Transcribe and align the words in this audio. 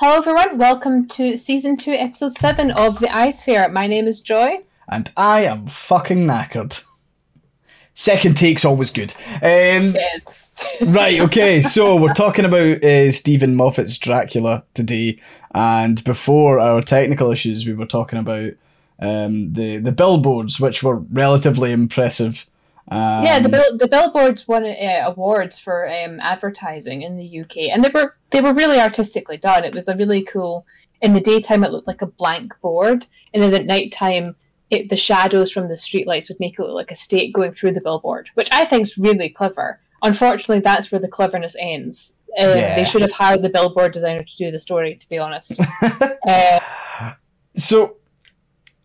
Hello, 0.00 0.14
everyone. 0.14 0.58
Welcome 0.58 1.08
to 1.08 1.36
season 1.36 1.76
two, 1.76 1.90
episode 1.90 2.38
seven 2.38 2.70
of 2.70 3.00
The 3.00 3.08
Ayesphere. 3.08 3.72
My 3.72 3.88
name 3.88 4.06
is 4.06 4.20
Joy. 4.20 4.60
And 4.86 5.10
I 5.16 5.44
am 5.46 5.66
fucking 5.66 6.18
knackered. 6.24 6.84
Second 7.96 8.36
take's 8.36 8.64
always 8.64 8.92
good. 8.92 9.12
Um, 9.42 9.96
right, 10.82 11.18
okay, 11.22 11.62
so 11.62 11.96
we're 11.96 12.14
talking 12.14 12.44
about 12.44 12.84
uh, 12.84 13.10
Steven 13.10 13.56
Moffat's 13.56 13.98
Dracula 13.98 14.64
today. 14.74 15.20
And 15.52 16.04
before 16.04 16.60
our 16.60 16.80
technical 16.80 17.32
issues, 17.32 17.66
we 17.66 17.74
were 17.74 17.84
talking 17.84 18.20
about 18.20 18.52
um, 19.00 19.52
the, 19.52 19.78
the 19.78 19.90
billboards, 19.90 20.60
which 20.60 20.80
were 20.80 20.98
relatively 21.10 21.72
impressive. 21.72 22.46
Um, 22.90 23.22
yeah, 23.24 23.38
the 23.38 23.48
bill- 23.48 23.76
the 23.78 23.88
billboards 23.88 24.46
won 24.48 24.64
uh, 24.64 25.02
awards 25.06 25.58
for 25.58 25.88
um, 25.88 26.20
advertising 26.20 27.02
in 27.02 27.16
the 27.16 27.40
UK, 27.40 27.68
and 27.72 27.84
they 27.84 27.90
were 27.92 28.16
they 28.30 28.40
were 28.40 28.54
really 28.54 28.80
artistically 28.80 29.36
done. 29.36 29.64
It 29.64 29.74
was 29.74 29.88
a 29.88 29.96
really 29.96 30.22
cool. 30.22 30.66
In 31.00 31.14
the 31.14 31.20
daytime, 31.20 31.62
it 31.64 31.70
looked 31.70 31.86
like 31.86 32.02
a 32.02 32.06
blank 32.06 32.52
board, 32.60 33.06
and 33.32 33.42
then 33.42 33.54
at 33.54 33.66
nighttime, 33.66 34.34
it, 34.70 34.88
the 34.88 34.96
shadows 34.96 35.52
from 35.52 35.68
the 35.68 35.74
streetlights 35.74 36.28
would 36.28 36.40
make 36.40 36.58
it 36.58 36.62
look 36.62 36.74
like 36.74 36.90
a 36.90 36.94
stake 36.96 37.32
going 37.34 37.52
through 37.52 37.72
the 37.72 37.80
billboard, 37.80 38.30
which 38.34 38.48
I 38.52 38.64
think 38.64 38.82
is 38.82 38.98
really 38.98 39.28
clever. 39.28 39.80
Unfortunately, 40.02 40.60
that's 40.60 40.90
where 40.90 41.00
the 41.00 41.08
cleverness 41.08 41.54
ends. 41.58 42.14
Uh, 42.40 42.46
Yeah. 42.46 42.74
They 42.76 42.84
should 42.84 43.02
have 43.02 43.12
hired 43.12 43.42
the 43.42 43.48
billboard 43.48 43.92
designer 43.92 44.22
to 44.24 44.36
do 44.36 44.50
the 44.50 44.58
story, 44.58 44.96
to 44.96 45.08
be 45.08 45.18
honest. 45.18 45.60
uh, 46.26 46.60
so 47.56 47.96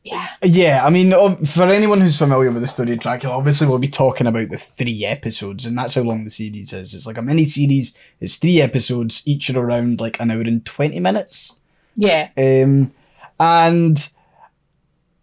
yeah, 0.03 0.27
Yeah, 0.41 0.85
I 0.85 0.89
mean, 0.89 1.11
for 1.45 1.63
anyone 1.63 2.01
who's 2.01 2.17
familiar 2.17 2.51
with 2.51 2.61
the 2.61 2.67
story 2.67 2.91
of 2.91 2.99
Dracula, 2.99 3.37
obviously 3.37 3.67
we'll 3.67 3.79
be 3.79 3.87
talking 3.87 4.27
about 4.27 4.49
the 4.49 4.57
three 4.57 5.05
episodes, 5.05 5.65
and 5.65 5.77
that's 5.77 5.95
how 5.95 6.01
long 6.01 6.25
the 6.25 6.29
series 6.29 6.73
is. 6.73 6.93
It's 6.93 7.07
like 7.07 7.17
a 7.17 7.21
mini 7.21 7.45
series. 7.45 7.95
It's 8.19 8.35
three 8.35 8.61
episodes, 8.61 9.23
each 9.25 9.49
are 9.49 9.59
around 9.59 10.01
like 10.01 10.19
an 10.19 10.31
hour 10.31 10.41
and 10.41 10.65
twenty 10.65 10.99
minutes. 10.99 11.57
yeah. 11.95 12.29
Um, 12.37 12.93
and 13.39 14.09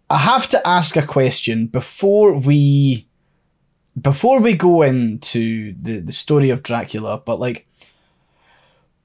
I 0.08 0.19
have 0.19 0.48
to 0.50 0.66
ask 0.66 0.97
a 0.97 1.06
question 1.06 1.66
before 1.66 2.32
we 2.32 3.06
before 4.00 4.41
we 4.41 4.56
go 4.56 4.82
into 4.82 5.74
the 5.80 6.00
the 6.00 6.12
story 6.12 6.50
of 6.50 6.62
Dracula. 6.62 7.19
But 7.24 7.38
like, 7.38 7.66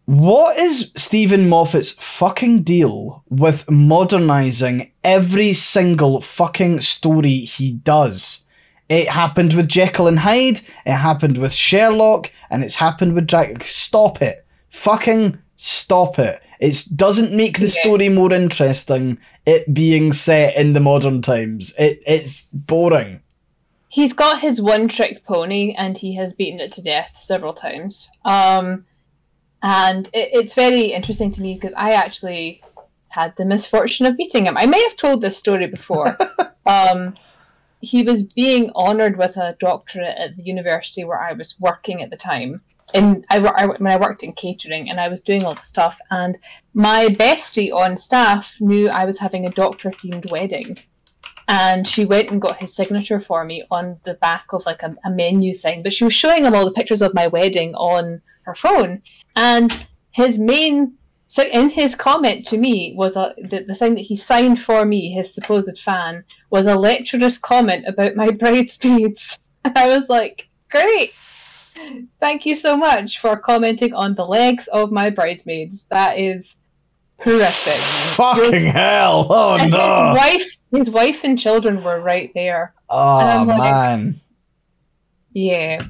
what 0.06 0.58
is 0.58 0.92
Steven 0.95 1.50
Moffat's 1.50 1.92
fucking 1.92 2.64
deal 2.64 3.23
with 3.30 3.70
modernizing 3.70 4.92
every 5.03 5.53
single 5.53 6.22
fucking 6.22 6.81
story 6.81 7.39
he 7.39 7.72
does? 7.72 8.45
It 8.88 9.09
happened 9.09 9.53
with 9.53 9.67
Jekyll 9.67 10.08
and 10.08 10.20
Hyde. 10.20 10.61
It 10.86 10.94
happened 10.94 11.39
with 11.39 11.53
Sherlock, 11.53 12.31
and 12.52 12.64
it's 12.64 12.76
happened 12.76 13.16
with 13.16 13.26
Dracula. 13.26 13.64
Stop 13.64 14.22
it! 14.22 14.45
Fucking 14.70 15.39
stop 15.58 16.20
it! 16.20 16.42
It 16.59 16.83
doesn't 16.95 17.33
make 17.36 17.59
the 17.59 17.67
story 17.67 18.09
more 18.09 18.31
interesting. 18.31 19.17
It 19.45 19.73
being 19.73 20.14
set 20.14 20.56
in 20.56 20.73
the 20.73 20.80
modern 20.80 21.22
times. 21.23 21.73
It 21.80 22.02
it's 22.06 22.48
boring. 22.53 23.22
he's 23.89 24.14
got 24.14 24.39
his 24.39 24.61
one 24.61 24.88
trick 24.88 25.26
pony 25.26 25.73
and 25.78 25.98
he 25.98 26.14
has 26.16 26.33
beaten 26.33 26.59
it 26.59 26.72
to 26.73 26.81
death 26.81 27.17
several 27.22 27.53
times 27.53 28.09
um 28.26 28.86
and 29.66 30.08
it, 30.13 30.30
it's 30.31 30.53
very 30.53 30.94
interesting 30.94 31.31
to 31.31 31.41
me 31.41 31.55
because 31.55 31.73
i 31.75 31.91
actually 31.91 32.61
had 33.16 33.35
the 33.38 33.45
misfortune 33.45 34.05
of 34.05 34.17
meeting 34.17 34.45
him. 34.45 34.58
I 34.58 34.66
may 34.66 34.81
have 34.83 34.97
told 34.97 35.21
this 35.21 35.38
story 35.38 35.67
before. 35.67 36.17
Um 36.67 37.13
he 37.80 38.02
was 38.02 38.23
being 38.23 38.71
honored 38.73 39.19
with 39.19 39.38
a 39.38 39.55
doctorate 39.59 40.17
at 40.17 40.36
the 40.36 40.41
university 40.41 41.03
where 41.03 41.21
i 41.21 41.31
was 41.31 41.59
working 41.59 42.02
at 42.02 42.09
the 42.09 42.17
time. 42.17 42.61
And 42.95 43.23
I, 43.30 43.38
I 43.38 43.66
when 43.67 43.91
i 43.91 43.97
worked 43.97 44.23
in 44.23 44.33
catering 44.33 44.89
and 44.89 44.99
i 44.99 45.08
was 45.08 45.21
doing 45.21 45.43
all 45.45 45.53
the 45.53 45.71
stuff. 45.73 45.99
And 46.09 46.39
my 46.73 47.02
bestie 47.21 47.71
on 47.71 47.97
staff 47.97 48.58
knew 48.59 48.89
i 48.89 49.05
was 49.05 49.19
having 49.19 49.45
a 49.45 49.52
doctor 49.52 49.91
themed 49.91 50.31
wedding. 50.31 50.80
And 51.47 51.88
she 51.88 52.03
went 52.03 52.31
and 52.31 52.41
got 52.41 52.61
his 52.61 52.75
signature 52.75 53.19
for 53.19 53.45
me 53.45 53.58
on 53.69 53.99
the 54.05 54.15
back 54.15 54.45
of 54.53 54.65
like 54.65 54.82
a, 54.82 54.95
a 55.05 55.11
menu 55.11 55.53
thing. 55.53 55.83
But 55.83 55.93
she 55.93 56.05
was 56.05 56.15
showing 56.15 56.45
him 56.45 56.55
all 56.55 56.65
the 56.65 56.80
pictures 56.80 57.03
of 57.03 57.14
my 57.14 57.27
wedding 57.27 57.76
on 57.76 58.23
her 58.47 58.55
phone 58.55 59.03
and 59.35 59.87
his 60.11 60.37
main 60.37 60.93
so 61.27 61.43
in 61.43 61.69
his 61.69 61.95
comment 61.95 62.45
to 62.45 62.57
me 62.57 62.93
was 62.95 63.15
a, 63.15 63.33
the, 63.37 63.63
the 63.67 63.75
thing 63.75 63.95
that 63.95 64.01
he 64.01 64.15
signed 64.15 64.59
for 64.61 64.85
me 64.85 65.11
his 65.11 65.33
supposed 65.33 65.77
fan 65.79 66.23
was 66.49 66.67
a 66.67 66.75
lecturer's 66.75 67.37
comment 67.37 67.85
about 67.87 68.15
my 68.15 68.29
bridesmaids 68.41 69.37
and 69.63 69.77
i 69.77 69.87
was 69.87 70.07
like 70.09 70.47
great 70.69 71.13
thank 72.19 72.45
you 72.45 72.55
so 72.55 72.77
much 72.77 73.19
for 73.19 73.35
commenting 73.37 73.93
on 73.93 74.15
the 74.15 74.25
legs 74.25 74.67
of 74.67 74.91
my 74.91 75.09
bridesmaids 75.09 75.85
that 75.85 76.17
is 76.17 76.57
horrific 77.19 77.81
Fucking 78.15 78.67
hell! 78.67 79.27
Oh 79.29 79.57
and 79.59 79.71
no! 79.71 79.77
his 79.77 80.17
wife, 80.17 80.57
his 80.71 80.89
wife 80.89 81.23
and 81.25 81.37
children 81.37 81.83
were 81.83 81.99
right 81.99 82.31
there. 82.33 82.73
Oh 82.89 83.43
like- 83.45 83.57
man! 83.57 84.21
Yeah, 85.33 85.81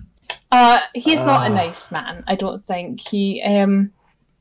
uh, 0.51 0.79
he's 0.93 1.23
not 1.23 1.49
a 1.49 1.53
Ah. 1.53 1.55
nice 1.55 1.91
man. 1.91 2.23
I 2.27 2.35
don't 2.35 2.65
think 2.65 3.07
he 3.07 3.41
um 3.43 3.91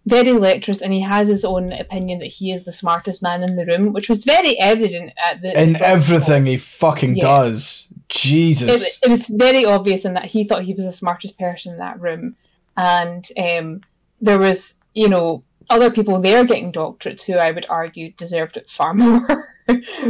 very 0.07 0.33
lecherous, 0.33 0.83
and 0.83 0.93
he 0.93 1.01
has 1.01 1.29
his 1.29 1.45
own 1.47 1.73
opinion 1.73 2.19
that 2.19 2.27
he 2.27 2.53
is 2.53 2.67
the 2.67 2.73
smartest 2.73 3.23
man 3.23 3.43
in 3.43 3.57
the 3.57 3.65
room, 3.65 3.93
which 3.95 4.09
was 4.11 4.25
very 4.25 4.59
evident 4.61 5.13
at 5.25 5.41
the 5.41 5.59
In 5.59 5.73
the 5.75 5.87
everything 5.87 6.45
he 6.47 6.59
fucking 6.59 7.17
Yeah. 7.17 7.25
does. 7.25 7.89
Jesus. 8.11 8.83
it, 8.87 8.99
it 9.05 9.09
was 9.11 9.27
very 9.29 9.65
obvious 9.65 10.05
in 10.05 10.13
that 10.15 10.27
he 10.27 10.45
thought 10.45 10.63
he 10.63 10.75
was 10.75 10.85
the 10.85 10.93
smartest 10.93 11.39
person 11.39 11.73
in 11.73 11.79
that 11.79 11.99
room, 12.01 12.37
and 12.77 13.27
um, 13.39 13.81
there 14.21 14.39
was, 14.39 14.83
you 14.95 15.09
know, 15.09 15.43
other 15.71 15.91
people 15.91 16.21
there 16.21 16.45
getting 16.45 16.71
doctorates 16.71 17.23
who 17.25 17.35
I 17.35 17.51
would 17.51 17.65
argue 17.71 18.13
deserved 18.13 18.59
it 18.59 18.69
far 18.69 18.93
more. 19.03 19.49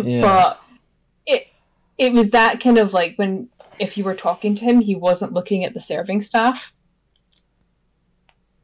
Yeah. 0.02 0.22
But 0.22 0.60
it 1.24 1.46
it 1.98 2.12
was 2.12 2.30
that 2.30 2.58
kind 2.60 2.78
of 2.78 2.92
like 2.92 3.14
when 3.16 3.48
if 3.78 3.96
you 3.98 4.04
were 4.04 4.14
talking 4.14 4.54
to 4.56 4.64
him, 4.64 4.80
he 4.80 4.94
wasn't 4.94 5.32
looking 5.32 5.64
at 5.64 5.74
the 5.74 5.80
serving 5.80 6.22
staff. 6.22 6.74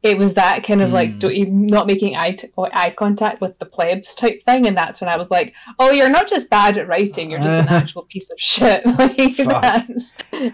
It 0.03 0.17
was 0.17 0.33
that 0.33 0.63
kind 0.63 0.81
of 0.81 0.91
like 0.91 1.11
Hmm. 1.11 1.19
do, 1.19 1.45
not 1.45 1.85
making 1.85 2.15
eye, 2.15 2.31
t- 2.31 2.49
eye 2.57 2.89
contact 2.97 3.39
with 3.39 3.59
the 3.59 3.67
plebs 3.67 4.15
type 4.15 4.41
thing, 4.43 4.65
and 4.67 4.75
that's 4.75 4.99
when 4.99 5.09
I 5.09 5.15
was 5.15 5.29
like, 5.29 5.53
"Oh, 5.77 5.91
you're 5.91 6.09
not 6.09 6.27
just 6.27 6.49
bad 6.49 6.77
at 6.79 6.87
writing; 6.87 7.29
you're 7.29 7.39
just 7.39 7.61
an 7.61 7.67
actual 7.81 8.03
piece 8.03 8.31
of 8.31 8.39
shit." 8.39 8.83
Like 8.97 9.35
Fuck. 9.35 9.61
that's 9.61 10.11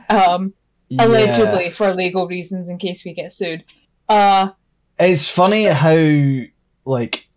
um, 0.09 0.53
Yeah. 0.89 1.05
allegedly 1.05 1.71
for 1.71 1.93
legal 1.95 2.27
reasons 2.27 2.67
in 2.67 2.77
case 2.77 3.05
we 3.05 3.13
get 3.13 3.31
sued. 3.31 3.63
Uh, 4.09 4.49
It's 4.99 5.29
funny 5.29 5.63
how, 5.65 6.41
like, 6.83 7.27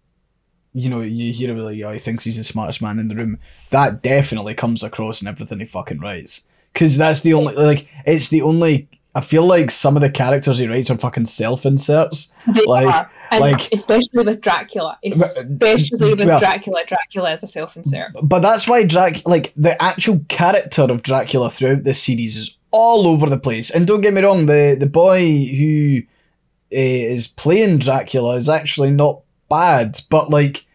you 0.73 0.89
know, 0.91 1.03
you 1.03 1.33
hear 1.33 1.53
about 1.53 1.65
like, 1.67 1.81
oh, 1.83 1.93
he 1.93 1.99
thinks 2.01 2.25
he's 2.25 2.39
the 2.39 2.45
smartest 2.45 2.83
man 2.83 2.99
in 2.99 3.07
the 3.07 3.15
room. 3.15 3.39
That 3.71 4.03
definitely 4.03 4.55
comes 4.55 4.83
across 4.83 5.23
in 5.23 5.29
everything 5.29 5.61
he 5.61 5.65
fucking 5.65 6.01
writes. 6.01 6.45
Because 6.73 6.97
that's 6.97 7.21
the 7.21 7.35
only, 7.35 7.55
like, 7.55 7.89
it's 8.07 8.29
the 8.29 8.43
only. 8.43 8.89
I 9.15 9.21
feel 9.21 9.45
like 9.45 9.73
some 9.73 9.97
of 9.97 10.03
the 10.03 10.11
characters 10.11 10.59
he 10.59 10.69
writes 10.69 10.89
are 10.91 10.97
fucking 10.97 11.27
self 11.27 11.67
inserts. 11.67 12.33
they 12.55 12.65
Like- 12.65 12.87
are. 12.95 13.11
And 13.33 13.41
like- 13.41 13.73
especially 13.73 14.25
with 14.25 14.41
Dracula, 14.41 14.99
especially 15.05 16.15
with 16.15 16.27
well- 16.27 16.41
Dracula, 16.41 16.83
Dracula 16.85 17.31
is 17.31 17.45
a 17.45 17.47
self-insert. 17.47 18.11
But 18.25 18.41
that's 18.41 18.67
why 18.67 18.85
Drac, 18.85 19.23
like, 19.25 19.53
the 19.57 19.81
actual 19.81 20.21
character 20.29 20.83
of 20.83 21.05
Dracula 21.05 21.49
throughout 21.49 21.85
this 21.85 22.03
series 22.03 22.37
is 22.37 22.57
all 22.73 23.07
over 23.07 23.27
the 23.27 23.39
place. 23.39 23.71
And 23.71 23.87
don't 23.87 24.01
get 24.01 24.15
me 24.15 24.23
wrong, 24.23 24.47
the, 24.47 24.77
the 24.79 24.89
boy 24.89 25.21
who 25.47 25.99
uh, 26.73 26.77
is 26.77 27.29
playing 27.29 27.79
Dracula 27.79 28.35
is 28.35 28.49
actually 28.49 28.91
not 28.91 29.21
bad, 29.49 30.01
but, 30.11 30.31
like, 30.31 30.67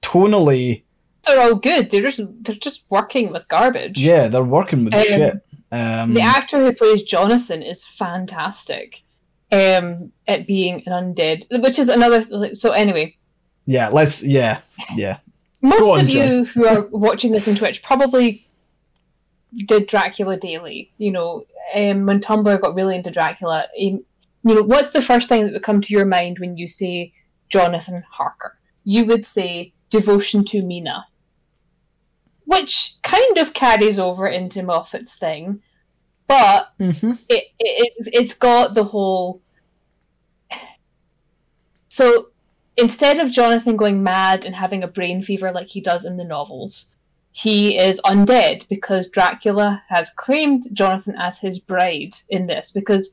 tonally. 0.00 0.82
They're 1.24 1.40
all 1.40 1.54
good. 1.54 1.90
They're 1.90 2.02
just 2.02 2.20
they're 2.42 2.56
just 2.56 2.84
working 2.90 3.32
with 3.32 3.48
garbage. 3.48 3.98
Yeah, 3.98 4.28
they're 4.28 4.42
working 4.42 4.84
with 4.84 4.94
Um, 4.94 5.02
shit. 5.02 5.34
Um, 5.70 6.14
The 6.14 6.20
actor 6.20 6.58
who 6.58 6.72
plays 6.72 7.02
Jonathan 7.02 7.62
is 7.62 7.84
fantastic 7.84 9.02
um, 9.50 10.12
at 10.26 10.46
being 10.46 10.82
an 10.86 11.14
undead, 11.14 11.44
which 11.62 11.78
is 11.78 11.88
another. 11.88 12.54
So 12.54 12.72
anyway, 12.72 13.16
yeah, 13.66 13.88
let's. 13.88 14.22
Yeah, 14.22 14.60
yeah. 14.96 15.18
most 15.62 15.88
on, 15.88 16.00
of 16.00 16.08
you 16.10 16.44
who 16.44 16.66
are 16.66 16.82
watching 16.90 17.32
this 17.32 17.46
on 17.48 17.54
Twitch 17.54 17.82
probably 17.82 18.48
did 19.66 19.86
Dracula 19.86 20.36
daily. 20.36 20.92
You 20.98 21.12
know, 21.12 21.44
um, 21.74 22.06
when 22.06 22.20
Tumblr 22.20 22.60
got 22.60 22.74
really 22.74 22.96
into 22.96 23.10
Dracula, 23.10 23.66
you 23.78 24.04
know, 24.42 24.62
what's 24.62 24.90
the 24.90 25.02
first 25.02 25.28
thing 25.28 25.44
that 25.44 25.52
would 25.52 25.62
come 25.62 25.80
to 25.80 25.92
your 25.92 26.06
mind 26.06 26.38
when 26.38 26.56
you 26.56 26.66
say 26.66 27.12
Jonathan 27.48 28.02
Harker? 28.10 28.58
You 28.84 29.04
would 29.06 29.24
say 29.24 29.72
devotion 29.90 30.44
to 30.46 30.62
Mina, 30.62 31.06
which 32.52 32.94
kind 33.02 33.38
of 33.38 33.54
carries 33.54 33.98
over 33.98 34.26
into 34.28 34.62
Moffat's 34.62 35.14
thing, 35.16 35.62
but 36.28 36.68
Mm-hmm. 36.78 37.12
it, 37.28 37.44
it 37.58 37.92
it's- 38.12 38.34
got 38.34 38.74
the 38.74 38.84
whole 38.84 39.40
so 41.88 42.28
instead 42.76 43.18
of 43.18 43.30
jonathan 43.30 43.76
going 43.76 44.02
mad 44.02 44.44
and 44.46 44.54
having 44.54 44.82
a 44.82 44.88
brain 44.88 45.20
fever 45.22 45.52
like 45.52 45.68
he 45.68 45.80
does 45.80 46.04
in 46.06 46.16
the 46.16 46.24
novels 46.24 46.96
he 47.32 47.78
is 47.78 48.00
undead 48.06 48.66
because 48.68 49.10
dracula 49.10 49.82
has 49.88 50.10
claimed 50.16 50.64
jonathan 50.72 51.14
as 51.18 51.38
his 51.38 51.58
bride 51.58 52.14
in 52.30 52.46
this 52.46 52.72
because 52.72 53.12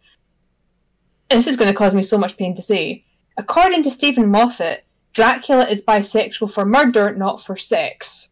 this 1.29 1.45
is 1.45 1.57
going 1.57 1.69
to 1.69 1.75
cause 1.77 1.93
me 1.93 2.01
so 2.01 2.17
much 2.17 2.37
pain 2.37 2.55
to 2.55 2.61
say 2.61 3.03
according 3.37 3.83
to 3.83 3.89
steven 3.91 4.29
moffat 4.29 4.85
Dracula 5.11 5.67
is 5.67 5.83
bisexual 5.83 6.51
for 6.53 6.65
murder, 6.65 7.15
not 7.15 7.43
for 7.43 7.57
sex. 7.57 8.28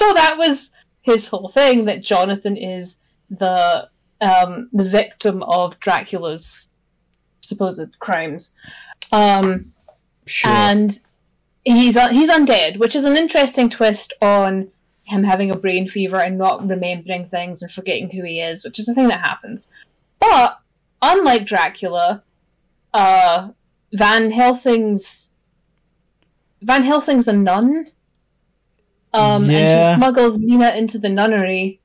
So 0.00 0.14
that 0.14 0.36
was 0.38 0.70
his 1.02 1.28
whole 1.28 1.48
thing 1.48 1.84
that 1.84 2.02
Jonathan 2.02 2.56
is 2.56 2.96
the 3.28 3.88
um, 4.22 4.68
the 4.72 4.84
victim 5.00 5.42
of 5.44 5.78
Dracula's 5.80 6.68
supposed 7.42 7.98
crimes. 7.98 8.52
Um, 9.12 9.72
Sure. 10.26 10.50
and 10.52 10.98
he's 11.64 11.96
un- 11.96 12.14
he's 12.14 12.30
undead, 12.30 12.76
which 12.78 12.94
is 12.94 13.04
an 13.04 13.16
interesting 13.16 13.68
twist 13.68 14.12
on 14.22 14.68
him 15.02 15.24
having 15.24 15.50
a 15.50 15.56
brain 15.58 15.88
fever 15.88 16.20
and 16.20 16.38
not 16.38 16.66
remembering 16.68 17.26
things 17.28 17.62
and 17.62 17.70
forgetting 17.72 18.10
who 18.10 18.22
he 18.22 18.40
is, 18.40 18.64
which 18.64 18.78
is 18.78 18.88
a 18.88 18.94
thing 18.94 19.08
that 19.08 19.20
happens. 19.20 19.68
But 20.20 20.60
unlike 21.02 21.46
Dracula, 21.46 22.22
uh, 22.94 23.48
Van 23.92 24.30
Helsing's 24.30 25.30
Van 26.62 26.84
Helsing's 26.84 27.26
a 27.26 27.32
nun, 27.32 27.86
um, 29.12 29.48
and 29.50 29.94
she 29.94 29.96
smuggles 29.96 30.38
Mina 30.38 30.70
into 30.70 30.98
the 30.98 31.08
nunnery, 31.08 31.80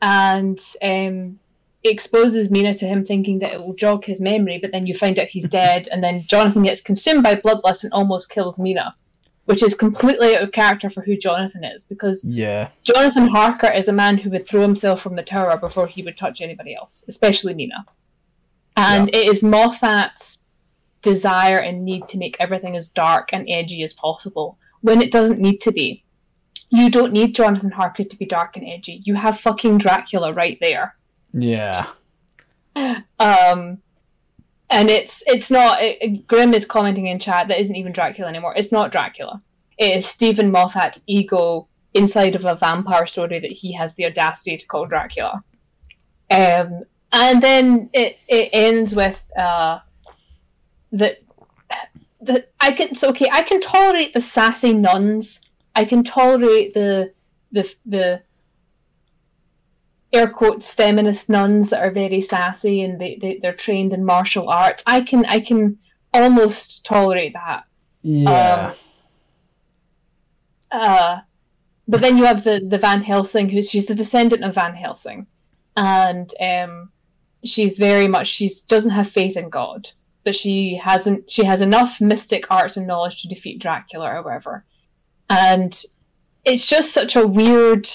and 0.00 0.60
um, 0.82 1.38
exposes 1.84 2.50
Mina 2.50 2.74
to 2.74 2.86
him, 2.86 3.04
thinking 3.04 3.38
that 3.40 3.52
it 3.52 3.62
will 3.62 3.74
jog 3.74 4.04
his 4.04 4.20
memory. 4.20 4.58
But 4.58 4.72
then 4.72 4.86
you 4.86 4.94
find 4.94 5.18
out 5.18 5.28
he's 5.28 5.48
dead, 5.48 5.88
and 5.90 6.02
then 6.02 6.24
Jonathan 6.26 6.62
gets 6.62 6.80
consumed 6.80 7.22
by 7.22 7.36
bloodlust 7.36 7.84
and 7.84 7.92
almost 7.92 8.30
kills 8.30 8.58
Mina, 8.58 8.94
which 9.46 9.62
is 9.62 9.74
completely 9.74 10.36
out 10.36 10.42
of 10.42 10.52
character 10.52 10.90
for 10.90 11.02
who 11.02 11.16
Jonathan 11.16 11.64
is, 11.64 11.84
because 11.84 12.24
yeah. 12.24 12.68
Jonathan 12.84 13.28
Harker 13.28 13.70
is 13.72 13.88
a 13.88 13.92
man 13.92 14.18
who 14.18 14.30
would 14.30 14.46
throw 14.46 14.62
himself 14.62 15.00
from 15.00 15.16
the 15.16 15.22
tower 15.22 15.56
before 15.56 15.86
he 15.86 16.02
would 16.02 16.16
touch 16.16 16.40
anybody 16.40 16.74
else, 16.74 17.04
especially 17.08 17.54
Mina. 17.54 17.86
And 18.76 19.08
it 19.10 19.28
is 19.28 19.42
Moffat's 19.42 20.38
desire 21.02 21.58
and 21.58 21.84
need 21.84 22.08
to 22.08 22.16
make 22.16 22.36
everything 22.40 22.76
as 22.76 22.88
dark 22.88 23.30
and 23.32 23.46
edgy 23.48 23.82
as 23.82 23.92
possible 23.92 24.56
when 24.80 25.02
it 25.02 25.12
doesn't 25.12 25.40
need 25.40 25.58
to 25.58 25.72
be. 25.72 26.04
You 26.74 26.90
don't 26.90 27.12
need 27.12 27.34
Jonathan 27.34 27.70
Harker 27.70 28.02
to 28.02 28.16
be 28.16 28.24
dark 28.24 28.56
and 28.56 28.66
edgy. 28.66 29.02
You 29.04 29.14
have 29.14 29.38
fucking 29.38 29.76
Dracula 29.76 30.32
right 30.32 30.56
there. 30.58 30.96
Yeah. 31.34 31.86
Um, 32.74 33.78
and 34.70 34.88
it's 34.88 35.22
it's 35.26 35.50
not. 35.50 35.78
It, 35.82 36.24
is 36.30 36.64
commenting 36.64 37.08
in 37.08 37.18
chat 37.18 37.48
that 37.48 37.60
isn't 37.60 37.76
even 37.76 37.92
Dracula 37.92 38.28
anymore. 38.28 38.54
It's 38.56 38.72
not 38.72 38.90
Dracula. 38.90 39.42
It 39.76 39.98
is 39.98 40.06
Steven 40.06 40.50
Moffat's 40.50 41.02
ego 41.06 41.68
inside 41.92 42.34
of 42.34 42.46
a 42.46 42.54
vampire 42.54 43.06
story 43.06 43.38
that 43.38 43.52
he 43.52 43.72
has 43.72 43.94
the 43.94 44.06
audacity 44.06 44.56
to 44.56 44.66
call 44.66 44.86
Dracula. 44.86 45.44
Um, 46.30 46.84
and 47.12 47.42
then 47.42 47.90
it 47.92 48.16
it 48.28 48.48
ends 48.54 48.94
with 48.94 49.24
uh, 49.36 49.80
that 50.92 51.22
that 52.22 52.50
I 52.60 52.72
can 52.72 52.94
so 52.94 53.10
okay 53.10 53.28
I 53.30 53.42
can 53.42 53.60
tolerate 53.60 54.14
the 54.14 54.22
sassy 54.22 54.72
nuns. 54.72 55.40
I 55.74 55.84
can 55.84 56.04
tolerate 56.04 56.74
the 56.74 57.12
the 57.50 57.74
the 57.86 58.22
air 60.12 60.28
quotes 60.28 60.74
feminist 60.74 61.28
nuns 61.30 61.70
that 61.70 61.82
are 61.82 61.90
very 61.90 62.20
sassy 62.20 62.82
and 62.82 63.00
they, 63.00 63.18
they 63.20 63.38
they're 63.40 63.54
trained 63.54 63.92
in 63.92 64.04
martial 64.04 64.48
arts. 64.48 64.82
I 64.86 65.00
can 65.00 65.24
I 65.26 65.40
can 65.40 65.78
almost 66.12 66.84
tolerate 66.84 67.32
that. 67.34 67.64
Yeah. 68.02 68.70
Um, 68.70 68.74
Uh, 70.72 71.20
but 71.86 72.00
then 72.00 72.16
you 72.16 72.24
have 72.24 72.44
the 72.44 72.66
the 72.66 72.78
Van 72.78 73.02
Helsing, 73.02 73.50
who's 73.50 73.68
she's 73.68 73.86
the 73.86 73.94
descendant 73.94 74.42
of 74.42 74.54
Van 74.54 74.74
Helsing, 74.74 75.26
and 75.76 76.32
um, 76.40 76.90
she's 77.44 77.76
very 77.76 78.08
much 78.08 78.28
she 78.28 78.48
doesn't 78.68 78.92
have 78.92 79.10
faith 79.10 79.36
in 79.36 79.50
God, 79.50 79.90
but 80.24 80.34
she 80.34 80.76
hasn't 80.76 81.30
she 81.30 81.44
has 81.44 81.60
enough 81.60 82.00
mystic 82.00 82.46
arts 82.50 82.76
and 82.78 82.86
knowledge 82.86 83.20
to 83.20 83.28
defeat 83.28 83.60
Dracula 83.60 84.06
or 84.14 84.22
whatever, 84.22 84.64
and 85.32 85.82
it's 86.44 86.66
just 86.68 86.92
such 86.92 87.16
a 87.16 87.26
weird. 87.26 87.88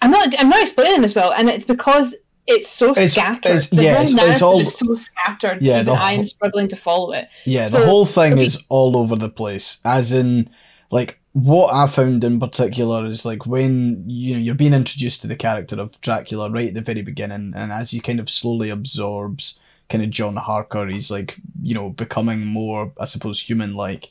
I'm 0.00 0.10
not 0.10 0.34
I'm 0.38 0.48
not 0.48 0.62
explaining 0.62 1.02
this 1.02 1.14
well, 1.14 1.32
and 1.32 1.48
it's 1.48 1.64
because 1.66 2.14
it's 2.46 2.68
so 2.68 2.90
It's- 2.90 3.12
scattered. 3.12 3.44
it's- 3.52 3.70
the 3.70 3.84
yeah, 3.84 3.94
whole 3.94 4.02
it's- 4.02 4.14
narrative 4.14 4.42
all- 4.42 4.60
is 4.60 4.76
so 4.76 4.94
scattered. 4.94 5.62
Yeah, 5.62 5.74
even 5.82 5.86
the 5.86 5.92
I 5.92 6.12
am 6.12 6.26
struggling 6.26 6.68
to 6.68 6.76
follow 6.76 7.12
it. 7.12 7.28
Yeah, 7.46 7.66
the 7.66 7.86
whole 7.86 8.04
thing 8.04 8.36
you- 8.38 8.44
is 8.44 8.62
all 8.68 8.96
over 8.96 9.14
the 9.14 9.28
place. 9.28 9.78
As 9.84 10.12
in, 10.12 10.50
like, 10.90 11.20
what 11.34 11.72
I 11.72 11.86
found 11.86 12.24
in 12.24 12.40
particular 12.40 13.06
is 13.06 13.24
like 13.24 13.46
when 13.46 14.04
you 14.08 14.34
know 14.34 14.40
you're 14.40 14.56
being 14.56 14.74
introduced 14.74 15.22
to 15.22 15.28
the 15.28 15.36
character 15.36 15.80
of 15.80 15.98
Dracula 16.00 16.50
right 16.50 16.68
at 16.68 16.74
the 16.74 16.80
very 16.80 17.02
beginning, 17.02 17.52
and 17.54 17.70
as 17.72 17.92
he 17.92 18.00
kind 18.00 18.18
of 18.18 18.28
slowly 18.28 18.70
absorbs 18.70 19.58
kind 19.88 20.02
of 20.02 20.10
John 20.10 20.36
Harker, 20.36 20.88
he's 20.88 21.10
like 21.12 21.36
you 21.62 21.74
know 21.74 21.90
becoming 21.90 22.44
more, 22.44 22.92
I 22.98 23.04
suppose, 23.04 23.40
human-like. 23.40 24.10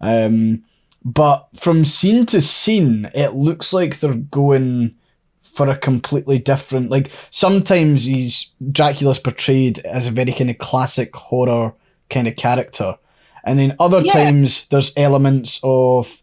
Um, 0.00 0.62
but 1.04 1.48
from 1.56 1.84
scene 1.84 2.26
to 2.26 2.40
scene, 2.40 3.10
it 3.14 3.34
looks 3.34 3.72
like 3.72 4.00
they're 4.00 4.14
going 4.14 4.94
for 5.42 5.68
a 5.68 5.76
completely 5.76 6.38
different. 6.38 6.90
Like 6.90 7.10
sometimes 7.30 8.04
he's 8.04 8.50
Dracula's 8.72 9.18
portrayed 9.18 9.78
as 9.80 10.06
a 10.06 10.10
very 10.10 10.32
kind 10.32 10.50
of 10.50 10.58
classic 10.58 11.14
horror 11.14 11.72
kind 12.10 12.28
of 12.28 12.36
character, 12.36 12.96
and 13.44 13.58
then 13.58 13.76
other 13.78 14.00
Yeah. 14.00 14.12
times 14.12 14.66
there's 14.68 14.92
elements 14.96 15.60
of 15.62 16.22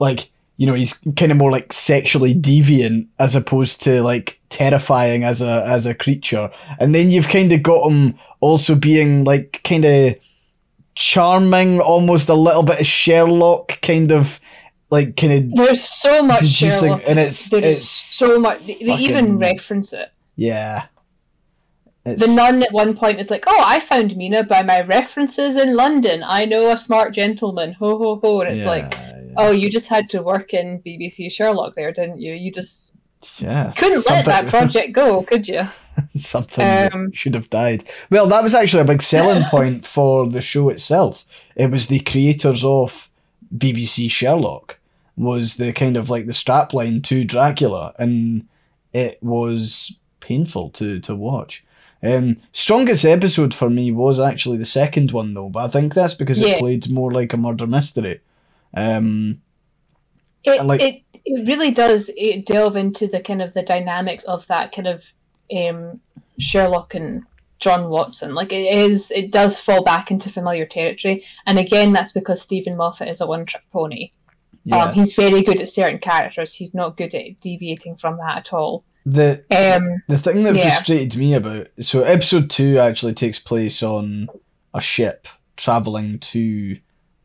like 0.00 0.30
you 0.58 0.66
know 0.66 0.74
he's 0.74 0.94
kind 1.16 1.30
of 1.32 1.38
more 1.38 1.52
like 1.52 1.72
sexually 1.72 2.34
deviant 2.34 3.06
as 3.20 3.36
opposed 3.36 3.80
to 3.82 4.02
like 4.02 4.40
terrifying 4.50 5.22
as 5.24 5.40
a 5.40 5.64
as 5.66 5.86
a 5.86 5.94
creature, 5.94 6.50
and 6.80 6.94
then 6.94 7.10
you've 7.10 7.28
kind 7.28 7.52
of 7.52 7.62
got 7.62 7.88
him 7.88 8.18
also 8.40 8.74
being 8.74 9.24
like 9.24 9.60
kind 9.64 9.84
of 9.84 10.14
charming, 10.98 11.80
almost 11.80 12.28
a 12.28 12.34
little 12.34 12.64
bit 12.64 12.80
of 12.80 12.86
Sherlock 12.86 13.80
kind 13.82 14.10
of 14.10 14.40
like 14.90 15.16
kind 15.16 15.32
of 15.32 15.54
There's 15.54 15.82
so 15.84 16.22
much 16.22 16.44
Sherlock, 16.46 17.02
and 17.06 17.18
it's- 17.20 17.48
there 17.50 17.64
is 17.64 17.78
it's 17.78 17.88
so 17.88 18.40
much. 18.40 18.66
They, 18.66 18.74
they 18.74 18.86
fucking- 18.86 19.04
even 19.04 19.38
reference 19.38 19.92
it. 19.92 20.10
yeah. 20.34 20.86
It's, 22.04 22.24
The 22.26 22.34
nun 22.34 22.62
at 22.62 22.72
one 22.72 22.96
point 22.96 23.20
is 23.20 23.28
like, 23.30 23.44
"Oh, 23.46 23.62
I 23.66 23.80
found 23.80 24.16
Mina 24.16 24.42
by 24.42 24.62
my 24.62 24.80
references 24.80 25.56
in 25.56 25.76
London. 25.76 26.24
I 26.26 26.46
know 26.46 26.70
a 26.70 26.76
smart 26.78 27.12
gentleman." 27.12 27.74
Ho 27.74 27.98
ho 27.98 28.18
ho! 28.22 28.40
And 28.40 28.50
it's 28.56 28.64
yeah, 28.64 28.70
like, 28.70 28.92
yeah. 28.94 29.20
"Oh, 29.36 29.50
you 29.50 29.68
just 29.68 29.88
had 29.88 30.08
to 30.10 30.22
work 30.22 30.54
in 30.54 30.80
BBC 30.86 31.30
Sherlock 31.30 31.74
there, 31.74 31.92
didn't 31.92 32.18
you? 32.20 32.32
You 32.32 32.50
just 32.50 32.94
yeah, 33.38 33.72
couldn't 33.76 34.08
let 34.08 34.24
that 34.24 34.46
project 34.46 34.94
go, 34.94 35.22
could 35.22 35.46
you?" 35.46 35.62
something 36.16 36.64
that 36.64 36.94
Um, 36.94 37.12
should 37.12 37.34
have 37.34 37.50
died. 37.50 37.84
Well, 38.10 38.26
that 38.28 38.42
was 38.42 38.54
actually 38.54 38.82
a 38.82 38.86
big 38.86 39.02
selling 39.02 39.44
point 39.50 39.86
for 39.86 40.28
the 40.28 40.40
show 40.40 40.68
itself. 40.68 41.24
It 41.56 41.70
was 41.70 41.86
the 41.88 42.00
creators 42.00 42.64
of 42.64 43.08
BBC 43.56 44.10
Sherlock 44.10 44.78
was 45.16 45.56
the 45.56 45.72
kind 45.72 45.96
of 45.96 46.08
like 46.10 46.26
the 46.26 46.32
strapline 46.32 47.02
to 47.04 47.24
Dracula, 47.24 47.94
and 47.98 48.46
it 48.92 49.18
was 49.22 49.96
painful 50.20 50.70
to 50.70 51.00
to 51.00 51.14
watch. 51.14 51.64
Um, 52.00 52.36
strongest 52.52 53.04
episode 53.04 53.52
for 53.52 53.68
me 53.68 53.90
was 53.90 54.20
actually 54.20 54.58
the 54.58 54.64
second 54.64 55.10
one 55.10 55.34
though, 55.34 55.48
but 55.48 55.64
I 55.64 55.68
think 55.68 55.94
that's 55.94 56.14
because 56.14 56.40
it 56.40 56.48
Yeah. 56.48 56.58
played 56.60 56.88
more 56.90 57.10
like 57.12 57.32
a 57.32 57.36
murder 57.36 57.66
mystery. 57.66 58.20
Um, 58.74 59.40
It, 60.44 60.64
like- 60.64 60.80
it 60.82 61.02
it 61.24 61.46
really 61.48 61.72
does 61.72 62.10
it 62.16 62.46
delve 62.46 62.76
into 62.76 63.06
the 63.08 63.20
kind 63.20 63.42
of 63.42 63.52
the 63.52 63.62
dynamics 63.62 64.24
of 64.24 64.46
that 64.46 64.70
kind 64.72 64.86
of 64.86 65.12
um, 65.56 66.00
Sherlock 66.38 66.94
and 66.94 67.22
John 67.60 67.88
Watson. 67.90 68.34
Like 68.34 68.52
it 68.52 68.72
is, 68.74 69.10
it 69.10 69.32
does 69.32 69.58
fall 69.58 69.82
back 69.82 70.10
into 70.10 70.30
familiar 70.30 70.66
territory, 70.66 71.24
and 71.46 71.58
again, 71.58 71.92
that's 71.92 72.12
because 72.12 72.40
Steven 72.42 72.76
Moffat 72.76 73.08
is 73.08 73.20
a 73.20 73.26
one-trick 73.26 73.64
pony. 73.72 74.12
yeah, 74.64 74.84
Um, 74.84 74.94
he's 74.94 75.14
very 75.14 75.42
good 75.42 75.60
at 75.60 75.68
certain 75.68 75.98
characters. 75.98 76.54
He's 76.54 76.74
not 76.74 76.96
good 76.96 77.14
at 77.14 77.40
deviating 77.40 77.96
from 77.96 78.18
that 78.18 78.36
at 78.38 78.52
all. 78.52 78.84
the 79.06 79.42
Um, 79.50 80.02
The 80.08 80.18
thing 80.18 80.42
that 80.44 80.54
Yeah. 80.54 80.68
frustrated 80.70 81.16
me 81.16 81.32
about 81.34 81.68
so 81.80 82.02
episode 82.02 82.50
two 82.50 82.78
actually 82.78 83.14
takes 83.14 83.38
place 83.38 83.82
on 83.82 84.28
a 84.74 84.80
ship 84.80 85.26
traveling 85.56 86.18
to 86.18 86.76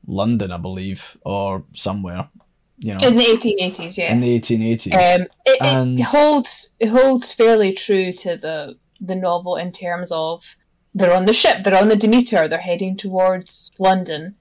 London, 0.08 0.51
I 0.51 0.58
believe, 0.58 1.18
or 1.25 1.63
somewhere, 1.74 2.30
you 2.84 2.94
know, 2.94 3.08
in 3.08 3.16
the 3.16 3.24
1880s, 3.24 3.98
yes. 3.98 4.12
in 4.12 4.20
the 4.20 4.34
eighteen 4.36 4.62
eighties. 4.62 4.94
Um, 4.94 5.28
it, 5.46 5.58
And- 5.62 6.00
it 6.00 6.04
holds 6.04 6.72
it 6.80 6.90
holds 6.90 7.32
fairly 7.34 7.74
true 7.74 8.12
to 8.13 8.38
the 8.38 8.78
the 9.00 9.16
novel 9.16 9.56
in 9.56 9.72
terms 9.72 10.12
of 10.12 10.56
they're 10.94 11.13
on 11.13 11.25
the 11.25 11.34
ship, 11.34 11.63
they're 11.63 11.78
on 11.82 11.90
the 11.90 11.96
Demeter, 11.96 12.48
they're 12.48 12.60
heading 12.60 12.96
towards 12.96 13.72
London, 13.80 14.36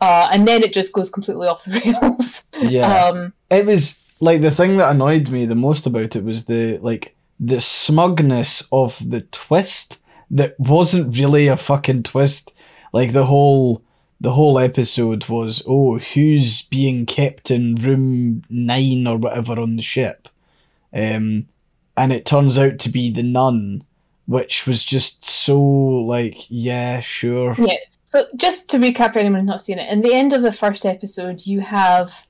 uh, 0.00 0.28
and 0.32 0.46
then 0.46 0.62
it 0.62 0.74
just 0.74 0.92
goes 0.92 1.08
completely 1.10 1.48
off 1.48 1.64
the 1.64 1.80
rails. 2.02 2.44
yeah, 2.60 3.06
Um, 3.06 3.32
it 3.50 3.64
was 3.64 3.98
like 4.20 4.42
the 4.42 4.50
thing 4.50 4.76
that 4.76 4.90
annoyed 4.94 5.28
me 5.30 5.46
the 5.46 5.54
most 5.54 5.86
about 5.86 6.14
it 6.16 6.24
was 6.24 6.44
the 6.46 6.78
like 6.78 7.14
the 7.40 7.60
smugness 7.60 8.66
of 8.72 8.98
the 9.08 9.20
twist 9.32 9.98
that 10.30 10.54
wasn't 10.58 11.16
really 11.16 11.46
a 11.48 11.56
fucking 11.56 12.02
twist. 12.02 12.52
Like 12.92 13.12
the 13.12 13.26
whole 13.26 13.82
the 14.24 14.32
whole 14.32 14.58
episode 14.58 15.28
was 15.28 15.62
oh 15.68 15.98
who's 15.98 16.62
being 16.62 17.04
kept 17.04 17.50
in 17.50 17.74
room 17.76 18.42
nine 18.48 19.06
or 19.06 19.18
whatever 19.18 19.60
on 19.60 19.76
the 19.76 19.82
ship, 19.82 20.28
um, 20.94 21.46
and 21.96 22.10
it 22.10 22.24
turns 22.24 22.56
out 22.56 22.78
to 22.80 22.88
be 22.88 23.10
the 23.10 23.22
nun, 23.22 23.84
which 24.26 24.66
was 24.66 24.82
just 24.82 25.26
so 25.26 25.60
like, 25.60 26.46
yeah, 26.48 27.00
sure. 27.00 27.54
Yeah. 27.58 27.76
So 28.06 28.26
just 28.36 28.70
to 28.70 28.78
recap 28.78 29.12
for 29.12 29.18
anyone 29.18 29.40
who's 29.40 29.48
not 29.48 29.60
seen 29.60 29.78
it, 29.78 29.92
in 29.92 30.00
the 30.00 30.14
end 30.14 30.32
of 30.32 30.40
the 30.40 30.52
first 30.52 30.86
episode, 30.86 31.44
you 31.46 31.60
have 31.60 32.26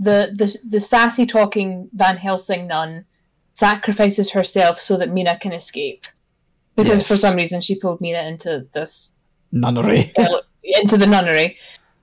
the 0.00 0.32
the 0.34 0.56
the 0.66 0.80
sassy 0.80 1.26
talking 1.26 1.90
Van 1.92 2.16
Helsing 2.16 2.66
nun 2.66 3.04
sacrifices 3.52 4.30
herself 4.30 4.80
so 4.80 4.96
that 4.96 5.10
Mina 5.10 5.38
can 5.38 5.52
escape. 5.52 6.06
Because 6.76 7.00
Yes. 7.00 7.08
for 7.08 7.16
some 7.18 7.36
reason 7.36 7.60
she 7.60 7.74
pulled 7.74 8.00
Mina 8.00 8.22
into 8.22 8.66
this 8.72 9.12
Nunnery. 9.52 10.12
Into 10.80 10.96
the 10.96 11.06
nunnery. 11.06 11.56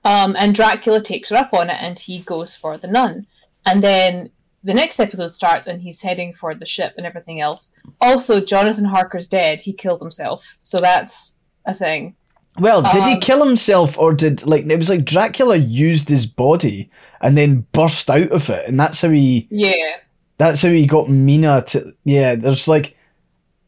Um, 0.04 0.36
and 0.38 0.54
Dracula 0.54 1.00
takes 1.02 1.30
her 1.30 1.36
up 1.36 1.54
on 1.54 1.70
it 1.70 1.78
and 1.80 1.98
he 1.98 2.20
goes 2.20 2.54
for 2.54 2.76
the 2.76 2.88
nun. 2.88 3.26
And 3.66 3.82
then 3.82 4.30
the 4.62 4.74
next 4.74 5.00
episode 5.00 5.32
starts 5.32 5.66
and 5.68 5.80
he's 5.80 6.02
heading 6.02 6.32
for 6.34 6.54
the 6.54 6.66
ship 6.66 6.94
and 6.96 7.06
everything 7.06 7.40
else. 7.40 7.72
Also, 8.00 8.40
Jonathan 8.40 8.84
Harker's 8.84 9.26
dead. 9.26 9.62
He 9.62 9.72
killed 9.72 10.00
himself. 10.00 10.58
So 10.62 10.80
that's 10.80 11.36
a 11.66 11.72
thing. 11.74 12.16
Well, 12.58 12.82
did 12.82 13.02
he 13.04 13.14
Um, 13.14 13.20
kill 13.20 13.44
himself 13.44 13.98
or 13.98 14.12
did 14.14 14.46
like 14.46 14.64
it 14.66 14.76
was 14.76 14.88
like 14.90 15.04
Dracula 15.04 15.56
used 15.56 16.08
his 16.08 16.24
body 16.24 16.88
and 17.20 17.36
then 17.36 17.66
burst 17.72 18.08
out 18.08 18.30
of 18.30 18.48
it, 18.48 18.68
and 18.68 18.78
that's 18.78 19.00
how 19.00 19.08
he 19.10 19.48
Yeah. 19.50 19.96
that's 20.38 20.62
how 20.62 20.68
he 20.68 20.86
got 20.86 21.10
Mina 21.10 21.64
to 21.68 21.92
yeah. 22.04 22.36
There's 22.36 22.68
like 22.68 22.96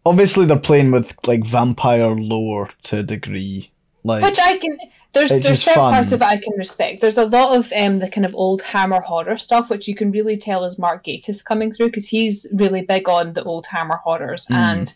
obviously 0.04 0.46
they're 0.46 0.56
playing 0.58 0.92
with 0.92 1.14
like 1.26 1.44
vampire 1.44 2.10
lore 2.10 2.70
to 2.84 2.98
a 2.98 3.02
degree, 3.02 3.72
like 4.06 4.22
Which 4.22 4.38
I 4.38 4.58
can. 4.58 4.78
There's 5.12 5.30
there's 5.30 5.62
certain 5.62 5.74
fun. 5.82 5.94
parts 5.94 6.12
of 6.12 6.20
it 6.20 6.26
I 6.28 6.36
can 6.36 6.52
respect. 6.56 7.00
There's 7.00 7.16
a 7.18 7.24
lot 7.26 7.56
of 7.56 7.72
um 7.72 7.96
the 7.96 8.08
kind 8.08 8.26
of 8.26 8.34
old 8.34 8.60
Hammer 8.62 9.00
horror 9.00 9.38
stuff, 9.38 9.70
which 9.70 9.88
you 9.88 9.94
can 9.94 10.10
really 10.10 10.36
tell 10.36 10.64
is 10.64 10.78
Mark 10.78 11.04
Gatiss 11.06 11.42
coming 11.44 11.72
through 11.72 11.86
because 11.86 12.06
he's 12.08 12.46
really 12.54 12.82
big 12.82 13.08
on 13.08 13.32
the 13.32 13.42
old 13.44 13.66
Hammer 13.66 13.96
horrors, 14.04 14.46
Mm. 14.46 14.54
and 14.54 14.94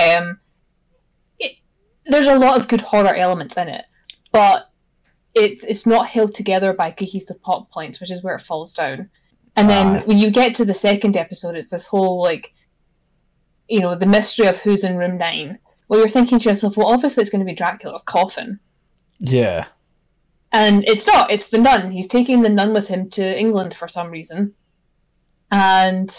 um, 0.00 0.40
it, 1.38 1.52
there's 2.06 2.26
a 2.26 2.38
lot 2.38 2.58
of 2.58 2.68
good 2.68 2.80
horror 2.80 3.14
elements 3.14 3.56
in 3.58 3.68
it, 3.68 3.84
but 4.32 4.68
it 5.34 5.62
it's 5.68 5.84
not 5.86 6.08
held 6.08 6.34
together 6.34 6.72
by 6.72 6.90
cohesive 6.90 7.42
plot 7.42 7.70
points, 7.70 8.00
which 8.00 8.10
is 8.10 8.22
where 8.22 8.34
it 8.36 8.40
falls 8.42 8.72
down. 8.74 9.10
And 9.56 9.68
then 9.68 9.86
Aye. 9.98 10.02
when 10.06 10.16
you 10.16 10.30
get 10.30 10.54
to 10.56 10.64
the 10.64 10.72
second 10.72 11.14
episode, 11.14 11.56
it's 11.56 11.68
this 11.68 11.86
whole 11.86 12.22
like, 12.22 12.54
you 13.68 13.80
know, 13.80 13.94
the 13.94 14.06
mystery 14.06 14.46
of 14.46 14.58
who's 14.60 14.82
in 14.82 14.96
room 14.96 15.18
nine. 15.18 15.58
Well, 15.92 16.00
you're 16.00 16.08
thinking 16.08 16.38
to 16.38 16.48
yourself, 16.48 16.78
well, 16.78 16.86
obviously 16.86 17.20
it's 17.20 17.28
going 17.28 17.44
to 17.44 17.44
be 17.44 17.54
Dracula's 17.54 18.02
coffin. 18.02 18.58
yeah, 19.20 19.66
And 20.50 20.84
it's 20.88 21.06
not, 21.06 21.30
it's 21.30 21.50
the 21.50 21.58
nun. 21.58 21.92
He's 21.92 22.08
taking 22.08 22.40
the 22.40 22.48
nun 22.48 22.72
with 22.72 22.88
him 22.88 23.10
to 23.10 23.38
England 23.38 23.74
for 23.74 23.86
some 23.86 24.10
reason. 24.10 24.54
And 25.50 26.10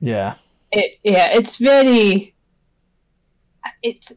yeah. 0.00 0.36
it 0.72 0.98
yeah, 1.04 1.36
it's 1.36 1.58
very 1.58 2.34
it's 3.82 4.14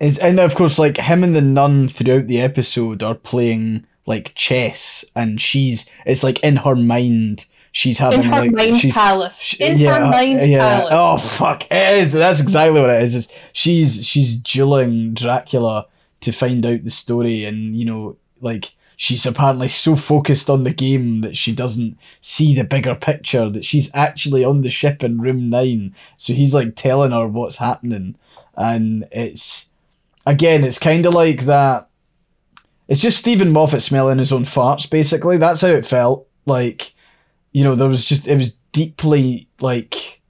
Is 0.00 0.16
and 0.16 0.40
of 0.40 0.54
course 0.54 0.78
like 0.78 0.96
him 0.96 1.22
and 1.24 1.36
the 1.36 1.42
nun 1.42 1.90
throughout 1.90 2.26
the 2.26 2.40
episode 2.40 3.02
are 3.02 3.14
playing 3.14 3.84
like 4.06 4.34
chess, 4.34 5.04
and 5.14 5.38
she's 5.42 5.90
it's 6.06 6.24
like 6.24 6.40
in 6.40 6.56
her 6.56 6.74
mind 6.74 7.44
she's 7.78 7.98
having 7.98 8.22
in 8.22 8.26
her 8.26 8.40
like 8.40 8.52
mind 8.52 8.80
she's 8.80 8.94
palace. 8.94 9.38
Sh- 9.38 9.54
in 9.60 9.78
yeah, 9.78 9.98
her 9.98 10.10
mind 10.10 10.44
yeah. 10.44 10.58
palace. 10.58 10.92
Oh 10.92 11.16
fuck! 11.16 11.64
It 11.70 11.98
is. 11.98 12.12
That's 12.12 12.40
exactly 12.40 12.80
what 12.80 12.90
it 12.90 13.02
is. 13.02 13.14
Is 13.14 13.28
she's 13.52 14.04
she's 14.04 14.36
dueling 14.36 15.14
Dracula 15.14 15.86
to 16.20 16.32
find 16.32 16.66
out 16.66 16.82
the 16.82 16.90
story, 16.90 17.44
and 17.44 17.76
you 17.76 17.84
know, 17.84 18.16
like 18.40 18.72
she's 18.96 19.24
apparently 19.24 19.68
so 19.68 19.94
focused 19.94 20.50
on 20.50 20.64
the 20.64 20.74
game 20.74 21.20
that 21.20 21.36
she 21.36 21.54
doesn't 21.54 21.96
see 22.20 22.54
the 22.54 22.64
bigger 22.64 22.96
picture. 22.96 23.48
That 23.48 23.64
she's 23.64 23.90
actually 23.94 24.44
on 24.44 24.62
the 24.62 24.70
ship 24.70 25.04
in 25.04 25.20
room 25.20 25.48
nine. 25.48 25.94
So 26.16 26.32
he's 26.32 26.54
like 26.54 26.74
telling 26.74 27.12
her 27.12 27.28
what's 27.28 27.58
happening, 27.58 28.16
and 28.56 29.06
it's 29.12 29.70
again, 30.26 30.64
it's 30.64 30.80
kind 30.80 31.06
of 31.06 31.14
like 31.14 31.44
that. 31.44 31.88
It's 32.88 33.00
just 33.00 33.18
Steven 33.18 33.52
Moffat 33.52 33.82
smelling 33.82 34.18
his 34.18 34.32
own 34.32 34.46
farts. 34.46 34.90
Basically, 34.90 35.36
that's 35.36 35.60
how 35.60 35.68
it 35.68 35.86
felt. 35.86 36.26
Like 36.46 36.94
you 37.52 37.64
know, 37.64 37.74
there 37.74 37.88
was 37.88 38.04
just 38.04 38.28
it 38.28 38.36
was 38.36 38.52
deeply 38.72 39.48
like 39.60 40.20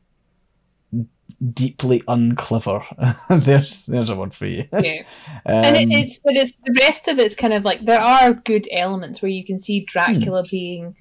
deeply 1.53 2.03
unclever. 2.09 2.85
there's 3.31 3.85
there's 3.87 4.11
a 4.11 4.17
word 4.17 4.35
for 4.35 4.47
you. 4.47 4.65
Yeah. 4.73 5.03
Um, 5.47 5.65
and 5.65 5.77
it, 5.77 5.89
it's 5.91 6.19
but 6.19 6.35
it's 6.35 6.53
the 6.65 6.77
rest 6.81 7.09
of 7.09 7.19
it's 7.19 7.35
kind 7.35 7.53
of 7.55 7.65
like 7.65 7.85
there 7.85 8.01
are 8.01 8.33
good 8.35 8.69
elements 8.73 9.23
where 9.23 9.31
you 9.31 9.45
can 9.45 9.59
see 9.59 9.85
Dracula 9.85 10.43
Hmm. 10.43 10.49
being 10.51 10.97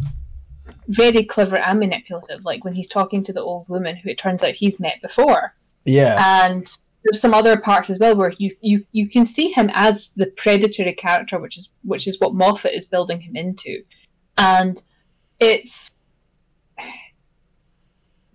very 0.89 1.23
clever 1.23 1.57
and 1.57 1.79
manipulative, 1.79 2.43
like 2.45 2.63
when 2.63 2.73
he's 2.73 2.87
talking 2.87 3.23
to 3.23 3.33
the 3.33 3.41
old 3.41 3.67
woman 3.69 3.95
who 3.95 4.09
it 4.09 4.17
turns 4.17 4.43
out 4.43 4.53
he's 4.53 4.79
met 4.79 5.01
before. 5.01 5.53
yeah, 5.85 6.45
and 6.45 6.77
there's 7.03 7.21
some 7.21 7.33
other 7.33 7.57
parts 7.57 7.89
as 7.89 7.99
well 7.99 8.15
where 8.15 8.33
you, 8.37 8.53
you 8.61 8.85
you 8.91 9.09
can 9.09 9.25
see 9.25 9.49
him 9.51 9.69
as 9.73 10.09
the 10.17 10.25
predatory 10.35 10.93
character 10.93 11.39
which 11.39 11.57
is 11.57 11.69
which 11.83 12.05
is 12.07 12.19
what 12.19 12.33
Moffat 12.35 12.73
is 12.73 12.85
building 12.85 13.21
him 13.21 13.35
into 13.37 13.81
and 14.37 14.83
it's 15.39 15.96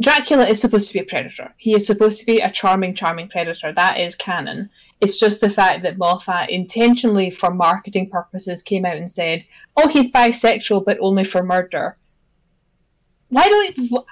Dracula 0.02 0.46
is 0.46 0.60
supposed 0.60 0.88
to 0.88 0.94
be 0.94 1.00
a 1.00 1.04
predator 1.04 1.54
he 1.56 1.74
is 1.74 1.86
supposed 1.86 2.18
to 2.18 2.26
be 2.26 2.38
a 2.40 2.50
charming 2.50 2.94
charming 2.94 3.28
predator 3.28 3.72
that 3.72 4.00
is 4.00 4.14
canon 4.16 4.68
it's 5.00 5.18
just 5.18 5.40
the 5.40 5.50
fact 5.50 5.82
that 5.82 5.98
Moffat 5.98 6.50
intentionally 6.50 7.30
for 7.30 7.52
marketing 7.52 8.08
purposes 8.10 8.62
came 8.62 8.84
out 8.84 8.96
and 8.96 9.10
said 9.10 9.44
oh 9.76 9.88
he's 9.88 10.10
bisexual 10.12 10.84
but 10.84 10.98
only 11.00 11.24
for 11.24 11.42
murder 11.42 11.96
why 13.28 13.48
don't 13.48 14.06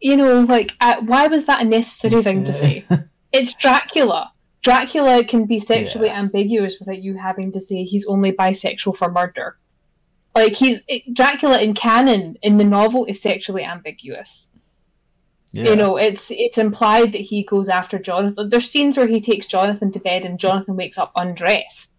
you 0.00 0.16
know 0.16 0.40
like 0.40 0.72
uh, 0.80 0.96
why 1.02 1.26
was 1.26 1.46
that 1.46 1.62
a 1.62 1.64
necessary 1.64 2.22
thing 2.22 2.44
to 2.44 2.52
say 2.52 2.84
it's 3.32 3.54
Dracula. 3.54 4.32
Dracula 4.62 5.24
can 5.24 5.44
be 5.44 5.58
sexually 5.60 6.08
Yeah. 6.08 6.18
ambiguous 6.18 6.76
without 6.80 7.02
you 7.02 7.16
having 7.16 7.52
to 7.52 7.60
say 7.60 7.84
he's 7.84 8.06
only 8.06 8.32
bisexual 8.32 8.96
for 8.96 9.12
murder. 9.12 9.56
Like 10.34 10.54
he's 10.54 10.82
it, 10.88 11.14
Dracula 11.14 11.60
in 11.60 11.72
canon 11.74 12.36
in 12.42 12.56
the 12.58 12.64
novel 12.64 13.04
is 13.06 13.20
sexually 13.20 13.62
ambiguous. 13.64 14.52
Yeah. 15.52 15.70
You 15.70 15.76
know, 15.76 15.96
it's 15.96 16.30
it's 16.30 16.58
implied 16.58 17.12
that 17.12 17.20
he 17.20 17.42
goes 17.44 17.68
after 17.68 17.98
Jonathan. 17.98 18.50
There's 18.50 18.70
scenes 18.70 18.96
where 18.98 19.06
he 19.06 19.20
takes 19.20 19.46
Jonathan 19.46 19.90
to 19.92 20.00
bed 20.00 20.24
and 20.24 20.38
Jonathan 20.38 20.76
wakes 20.76 20.98
up 20.98 21.12
undressed. 21.16 21.92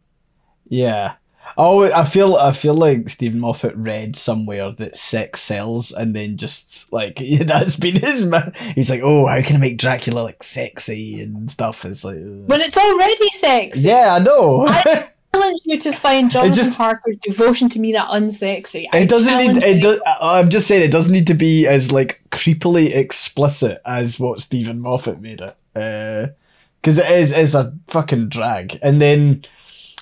Yeah. 0.68 1.14
Oh, 1.58 1.92
I 1.92 2.06
feel 2.06 2.36
I 2.36 2.52
feel 2.52 2.76
like 2.76 3.10
Steven 3.10 3.40
Moffat 3.40 3.76
read 3.76 4.16
somewhere 4.16 4.72
that 4.74 4.96
sex 4.96 5.42
sells, 5.42 5.92
and 5.92 6.16
then 6.16 6.38
just 6.38 6.94
like 6.94 7.18
yeah, 7.22 7.44
that's 7.44 7.78
been 7.78 7.96
his. 7.96 8.28
Man. 8.28 8.54
He's 8.76 8.92
like, 8.92 9.02
oh, 9.02 9.26
how 9.26 9.42
can 9.42 9.56
I 9.56 9.60
make 9.60 9.78
Dracula 9.80 10.20
like 10.20 10.44
sexy 10.44 11.20
and 11.22 11.50
stuff? 11.50 11.84
It's 11.84 12.04
like, 12.04 12.18
When 12.18 12.62
it's 12.62 12.78
already 12.78 13.32
sex. 13.32 13.80
yeah, 13.80 14.14
I 14.14 14.20
know. 14.20 14.68
I 14.68 15.10
challenge 15.40 15.62
you 15.66 15.80
to 15.80 15.92
find 15.92 16.32
Jonathan 16.32 16.56
just- 16.56 16.78
Harker's 16.78 17.18
devotion 17.22 17.70
to 17.70 17.80
Mina 17.80 18.00
that 18.00 18.08
unsexy. 18.10 18.86
I 18.94 19.00
it 19.00 19.10
doesn't 19.10 19.38
need. 19.38 19.64
It 19.64 19.82
does. 19.82 20.00
I'm 20.22 20.50
just 20.50 20.68
saying, 20.68 20.84
it 20.84 20.92
doesn't 20.92 21.14
need 21.14 21.28
to 21.28 21.34
be 21.34 21.66
as 21.66 21.92
like 21.92 22.22
creepily 22.32 22.96
explicit 22.96 23.82
as 23.86 24.20
what 24.20 24.42
Steven 24.42 24.80
Moffat 24.80 25.20
made 25.22 25.42
it. 25.42 26.36
Because 26.82 26.98
it 26.98 27.10
is 27.10 27.34
is 27.34 27.56
a 27.56 27.74
fucking 27.88 28.30
drag, 28.30 28.80
and 28.82 29.02
then. 29.02 29.46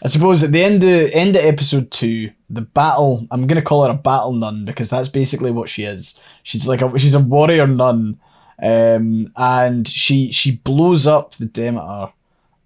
I 0.04 0.10
suppose 0.10 0.44
at 0.44 0.52
the 0.52 0.62
end 0.62 0.84
of 0.84 1.10
end 1.12 1.38
of 1.38 1.46
episode 1.46 1.90
two, 1.90 2.30
the 2.50 2.62
battle. 2.62 3.26
I'm 3.32 3.48
gonna 3.48 3.62
call 3.62 3.86
her 3.86 3.92
a 3.92 3.98
battle 3.98 4.34
nun 4.34 4.66
because 4.66 4.90
that's 4.90 5.08
basically 5.08 5.52
what 5.52 5.70
she 5.70 5.86
is. 5.86 6.20
She's 6.44 6.68
like 6.68 6.82
a 6.82 7.00
she's 7.00 7.14
a 7.16 7.20
warrior 7.20 7.66
nun, 7.66 8.20
um, 8.62 9.32
and 9.38 9.88
she 9.88 10.34
she 10.34 10.58
blows 10.58 11.08
up 11.08 11.36
the 11.36 11.46
Demeter, 11.46 12.12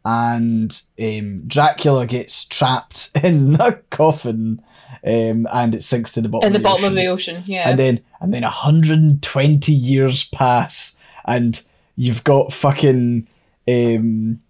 and 0.06 0.82
um, 1.00 1.44
Dracula 1.48 2.08
gets 2.08 2.46
trapped 2.46 3.12
in 3.24 3.56
a 3.60 3.74
coffin, 3.90 4.62
um, 5.06 5.48
and 5.52 5.76
it 5.76 5.84
sinks 5.84 6.12
to 6.14 6.22
the 6.22 6.30
bottom. 6.30 6.48
in 6.48 6.54
the 6.54 6.60
of 6.60 6.64
the 6.64 6.70
bottom 6.70 6.86
ocean 6.86 6.92
of 6.92 6.96
the 6.96 7.08
ocean. 7.08 7.44
Yeah. 7.46 7.70
and 7.70 7.80
then 7.80 8.02
and 8.22 8.34
then 8.34 8.44
120 8.44 9.72
years 9.72 10.26
pass 10.26 10.96
and 11.26 11.62
you've 11.96 12.24
got 12.24 12.52
fucking 12.52 13.28
um 13.68 14.42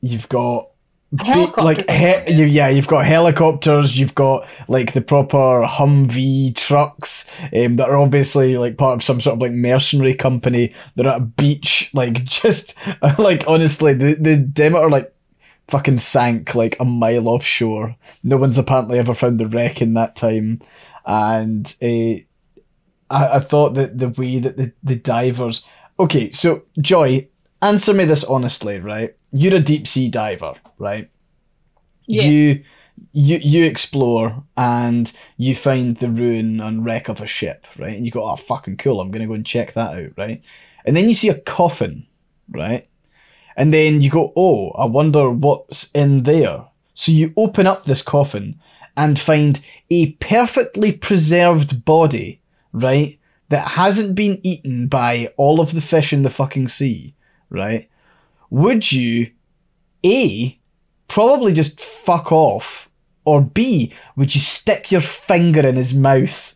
you've 0.00 0.28
got 0.28 0.68
Helicopter 1.18 1.62
like 1.62 1.78
he- 1.90 2.02
yeah. 2.02 2.28
you, 2.28 2.44
yeah 2.44 2.68
you've 2.68 2.88
got 2.88 3.06
helicopters 3.06 3.98
you've 3.98 4.14
got 4.14 4.48
like 4.68 4.92
the 4.92 5.00
proper 5.00 5.64
humvee 5.64 6.54
trucks 6.56 7.28
um, 7.54 7.76
that 7.76 7.88
are 7.88 7.96
obviously 7.96 8.56
like 8.56 8.78
part 8.78 8.94
of 8.94 9.02
some 9.02 9.20
sort 9.20 9.34
of 9.34 9.40
like 9.40 9.52
mercenary 9.52 10.14
company 10.14 10.74
they're 10.94 11.08
at 11.08 11.16
a 11.16 11.24
beach 11.24 11.90
like 11.94 12.24
just 12.24 12.74
like 13.18 13.44
honestly 13.46 13.94
the 13.94 14.14
the 14.14 14.36
demeter 14.36 14.90
like 14.90 15.14
fucking 15.68 15.98
sank 15.98 16.54
like 16.54 16.78
a 16.78 16.84
mile 16.84 17.26
offshore. 17.26 17.96
No 18.22 18.36
one's 18.36 18.58
apparently 18.58 18.98
ever 18.98 19.14
found 19.14 19.40
the 19.40 19.48
wreck 19.48 19.80
in 19.80 19.94
that 19.94 20.14
time. 20.14 20.60
And 21.06 21.66
uh, 21.82 22.20
I, 23.10 23.36
I 23.36 23.40
thought 23.40 23.74
that 23.74 23.98
the 23.98 24.08
way 24.10 24.38
that 24.40 24.56
the, 24.56 24.72
the 24.82 24.96
divers 24.96 25.66
okay 25.98 26.30
so 26.30 26.62
joy 26.80 27.26
answer 27.62 27.94
me 27.94 28.04
this 28.04 28.24
honestly 28.24 28.80
right 28.80 29.14
you're 29.34 29.54
a 29.56 29.60
deep 29.60 29.86
sea 29.86 30.08
diver 30.08 30.54
right 30.78 31.10
Yeah. 32.06 32.22
you 32.22 32.64
you 33.12 33.38
you 33.38 33.64
explore 33.64 34.42
and 34.56 35.12
you 35.36 35.54
find 35.56 35.96
the 35.96 36.08
ruin 36.10 36.60
and 36.60 36.84
wreck 36.84 37.08
of 37.08 37.20
a 37.20 37.26
ship 37.26 37.66
right 37.78 37.96
and 37.96 38.06
you 38.06 38.12
go 38.12 38.28
oh 38.30 38.36
fucking 38.36 38.76
cool 38.76 39.00
i'm 39.00 39.10
gonna 39.10 39.26
go 39.26 39.34
and 39.34 39.44
check 39.46 39.72
that 39.74 39.94
out 39.98 40.12
right 40.16 40.42
and 40.86 40.96
then 40.96 41.08
you 41.08 41.14
see 41.14 41.28
a 41.30 41.40
coffin 41.40 42.06
right 42.50 42.86
And 43.56 43.72
then 43.72 44.02
you 44.02 44.10
go, 44.10 44.32
oh, 44.36 44.70
I 44.70 44.84
wonder 44.86 45.30
what's 45.30 45.90
in 45.94 46.24
there. 46.24 46.64
So 46.94 47.12
you 47.12 47.32
open 47.36 47.66
up 47.68 47.84
this 47.84 48.02
coffin 48.02 48.58
and 48.96 49.16
find 49.16 49.60
a 49.90 50.10
perfectly 50.18 50.90
preserved 50.92 51.84
body, 51.84 52.40
right? 52.72 53.16
That 53.50 53.68
hasn't 53.68 54.16
been 54.16 54.40
eaten 54.42 54.88
by 54.88 55.32
all 55.36 55.60
of 55.60 55.70
the 55.72 55.80
fish 55.80 56.12
in 56.12 56.24
the 56.24 56.30
fucking 56.40 56.66
sea, 56.68 57.14
right? 57.48 57.88
Would 58.54 58.92
you, 58.92 59.32
A, 60.06 60.56
probably 61.08 61.52
just 61.52 61.80
fuck 61.80 62.30
off, 62.30 62.88
or 63.24 63.40
B, 63.40 63.92
would 64.14 64.32
you 64.32 64.40
stick 64.40 64.92
your 64.92 65.00
finger 65.00 65.66
in 65.66 65.74
his 65.74 65.92
mouth? 65.92 66.54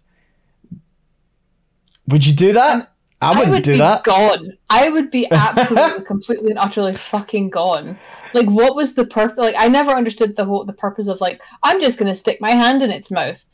Would 2.07 2.25
you 2.25 2.35
do 2.35 2.52
that? 2.52 2.93
I 3.21 3.31
wouldn't 3.31 3.50
would 3.50 3.62
do 3.64 3.73
be 3.73 3.78
that. 3.78 4.05
Gone. 4.05 4.57
I 4.71 4.90
would 4.90 5.11
be 5.11 5.28
absolutely, 5.33 6.05
completely, 6.05 6.50
and 6.50 6.59
utterly 6.61 6.95
fucking 6.95 7.50
gone. 7.50 7.99
Like, 8.33 8.47
what 8.47 8.76
was 8.76 8.95
the 8.95 9.05
purpose? 9.05 9.38
Like, 9.38 9.57
I 9.59 9.67
never 9.67 9.90
understood 9.90 10.37
the 10.37 10.45
whole 10.45 10.64
the 10.64 10.73
purpose 10.73 11.09
of 11.09 11.21
like, 11.21 11.43
I'm 11.64 11.81
just 11.81 11.99
gonna 11.99 12.14
stick 12.14 12.40
my 12.40 12.52
hand 12.52 12.81
in 12.81 12.93
its 12.93 13.11
mouth. 13.11 13.45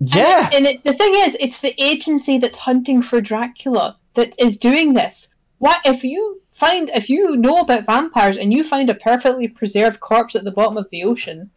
Yeah. 0.00 0.50
And, 0.52 0.66
it, 0.66 0.82
the 0.82 0.94
thing 0.94 1.12
is, 1.14 1.36
it's 1.38 1.60
the 1.60 1.80
agency 1.80 2.38
that's 2.38 2.58
hunting 2.58 3.02
for 3.02 3.20
Dracula 3.20 3.96
that 4.14 4.34
is 4.36 4.56
doing 4.56 4.94
this. 4.94 5.36
What 5.58 5.80
if 5.84 6.02
you 6.02 6.42
find 6.58 6.90
if 6.90 7.08
you 7.08 7.36
know 7.36 7.60
about 7.60 7.86
vampires 7.86 8.36
and 8.36 8.52
you 8.52 8.64
find 8.64 8.90
a 8.90 8.94
perfectly 8.94 9.46
preserved 9.46 10.00
corpse 10.00 10.34
at 10.34 10.44
the 10.44 10.50
bottom 10.50 10.76
of 10.76 10.90
the 10.90 11.04
ocean? 11.04 11.50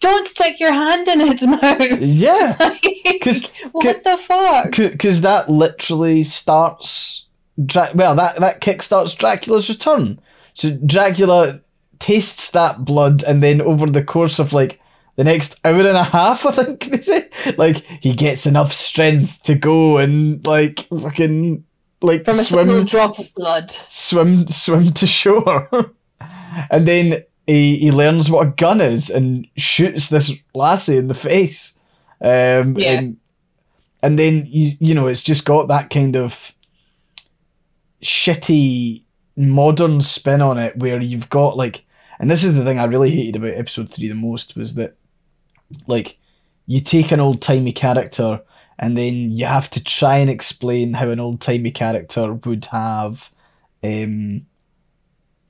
Don't 0.00 0.28
stick 0.28 0.60
your 0.60 0.72
hand 0.72 1.08
in 1.08 1.22
its 1.22 1.42
mouth. 1.46 2.00
Yeah. 2.00 2.56
Cause, 3.22 3.50
what 3.72 4.04
the 4.04 4.18
fuck? 4.18 4.76
Because 4.76 5.22
that 5.22 5.48
literally 5.48 6.22
starts. 6.22 7.26
Dra- 7.64 7.92
well, 7.94 8.14
that, 8.16 8.38
that 8.40 8.60
kickstarts 8.60 9.16
Dracula's 9.16 9.68
return. 9.70 10.20
So 10.52 10.72
Dracula 10.72 11.60
tastes 11.98 12.50
that 12.50 12.84
blood, 12.84 13.24
and 13.24 13.42
then 13.42 13.62
over 13.62 13.86
the 13.86 14.04
course 14.04 14.38
of 14.38 14.52
like 14.52 14.80
the 15.16 15.24
next 15.24 15.58
hour 15.64 15.78
and 15.78 15.96
a 15.96 16.04
half, 16.04 16.44
I 16.44 16.50
think 16.50 16.84
they 16.90 17.00
say, 17.00 17.30
like 17.56 17.78
he 17.78 18.14
gets 18.14 18.44
enough 18.44 18.72
strength 18.72 19.42
to 19.44 19.54
go 19.54 19.96
and 19.98 20.44
like 20.46 20.80
fucking 20.88 21.64
like 22.04 22.24
From 22.24 22.38
a 22.38 22.44
swim, 22.44 22.68
single 22.68 22.84
drop 22.84 23.18
of 23.18 23.34
blood. 23.34 23.70
swim, 23.88 24.46
swim 24.48 24.92
to 24.92 25.06
shore, 25.06 25.68
and 26.70 26.86
then 26.86 27.24
he 27.46 27.76
he 27.78 27.90
learns 27.92 28.30
what 28.30 28.46
a 28.46 28.50
gun 28.50 28.80
is 28.80 29.10
and 29.10 29.46
shoots 29.56 30.08
this 30.08 30.32
lassie 30.54 30.96
in 30.96 31.08
the 31.08 31.14
face. 31.14 31.78
Um, 32.20 32.76
Yeah. 32.78 32.92
and 32.92 33.16
and 34.02 34.18
then 34.18 34.46
you 34.48 34.72
you 34.80 34.94
know 34.94 35.06
it's 35.08 35.22
just 35.22 35.44
got 35.44 35.68
that 35.68 35.90
kind 35.90 36.16
of 36.16 36.52
shitty 38.02 39.02
modern 39.36 40.00
spin 40.00 40.40
on 40.42 40.58
it 40.58 40.76
where 40.76 41.00
you've 41.00 41.30
got 41.30 41.56
like 41.56 41.84
and 42.20 42.30
this 42.30 42.44
is 42.44 42.54
the 42.54 42.64
thing 42.64 42.78
I 42.78 42.84
really 42.84 43.10
hated 43.10 43.36
about 43.36 43.58
episode 43.58 43.90
3 43.90 44.08
the 44.08 44.14
most 44.14 44.56
was 44.56 44.74
that 44.76 44.96
like 45.86 46.18
you 46.66 46.80
take 46.80 47.10
an 47.12 47.20
old 47.20 47.42
timey 47.42 47.72
character 47.72 48.40
and 48.78 48.96
then 48.96 49.30
you 49.30 49.46
have 49.46 49.70
to 49.70 49.82
try 49.82 50.18
and 50.18 50.30
explain 50.30 50.94
how 50.94 51.10
an 51.10 51.20
old 51.20 51.40
timey 51.40 51.70
character 51.70 52.32
would 52.32 52.64
have 52.66 53.30
um 53.82 54.44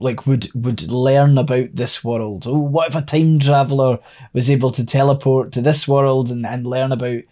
like 0.01 0.27
would 0.27 0.49
would 0.55 0.91
learn 0.91 1.39
about 1.39 1.75
this 1.75 2.05
world. 2.05 2.47
Oh, 2.47 2.59
what 2.59 2.89
if 2.89 2.95
a 2.95 3.03
time 3.03 3.39
traveler 3.39 3.99
was 4.33 4.51
able 4.51 4.71
to 4.73 4.85
teleport 4.85 5.53
to 5.53 5.63
this 5.63 5.89
world 5.89 6.31
and, 6.31 6.45
and 6.45 6.67
learn 6.67 6.93
about 6.93 7.23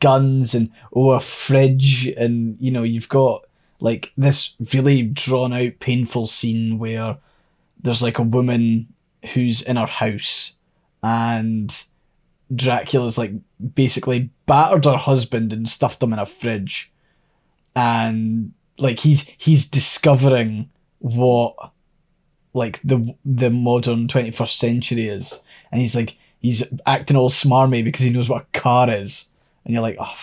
guns 0.00 0.54
and 0.54 0.70
oh 0.92 1.10
a 1.10 1.20
fridge 1.20 2.08
and 2.16 2.56
you 2.58 2.72
know 2.72 2.82
you've 2.82 3.08
got 3.08 3.44
like 3.78 4.12
this 4.16 4.54
really 4.72 5.02
drawn 5.02 5.52
out 5.52 5.78
painful 5.78 6.26
scene 6.26 6.78
where 6.78 7.16
there's 7.82 8.02
like 8.02 8.18
a 8.18 8.22
woman 8.22 8.88
who's 9.32 9.62
in 9.62 9.76
her 9.76 9.86
house 9.86 10.54
and 11.02 11.84
Dracula's 12.54 13.18
like 13.18 13.32
basically 13.74 14.30
battered 14.46 14.84
her 14.84 14.96
husband 14.96 15.52
and 15.52 15.68
stuffed 15.68 16.02
him 16.02 16.12
in 16.12 16.18
a 16.18 16.26
fridge. 16.26 16.90
And 17.74 18.52
like 18.78 19.00
he's 19.00 19.28
he's 19.38 19.68
discovering 19.68 20.70
what 20.98 21.54
like 22.54 22.80
the 22.82 23.14
the 23.24 23.50
modern 23.50 24.06
21st 24.08 24.58
century 24.58 25.08
is. 25.08 25.40
And 25.72 25.80
he's 25.80 25.96
like 25.96 26.16
he's 26.40 26.64
acting 26.86 27.16
all 27.16 27.30
smarmy 27.30 27.82
because 27.82 28.02
he 28.02 28.10
knows 28.10 28.28
what 28.28 28.42
a 28.42 28.58
car 28.58 28.90
is. 28.90 29.28
And 29.64 29.72
you're 29.72 29.82
like 29.82 29.96
oh 30.00 30.14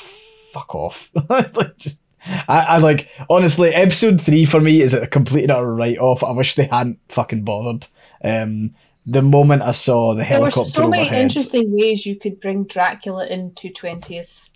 fuck 0.52 0.74
off. 0.74 1.12
Like 1.30 1.78
just 1.78 2.00
I, 2.26 2.60
I 2.60 2.78
like 2.78 3.10
honestly 3.30 3.74
episode 3.74 4.22
three 4.22 4.46
for 4.46 4.62
me 4.62 4.82
is 4.82 4.94
a 4.94 5.06
complete 5.08 5.50
write 5.50 5.98
off 5.98 6.24
I 6.24 6.32
wish 6.32 6.56
they 6.56 6.66
hadn't 6.66 7.00
fucking 7.10 7.44
bothered. 7.44 7.88
Um 8.24 8.74
the 9.06 9.22
moment 9.22 9.62
I 9.62 9.72
saw 9.72 10.14
the 10.16 10.24
helicopter. 10.24 10.60
There 10.60 10.64
were 10.64 10.70
so 10.70 10.90
many 10.90 11.04
overhead 11.04 11.22
interesting 11.22 11.76
ways 11.76 12.06
you 12.06 12.16
could 12.16 12.40
bring 12.40 12.64
Dracula 12.64 13.28
into 13.28 13.70
twentieth, 13.70 14.50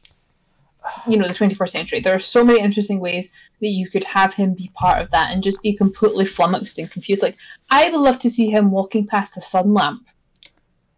you 1.08 1.18
know, 1.18 1.28
the 1.28 1.34
twenty 1.34 1.54
first 1.54 1.74
century. 1.74 2.00
There 2.00 2.16
are 2.16 2.20
so 2.20 2.44
many 2.44 2.62
interesting 2.62 3.00
ways 3.00 3.30
that 3.60 3.68
you 3.68 3.90
could 3.90 4.04
have 4.04 4.34
him 4.34 4.54
be 4.54 4.72
part 4.76 5.02
of 5.02 5.12
that 5.12 5.32
and 5.32 5.44
just 5.44 5.62
be 5.62 5.76
completely 5.76 6.26
flummoxed 6.26 6.78
and 6.78 6.90
confused. 6.90 7.22
Like 7.22 7.38
I 7.70 7.90
would 7.90 8.00
love 8.00 8.20
to 8.20 8.32
see 8.32 8.50
him 8.50 8.72
walking 8.72 9.06
past 9.06 9.36
a 9.38 9.42
sun 9.42 9.74
lamp, 9.74 10.06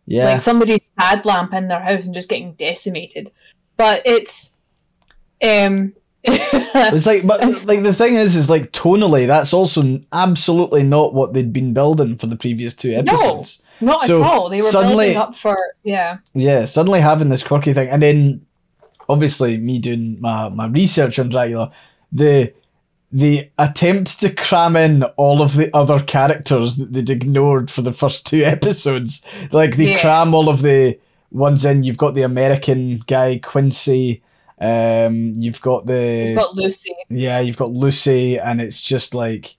yeah 0.06 0.26
like 0.26 0.42
somebody's 0.42 0.82
pad 0.98 1.26
lamp 1.26 1.54
in 1.54 1.68
their 1.68 1.82
house 1.82 2.06
and 2.06 2.14
just 2.14 2.30
getting 2.30 2.54
decimated. 2.54 3.32
But 3.78 4.02
it's, 4.06 4.60
um, 5.42 5.94
It's 6.82 7.06
like, 7.06 7.26
but 7.26 7.42
like 7.66 7.84
the 7.84 7.94
thing 7.94 8.16
is, 8.16 8.36
is 8.36 8.50
like 8.50 8.72
tonally, 8.72 9.28
that's 9.28 9.54
also 9.54 10.00
absolutely 10.14 10.84
not 10.84 11.14
what 11.14 11.34
they'd 11.34 11.52
been 11.52 11.74
building 11.74 12.18
for 12.18 12.28
the 12.28 12.36
previous 12.36 12.76
two 12.76 12.92
episodes. 12.92 13.64
No, 13.82 13.88
not 13.94 14.02
So, 14.02 14.24
at 14.24 14.30
all. 14.30 14.50
They 14.50 14.62
were 14.62 14.70
suddenly- 14.70 15.14
building 15.14 15.18
up 15.18 15.36
for 15.36 15.58
yeah. 15.84 16.18
Yeah, 16.34 16.66
suddenly 16.66 17.02
having 17.02 17.30
this 17.30 17.44
quirky 17.44 17.74
thing, 17.74 17.90
and 17.90 18.02
then 18.02 18.46
obviously 19.08 19.58
me 19.58 19.80
doing 19.80 20.18
my 20.22 20.50
my 20.50 20.68
research 20.68 21.18
on 21.20 21.30
Dracula, 21.30 21.72
the 22.12 22.54
the 23.12 23.50
attempt 23.58 24.20
to 24.20 24.30
cram 24.30 24.76
in 24.76 25.04
all 25.18 25.42
of 25.42 25.56
the 25.56 25.76
other 25.76 26.00
characters 26.00 26.76
that 26.78 26.94
they'd 26.94 27.10
ignored 27.10 27.72
for 27.72 27.82
the 27.82 27.94
first 27.94 28.28
two 28.28 28.44
episodes, 28.44 29.26
like 29.52 29.76
they 29.78 29.92
Yeah. 29.94 30.02
cram 30.02 30.34
all 30.36 30.48
of 30.50 30.62
the 30.62 31.00
ones 31.32 31.66
in. 31.66 31.84
You've 31.84 31.98
got 31.98 32.14
the 32.16 32.22
American 32.24 33.00
guy 33.08 33.40
Quincy. 33.42 34.22
Um, 34.60 35.34
you've 35.38 35.62
got 35.62 35.86
the 35.86 36.26
He's 36.28 36.38
got 36.38 36.56
Lucy. 36.56 36.94
yeah, 37.10 37.40
you've 37.40 37.58
got 37.58 37.72
Lucy, 37.72 38.38
and 38.38 38.60
it's 38.60 38.82
just 38.82 39.14
like, 39.14 39.56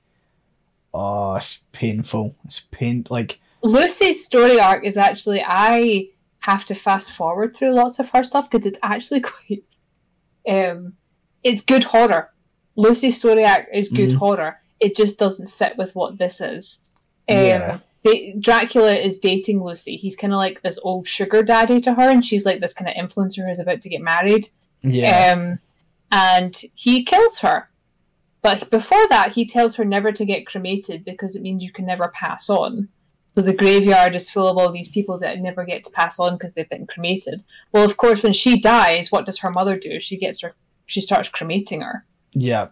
oh, 0.92 1.36
it's 1.36 1.60
painful. 1.72 2.34
It's 2.44 2.60
pain 2.70 3.06
like 3.10 3.40
Lucy's 3.62 4.24
story 4.24 4.60
arc 4.60 4.84
is 4.84 4.96
actually 4.96 5.42
I 5.46 6.08
have 6.40 6.64
to 6.66 6.74
fast 6.74 7.12
forward 7.12 7.56
through 7.56 7.72
lots 7.72 7.98
of 7.98 8.08
her 8.10 8.24
stuff 8.24 8.50
because 8.50 8.66
it's 8.66 8.78
actually 8.82 9.20
quite 9.32 9.64
um 10.48 10.94
it's 11.42 11.62
good 11.62 11.84
horror. 11.84 12.30
Lucy's 12.76 13.18
story 13.18 13.44
arc 13.44 13.66
is 13.72 13.88
good 13.90 14.10
Mhm. 14.10 14.16
horror. 14.16 14.60
It 14.80 14.96
just 14.96 15.18
doesn't 15.18 15.50
fit 15.50 15.76
with 15.76 15.94
what 15.94 16.18
this 16.18 16.40
is. 16.40 16.90
Um 17.28 17.36
Yeah. 17.36 17.78
they- 18.04 18.34
Dracula 18.38 18.94
is 18.94 19.18
dating 19.18 19.62
Lucy. 19.62 19.96
He's 19.96 20.16
kind 20.16 20.32
of 20.32 20.38
like 20.38 20.62
this 20.62 20.78
old 20.82 21.06
sugar 21.06 21.42
daddy 21.42 21.80
to 21.82 21.92
her, 21.94 22.10
and 22.10 22.24
she's 22.24 22.46
like 22.46 22.60
this 22.60 22.72
kind 22.74 22.88
of 22.90 22.96
influencer 22.96 23.46
who's 23.46 23.58
about 23.58 23.82
to 23.82 23.88
get 23.90 24.00
married. 24.00 24.48
Yeah, 24.82 25.32
Um, 25.34 25.58
and 26.12 26.60
he 26.74 27.04
kills 27.04 27.38
her. 27.40 27.68
But 28.42 28.70
before 28.70 29.06
that, 29.08 29.32
he 29.32 29.44
tells 29.46 29.76
her 29.76 29.84
never 29.84 30.12
to 30.12 30.24
get 30.24 30.46
cremated 30.46 31.04
because 31.04 31.36
it 31.36 31.42
means 31.42 31.62
you 31.62 31.72
can 31.72 31.84
never 31.86 32.08
pass 32.08 32.48
on. 32.48 32.88
So 33.36 33.42
the 33.42 33.52
graveyard 33.54 34.16
is 34.16 34.28
full 34.30 34.48
of 34.48 34.56
all 34.58 34.72
these 34.72 34.88
people 34.88 35.18
that 35.18 35.38
never 35.38 35.64
get 35.64 35.84
to 35.84 35.90
pass 35.90 36.18
on 36.18 36.34
because 36.36 36.54
they've 36.54 36.68
been 36.68 36.86
cremated. 36.86 37.44
Well, 37.72 37.84
of 37.84 37.96
course, 37.96 38.22
when 38.22 38.32
she 38.32 38.58
dies, 38.60 39.12
what 39.12 39.26
does 39.26 39.38
her 39.40 39.50
mother 39.50 39.78
do? 39.78 40.00
She 40.00 40.16
gets 40.16 40.40
her. 40.40 40.54
She 40.86 41.00
starts 41.00 41.28
cremating 41.28 41.82
her. 41.82 42.04
yeah. 42.32 42.62
Um, 42.62 42.70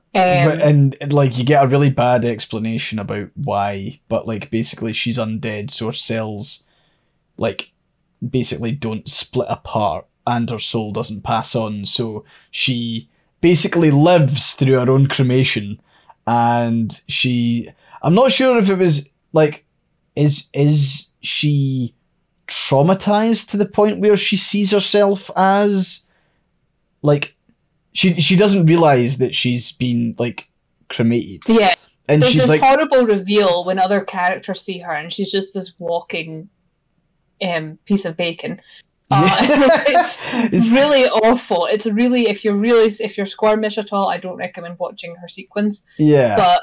But- 0.48 0.60
and 0.62 1.12
like 1.12 1.36
you 1.38 1.44
get 1.44 1.62
a 1.62 1.68
really 1.68 1.90
bad 1.90 2.24
explanation 2.24 2.98
about 2.98 3.28
why, 3.34 4.00
but 4.08 4.26
like 4.26 4.50
basically 4.50 4.92
she's 4.92 5.18
undead, 5.18 5.70
so 5.70 5.86
her 5.86 5.92
cells 5.92 6.64
like 7.36 7.70
basically 8.28 8.72
don't 8.72 9.08
split 9.08 9.46
apart 9.48 10.06
and 10.28 10.50
her 10.50 10.58
soul 10.58 10.92
doesn't 10.92 11.22
pass 11.22 11.54
on, 11.54 11.84
so 11.84 12.24
she 12.50 13.08
basically 13.40 13.90
lives 13.90 14.54
through 14.54 14.78
her 14.78 14.90
own 14.90 15.06
cremation 15.06 15.80
and 16.28 17.00
she 17.08 17.68
I'm 18.02 18.14
not 18.14 18.32
sure 18.32 18.58
if 18.58 18.68
it 18.68 18.78
was 18.78 19.08
like 19.32 19.64
is 20.14 20.48
is 20.52 21.08
she 21.20 21.94
traumatized 22.46 23.50
to 23.50 23.56
the 23.56 23.66
point 23.66 24.00
where 24.00 24.16
she 24.16 24.36
sees 24.36 24.70
herself 24.70 25.30
as 25.36 26.06
like 27.02 27.34
she 27.92 28.14
she 28.20 28.36
doesn't 28.36 28.66
realize 28.66 29.18
that 29.18 29.34
she's 29.34 29.72
been 29.72 30.14
like 30.18 30.48
cremated. 30.88 31.42
Yeah, 31.48 31.74
and 32.08 32.22
there's 32.22 32.32
she's 32.32 32.42
this 32.42 32.48
like 32.50 32.60
horrible 32.60 33.06
reveal 33.06 33.64
when 33.64 33.78
other 33.78 34.02
characters 34.02 34.60
see 34.60 34.78
her, 34.78 34.92
and 34.92 35.12
she's 35.12 35.30
just 35.30 35.54
this 35.54 35.72
walking 35.78 36.48
um, 37.42 37.78
piece 37.86 38.04
of 38.04 38.16
bacon. 38.16 38.60
Uh, 39.10 39.36
it's 39.88 40.18
It's- 40.34 40.70
really 40.70 41.04
awful. 41.08 41.66
It's 41.66 41.86
really 41.86 42.28
if 42.28 42.44
you're 42.44 42.56
really 42.56 42.88
if 43.00 43.16
you're 43.16 43.26
squirmish 43.26 43.78
at 43.78 43.92
all, 43.92 44.08
I 44.08 44.18
don't 44.18 44.36
recommend 44.36 44.78
watching 44.78 45.14
her 45.16 45.28
sequence. 45.28 45.82
yeah 45.98 46.36
But 46.36 46.62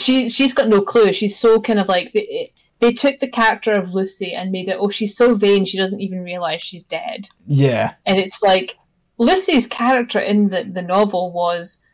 she 0.00 0.28
she's 0.28 0.52
got 0.54 0.68
no 0.68 0.82
clue. 0.82 1.12
She's 1.12 1.38
so 1.38 1.60
kind 1.60 1.78
of 1.78 1.88
like 1.88 2.12
they, 2.12 2.52
they 2.80 2.92
took 2.92 3.20
the 3.20 3.30
character 3.30 3.72
of 3.72 3.94
Lucy 3.94 4.34
and 4.34 4.52
made 4.52 4.68
it. 4.68 4.76
Oh, 4.78 4.88
she's 4.90 5.16
so 5.16 5.34
vain 5.34 5.64
she 5.64 5.78
doesn't 5.78 6.00
even 6.00 6.22
realize 6.24 6.62
she's 6.62 6.84
dead. 6.84 7.28
Yeah, 7.46 7.94
And 8.04 8.18
it's 8.18 8.42
like 8.42 8.76
Lucy's 9.18 9.66
character 9.66 10.18
in 10.20 10.48
the 10.50 10.64
the 10.64 10.82
novel 10.82 11.32
was, 11.32 11.88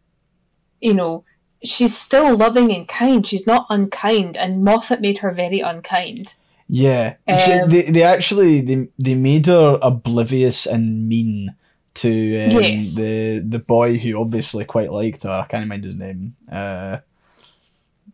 you 0.80 0.94
know, 0.94 1.24
she's 1.64 1.96
still 1.96 2.36
loving 2.36 2.72
and 2.74 2.88
kind. 2.88 3.24
She's 3.26 3.46
not 3.46 3.66
unkind, 3.70 4.36
and 4.36 4.64
Moffat 4.64 5.00
made 5.00 5.18
her 5.18 5.30
very 5.32 5.60
unkind. 5.60 6.34
Yeah. 6.72 7.16
Um, 7.28 7.68
they 7.68 7.82
they 7.82 8.02
actually 8.02 8.62
they 8.62 8.88
they 8.98 9.14
made 9.14 9.44
her 9.44 9.78
oblivious 9.82 10.64
and 10.64 11.06
mean 11.06 11.54
to 11.96 12.08
um, 12.08 12.50
Yes. 12.62 12.94
the 12.94 13.40
the 13.46 13.58
boy 13.58 13.98
who 13.98 14.18
obviously 14.18 14.64
quite 14.64 14.90
liked 14.90 15.24
her. 15.24 15.30
I 15.30 15.46
can't 15.46 15.68
mind 15.68 15.84
his 15.84 15.96
name. 15.96 16.34
Uh, 16.50 16.98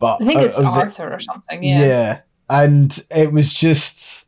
but 0.00 0.20
I 0.20 0.26
think 0.26 0.40
it's 0.40 0.58
it 0.58 0.64
Arthur 0.64 1.12
or 1.14 1.20
something. 1.20 1.62
Yeah. 1.62 1.80
Yeah. 1.80 2.20
And 2.50 3.06
it 3.12 3.32
was 3.32 3.52
just 3.52 4.26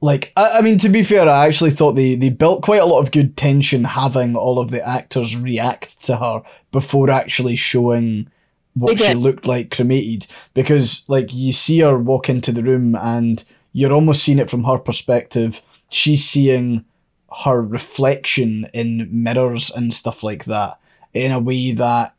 like 0.00 0.32
I, 0.36 0.58
I 0.58 0.60
mean 0.62 0.78
to 0.78 0.88
be 0.88 1.04
fair, 1.04 1.28
I 1.28 1.46
actually 1.46 1.70
thought 1.70 1.92
they, 1.92 2.16
they 2.16 2.30
built 2.30 2.62
quite 2.64 2.82
a 2.82 2.86
lot 2.86 2.98
of 2.98 3.12
good 3.12 3.36
tension 3.36 3.84
having 3.84 4.34
all 4.34 4.58
of 4.58 4.72
the 4.72 4.84
actors 4.84 5.36
react 5.36 6.02
to 6.06 6.16
her 6.16 6.42
before 6.72 7.10
actually 7.10 7.54
showing 7.54 8.28
what 8.74 8.98
she 8.98 9.14
looked 9.14 9.46
like 9.46 9.70
cremated. 9.70 10.26
Because 10.54 11.04
like 11.08 11.32
you 11.32 11.52
see 11.52 11.80
her 11.80 11.98
walk 11.98 12.28
into 12.28 12.52
the 12.52 12.62
room 12.62 12.94
and 12.94 13.42
you're 13.72 13.92
almost 13.92 14.22
seeing 14.22 14.38
it 14.38 14.50
from 14.50 14.64
her 14.64 14.78
perspective. 14.78 15.62
She's 15.88 16.24
seeing 16.24 16.84
her 17.44 17.62
reflection 17.62 18.68
in 18.72 19.08
mirrors 19.10 19.70
and 19.70 19.94
stuff 19.94 20.22
like 20.22 20.44
that 20.46 20.78
in 21.14 21.32
a 21.32 21.40
way 21.40 21.72
that 21.72 22.14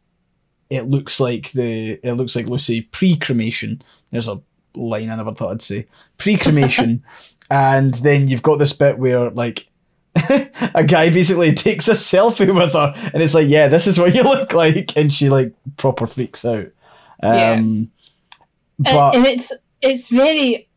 it 0.69 0.83
looks 0.83 1.19
like 1.19 1.51
the 1.51 1.99
it 2.03 2.13
looks 2.13 2.35
like 2.35 2.47
Lucy 2.47 2.81
pre-cremation. 2.81 3.81
There's 4.11 4.27
a 4.27 4.41
line 4.75 5.09
I 5.09 5.15
never 5.15 5.33
thought 5.33 5.51
I'd 5.51 5.61
say. 5.61 5.87
Pre-cremation, 6.17 7.03
and 7.51 7.93
then 7.95 8.27
you've 8.27 8.41
got 8.41 8.57
this 8.57 8.73
bit 8.73 8.97
where 8.97 9.29
like 9.31 9.67
a 10.75 10.83
guy 10.85 11.09
basically 11.09 11.53
takes 11.55 11.87
a 11.87 11.93
selfie 11.93 12.53
with 12.53 12.73
her, 12.73 12.93
and 13.13 13.21
it's 13.23 13.33
like, 13.33 13.47
yeah, 13.47 13.67
this 13.67 13.87
is 13.87 13.97
what 13.99 14.13
you 14.15 14.23
look 14.33 14.53
like, 14.53 14.95
and 14.97 15.13
she 15.13 15.29
like 15.29 15.53
proper 15.77 16.07
freaks 16.07 16.43
out. 16.45 16.67
Yeah. 17.23 17.51
Um, 17.51 17.91
And, 18.83 18.95
but 18.95 19.15
and 19.15 19.25
it's 19.27 19.51
it's 19.81 20.07
very 20.07 20.67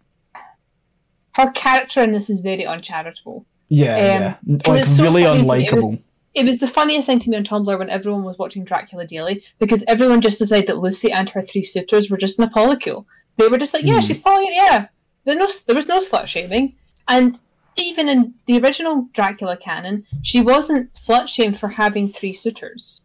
her 1.32 1.50
character 1.52 2.02
in 2.02 2.12
this 2.12 2.30
is 2.30 2.40
very 2.40 2.66
uncharitable. 2.66 3.44
yeah, 3.68 3.94
um, 3.94 4.00
yeah, 4.00 4.60
like 4.66 4.82
it's 4.82 4.96
so 4.96 5.04
really 5.04 5.24
funny 5.24 5.40
it 5.66 5.72
was- 5.74 5.84
unlikable. 5.86 6.00
It 6.34 6.46
was 6.46 6.58
the 6.58 6.66
funniest 6.66 7.06
thing 7.06 7.20
to 7.20 7.30
me 7.30 7.36
on 7.36 7.44
Tumblr 7.44 7.78
when 7.78 7.88
everyone 7.90 8.24
was 8.24 8.36
watching 8.38 8.64
Dracula 8.64 9.06
Daily 9.06 9.44
because 9.60 9.84
everyone 9.86 10.20
just 10.20 10.40
decided 10.40 10.66
that 10.66 10.78
Lucy 10.78 11.12
and 11.12 11.28
her 11.30 11.40
three 11.40 11.62
suitors 11.62 12.10
were 12.10 12.16
just 12.16 12.40
in 12.40 12.44
a 12.44 12.50
polycule. 12.50 13.04
They 13.36 13.46
were 13.46 13.56
just 13.56 13.72
like, 13.72 13.84
yeah, 13.84 13.94
Hmm. 13.94 14.00
she's 14.00 14.18
poly, 14.18 14.48
yeah. 14.50 14.88
There, 15.26 15.36
no, 15.36 15.48
there 15.68 15.76
was 15.76 15.86
no 15.86 16.00
slut 16.00 16.26
shaming, 16.26 16.74
and 17.06 17.38
even 17.76 18.08
in 18.08 18.34
the 18.46 18.58
original 18.58 19.08
Dracula 19.12 19.56
canon, 19.56 20.06
she 20.22 20.40
wasn't 20.40 20.92
slut 20.94 21.28
shamed 21.28 21.58
for 21.58 21.68
having 21.68 22.08
three 22.08 22.32
suitors. 22.32 23.02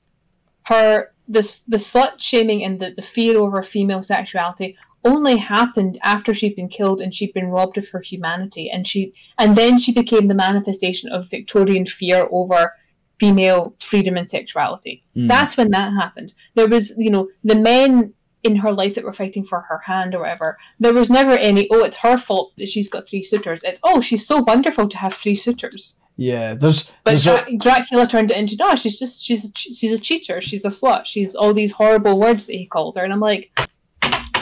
Her 0.67 1.11
this 1.27 1.61
the 1.61 1.77
slut 1.77 2.19
shaming 2.19 2.63
and 2.63 2.79
the, 2.79 2.93
the 2.95 3.01
fear 3.01 3.37
over 3.37 3.61
female 3.61 4.03
sexuality 4.03 4.77
only 5.05 5.37
happened 5.37 5.97
after 6.03 6.33
she'd 6.33 6.55
been 6.55 6.67
killed 6.67 6.99
and 6.99 7.13
she'd 7.15 7.33
been 7.33 7.47
robbed 7.47 7.77
of 7.77 7.87
her 7.89 8.01
humanity 8.01 8.69
and 8.69 8.87
she 8.87 9.13
and 9.37 9.55
then 9.55 9.79
she 9.79 9.91
became 9.91 10.27
the 10.27 10.33
manifestation 10.33 11.11
of 11.11 11.29
Victorian 11.29 11.85
fear 11.85 12.27
over 12.31 12.73
female 13.19 13.75
freedom 13.79 14.17
and 14.17 14.29
sexuality. 14.29 15.03
Mm. 15.15 15.27
That's 15.27 15.57
when 15.57 15.71
that 15.71 15.93
happened. 15.93 16.33
There 16.55 16.67
was, 16.67 16.93
you 16.97 17.09
know, 17.09 17.29
the 17.43 17.55
men 17.55 18.13
in 18.43 18.55
her 18.55 18.71
life 18.71 18.95
that 18.95 19.03
were 19.03 19.13
fighting 19.13 19.45
for 19.45 19.61
her 19.61 19.79
hand 19.79 20.15
or 20.15 20.21
whatever. 20.21 20.57
There 20.79 20.93
was 20.93 21.09
never 21.09 21.31
any, 21.31 21.67
oh, 21.71 21.83
it's 21.83 21.97
her 21.97 22.17
fault 22.17 22.53
that 22.57 22.69
she's 22.69 22.89
got 22.89 23.07
three 23.07 23.23
suitors. 23.23 23.63
It's, 23.63 23.81
oh, 23.83 24.01
she's 24.01 24.25
so 24.25 24.41
wonderful 24.41 24.87
to 24.87 24.97
have 24.97 25.13
three 25.13 25.35
suitors. 25.35 25.95
yeah, 26.15 26.53
there's 26.53 26.91
But 27.03 27.11
there's 27.11 27.27
a, 27.27 27.45
Dracula 27.57 28.07
turned 28.07 28.31
it 28.31 28.37
into, 28.37 28.55
no, 28.57 28.75
she's 28.75 28.97
just, 28.99 29.23
she's 29.23 29.45
a, 29.45 29.51
she's 29.55 29.91
a 29.91 29.99
cheater. 29.99 30.41
She's 30.41 30.65
a 30.65 30.69
slut. 30.69 31.05
She's 31.05 31.35
all 31.35 31.53
these 31.53 31.71
horrible 31.71 32.19
words 32.19 32.45
that 32.45 32.53
he 32.53 32.65
called 32.65 32.95
her. 32.95 33.03
And 33.03 33.13
I'm 33.13 33.19
like, 33.19 33.51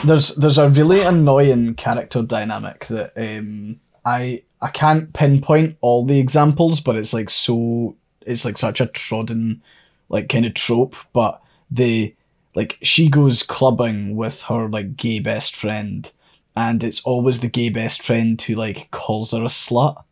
there's 0.04 0.34
there's 0.36 0.58
a 0.58 0.68
really 0.68 1.00
annoying 1.02 1.74
character 1.74 2.22
dynamic 2.22 2.86
that 2.86 3.12
um 3.16 3.80
I 4.04 4.42
I 4.60 4.68
can't 4.68 5.12
pinpoint 5.12 5.76
all 5.80 6.06
the 6.06 6.20
examples, 6.20 6.80
but 6.80 6.96
it's 6.96 7.12
like 7.12 7.30
so 7.30 7.96
it's 8.26 8.44
like 8.44 8.58
such 8.58 8.80
a 8.80 8.86
trodden 8.86 9.62
like 10.08 10.28
kind 10.28 10.46
of 10.46 10.54
trope. 10.54 10.94
But 11.12 11.42
they 11.70 12.14
like 12.54 12.78
she 12.82 13.08
goes 13.08 13.42
clubbing 13.42 14.16
with 14.16 14.42
her 14.42 14.68
like 14.68 14.96
gay 14.96 15.20
best 15.20 15.54
friend, 15.56 16.10
and 16.56 16.82
it's 16.82 17.00
always 17.02 17.40
the 17.40 17.48
gay 17.48 17.68
best 17.68 18.02
friend 18.02 18.40
who 18.40 18.54
like 18.54 18.88
calls 18.90 19.32
her 19.32 19.42
a 19.42 19.46
slut, 19.46 20.02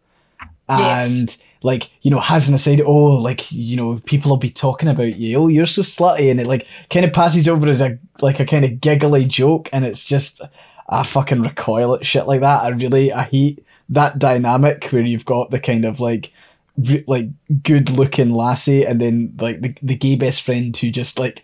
Yes. 0.69 1.17
and 1.19 1.37
like 1.63 1.91
you 2.03 2.11
know 2.11 2.21
has 2.21 2.49
an 2.49 2.55
aside. 2.55 2.81
Oh, 2.81 3.15
like 3.17 3.51
you 3.51 3.77
know 3.77 4.01
people 4.05 4.31
will 4.31 4.37
be 4.37 4.51
talking 4.51 4.89
about 4.89 5.17
you. 5.17 5.39
Oh, 5.39 5.49
you're 5.49 5.67
so 5.67 5.83
slutty, 5.83 6.31
and 6.31 6.41
it 6.41 6.47
like 6.47 6.67
kind 6.91 7.05
of 7.07 7.13
passes 7.13 7.49
over 7.49 7.67
as 7.67 7.81
a 7.81 7.99
like 8.21 8.41
a 8.41 8.47
kind 8.47 8.65
of 8.65 8.81
giggly 8.81 9.25
joke, 9.25 9.69
and 9.73 9.85
it's 9.85 10.05
just 10.05 10.41
I 10.89 11.03
fucking 11.03 11.43
recoil 11.43 11.95
at 11.95 12.07
shit 12.07 12.27
like 12.27 12.41
that. 12.41 12.63
I 12.65 12.69
really 12.69 13.13
I 13.13 13.25
hate 13.25 13.65
that 13.89 14.19
dynamic 14.19 14.87
where 14.91 15.03
you've 15.03 15.25
got 15.25 15.51
the 15.51 15.61
kind 15.61 15.85
of 15.85 16.01
like 16.01 16.31
re- 16.79 17.05
like 17.07 17.27
good 17.63 17.91
looking 17.97 18.31
lassie, 18.31 18.85
and 18.85 19.01
then 19.01 19.35
like 19.41 19.61
the 19.61 19.75
the 19.83 19.97
gay 19.97 20.17
best 20.17 20.43
friend 20.43 20.77
who 20.77 20.91
just 20.91 21.19
like 21.19 21.43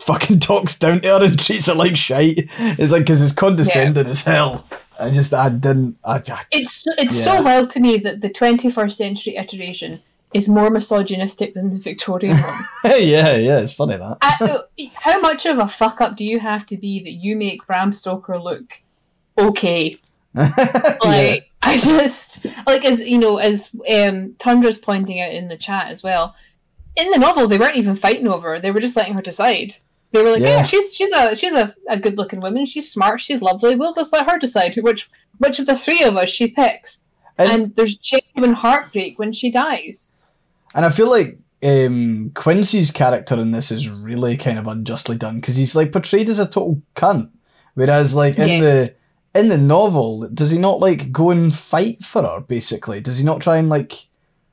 fucking 0.00 0.40
talks 0.40 0.78
down 0.78 1.00
to 1.02 1.08
her 1.18 1.24
and 1.24 1.38
treats 1.38 1.66
her 1.66 1.74
like 1.74 1.96
shite. 1.96 2.48
It's 2.58 2.92
like 2.92 3.02
because 3.02 3.22
it's 3.22 3.34
condescending 3.34 4.06
as 4.06 4.24
hell. 4.24 4.66
I 4.98 5.10
just 5.10 5.32
I 5.34 5.48
didn't 5.48 5.96
I, 6.04 6.16
I 6.16 6.42
it's, 6.50 6.84
it's 6.98 7.16
Yeah. 7.18 7.36
so 7.36 7.42
wild 7.42 7.70
to 7.70 7.80
me 7.80 7.98
that 7.98 8.20
the 8.20 8.30
21st 8.30 8.92
century 8.92 9.36
iteration 9.36 10.00
is 10.34 10.48
more 10.48 10.70
misogynistic 10.70 11.54
than 11.54 11.70
the 11.72 11.78
Victorian 11.78 12.36
one. 12.42 12.64
yeah 12.84 13.36
yeah 13.36 13.60
it's 13.60 13.72
funny 13.72 13.96
that. 13.96 14.18
I, 14.20 14.60
how 14.94 15.20
much 15.20 15.46
of 15.46 15.58
a 15.58 15.68
fuck 15.68 16.00
up 16.00 16.16
do 16.16 16.24
you 16.24 16.40
have 16.40 16.66
to 16.66 16.76
be 16.76 17.02
that 17.04 17.12
you 17.12 17.36
make 17.36 17.66
Bram 17.66 17.92
Stoker 17.92 18.38
look 18.38 18.82
okay? 19.38 19.98
yeah. 20.34 20.98
Like 21.02 21.50
I 21.62 21.78
just 21.78 22.46
like 22.66 22.84
as 22.84 23.00
you 23.00 23.18
know 23.18 23.38
as 23.38 23.70
um 23.90 24.34
Tundra's 24.38 24.78
pointing 24.78 25.20
out 25.20 25.32
in 25.32 25.48
the 25.48 25.56
chat 25.56 25.88
as 25.88 26.02
well. 26.02 26.34
In 26.96 27.10
the 27.12 27.18
novel, 27.18 27.46
they 27.46 27.58
weren't 27.58 27.76
even 27.76 27.94
fighting 27.96 28.26
over 28.26 28.50
her; 28.50 28.60
they 28.60 28.70
were 28.72 28.80
just 28.80 28.96
letting 28.96 29.14
her 29.14 29.22
decide. 29.22 29.76
They 30.12 30.22
were 30.22 30.30
like, 30.30 30.40
Yeah. 30.40 30.48
"Yeah, 30.48 30.62
she's 30.62 30.94
she's 30.94 31.12
a 31.12 31.36
she's 31.36 31.52
a, 31.52 31.74
a 31.88 31.98
good 31.98 32.16
looking 32.16 32.40
woman. 32.40 32.64
She's 32.66 32.90
smart. 32.90 33.20
She's 33.20 33.42
lovely. 33.42 33.76
We'll 33.76 33.92
just 33.94 34.12
let 34.12 34.28
her 34.30 34.38
decide 34.38 34.74
who- 34.74 34.82
which 34.82 35.10
which 35.38 35.58
of 35.58 35.66
the 35.66 35.76
three 35.76 36.02
of 36.02 36.16
us 36.16 36.28
she 36.30 36.48
picks." 36.48 36.98
And- 37.36 37.50
and 37.50 37.76
there's 37.76 37.96
genuine 37.98 38.54
heartbreak 38.54 39.18
when 39.18 39.32
she 39.32 39.50
dies. 39.50 40.14
And 40.74 40.84
I 40.84 40.90
feel 40.90 41.08
like 41.08 41.38
um, 41.62 42.30
Quincy's 42.34 42.90
character 42.90 43.34
in 43.38 43.50
this 43.50 43.70
is 43.70 43.88
really 43.90 44.36
kind 44.36 44.58
of 44.58 44.66
unjustly 44.66 45.16
done 45.16 45.40
because 45.40 45.56
he's 45.56 45.74
like 45.76 45.92
portrayed 45.92 46.28
as 46.28 46.38
a 46.38 46.46
total 46.46 46.80
cunt, 46.96 47.30
whereas 47.74 48.14
like 48.14 48.38
in 48.38 48.48
Yes. 48.48 48.88
the 48.88 48.94
in 49.40 49.48
the 49.48 49.58
novel, 49.58 50.28
does 50.32 50.50
he 50.50 50.58
not 50.58 50.80
like 50.80 51.12
go 51.12 51.30
and 51.30 51.54
fight 51.54 52.04
for 52.04 52.22
her? 52.22 52.40
Basically, 52.40 53.00
does 53.00 53.18
he 53.18 53.24
not 53.24 53.40
try 53.40 53.56
and 53.58 53.68
like, 53.68 54.06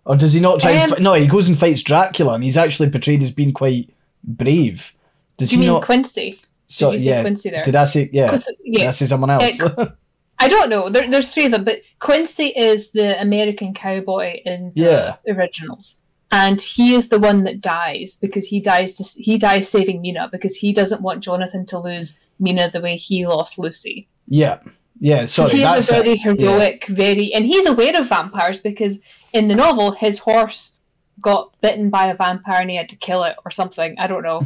or 0.06 0.16
does 0.16 0.34
he 0.34 0.40
not 0.40 0.60
try? 0.60 0.72
and 0.72 0.92
Um, 0.92 0.98
fi- 0.98 1.04
no, 1.04 1.14
he 1.14 1.28
goes 1.28 1.48
and 1.48 1.58
fights 1.58 1.82
Dracula, 1.82 2.34
and 2.36 2.44
he's 2.44 2.58
actually 2.58 2.90
portrayed 2.90 3.24
as 3.24 3.32
being 3.32 3.54
quite 3.54 3.90
brave. 4.24 4.94
Does 5.38 5.50
Do 5.50 5.56
you 5.56 5.60
mean 5.62 5.70
not? 5.74 5.84
Quincy? 5.84 6.40
so 6.68 6.92
Did 6.92 7.02
you 7.02 7.08
say 7.08 7.16
yeah, 7.16 7.22
Quincy 7.22 7.50
there? 7.50 7.64
did 7.64 7.76
I 7.76 7.84
say 7.86 8.10
yeah? 8.12 8.30
'Cause- 8.30 8.50
Did. 8.66 8.86
I 8.88 8.92
say 8.92 9.06
someone 9.06 9.30
else? 9.30 9.62
I 10.40 10.48
don't 10.50 10.70
know. 10.70 10.90
There, 10.90 11.10
there's 11.10 11.30
three 11.30 11.46
of 11.46 11.52
them, 11.52 11.64
but 11.64 11.78
Quincy 12.00 12.48
is 12.48 12.92
the 12.92 13.20
American 13.22 13.74
cowboy 13.74 14.42
in 14.46 14.74
the 14.76 14.82
Yeah. 14.82 15.16
originals, 15.34 16.02
and 16.32 16.60
he 16.62 16.94
is 16.94 17.08
the 17.10 17.20
one 17.20 17.44
that 17.46 17.62
dies 17.62 18.18
because 18.22 18.46
he 18.48 18.60
dies. 18.60 18.94
To, 18.98 19.04
he 19.22 19.38
dies 19.38 19.70
saving 19.70 20.02
Mina 20.02 20.28
because 20.32 20.56
he 20.56 20.74
doesn't 20.74 21.02
want 21.02 21.24
Jonathan 21.24 21.66
to 21.68 21.80
lose 21.80 22.20
Mina 22.40 22.70
the 22.70 22.82
way 22.82 22.98
he 22.98 23.26
lost 23.26 23.58
Lucy. 23.58 24.08
yeah, 24.28 24.60
yeah. 25.00 25.26
Sorry, 25.26 25.52
so 25.52 25.56
he's 25.76 25.90
a 25.90 25.94
very 25.94 26.10
it. 26.12 26.22
heroic, 26.22 26.86
very, 26.88 27.34
and 27.34 27.46
he's 27.46 27.66
aware 27.66 27.96
of 28.00 28.10
vampires 28.10 28.60
because 28.60 29.00
in 29.32 29.48
the 29.48 29.56
novel 29.56 29.92
his 29.92 30.18
horse 30.20 30.78
got 31.22 31.54
bitten 31.62 31.90
by 31.90 32.08
a 32.08 32.14
vampire 32.16 32.60
and 32.60 32.70
he 32.70 32.76
had 32.76 32.90
to 32.90 32.98
kill 32.98 33.24
it 33.24 33.38
or 33.46 33.52
something. 33.52 33.96
I 33.98 34.08
don't 34.08 34.24
know. 34.24 34.42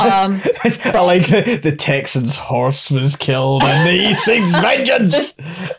Um, 0.00 0.42
I 0.64 1.00
like 1.00 1.26
the, 1.28 1.60
the 1.62 1.74
Texan's 1.76 2.36
horse 2.36 2.90
was 2.90 3.16
killed 3.16 3.62
and 3.64 3.88
he 3.88 4.14
sings 4.26 4.52
vengeance. 4.58 5.12
This- 5.12 5.36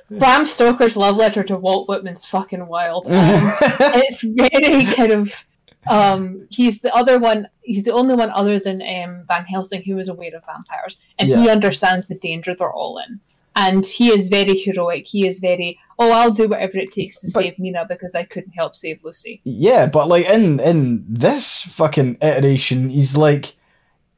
Bram 0.09 0.45
Stoker's 0.45 0.95
love 0.95 1.15
letter 1.15 1.43
to 1.43 1.57
Walt 1.57 1.87
Whitman's 1.87 2.25
fucking 2.25 2.67
wild. 2.67 3.07
Um, 3.07 3.53
it's 3.61 4.21
very 4.21 4.85
kind 4.93 5.11
of 5.11 5.45
um 5.87 6.47
he's 6.49 6.79
the 6.79 6.93
other 6.95 7.19
one 7.19 7.45
he's 7.61 7.83
the 7.83 7.91
only 7.91 8.15
one 8.15 8.29
other 8.29 8.57
than 8.57 8.81
um 8.81 9.25
van 9.27 9.43
helsing 9.43 9.83
who 9.83 9.97
is 9.97 10.07
aware 10.07 10.33
of 10.33 10.41
vampires 10.45 10.97
and 11.19 11.27
he 11.27 11.49
understands 11.49 12.07
the 12.07 12.15
danger 12.15 12.55
they're 12.55 12.71
all 12.71 12.97
in 12.99 13.19
and 13.57 13.85
he 13.85 14.07
is 14.07 14.29
very 14.29 14.57
heroic 14.57 15.05
he 15.05 15.27
is 15.27 15.39
very 15.39 15.77
oh 15.99 16.13
i'll 16.13 16.31
do 16.31 16.47
whatever 16.47 16.77
it 16.77 16.91
takes 16.93 17.19
to 17.19 17.27
But- 17.33 17.43
save 17.43 17.59
mina 17.59 17.85
because 17.87 18.15
i 18.15 18.23
couldn't 18.23 18.53
help 18.53 18.77
save 18.77 19.03
lucy 19.03 19.41
yeah, 19.43 19.87
but 19.87 20.07
like 20.07 20.25
in 20.25 20.61
in 20.61 21.03
this 21.07 21.61
fucking 21.63 22.17
iteration, 22.21 22.89
he's 22.89 23.17
like 23.17 23.55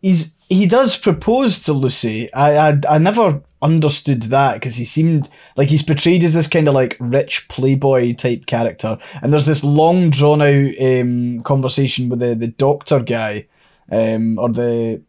he's 0.05 0.35
he 0.47 0.67
does 0.67 0.95
propose 0.97 1.59
to 1.61 1.73
Lucy. 1.73 2.31
I 2.33 2.69
I, 2.69 2.79
I 2.89 2.97
never 2.99 3.41
understood 3.61 4.21
that 4.23 4.53
because 4.55 4.75
he 4.75 4.85
seemed 4.85 5.27
like 5.57 5.69
he's 5.69 5.81
portrayed 5.81 6.23
as 6.23 6.35
this 6.35 6.47
kind 6.47 6.67
of 6.67 6.75
like 6.75 6.95
rich 6.99 7.47
playboy 7.47 8.13
type 8.13 8.45
character, 8.45 8.97
and 9.21 9.33
there's 9.33 9.47
this 9.47 9.63
long 9.63 10.11
drawn 10.11 10.41
out 10.41 10.71
um, 10.81 11.41
conversation 11.43 12.09
with 12.09 12.19
the 12.19 12.35
the 12.35 12.47
doctor 12.49 12.99
guy, 12.99 13.47
um, 13.91 14.37
or 14.37 14.49
the 14.49 15.01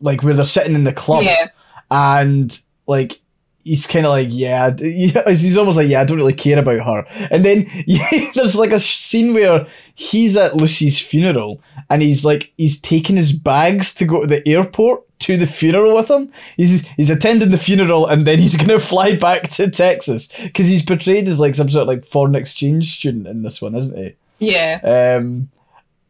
like 0.00 0.22
where 0.22 0.34
they're 0.34 0.44
sitting 0.44 0.74
in 0.76 0.84
the 0.84 0.92
club, 0.92 1.24
Yeah. 1.24 1.48
and 1.90 2.56
like 2.86 3.20
he's 3.64 3.86
kind 3.86 4.06
of 4.06 4.10
like 4.10 4.28
yeah, 4.30 4.74
he's 4.78 5.56
almost 5.56 5.76
like 5.76 5.88
yeah, 5.88 6.02
I 6.02 6.04
don't 6.04 6.18
really 6.18 6.34
care 6.34 6.58
about 6.58 6.86
her, 6.86 7.28
and 7.30 7.44
then 7.44 7.68
yeah, 7.86 8.30
there's 8.34 8.54
like 8.54 8.72
a 8.72 8.78
scene 8.78 9.34
where 9.34 9.66
he's 9.94 10.36
at 10.36 10.56
Lucy's 10.56 11.00
funeral 11.00 11.60
and 11.90 12.02
he's 12.02 12.24
like 12.24 12.52
he's 12.56 12.80
taking 12.80 13.16
his 13.16 13.32
bags 13.32 13.94
to 13.94 14.04
go 14.04 14.20
to 14.22 14.26
the 14.26 14.46
airport 14.48 15.02
to 15.20 15.36
the 15.36 15.46
funeral 15.46 15.96
with 15.96 16.10
him. 16.10 16.30
He's 16.56 16.86
he's 16.96 17.10
attending 17.10 17.50
the 17.50 17.58
funeral 17.58 18.06
and 18.06 18.26
then 18.26 18.38
he's 18.38 18.56
gonna 18.64 18.78
fly 18.78 19.16
back 19.16 19.48
to 19.50 19.70
Texas 19.70 20.28
because 20.42 20.68
he's 20.68 20.82
portrayed 20.82 21.28
as 21.28 21.40
like 21.40 21.54
some 21.54 21.70
sort 21.70 21.82
of 21.82 21.88
like 21.88 22.06
foreign 22.06 22.34
exchange 22.34 22.96
student 22.96 23.26
in 23.26 23.42
this 23.42 23.60
one, 23.60 23.74
isn't 23.74 23.96
he? 23.96 24.14
Yeah. 24.46 24.80
Um, 24.82 25.48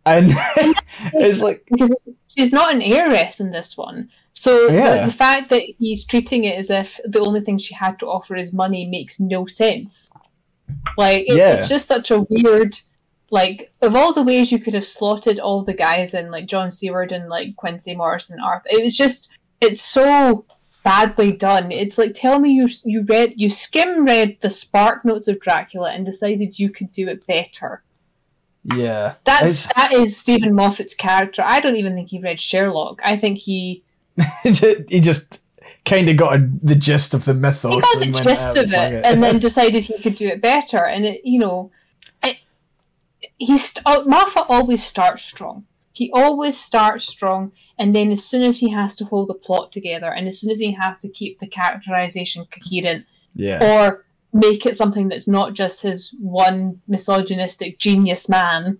and 0.06 0.32
it's 1.14 1.42
like 1.42 1.64
because 1.70 1.96
she's 2.36 2.52
not 2.52 2.74
an 2.74 2.82
heiress 2.82 3.40
in 3.40 3.52
this 3.52 3.76
one. 3.76 4.10
So 4.34 4.68
Yeah. 4.68 5.00
the, 5.00 5.06
the 5.06 5.12
fact 5.16 5.48
that 5.50 5.62
he's 5.78 6.04
treating 6.04 6.44
it 6.44 6.58
as 6.58 6.70
if 6.70 7.00
the 7.04 7.20
only 7.20 7.40
thing 7.40 7.56
she 7.58 7.74
had 7.74 7.98
to 8.00 8.06
offer 8.06 8.36
is 8.36 8.52
money 8.52 8.86
makes 8.86 9.18
no 9.20 9.46
sense. 9.46 10.10
Like 10.96 11.22
it, 11.28 11.36
Yeah. 11.36 11.54
it's 11.54 11.68
just 11.68 11.86
such 11.86 12.10
a 12.10 12.26
weird. 12.28 12.78
Like 13.30 13.72
of 13.82 13.96
all 13.96 14.12
the 14.12 14.22
ways 14.22 14.52
you 14.52 14.58
could 14.60 14.74
have 14.74 14.86
slotted 14.86 15.40
all 15.40 15.62
the 15.62 15.74
guys 15.74 16.14
in, 16.14 16.30
like 16.30 16.46
John 16.46 16.70
Seward 16.70 17.10
and 17.10 17.28
like 17.28 17.56
Quincy 17.56 17.94
Morrison, 17.96 18.38
Arthur, 18.40 18.68
it 18.70 18.82
was 18.84 18.96
just 18.96 19.30
it's 19.60 19.80
so 19.80 20.44
badly 20.84 21.32
done. 21.32 21.72
It's 21.72 21.96
like 21.98 22.12
tell 22.14 22.38
me 22.38 22.50
you 22.52 22.68
you 22.84 23.02
read 23.02 23.32
you 23.36 23.50
skim 23.50 24.04
read 24.04 24.36
the 24.40 24.50
Spark 24.50 25.04
Notes 25.04 25.26
of 25.26 25.40
Dracula 25.40 25.90
and 25.92 26.04
decided 26.04 26.58
you 26.58 26.70
could 26.70 26.92
do 26.92 27.08
it 27.08 27.26
better. 27.26 27.82
yeah, 28.76 29.14
That's 29.24 29.64
It's- 29.66 29.72
that 29.76 29.92
is 29.92 30.16
Steven 30.16 30.54
Moffat's 30.54 30.94
character. 30.94 31.42
I 31.44 31.60
don't 31.60 31.76
even 31.76 31.94
think 31.94 32.08
he 32.10 32.18
read 32.20 32.40
Sherlock. 32.40 33.00
I 33.04 33.16
think 33.16 33.38
he 33.38 33.82
he 34.42 35.00
just 35.00 35.40
kind 35.84 36.08
of 36.08 36.16
got 36.16 36.36
a, 36.36 36.50
the 36.62 36.74
gist 36.74 37.14
of 37.14 37.24
the 37.24 37.34
mythos. 37.34 37.74
he 37.74 37.80
got 37.80 37.98
the 37.98 38.04
and 38.06 38.16
gist 38.16 38.56
"Ah, 38.56 38.62
of 38.62 38.70
fuck 38.70 38.92
it, 38.92 39.04
and 39.04 39.22
then 39.22 39.38
decided 39.40 39.84
he 39.84 39.98
could 40.00 40.14
do 40.14 40.28
it 40.28 40.40
better. 40.40 40.84
And 40.84 41.04
it, 41.04 41.20
you 41.24 41.38
know, 41.38 41.70
it, 42.22 42.38
he's 43.38 43.74
oh, 43.84 44.04
Moffat 44.04 44.46
always 44.48 44.84
starts 44.84 45.24
strong. 45.24 45.66
He 45.94 46.10
always 46.12 46.58
starts 46.58 47.06
strong, 47.06 47.52
and 47.78 47.94
then 47.94 48.10
as 48.10 48.24
soon 48.24 48.42
as 48.42 48.58
he 48.58 48.70
has 48.70 48.96
to 48.96 49.04
hold 49.04 49.28
the 49.28 49.34
plot 49.34 49.70
together, 49.72 50.12
and 50.12 50.26
as 50.26 50.40
soon 50.40 50.50
as 50.50 50.58
he 50.58 50.72
has 50.72 51.00
to 51.00 51.08
keep 51.08 51.38
the 51.38 51.46
characterization 51.46 52.46
coherent, 52.46 53.06
yeah, 53.34 53.62
or 53.62 54.04
make 54.32 54.66
it 54.66 54.76
something 54.76 55.08
that's 55.08 55.28
not 55.28 55.54
just 55.54 55.82
his 55.82 56.12
one 56.18 56.80
misogynistic 56.88 57.78
genius 57.78 58.28
man, 58.28 58.78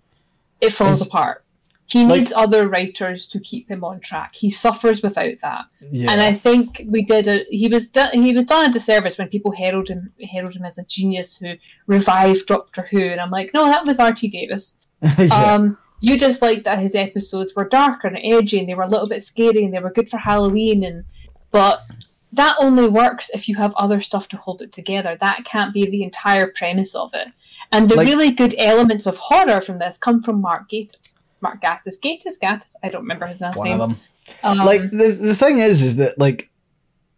it 0.60 0.72
falls 0.72 1.00
It's- 1.00 1.06
apart. 1.08 1.43
He 1.86 2.04
like- 2.04 2.20
needs 2.20 2.32
other 2.34 2.66
writers 2.68 3.26
to 3.28 3.40
keep 3.40 3.70
him 3.70 3.84
on 3.84 4.00
track. 4.00 4.34
He 4.34 4.50
suffers 4.50 5.02
without 5.02 5.34
that, 5.42 5.66
yeah. 5.90 6.10
and 6.10 6.20
I 6.20 6.32
think 6.32 6.82
we 6.88 7.02
did 7.04 7.28
a. 7.28 7.44
He 7.50 7.68
was 7.68 7.88
done. 7.88 8.10
He 8.22 8.34
was 8.34 8.46
done 8.46 8.70
a 8.70 8.72
disservice 8.72 9.18
when 9.18 9.28
people 9.28 9.52
herald 9.52 9.88
him 9.88 10.12
herald 10.30 10.54
him 10.54 10.64
as 10.64 10.78
a 10.78 10.84
genius 10.84 11.36
who 11.36 11.54
revived 11.86 12.46
Doctor 12.46 12.82
Who, 12.82 13.00
and 13.00 13.20
I'm 13.20 13.30
like, 13.30 13.52
no, 13.54 13.66
that 13.66 13.84
was 13.86 13.98
R. 13.98 14.12
T. 14.12 14.28
Davies. 14.28 14.76
yeah. 15.18 15.26
Um, 15.26 15.76
you 16.00 16.16
just 16.18 16.42
liked 16.42 16.64
that 16.64 16.78
his 16.80 16.94
episodes 16.94 17.54
were 17.54 17.68
darker 17.68 18.08
and 18.08 18.18
edgy, 18.22 18.58
and 18.58 18.68
they 18.68 18.74
were 18.74 18.82
a 18.82 18.88
little 18.88 19.08
bit 19.08 19.22
scary, 19.22 19.64
and 19.64 19.72
they 19.72 19.78
were 19.78 19.92
good 19.92 20.08
for 20.10 20.18
Halloween. 20.18 20.84
And 20.84 21.04
but 21.50 21.82
that 22.32 22.56
only 22.58 22.88
works 22.88 23.30
if 23.34 23.48
you 23.48 23.56
have 23.56 23.74
other 23.76 24.00
stuff 24.00 24.26
to 24.28 24.36
hold 24.38 24.62
it 24.62 24.72
together. 24.72 25.16
That 25.20 25.44
can't 25.44 25.72
be 25.74 25.88
the 25.88 26.02
entire 26.02 26.48
premise 26.48 26.94
of 26.94 27.10
it. 27.14 27.28
And 27.72 27.88
the 27.88 27.96
Like- 27.96 28.06
really 28.08 28.30
good 28.30 28.54
elements 28.58 29.06
of 29.06 29.16
horror 29.18 29.60
from 29.60 29.78
this 29.78 29.98
come 29.98 30.22
from 30.22 30.40
Mark 30.40 30.68
Gatiss. 30.70 31.14
Mark 31.44 31.62
Gatiss, 31.62 32.00
Gatiss, 32.00 32.38
Gatiss. 32.42 32.74
I 32.82 32.88
don't 32.88 33.02
remember 33.02 33.26
his 33.26 33.40
last 33.40 33.58
one 33.58 33.68
name. 33.68 33.80
of 33.80 33.90
them. 33.90 33.98
Um, 34.42 34.58
like 34.58 34.80
the 34.90 35.16
the 35.20 35.34
thing 35.36 35.58
is, 35.58 35.82
is 35.82 35.96
that 35.96 36.18
like, 36.18 36.50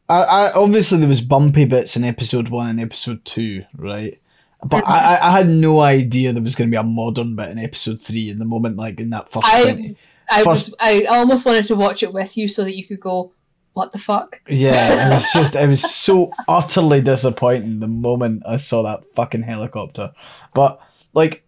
I, 0.08 0.22
I 0.24 0.52
obviously 0.52 0.98
there 0.98 1.08
was 1.08 1.20
bumpy 1.22 1.64
bits 1.64 1.96
in 1.96 2.04
episode 2.04 2.48
one 2.50 2.68
and 2.68 2.80
episode 2.80 3.24
two, 3.24 3.64
right? 3.76 4.20
But. 4.64 4.86
I, 4.86 5.14
I- 5.16 5.28
I 5.28 5.38
had 5.38 5.48
no 5.48 5.80
idea 5.80 6.32
there 6.32 6.42
was 6.42 6.54
going 6.56 6.68
to 6.68 6.74
be 6.74 6.78
a 6.78 6.82
modern 6.82 7.36
bit 7.36 7.50
in 7.50 7.58
episode 7.58 8.02
three. 8.02 8.28
In 8.30 8.38
the 8.38 8.44
moment, 8.44 8.76
like 8.76 9.00
in 9.00 9.10
that 9.10 9.30
first, 9.30 9.46
I- 9.46 9.62
20 9.62 9.96
I 10.28 10.42
first- 10.44 10.70
was 10.70 10.74
I 10.80 11.04
almost 11.04 11.44
wanted 11.46 11.66
to 11.68 11.76
watch 11.76 12.02
it 12.02 12.12
with 12.12 12.36
you 12.36 12.48
so 12.48 12.64
that 12.64 12.76
you 12.76 12.84
could 12.84 13.00
go, 13.00 13.32
what 13.74 13.92
the 13.92 13.98
fuck? 13.98 14.40
yeah, 14.48 15.08
it 15.10 15.14
was 15.14 15.30
just 15.34 15.54
it 15.54 15.68
was 15.68 15.82
so 15.94 16.32
utterly 16.48 17.00
disappointing 17.02 17.78
the 17.78 17.86
moment 17.86 18.42
I 18.48 18.56
saw 18.56 18.82
that 18.82 19.04
fucking 19.14 19.42
helicopter. 19.42 20.12
But 20.54 20.80
like, 21.14 21.44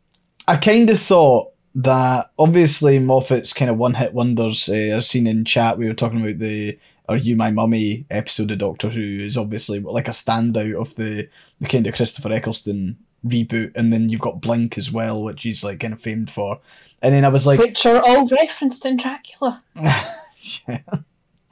I 0.47 0.57
kind 0.57 0.88
of 0.91 1.01
thought 1.01 1.53
that 1.75 2.31
obviously 2.39 2.99
Moffat's 2.99 3.53
kind 3.53 3.71
of 3.71 3.77
one 3.79 3.95
hit 3.95 4.15
wonders. 4.15 4.69
Uh, 4.69 4.95
I've 4.97 5.05
seen 5.05 5.27
in 5.27 5.45
chat 5.45 5.79
we 5.79 5.87
were 5.87 5.95
talking 5.95 6.21
about 6.21 6.39
the 6.39 6.79
"Are 7.09 7.17
You 7.17 7.37
My 7.37 7.51
Mummy" 7.51 8.05
episode 8.11 8.51
of 8.51 8.59
Doctor 8.59 8.89
Who 8.91 9.01
is 9.21 9.37
obviously 9.37 9.81
like 9.81 10.09
a 10.09 10.13
standout 10.13 10.81
of 10.81 10.95
the 10.97 11.29
the 11.61 11.67
kind 11.69 11.87
of 11.87 11.95
Christopher 11.95 12.33
Eccleston 12.33 12.97
reboot, 13.27 13.73
and 13.75 13.93
then 13.93 14.09
you've 14.09 14.21
got 14.21 14.41
Blink 14.41 14.79
as 14.79 14.91
well, 14.93 15.23
which 15.25 15.43
he's 15.43 15.63
like 15.65 15.81
kind 15.81 15.93
of 15.93 16.01
famed 16.01 16.31
for. 16.31 16.61
And 17.03 17.15
then 17.15 17.25
I 17.25 17.29
was 17.29 17.47
like, 17.47 17.59
Which 17.61 17.85
are 17.87 18.03
all 18.05 18.29
referenced 18.29 18.85
in 18.85 18.97
Dracula. 18.97 19.63
yeah. 19.77 20.81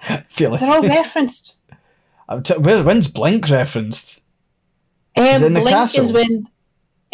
I 0.09 0.25
feel 0.29 0.51
like 0.51 0.61
They're 0.61 0.71
all 0.71 0.83
referenced. 0.89 1.57
I'm 2.29 2.43
t- 2.43 2.55
where, 2.59 2.83
when's 2.83 3.07
Blink 3.09 3.49
referenced? 3.49 4.21
Is 5.17 5.41
Um, 5.43 5.47
in 5.47 5.53
the 5.55 5.61
Blink 5.61 5.77
castle? 5.77 6.03
is 6.03 6.13
when 6.13 6.49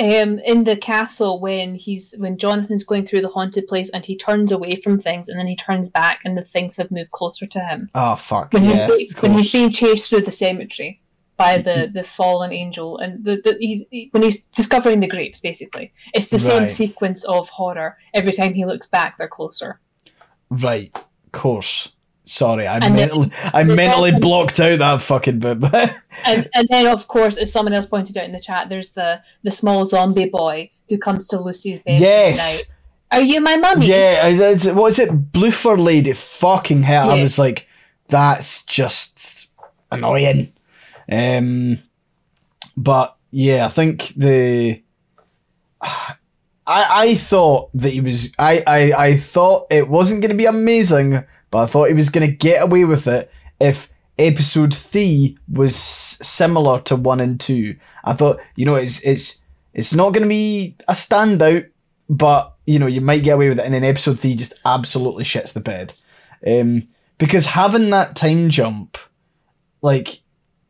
um 0.03 0.39
in 0.41 0.65
the 0.65 0.77
castle 0.77 1.41
when 1.41 1.75
he's 1.75 2.15
when 2.19 2.37
Jonathan's 2.39 2.85
going 2.85 3.07
through 3.07 3.21
the 3.23 3.29
haunted 3.29 3.67
place 3.67 3.91
and 3.91 4.05
he 4.05 4.17
turns 4.17 4.53
away 4.53 4.77
from 4.77 4.99
things 4.99 5.29
and 5.29 5.39
then 5.39 5.47
he 5.47 5.57
turns 5.57 5.91
back 5.91 6.21
and 6.25 6.37
the 6.37 6.45
things 6.45 6.77
have 6.77 6.91
moved 6.91 7.11
closer 7.13 7.47
to 7.47 7.61
him. 7.61 7.91
Oh 7.95 8.17
fuck 8.17 8.53
When 8.53 8.65
yeah! 8.65 8.87
he's 8.97 9.13
when 9.17 9.33
he's 9.33 9.53
being 9.53 9.71
chased 9.71 10.09
through 10.09 10.23
the 10.23 10.31
cemetery 10.33 11.01
by 11.37 11.59
the 11.59 11.91
the 11.93 12.03
fallen 12.05 12.53
angel 12.53 12.99
and 12.99 13.25
the, 13.25 13.37
the 13.45 13.57
he, 13.59 13.87
he- 13.91 14.09
when 14.13 14.23
he's 14.23 14.43
discovering 14.49 15.01
the 15.01 15.09
grapes 15.09 15.41
basically. 15.41 15.93
It's 16.15 16.29
the 16.29 16.39
same 16.39 16.69
sequence 16.69 17.25
of 17.25 17.49
horror. 17.49 17.97
Every 18.15 18.33
time 18.33 18.55
he 18.55 18.65
looks 18.67 18.87
back 18.87 19.17
they're 19.19 19.29
closer. 19.29 19.81
right, 20.51 20.91
of 20.95 21.33
course. 21.33 21.89
Sorry, 22.25 22.67
I 22.67 22.77
And 22.77 22.97
then 22.97 23.09
mentally, 23.09 23.33
I 23.35 23.65
mentally 23.65 24.13
blocked 24.21 24.61
out 24.61 24.79
that 24.79 25.03
fucking 25.03 25.41
bit. 25.41 25.59
and 26.25 26.49
and 26.55 26.69
then 26.71 26.87
of 26.87 27.09
course 27.09 27.37
as 27.37 27.53
someone 27.53 27.73
else 27.73 27.87
pointed 27.87 28.17
out 28.17 28.25
in 28.25 28.33
the 28.33 28.41
chat 28.41 28.69
there's 28.69 28.93
the 28.93 29.21
the 29.43 29.51
small 29.51 29.85
zombie 29.85 30.29
boy 30.29 30.71
who 30.89 30.99
comes 30.99 31.27
to 31.27 31.41
lucy's 31.41 31.81
bed 31.81 32.01
yes, 32.01 32.39
night. 32.39 33.19
are 33.19 33.23
you 33.23 33.41
my 33.41 33.57
mummy 33.57 33.87
yeah. 33.87 34.29
What 34.73 34.89
is 34.89 34.99
it? 35.01 35.33
Bloofer 35.33 35.77
lady. 35.77 36.13
Fucking 36.13 36.83
hell! 36.85 37.11
I 37.11 37.21
was 37.21 37.39
like, 37.39 37.67
that's 38.09 38.65
just 38.67 39.49
annoying. 39.91 40.53
Um, 41.11 41.79
but 42.77 43.17
yeah, 43.31 43.67
I 43.67 43.69
think 43.69 44.09
the. 44.17 44.83
I, 46.65 47.09
I 47.09 47.15
thought 47.17 47.71
that 47.75 47.93
he 47.93 48.01
was 48.01 48.33
I, 48.39 48.63
I, 48.65 48.93
I 48.93 49.17
thought 49.17 49.67
it 49.69 49.89
wasn't 49.89 50.21
going 50.21 50.31
to 50.31 50.37
be 50.37 50.45
amazing, 50.45 51.25
but 51.53 51.59
I 51.59 51.67
thought 51.67 51.89
he 51.89 51.95
was 51.95 52.11
going 52.11 52.29
to 52.29 52.35
get 52.35 52.63
away 52.63 52.85
with 52.85 53.07
it 53.07 53.31
if 53.61 53.93
episode 54.19 54.75
three 54.75 55.39
was 55.53 55.77
similar 55.77 56.81
to 56.81 56.97
one 56.97 57.21
and 57.21 57.39
two. 57.39 57.77
I 58.03 58.15
thought 58.15 58.41
you 58.57 58.65
know 58.65 58.75
it's 58.75 59.01
it's 59.03 59.43
it's 59.75 59.95
not 59.95 60.11
going 60.11 60.23
to 60.23 60.29
be 60.29 60.77
a 60.89 60.95
standout, 60.95 61.69
but 62.09 62.55
you 62.67 62.79
know 62.79 62.87
you 62.87 63.03
might 63.03 63.23
get 63.23 63.35
away 63.35 63.51
with 63.51 63.61
it, 63.61 63.65
and 63.67 63.75
then 63.75 63.85
episode 63.85 64.19
three 64.19 64.35
just 64.35 64.55
absolutely 64.65 65.25
shits 65.25 65.53
the 65.53 65.61
bed, 65.61 65.95
um, 66.47 66.89
because 67.19 67.47
having 67.47 67.91
that 67.91 68.17
time 68.17 68.49
jump, 68.49 68.97
like 69.83 70.23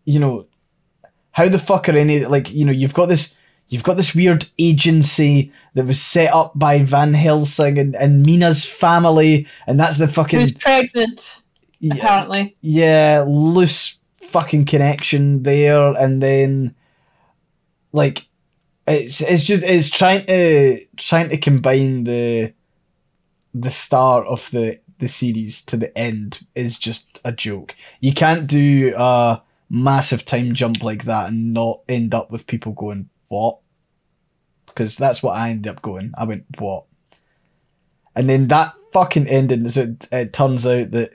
you 0.04 0.18
know, 0.18 0.46
how 1.30 1.48
the 1.48 1.60
fuck 1.60 1.88
are 1.88 1.96
any 1.96 2.26
like 2.26 2.52
you 2.52 2.64
know 2.64 2.72
you've 2.72 2.92
got 2.92 3.06
this 3.06 3.36
you've 3.72 3.82
got 3.82 3.96
this 3.96 4.14
weird 4.14 4.46
agency 4.58 5.50
that 5.72 5.86
was 5.86 6.00
set 6.00 6.32
up 6.32 6.52
by 6.54 6.82
Van 6.82 7.14
Helsing 7.14 7.78
and, 7.78 7.96
and 7.96 8.22
Mina's 8.22 8.66
family, 8.66 9.48
and 9.66 9.80
that's 9.80 9.96
the 9.96 10.06
fucking 10.06 10.38
who's 10.38 10.52
pregnant 10.52 11.42
yeah, 11.80 11.94
apparently. 11.94 12.54
Yeah 12.60 13.24
loose 13.26 13.96
fucking 14.24 14.66
connection 14.66 15.42
there, 15.42 15.96
and 15.96 16.22
then 16.22 16.74
like 17.92 18.26
it's 18.86 19.22
it's 19.22 19.42
just 19.42 19.62
it's 19.62 19.88
trying 19.88 20.26
to 20.26 20.84
trying 20.96 21.30
to 21.30 21.38
combine 21.38 22.04
the 22.04 22.52
the 23.54 23.70
start 23.70 24.26
of 24.26 24.50
the 24.50 24.80
the 24.98 25.08
series 25.08 25.64
to 25.64 25.78
the 25.78 25.96
end 25.96 26.46
is 26.54 26.78
just 26.78 27.20
a 27.24 27.32
joke. 27.32 27.74
You 28.00 28.12
can't 28.12 28.46
do 28.46 28.92
a 28.96 29.42
massive 29.70 30.26
time 30.26 30.54
jump 30.54 30.82
like 30.82 31.04
that 31.04 31.28
and 31.28 31.54
not 31.54 31.80
end 31.88 32.14
up 32.14 32.30
with 32.30 32.46
people 32.46 32.72
going 32.72 33.08
what 33.28 33.61
because 34.74 34.96
that's 34.96 35.22
what 35.22 35.36
I 35.36 35.50
ended 35.50 35.70
up 35.70 35.82
going. 35.82 36.12
I 36.16 36.24
went 36.24 36.44
what, 36.58 36.84
and 38.14 38.28
then 38.28 38.48
that 38.48 38.74
fucking 38.92 39.26
ending 39.28 39.66
is 39.66 39.76
it. 39.76 40.08
It 40.10 40.32
turns 40.32 40.66
out 40.66 40.90
that 40.92 41.12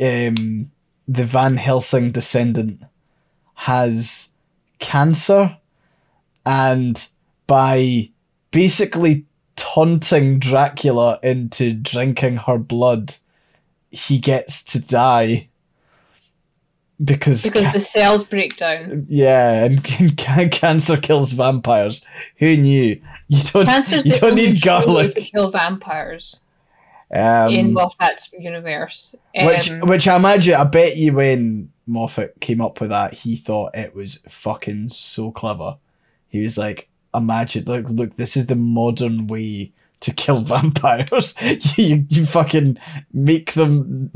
um, 0.00 0.70
the 1.06 1.24
Van 1.24 1.56
Helsing 1.56 2.12
descendant 2.12 2.82
has 3.54 4.30
cancer, 4.78 5.56
and 6.46 7.06
by 7.46 8.10
basically 8.50 9.26
taunting 9.56 10.38
Dracula 10.38 11.18
into 11.22 11.74
drinking 11.74 12.38
her 12.38 12.58
blood, 12.58 13.16
he 13.90 14.18
gets 14.18 14.64
to 14.64 14.80
die. 14.80 15.49
Because, 17.02 17.42
because 17.42 17.62
ca- 17.64 17.72
the 17.72 17.80
cells 17.80 18.24
break 18.24 18.56
down. 18.56 19.06
yeah, 19.08 19.64
and 19.64 19.82
can- 20.16 20.50
cancer 20.50 20.96
kills 20.96 21.32
vampires. 21.32 22.04
Who 22.36 22.56
knew? 22.56 23.00
You 23.28 23.42
don't. 23.44 23.64
Cancer's 23.66 24.04
you 24.04 24.12
the 24.14 24.18
don't 24.20 24.30
only 24.32 24.50
need 24.50 24.62
garlic. 24.62 25.14
to 25.14 25.20
kill 25.22 25.50
vampires 25.50 26.40
Um, 27.14 27.52
in 27.52 27.72
Moffat's 27.72 28.30
universe. 28.38 29.14
which, 29.34 29.70
Um, 29.70 29.80
which 29.88 30.06
I 30.08 30.16
imagine, 30.16 30.54
I 30.54 30.64
bet 30.64 30.96
you 30.96 31.14
when 31.14 31.70
Moffat 31.86 32.38
came 32.40 32.60
up 32.60 32.80
with 32.80 32.90
that, 32.90 33.14
he 33.14 33.36
thought 33.36 33.74
it 33.74 33.94
was 33.94 34.22
fucking 34.28 34.90
so 34.90 35.30
clever. 35.30 35.76
He 36.28 36.40
was 36.42 36.58
like, 36.58 36.88
imagine, 37.14 37.64
look, 37.64 37.88
look, 37.88 38.16
this 38.16 38.36
is 38.36 38.46
the 38.46 38.56
modern 38.56 39.26
way 39.26 39.72
to 40.00 40.12
kill 40.12 40.38
vampires. 40.40 41.34
you, 41.76 42.04
you 42.08 42.26
fucking 42.26 42.78
make 43.12 43.54
them, 43.54 44.12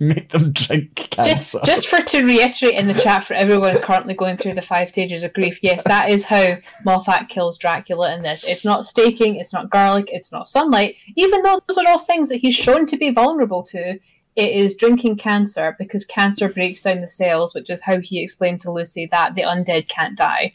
make 0.00 0.30
them 0.30 0.52
drink 0.52 0.94
cancer. 0.94 1.30
just 1.30 1.56
just 1.64 1.88
for 1.88 2.02
to 2.02 2.24
reiterate 2.24 2.74
in 2.74 2.88
the 2.88 2.94
chat 2.94 3.24
for 3.24 3.34
everyone 3.34 3.78
currently 3.78 4.14
going 4.14 4.36
through 4.36 4.54
the 4.54 4.62
five 4.62 4.88
stages 4.88 5.22
of 5.22 5.32
grief 5.32 5.58
yes 5.62 5.82
that 5.84 6.08
is 6.08 6.24
how 6.24 6.56
moffat 6.84 7.28
kills 7.28 7.56
dracula 7.56 8.12
in 8.14 8.20
this 8.20 8.44
it's 8.44 8.64
not 8.64 8.86
staking 8.86 9.36
it's 9.36 9.52
not 9.52 9.70
garlic 9.70 10.06
it's 10.08 10.32
not 10.32 10.48
sunlight 10.48 10.96
even 11.16 11.42
though 11.42 11.60
those 11.68 11.78
are 11.78 11.88
all 11.88 11.98
things 11.98 12.28
that 12.28 12.36
he's 12.36 12.54
shown 12.54 12.86
to 12.86 12.96
be 12.96 13.10
vulnerable 13.10 13.62
to 13.62 13.98
it 14.36 14.50
is 14.50 14.76
drinking 14.76 15.16
cancer 15.16 15.76
because 15.78 16.04
cancer 16.04 16.48
breaks 16.48 16.80
down 16.80 17.00
the 17.00 17.08
cells 17.08 17.54
which 17.54 17.70
is 17.70 17.80
how 17.82 18.00
he 18.00 18.20
explained 18.20 18.60
to 18.60 18.72
lucy 18.72 19.06
that 19.06 19.34
the 19.34 19.42
undead 19.42 19.88
can't 19.88 20.16
die 20.16 20.52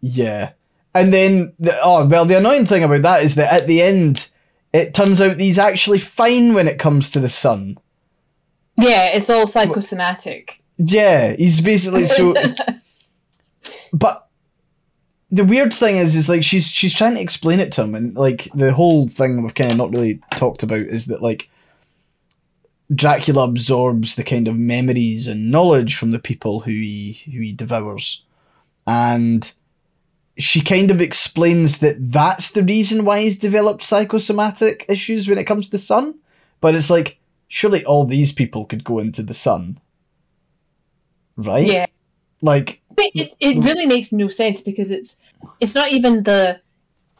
Yeah. 0.00 0.52
And 0.94 1.12
then, 1.12 1.52
the, 1.58 1.78
oh, 1.82 2.06
well, 2.06 2.24
the 2.24 2.38
annoying 2.38 2.66
thing 2.66 2.82
about 2.82 3.02
that 3.02 3.22
is 3.22 3.34
that 3.36 3.52
at 3.52 3.66
the 3.66 3.82
end, 3.82 4.30
it 4.72 4.94
turns 4.94 5.20
out 5.20 5.38
he's 5.38 5.58
actually 5.58 5.98
fine 5.98 6.54
when 6.54 6.68
it 6.68 6.78
comes 6.78 7.10
to 7.10 7.20
the 7.20 7.28
sun. 7.28 7.78
Yeah 8.78 9.06
it's 9.06 9.28
all 9.28 9.46
psychosomatic 9.46 10.62
Yeah, 10.78 11.32
he's 11.32 11.60
basically 11.60 12.06
so. 12.06 12.34
but 13.92 14.28
the 15.30 15.44
weird 15.44 15.74
thing 15.74 15.96
is, 15.96 16.14
is 16.14 16.28
like 16.28 16.44
she's 16.44 16.68
she's 16.68 16.94
trying 16.94 17.14
to 17.14 17.20
explain 17.20 17.58
it 17.58 17.72
to 17.72 17.82
him, 17.82 17.94
and 17.94 18.14
like 18.14 18.48
the 18.54 18.72
whole 18.72 19.08
thing 19.08 19.42
we've 19.42 19.54
kind 19.54 19.72
of 19.72 19.76
not 19.76 19.90
really 19.90 20.20
talked 20.36 20.62
about 20.62 20.80
is 20.80 21.06
that 21.06 21.20
like 21.20 21.50
Dracula 22.94 23.44
absorbs 23.44 24.14
the 24.14 24.22
kind 24.22 24.46
of 24.46 24.56
memories 24.56 25.26
and 25.26 25.50
knowledge 25.50 25.96
from 25.96 26.12
the 26.12 26.20
people 26.20 26.60
who 26.60 26.70
he 26.70 27.20
who 27.24 27.40
he 27.40 27.52
devours, 27.52 28.22
and 28.86 29.52
she 30.38 30.60
kind 30.60 30.92
of 30.92 31.00
explains 31.00 31.80
that 31.80 31.96
that's 31.98 32.52
the 32.52 32.62
reason 32.62 33.04
why 33.04 33.22
he's 33.22 33.38
developed 33.40 33.82
psychosomatic 33.82 34.86
issues 34.88 35.28
when 35.28 35.38
it 35.38 35.44
comes 35.44 35.68
to 35.68 35.78
sun. 35.78 36.14
But 36.60 36.76
it's 36.76 36.90
like 36.90 37.18
surely 37.48 37.84
all 37.84 38.04
these 38.04 38.32
people 38.32 38.64
could 38.66 38.84
go 38.84 38.98
into 38.98 39.22
the 39.22 39.34
sun, 39.34 39.80
right? 41.36 41.66
yeah 41.66 41.86
Like 42.42 42.80
But 42.94 43.06
it, 43.14 43.32
it 43.40 43.64
really 43.64 43.86
makes 43.86 44.12
no 44.12 44.28
sense 44.28 44.62
because 44.62 44.90
it's 44.90 45.16
it's 45.60 45.74
not 45.74 45.90
even 45.92 46.22
the 46.24 46.60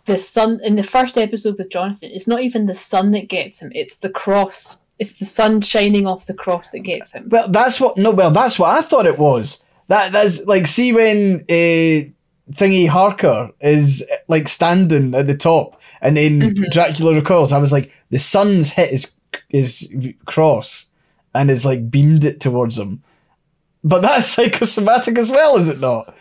the 0.06 0.18
sun 0.18 0.60
in 0.64 0.76
the 0.76 0.82
first 0.82 1.18
episode 1.18 1.58
with 1.58 1.70
Jonathan. 1.70 2.10
It's 2.12 2.26
not 2.26 2.40
even 2.40 2.66
the 2.66 2.74
sun 2.74 3.10
that 3.12 3.28
gets 3.28 3.60
him. 3.60 3.70
It's 3.74 3.98
the 3.98 4.08
cross. 4.08 4.78
It's 4.98 5.18
the 5.18 5.26
sun 5.26 5.60
shining 5.60 6.06
off 6.06 6.26
the 6.26 6.34
cross 6.34 6.70
that 6.70 6.80
gets 6.80 7.12
him. 7.12 7.28
Well, 7.28 7.48
that's 7.50 7.78
what. 7.78 7.96
No, 7.98 8.10
well, 8.10 8.30
that's 8.30 8.58
what 8.58 8.76
I 8.76 8.80
thought 8.80 9.06
it 9.06 9.18
was. 9.18 9.64
That 9.88 10.12
that's 10.12 10.46
like 10.46 10.66
see 10.66 10.92
when 10.92 11.44
uh, 11.48 12.08
thingy 12.52 12.88
Harker 12.88 13.50
is 13.60 14.02
like 14.28 14.48
standing 14.48 15.14
at 15.14 15.26
the 15.26 15.36
top, 15.36 15.78
and 16.00 16.16
then 16.16 16.40
Mhm. 16.40 16.70
Dracula 16.70 17.14
recoils. 17.14 17.52
I 17.52 17.58
was 17.58 17.72
like, 17.72 17.92
the 18.10 18.18
sun's 18.18 18.70
hit 18.70 18.90
his 18.90 19.12
his 19.48 19.92
cross, 20.26 20.90
and 21.34 21.50
is 21.50 21.64
like 21.64 21.90
beamed 21.90 22.24
it 22.24 22.40
towards 22.40 22.78
him. 22.78 23.02
But 23.84 24.00
that's 24.00 24.26
psychosomatic 24.34 25.18
as 25.18 25.30
well, 25.30 25.56
is 25.56 25.68
it 25.68 25.80
not? 25.80 26.14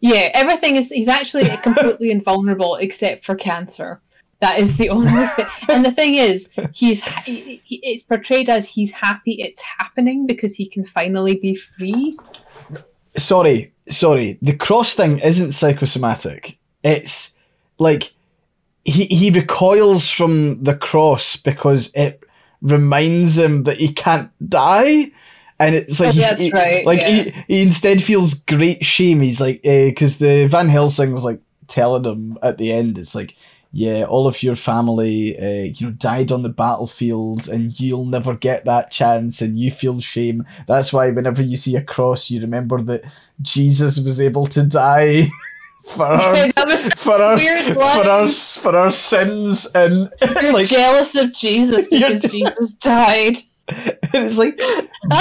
Yeah, 0.00 0.30
everything 0.34 0.76
is. 0.76 0.90
He's 0.90 1.08
actually 1.08 1.48
completely 1.62 2.10
invulnerable 2.10 2.76
except 2.76 3.24
for 3.24 3.34
cancer. 3.34 4.00
That 4.40 4.58
is 4.58 4.76
the 4.76 4.88
only 4.96 5.26
thing. 5.28 5.46
And 5.68 5.84
the 5.84 5.90
thing 5.90 6.14
is, 6.16 6.50
he's 6.72 7.02
he, 7.24 7.62
he- 7.64 7.80
it's 7.82 8.02
portrayed 8.02 8.50
as 8.50 8.68
he's 8.68 8.90
happy 8.92 9.40
it's 9.40 9.62
happening 9.62 10.26
because 10.26 10.54
he 10.54 10.68
can 10.68 10.84
finally 10.84 11.36
be 11.36 11.54
free. 11.54 12.18
Sorry, 13.16 13.72
sorry. 13.88 14.38
The 14.42 14.54
cross 14.56 14.94
thing 14.94 15.20
isn't 15.20 15.52
psychosomatic. 15.52 16.58
It's 16.82 17.36
like 17.78 18.12
he 18.84 19.04
he 19.06 19.30
recoils 19.30 20.10
from 20.10 20.62
the 20.62 20.76
cross 20.76 21.36
because 21.36 21.90
it 21.94 22.22
reminds 22.62 23.36
him 23.38 23.64
that 23.64 23.76
he 23.78 23.92
can't 23.92 24.30
die, 24.48 25.10
and 25.58 25.74
it's 25.74 26.00
like 26.00 26.10
Oh, 26.16 26.34
he- 26.36 26.44
he- 26.44 26.50
right, 26.52 26.86
Like 26.86 27.00
yeah. 27.00 27.08
he, 27.10 27.30
he 27.48 27.62
instead 27.62 28.02
feels 28.02 28.34
great 28.34 28.84
shame. 28.84 29.20
He's 29.20 29.40
like 29.40 29.62
because 29.62 30.18
the 30.18 30.46
Van 30.46 30.68
Helsing's 30.68 31.24
like 31.24 31.40
telling 31.68 32.04
him 32.04 32.38
at 32.42 32.58
the 32.58 32.72
end. 32.72 32.98
It's 32.98 33.14
like. 33.14 33.34
Yeah, 33.76 34.04
all 34.04 34.28
of 34.28 34.40
your 34.40 34.54
family, 34.54 35.36
uh, 35.36 35.64
you 35.74 35.86
know, 35.88 35.92
died 35.94 36.30
on 36.30 36.44
the 36.44 36.48
battlefields, 36.48 37.48
and 37.48 37.74
you'll 37.80 38.04
never 38.04 38.36
get 38.36 38.66
that 38.66 38.92
chance, 38.92 39.40
and 39.42 39.58
you 39.58 39.72
feel 39.72 39.98
shame. 39.98 40.44
That's 40.68 40.92
why 40.92 41.10
whenever 41.10 41.42
you 41.42 41.56
see 41.56 41.74
a 41.74 41.82
cross, 41.82 42.30
you 42.30 42.40
remember 42.40 42.80
that 42.82 43.02
Jesus 43.42 43.98
was 43.98 44.20
able 44.20 44.46
to 44.46 44.62
die 44.62 45.26
for 45.86 46.04
our 46.04 46.50
for 46.96 47.12
our 47.22 47.36
weird 47.36 47.74
for 47.74 47.82
our 47.82 48.28
for 48.28 48.76
our 48.76 48.90
sins, 48.90 49.66
and 49.74 50.10
You're 50.42 50.52
like 50.52 50.66
jealous 50.66 51.14
of 51.14 51.32
Jesus 51.32 51.88
because 51.90 52.22
Jesus 52.22 52.74
died. 52.74 53.36
and 53.68 53.96
it's 54.14 54.38
like 54.38 54.58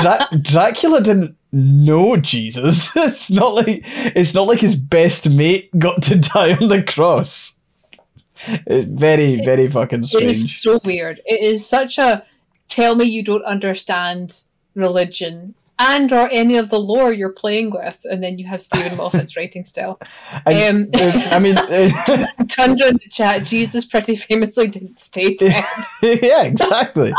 Dra- 0.01 0.27
Dracula 0.41 1.01
didn't 1.01 1.35
know 1.51 2.17
Jesus. 2.17 2.91
It's 2.95 3.29
not 3.31 3.55
like 3.55 3.81
it's 3.85 4.33
not 4.33 4.47
like 4.47 4.59
his 4.59 4.75
best 4.75 5.29
mate 5.29 5.69
got 5.79 6.01
to 6.03 6.17
die 6.17 6.53
on 6.55 6.69
the 6.69 6.83
cross. 6.83 7.53
It's 8.47 8.85
very 8.89 9.43
very 9.43 9.69
fucking 9.69 9.99
It 10.03 10.13
is 10.23 10.41
strange. 10.41 10.59
so 10.59 10.79
weird. 10.83 11.21
It 11.25 11.41
is 11.41 11.65
such 11.65 11.97
a 11.97 12.25
tell 12.67 12.95
me 12.95 13.05
you 13.05 13.23
don't 13.23 13.43
understand 13.45 14.41
religion 14.75 15.53
and 15.79 16.11
or 16.11 16.29
any 16.31 16.57
of 16.57 16.69
the 16.69 16.79
lore 16.79 17.11
you're 17.11 17.31
playing 17.33 17.71
with, 17.71 17.99
and 18.05 18.23
then 18.23 18.37
you 18.37 18.45
have 18.47 18.61
Steven 18.61 18.97
Moffat's 18.97 19.35
writing 19.37 19.65
style. 19.65 19.99
And, 20.45 20.95
Um, 20.95 21.01
I 21.31 21.39
mean. 21.39 21.57
uh, 21.57 22.25
Tundra 22.47 22.87
in 22.89 22.95
the 22.95 23.09
chat, 23.09 23.43
Jesus 23.43 23.85
pretty 23.85 24.15
famously 24.15 24.67
didn't 24.67 24.99
stay 24.99 25.33
dead. 25.35 25.65
yeah, 26.01 26.43
exactly. 26.43 27.11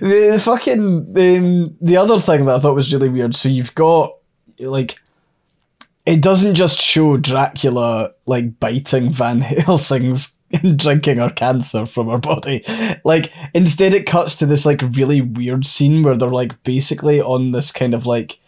The 0.00 0.40
fucking 0.42 0.78
um, 1.16 1.76
the 1.80 1.96
other 1.96 2.18
thing 2.18 2.46
that 2.46 2.56
I 2.56 2.58
thought 2.60 2.74
was 2.74 2.92
really 2.92 3.08
weird. 3.08 3.34
So 3.34 3.48
you've 3.48 3.74
got 3.74 4.16
like 4.58 4.98
it 6.06 6.20
doesn't 6.22 6.54
just 6.54 6.80
show 6.80 7.16
Dracula 7.16 8.12
like 8.26 8.58
biting 8.58 9.12
Van 9.12 9.40
Helsing's 9.40 10.34
and 10.62 10.78
drinking 10.78 11.18
her 11.18 11.30
cancer 11.30 11.86
from 11.86 12.08
her 12.08 12.18
body. 12.18 12.64
Like 13.04 13.32
instead, 13.54 13.94
it 13.94 14.06
cuts 14.06 14.36
to 14.36 14.46
this 14.46 14.66
like 14.66 14.82
really 14.82 15.20
weird 15.20 15.64
scene 15.66 16.02
where 16.02 16.16
they're 16.16 16.28
like 16.28 16.62
basically 16.64 17.20
on 17.20 17.52
this 17.52 17.72
kind 17.72 17.94
of 17.94 18.06
like 18.06 18.38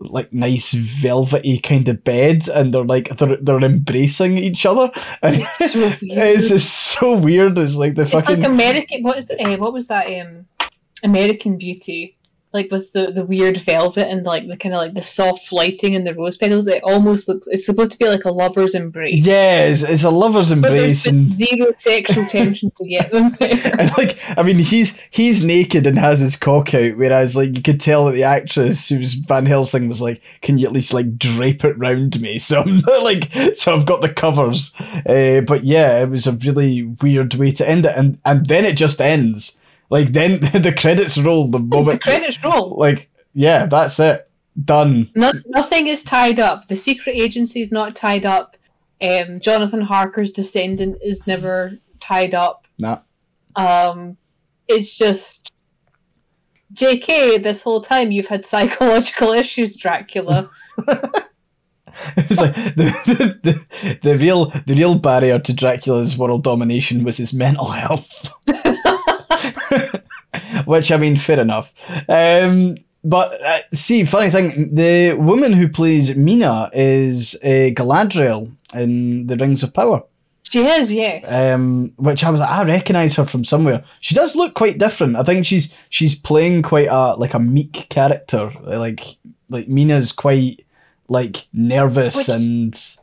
like 0.00 0.32
nice 0.32 0.72
velvety 0.72 1.60
kind 1.60 1.86
of 1.88 2.02
bed 2.02 2.48
and 2.48 2.74
they're 2.74 2.84
like 2.84 3.16
they're 3.18 3.36
they're 3.36 3.60
embracing 3.60 4.36
each 4.36 4.66
other 4.66 4.90
and 5.22 5.36
It's 5.36 5.72
so 5.72 5.78
weird. 5.78 5.96
it's, 6.02 6.50
it's 6.50 6.64
so 6.64 7.16
weird 7.16 7.56
it's 7.56 7.76
like 7.76 7.94
the 7.94 8.02
It's 8.02 8.10
fucking 8.10 8.40
like 8.40 8.48
American. 8.48 9.02
What 9.04 9.18
is 9.18 9.30
uh, 9.30 9.56
what 9.58 9.72
was 9.72 9.86
that? 9.88 10.06
Um, 10.20 10.46
American 11.04 11.56
Beauty, 11.56 12.16
like 12.52 12.70
with 12.70 12.92
the 12.92 13.10
the 13.10 13.24
weird 13.24 13.56
velvet 13.58 14.08
and 14.08 14.24
like 14.26 14.46
the 14.46 14.56
kind 14.56 14.74
of 14.74 14.80
like 14.80 14.94
the 14.94 15.02
soft 15.02 15.52
lighting 15.52 15.94
and 15.94 16.06
the 16.06 16.14
rose 16.14 16.36
petals. 16.36 16.66
It 16.66 16.82
almost 16.84 17.28
looks. 17.28 17.46
It's 17.46 17.64
supposed 17.64 17.92
to 17.92 17.98
be 17.98 18.08
like 18.08 18.24
a 18.24 18.30
lover's 18.30 18.74
embrace. 18.74 19.24
Yeah, 19.24 19.64
it's, 19.64 19.82
it's 19.82 20.04
a 20.04 20.10
lover's 20.10 20.50
embrace, 20.50 21.06
and, 21.06 21.32
zero 21.32 21.72
sexual 21.76 22.26
tension 22.26 22.70
to 22.76 22.86
get 22.86 23.10
them 23.10 23.34
and 23.40 23.90
like, 23.96 24.18
I 24.36 24.42
mean, 24.42 24.58
he's 24.58 24.98
he's 25.10 25.44
naked 25.44 25.86
and 25.86 25.98
has 25.98 26.20
his 26.20 26.36
cock 26.36 26.74
out, 26.74 26.96
whereas 26.96 27.34
like 27.34 27.56
you 27.56 27.62
could 27.62 27.80
tell 27.80 28.06
that 28.06 28.12
the 28.12 28.24
actress 28.24 28.88
who 28.88 28.98
was 28.98 29.14
Van 29.14 29.46
Helsing 29.46 29.88
was 29.88 30.02
like, 30.02 30.20
"Can 30.42 30.58
you 30.58 30.66
at 30.66 30.72
least 30.72 30.92
like 30.92 31.16
drape 31.16 31.64
it 31.64 31.78
round 31.78 32.20
me?" 32.20 32.38
So 32.52 32.60
I'm 32.60 32.80
not 32.80 33.02
like, 33.02 33.32
so 33.54 33.74
I've 33.74 33.86
got 33.86 34.02
the 34.02 34.12
covers. 34.12 34.74
Uh, 35.06 35.40
but 35.40 35.64
yeah, 35.64 36.02
it 36.02 36.10
was 36.10 36.26
a 36.26 36.32
really 36.32 36.82
weird 36.82 37.34
way 37.34 37.50
to 37.52 37.66
end 37.68 37.86
it, 37.86 37.96
and 37.96 38.18
and 38.24 38.44
then 38.44 38.64
it 38.64 38.76
just 38.76 39.00
ends. 39.00 39.58
Like 39.92 40.08
then 40.08 40.40
the 40.62 40.74
credits 40.76 41.18
roll 41.18 41.48
the 41.48 41.58
As 41.58 41.68
the 41.68 41.76
moment. 41.76 42.02
credits 42.02 42.42
roll. 42.42 42.76
Like 42.78 43.10
yeah, 43.34 43.66
that's 43.66 44.00
it, 44.00 44.26
done. 44.64 45.10
No, 45.14 45.30
nothing 45.48 45.86
is 45.86 46.02
tied 46.02 46.40
up. 46.40 46.68
The 46.68 46.76
secret 46.76 47.14
agency 47.14 47.60
is 47.60 47.70
not 47.70 47.94
tied 47.94 48.24
up. 48.24 48.56
Um, 49.02 49.38
Jonathan 49.38 49.82
Harker's 49.82 50.30
descendant 50.30 50.96
is 51.02 51.26
never 51.26 51.78
tied 52.00 52.34
up. 52.34 52.66
Nah. 52.78 53.00
Um, 53.54 54.16
it's 54.66 54.96
just 54.96 55.52
JK, 56.72 57.42
this 57.42 57.60
whole 57.60 57.82
time 57.82 58.12
you've 58.12 58.28
had 58.28 58.46
psychological 58.46 59.32
issues, 59.42 59.76
Dracula. 59.76 60.50
It 62.16 62.28
was 62.30 62.40
like 62.40 62.54
the, 62.54 62.94
the, 63.04 63.38
the, 63.82 63.98
the 64.02 64.16
real 64.16 64.46
the 64.66 64.74
real 64.74 64.94
barrier 64.94 65.38
to 65.38 65.52
Dracula's 65.52 66.16
world 66.16 66.42
domination 66.42 67.04
was 67.04 67.18
his 67.18 67.34
mental 67.34 67.66
health. 67.66 68.32
Which 70.64 70.90
I 70.92 70.96
mean, 70.96 71.16
fair 71.16 71.40
enough. 71.40 71.72
Um, 72.08 72.76
but 73.04 73.40
uh, 73.42 73.60
see, 73.74 74.04
funny 74.04 74.30
thing, 74.30 74.74
the 74.74 75.14
woman 75.14 75.52
who 75.52 75.68
plays 75.68 76.14
Mina 76.16 76.70
is 76.72 77.34
uh, 77.42 77.70
Galadriel 77.74 78.50
in 78.74 79.26
The 79.26 79.36
Rings 79.36 79.62
of 79.62 79.74
Power. 79.74 80.02
She 80.48 80.64
is, 80.66 80.92
yes. 80.92 81.30
Um, 81.32 81.92
which 81.96 82.22
I 82.22 82.30
was 82.30 82.40
like, 82.40 82.50
I 82.50 82.64
recognise 82.64 83.16
her 83.16 83.24
from 83.24 83.42
somewhere. 83.44 83.82
She 84.00 84.14
does 84.14 84.36
look 84.36 84.54
quite 84.54 84.76
different. 84.78 85.16
I 85.16 85.22
think 85.22 85.46
she's 85.46 85.74
she's 85.88 86.14
playing 86.14 86.62
quite 86.62 86.88
a 86.90 87.14
like 87.14 87.32
a 87.32 87.38
meek 87.38 87.86
character. 87.88 88.52
Like 88.62 89.00
like 89.48 89.68
Mina's 89.68 90.12
quite 90.12 90.66
like 91.08 91.48
nervous 91.54 92.16
Which- 92.16 92.28
and 92.28 92.96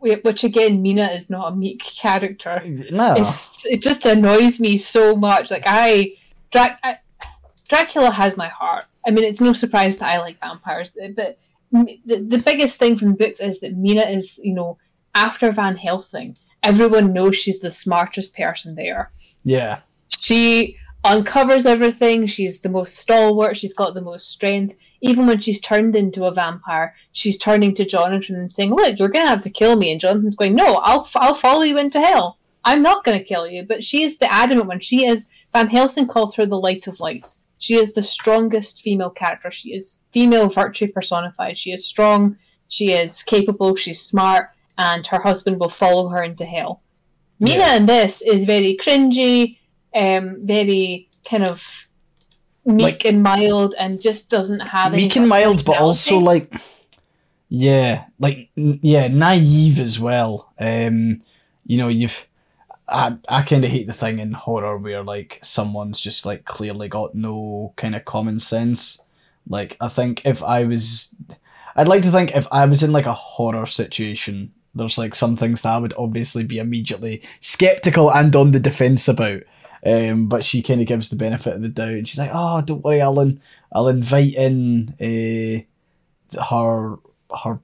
which 0.00 0.44
again, 0.44 0.82
Mina 0.82 1.06
is 1.08 1.30
not 1.30 1.52
a 1.52 1.56
meek 1.56 1.82
character. 1.82 2.60
no. 2.90 3.14
It's, 3.16 3.64
it 3.66 3.82
just 3.82 4.04
annoys 4.04 4.60
me 4.60 4.76
so 4.76 5.16
much. 5.16 5.50
Like 5.50 5.64
I, 5.66 6.14
Drac- 6.52 6.78
I, 6.82 6.98
Dracula 7.68 8.10
has 8.10 8.36
my 8.36 8.48
heart. 8.48 8.84
I 9.06 9.10
mean, 9.10 9.24
it's 9.24 9.40
no 9.40 9.52
surprise 9.52 9.98
that 9.98 10.14
I 10.14 10.18
like 10.18 10.40
vampires, 10.40 10.92
but 11.14 11.38
the, 11.72 11.98
the 12.04 12.42
biggest 12.44 12.78
thing 12.78 12.98
from 12.98 13.10
the 13.10 13.16
books 13.16 13.40
is 13.40 13.60
that 13.60 13.76
Mina 13.76 14.02
is, 14.02 14.40
you 14.42 14.54
know, 14.54 14.78
after 15.14 15.50
Van 15.50 15.76
Helsing, 15.76 16.36
everyone 16.62 17.12
knows 17.12 17.36
she's 17.36 17.60
the 17.60 17.70
smartest 17.70 18.36
person 18.36 18.74
there. 18.74 19.12
Yeah. 19.44 19.80
She 20.08 20.76
uncovers 21.04 21.66
everything. 21.66 22.26
She's 22.26 22.60
the 22.60 22.68
most 22.68 22.96
stalwart. 22.96 23.56
She's 23.56 23.74
got 23.74 23.94
the 23.94 24.00
most 24.02 24.28
strength. 24.28 24.76
Even 25.02 25.26
when 25.26 25.40
she's 25.40 25.60
turned 25.60 25.94
into 25.94 26.24
a 26.24 26.32
vampire, 26.32 26.94
she's 27.12 27.38
turning 27.38 27.74
to 27.74 27.84
Jonathan 27.84 28.36
and 28.36 28.50
saying, 28.50 28.74
"Look, 28.74 28.98
you're 28.98 29.08
gonna 29.08 29.28
have 29.28 29.42
to 29.42 29.50
kill 29.50 29.76
me." 29.76 29.90
And 29.92 30.00
Jonathan's 30.00 30.36
going, 30.36 30.54
"No, 30.54 30.76
I'll 30.76 31.08
I'll 31.16 31.34
follow 31.34 31.62
you 31.62 31.78
into 31.78 32.00
hell. 32.00 32.38
I'm 32.64 32.82
not 32.82 33.04
gonna 33.04 33.22
kill 33.22 33.46
you." 33.46 33.64
But 33.68 33.84
she 33.84 34.02
is 34.02 34.18
the 34.18 34.32
adamant 34.32 34.68
one. 34.68 34.80
She 34.80 35.06
is 35.06 35.26
Van 35.52 35.68
Helsing 35.68 36.06
called 36.06 36.34
her 36.36 36.46
the 36.46 36.58
light 36.58 36.86
of 36.86 37.00
lights. 37.00 37.42
She 37.58 37.74
is 37.74 37.94
the 37.94 38.02
strongest 38.02 38.82
female 38.82 39.10
character. 39.10 39.50
She 39.50 39.72
is 39.74 40.00
female 40.12 40.48
virtue 40.48 40.88
personified. 40.92 41.56
She 41.56 41.72
is 41.72 41.86
strong. 41.86 42.36
She 42.68 42.92
is 42.92 43.22
capable. 43.22 43.76
She's 43.76 44.00
smart, 44.02 44.50
and 44.76 45.06
her 45.06 45.20
husband 45.20 45.58
will 45.60 45.68
follow 45.68 46.08
her 46.08 46.22
into 46.22 46.44
hell. 46.44 46.82
Mina 47.40 47.58
Yeah. 47.58 47.76
in 47.76 47.86
this 47.86 48.22
is 48.22 48.44
very 48.44 48.76
cringy, 48.80 49.58
um, 49.94 50.38
very 50.42 51.08
kind 51.28 51.44
of 51.46 51.85
meek 52.66 52.82
Like- 52.82 53.04
and 53.06 53.22
mild, 53.22 53.74
and 53.78 54.00
just 54.00 54.28
doesn't 54.30 54.60
have 54.60 54.92
Meek 54.92 55.16
and 55.16 55.28
mild, 55.28 55.64
but 55.64 55.78
also 55.78 56.18
like 56.18 56.52
yeah, 57.48 58.04
like 58.18 58.48
n- 58.56 58.80
yeah, 58.82 59.08
naive 59.08 59.78
as 59.78 60.00
well. 60.00 60.52
Um, 60.58 61.22
you 61.64 61.78
know, 61.78 61.88
you've 61.88 62.26
I 62.88 63.16
I 63.28 63.42
kind 63.42 63.64
of 63.64 63.70
hate 63.70 63.86
the 63.86 63.92
thing 63.92 64.18
in 64.18 64.32
horror 64.32 64.76
where 64.78 65.02
like 65.02 65.38
someone's 65.42 66.00
just 66.00 66.26
like 66.26 66.44
clearly 66.44 66.88
got 66.88 67.14
no 67.14 67.72
kind 67.76 67.94
of 67.94 68.04
common 68.04 68.38
sense. 68.38 69.00
Like 69.48 69.76
I 69.80 69.88
think 69.88 70.22
if 70.24 70.42
I 70.42 70.64
was, 70.64 71.14
I'd 71.76 71.88
like 71.88 72.02
to 72.02 72.10
think 72.10 72.34
if 72.34 72.48
I 72.50 72.66
was 72.66 72.82
in 72.82 72.90
like 72.92 73.06
a 73.06 73.14
horror 73.14 73.66
situation, 73.66 74.52
there's 74.74 74.98
like 74.98 75.14
some 75.14 75.36
things 75.36 75.62
that 75.62 75.72
I 75.72 75.78
would 75.78 75.94
obviously 75.96 76.42
be 76.44 76.58
immediately 76.58 77.22
skeptical 77.40 78.10
and 78.12 78.34
on 78.34 78.50
the 78.50 78.60
defense 78.60 79.06
about. 79.08 79.42
Um, 79.86 80.26
but 80.26 80.44
she 80.44 80.62
kind 80.62 80.80
of 80.80 80.86
gives 80.86 81.10
the 81.10 81.16
benefit 81.16 81.54
of 81.54 81.62
the 81.62 81.68
doubt, 81.68 81.90
and 81.90 82.08
she's 82.08 82.18
like, 82.18 82.30
"Oh, 82.32 82.60
don't 82.62 82.82
worry, 82.84 83.00
Alan. 83.00 83.40
I'll 83.72 83.88
invite 83.88 84.34
in 84.34 84.94
uh, 85.00 86.40
her 86.42 86.96
her 87.36 87.60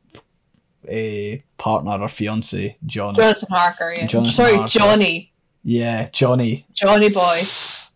uh, 0.88 1.36
partner 1.58 2.00
or 2.00 2.08
fiance, 2.08 2.76
John. 2.86 3.14
Jonathan 3.14 3.48
Harker. 3.50 3.94
Yeah. 3.96 4.06
Jonathan 4.06 4.32
Sorry, 4.34 4.54
Harker. 4.54 4.68
Johnny. 4.68 5.32
Yeah, 5.64 6.08
Johnny. 6.12 6.66
Johnny 6.72 7.08
boy. 7.08 7.42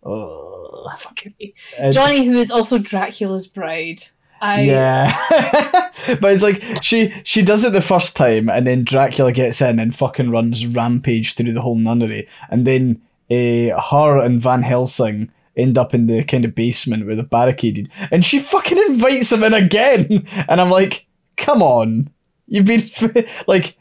Oh, 0.08 0.88
Forgive 1.00 1.32
me. 1.40 1.52
and- 1.78 1.92
Johnny, 1.92 2.24
who 2.24 2.38
is 2.38 2.52
also 2.52 2.78
Dracula's 2.78 3.48
bride. 3.48 4.04
I 4.40 4.60
yeah, 4.62 5.90
but 6.20 6.32
it's 6.32 6.42
like 6.44 6.62
she 6.82 7.12
she 7.24 7.42
does 7.42 7.64
it 7.64 7.72
the 7.72 7.80
first 7.80 8.14
time, 8.14 8.48
and 8.48 8.66
then 8.66 8.84
Dracula 8.84 9.32
gets 9.32 9.60
in 9.60 9.78
and 9.80 9.96
fucking 9.96 10.30
runs 10.30 10.64
rampage 10.66 11.34
through 11.34 11.52
the 11.54 11.60
whole 11.62 11.74
nunnery, 11.74 12.28
and 12.50 12.64
then 12.66 13.02
uh, 13.30 13.80
her 13.80 14.18
and 14.18 14.40
Van 14.40 14.62
Helsing 14.62 15.30
end 15.56 15.78
up 15.78 15.94
in 15.94 16.06
the 16.06 16.22
kind 16.24 16.44
of 16.44 16.54
basement 16.54 17.06
where 17.06 17.14
they're 17.14 17.24
barricaded, 17.24 17.90
and 18.10 18.24
she 18.24 18.38
fucking 18.38 18.78
invites 18.78 19.32
him 19.32 19.42
in 19.42 19.54
again, 19.54 20.26
and 20.48 20.60
I'm 20.60 20.70
like, 20.70 21.06
come 21.36 21.62
on, 21.62 22.10
you've 22.46 22.66
been 22.66 22.88
like, 23.46 23.76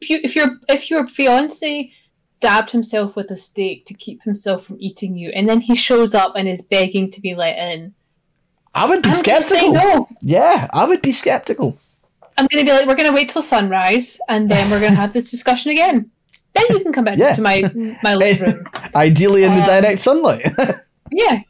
if 0.00 0.10
you 0.10 0.20
if 0.22 0.36
your 0.36 0.58
if 0.68 0.90
your 0.90 1.06
fiance 1.06 1.92
stabbed 2.36 2.70
himself 2.70 3.16
with 3.16 3.30
a 3.30 3.36
stake 3.36 3.86
to 3.86 3.94
keep 3.94 4.22
himself 4.22 4.64
from 4.64 4.76
eating 4.78 5.16
you, 5.16 5.30
and 5.30 5.48
then 5.48 5.60
he 5.60 5.74
shows 5.74 6.14
up 6.14 6.34
and 6.36 6.48
is 6.48 6.62
begging 6.62 7.10
to 7.10 7.20
be 7.20 7.34
let 7.34 7.56
in, 7.56 7.94
I 8.74 8.86
would 8.86 9.02
be 9.02 9.08
I'm 9.08 9.16
skeptical. 9.16 9.72
no. 9.72 10.08
Yeah, 10.20 10.68
I 10.72 10.84
would 10.84 11.02
be 11.02 11.12
skeptical. 11.12 11.78
I'm 12.38 12.46
gonna 12.48 12.64
be 12.64 12.72
like, 12.72 12.86
we're 12.86 12.94
gonna 12.94 13.12
wait 13.12 13.30
till 13.30 13.42
sunrise, 13.42 14.18
and 14.28 14.50
then 14.50 14.70
we're 14.70 14.80
gonna 14.80 14.94
have 14.94 15.14
this 15.14 15.30
discussion 15.30 15.72
again. 15.72 16.10
Then 16.56 16.64
you 16.70 16.80
can 16.80 16.92
come 16.92 17.04
back 17.04 17.18
Yeah. 17.18 17.34
to 17.34 17.42
my 17.42 17.62
my 18.02 18.14
living 18.22 18.42
room. 18.54 18.66
Ideally 18.94 19.44
in 19.44 19.50
the 19.54 19.60
Um, 19.60 19.66
direct 19.66 20.00
sunlight. 20.00 20.52
Yeah. 21.12 21.40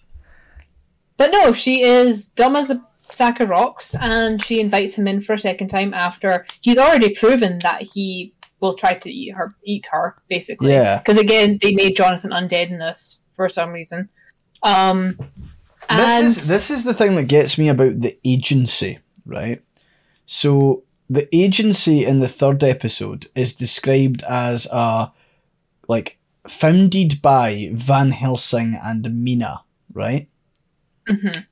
But 1.17 1.31
no, 1.33 1.53
she 1.55 1.81
is 1.83 2.29
dumb 2.29 2.57
as 2.57 2.69
a 2.71 2.83
sack 3.11 3.41
of 3.41 3.49
rocks, 3.49 3.95
and 3.95 4.43
she 4.45 4.61
invites 4.61 4.99
him 4.99 5.09
in 5.09 5.23
for 5.23 5.33
a 5.33 5.39
second 5.39 5.69
time 5.69 5.95
after 5.95 6.45
he's 6.61 6.77
already 6.77 7.15
proven 7.15 7.59
that 7.61 7.81
he 7.83 8.35
will 8.61 8.75
try 8.75 8.93
to 8.95 9.11
eat 9.11 9.31
her, 9.35 9.55
eat 9.65 9.87
her, 9.91 10.17
basically. 10.29 10.73
Yeah. 10.73 10.99
Because 10.99 11.17
again, 11.17 11.59
they 11.63 11.73
made 11.75 11.97
Jonathan 11.97 12.33
undead 12.33 12.71
in 12.71 12.79
this 12.79 13.19
for 13.35 13.49
some 13.49 13.71
reason. 13.71 14.11
Um, 14.63 15.19
this 15.89 16.37
is 16.39 16.49
this 16.49 16.71
is 16.71 16.85
the 16.85 16.93
thing 16.95 17.15
that 17.17 17.25
gets 17.29 17.57
me 17.57 17.69
about 17.71 18.01
the 18.01 18.19
agency, 18.25 18.99
right? 19.25 19.63
So 20.27 20.83
the 21.09 21.29
agency 21.35 22.05
in 22.05 22.19
the 22.21 22.29
third 22.29 22.63
episode 22.65 23.27
is 23.35 23.55
described 23.55 24.23
as 24.29 24.67
a 24.73 25.13
like 25.89 26.19
founded 26.49 27.21
by 27.23 27.71
Van 27.73 28.11
Helsing 28.11 28.79
and 28.83 29.23
Mina, 29.25 29.61
right? 29.95 30.29
Mhm. 31.09 31.45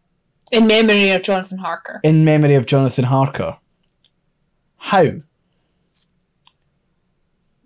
in 0.51 0.67
memory 0.67 1.11
of 1.11 1.23
Jonathan 1.23 1.59
Harker. 1.59 2.01
In 2.03 2.25
memory 2.25 2.55
of 2.55 2.67
Jonathan 2.67 3.05
Harker. 3.05 3.57
How? 4.77 5.13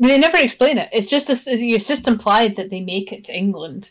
They 0.01 0.19
never 0.19 0.37
explain 0.39 0.79
it. 0.79 0.89
It's 0.93 1.09
just 1.09 1.29
it's 1.29 1.89
just 1.89 2.07
implied 2.07 2.57
that 2.57 2.71
they 2.71 2.81
make 2.81 3.13
it 3.13 3.25
to 3.25 3.37
England. 3.37 3.91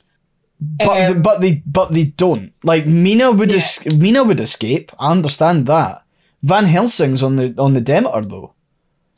But 0.60 1.12
Um, 1.12 1.22
but 1.22 1.42
they 1.42 1.62
but 1.66 1.94
they 1.94 2.06
don't. 2.06 2.54
Like 2.64 2.86
Mina 2.88 3.32
would 3.32 3.52
es- 3.54 3.86
Mina 3.86 4.24
would 4.24 4.40
escape. 4.40 4.92
I 5.00 5.12
understand 5.12 5.68
that. 5.68 6.04
Van 6.44 6.66
Helsing's 6.66 7.24
on 7.24 7.36
the 7.36 7.54
on 7.58 7.74
the 7.74 7.82
Demeter 7.82 8.22
though. 8.22 8.54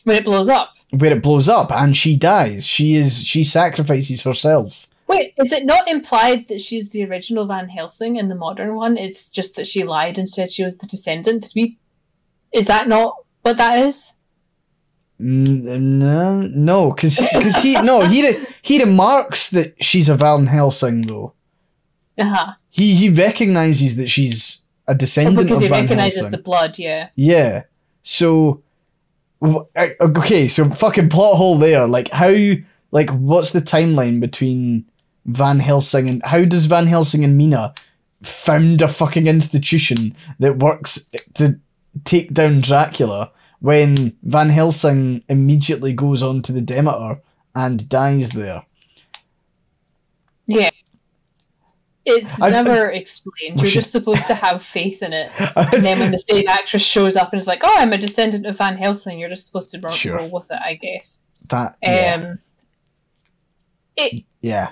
when 0.04 0.16
it 0.16 0.26
blows 0.26 0.50
up. 0.50 0.74
where 0.92 1.12
it 1.14 1.22
blows 1.22 1.50
up 1.50 1.72
and 1.72 1.96
she 1.96 2.16
dies. 2.16 2.66
She 2.66 2.96
is 2.96 3.24
she 3.24 3.44
sacrifices 3.44 4.24
herself. 4.24 4.88
Wait, 5.08 5.34
is 5.38 5.52
it 5.52 5.66
not 5.66 5.88
implied 5.88 6.48
that 6.50 6.62
she's 6.62 6.92
the 6.92 7.04
original 7.04 7.46
Van 7.48 7.68
Helsing 7.68 8.16
in 8.18 8.30
the 8.30 8.36
modern 8.36 8.76
one? 8.76 8.96
It's 8.98 9.30
just 9.32 9.56
that 9.56 9.66
she 9.68 9.84
lied 9.84 10.18
and 10.20 10.30
said 10.30 10.52
she 10.52 10.64
was 10.64 10.78
the 10.78 10.88
descendant. 10.88 11.42
Did 11.44 11.52
we? 11.56 11.78
Is 12.54 12.68
that 12.68 12.88
not 12.88 13.16
what 13.42 13.58
that 13.58 13.80
is? 13.80 14.14
N- 15.20 16.00
No, 16.00 16.42
no, 16.42 16.92
because 16.92 17.18
he 17.58 17.74
no 17.74 18.02
he 18.06 18.26
re- 18.28 18.46
he 18.62 18.80
remarks 18.84 19.50
that 19.50 19.84
she's 19.84 20.10
a 20.10 20.16
Van 20.16 20.48
Helsing 20.48 21.02
though. 21.08 21.34
Uh 22.18 22.24
huh. 22.26 22.54
He 22.70 22.96
he 22.96 23.10
recognizes 23.10 23.96
that 23.98 24.08
she's 24.10 24.62
a 24.90 24.96
descendant 24.96 25.38
Because 25.38 25.58
of 25.60 25.64
he 25.64 25.68
Van 25.70 25.84
recognizes 25.84 26.16
Helsing. 26.20 26.32
the 26.32 26.38
blood. 26.40 26.78
Yeah. 26.78 27.10
Yeah. 27.16 27.64
So, 28.02 28.62
okay, 29.42 30.48
so 30.48 30.70
fucking 30.72 31.10
plot 31.10 31.38
hole 31.38 31.58
there. 31.58 31.88
Like 31.88 32.10
how, 32.10 32.34
like 32.92 33.10
what's 33.12 33.54
the 33.54 33.62
timeline 33.62 34.20
between 34.20 34.86
Van 35.26 35.60
Helsing 35.60 36.10
and 36.10 36.22
how 36.26 36.44
does 36.44 36.66
Van 36.66 36.88
Helsing 36.88 37.24
and 37.24 37.38
Mina 37.38 37.74
found 38.24 38.82
a 38.82 38.88
fucking 38.88 39.28
institution 39.28 40.16
that 40.40 40.58
works 40.58 41.10
to 41.36 41.60
take 42.04 42.34
down 42.34 42.62
Dracula 42.62 43.32
when 43.62 44.16
Van 44.24 44.50
Helsing 44.50 45.24
immediately 45.30 45.94
goes 45.94 46.24
on 46.24 46.42
to 46.42 46.52
the 46.52 46.62
Demeter 46.62 47.22
and 47.56 47.88
dies 47.88 48.32
there? 48.32 48.64
Yeah. 50.48 50.70
It's 52.10 52.42
I've- 52.42 52.52
never 52.54 52.90
explained. 52.92 53.62
You're 53.62 53.70
just 53.72 53.92
supposed 53.92 54.28
to 54.28 54.34
have 54.36 54.64
faith 54.64 55.02
in 55.04 55.14
it. 55.14 55.32
And 55.56 55.84
then 55.84 56.00
when 56.00 56.12
the 56.12 56.20
same 56.20 56.48
actress 56.48 56.82
shows 56.84 57.16
up 57.16 57.32
and 57.34 57.40
is 57.42 57.48
like, 57.48 57.62
"Oh, 57.64 57.76
I'm 57.78 57.94
a 57.94 57.98
descendant 57.98 58.46
of 58.46 58.58
Van 58.58 58.78
Helsing," 58.78 59.20
you're 59.20 59.30
just 59.30 59.46
supposed 59.46 59.72
to 59.72 59.80
roll, 59.80 59.94
Sure. 59.94 60.18
roll 60.18 60.30
with 60.30 60.50
it, 60.52 60.60
I 60.64 60.74
guess. 60.76 61.20
that 61.50 61.76
yeah, 61.84 62.16
Um, 62.32 62.40
it 63.96 64.24
yeah. 64.42 64.72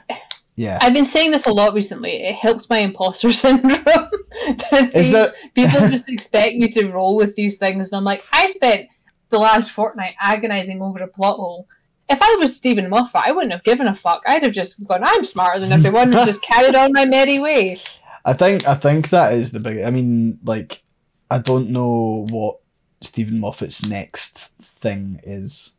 Yeah. 0.56 0.80
I've 0.82 0.94
been 0.94 1.06
saying 1.06 1.32
this 1.32 1.46
a 1.46 1.52
lot 1.54 1.74
recently. 1.76 2.24
It 2.24 2.34
helps 2.36 2.68
my 2.70 2.80
imposter 2.80 3.32
syndrome. 3.44 3.84
that 3.86 4.92
these- 4.94 5.12
there- 5.12 5.32
people 5.54 5.80
just 5.90 6.10
expect 6.10 6.54
you 6.54 6.68
to 6.72 6.88
roll 6.90 7.16
with 7.16 7.36
these 7.36 7.58
things, 7.58 7.90
and 7.90 7.98
I'm 7.98 8.04
like, 8.04 8.24
I 8.32 8.48
spent 8.48 8.88
the 9.30 9.38
last 9.40 9.70
fortnight 9.72 10.16
agonizing 10.22 10.82
over 10.82 11.00
a 11.00 11.08
plot 11.08 11.36
hole. 11.36 11.68
If 12.10 12.22
I 12.22 12.38
was 12.40 12.56
Steven 12.56 12.90
Moffat, 12.90 13.24
I 13.26 13.32
wouldn't 13.32 13.52
have 13.52 13.64
given 13.64 13.88
a 13.88 13.96
fuck. 13.96 14.22
I'd 14.26 14.44
have 14.44 14.54
just 14.54 14.86
gone, 14.88 15.04
I'm 15.04 15.24
smarter 15.24 15.60
than 15.60 15.74
everyone, 15.74 16.14
and 16.14 16.26
just 16.26 16.42
carried 16.42 16.76
on 16.76 16.94
my 16.94 17.06
merry 17.06 17.38
way. 17.40 17.82
I 18.24 18.34
think 18.34 18.68
I 18.68 18.76
think 18.76 19.10
that 19.10 19.34
is 19.34 19.52
the 19.52 19.60
big. 19.60 19.82
I 19.84 19.90
mean, 19.90 20.40
like, 20.44 20.84
I 21.30 21.40
don't 21.40 21.70
know 21.70 22.28
what 22.30 22.60
Steven 23.02 23.40
Moffat's 23.40 23.86
next 23.86 24.52
thing 24.78 25.20
is. 25.24 25.76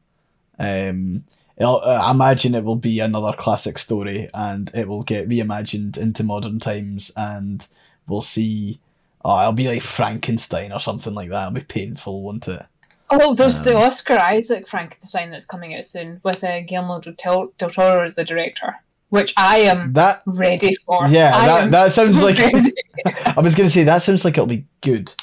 Um, 0.58 1.24
I 1.60 2.10
imagine 2.10 2.54
it 2.54 2.64
will 2.64 2.76
be 2.76 3.00
another 3.00 3.36
classic 3.36 3.78
story, 3.78 4.28
and 4.34 4.70
it 4.74 4.86
will 4.86 5.02
get 5.02 5.28
reimagined 5.28 5.96
into 5.96 6.24
modern 6.24 6.58
times, 6.58 7.10
and 7.16 7.66
we'll 8.06 8.22
see. 8.22 8.80
Oh, 9.24 9.38
it'll 9.40 9.52
be 9.52 9.68
like 9.68 9.82
Frankenstein 9.82 10.72
or 10.72 10.78
something 10.78 11.14
like 11.14 11.30
that. 11.30 11.48
It'll 11.48 11.54
be 11.54 11.60
painful, 11.62 12.22
won't 12.22 12.48
it? 12.48 12.64
Oh, 13.10 13.34
there's 13.34 13.60
the 13.62 13.76
Um, 13.76 13.82
Oscar 13.84 14.18
Isaac 14.18 14.68
Frankenstein 14.68 15.30
that's 15.30 15.46
coming 15.46 15.74
out 15.74 15.86
soon 15.86 16.20
with 16.24 16.44
uh, 16.44 16.60
Guillermo 16.62 17.00
del 17.00 17.14
Toro, 17.14 17.52
del 17.58 17.70
Toro 17.70 18.04
as 18.04 18.14
the 18.14 18.24
director, 18.24 18.76
which 19.08 19.32
I 19.36 19.58
am 19.58 19.92
That 19.94 20.22
ready 20.26 20.74
for. 20.86 21.06
Yeah, 21.08 21.32
I 21.34 21.46
that- 21.46 21.70
that 21.70 21.92
sounds 21.92 22.22
like- 22.26 22.38
I 23.36 23.40
was 23.40 23.54
gonna 23.54 23.70
say 23.70 23.84
that 23.84 24.02
sounds 24.02 24.24
like 24.24 24.34
it'll 24.34 24.46
be 24.46 24.66
good. 24.82 25.14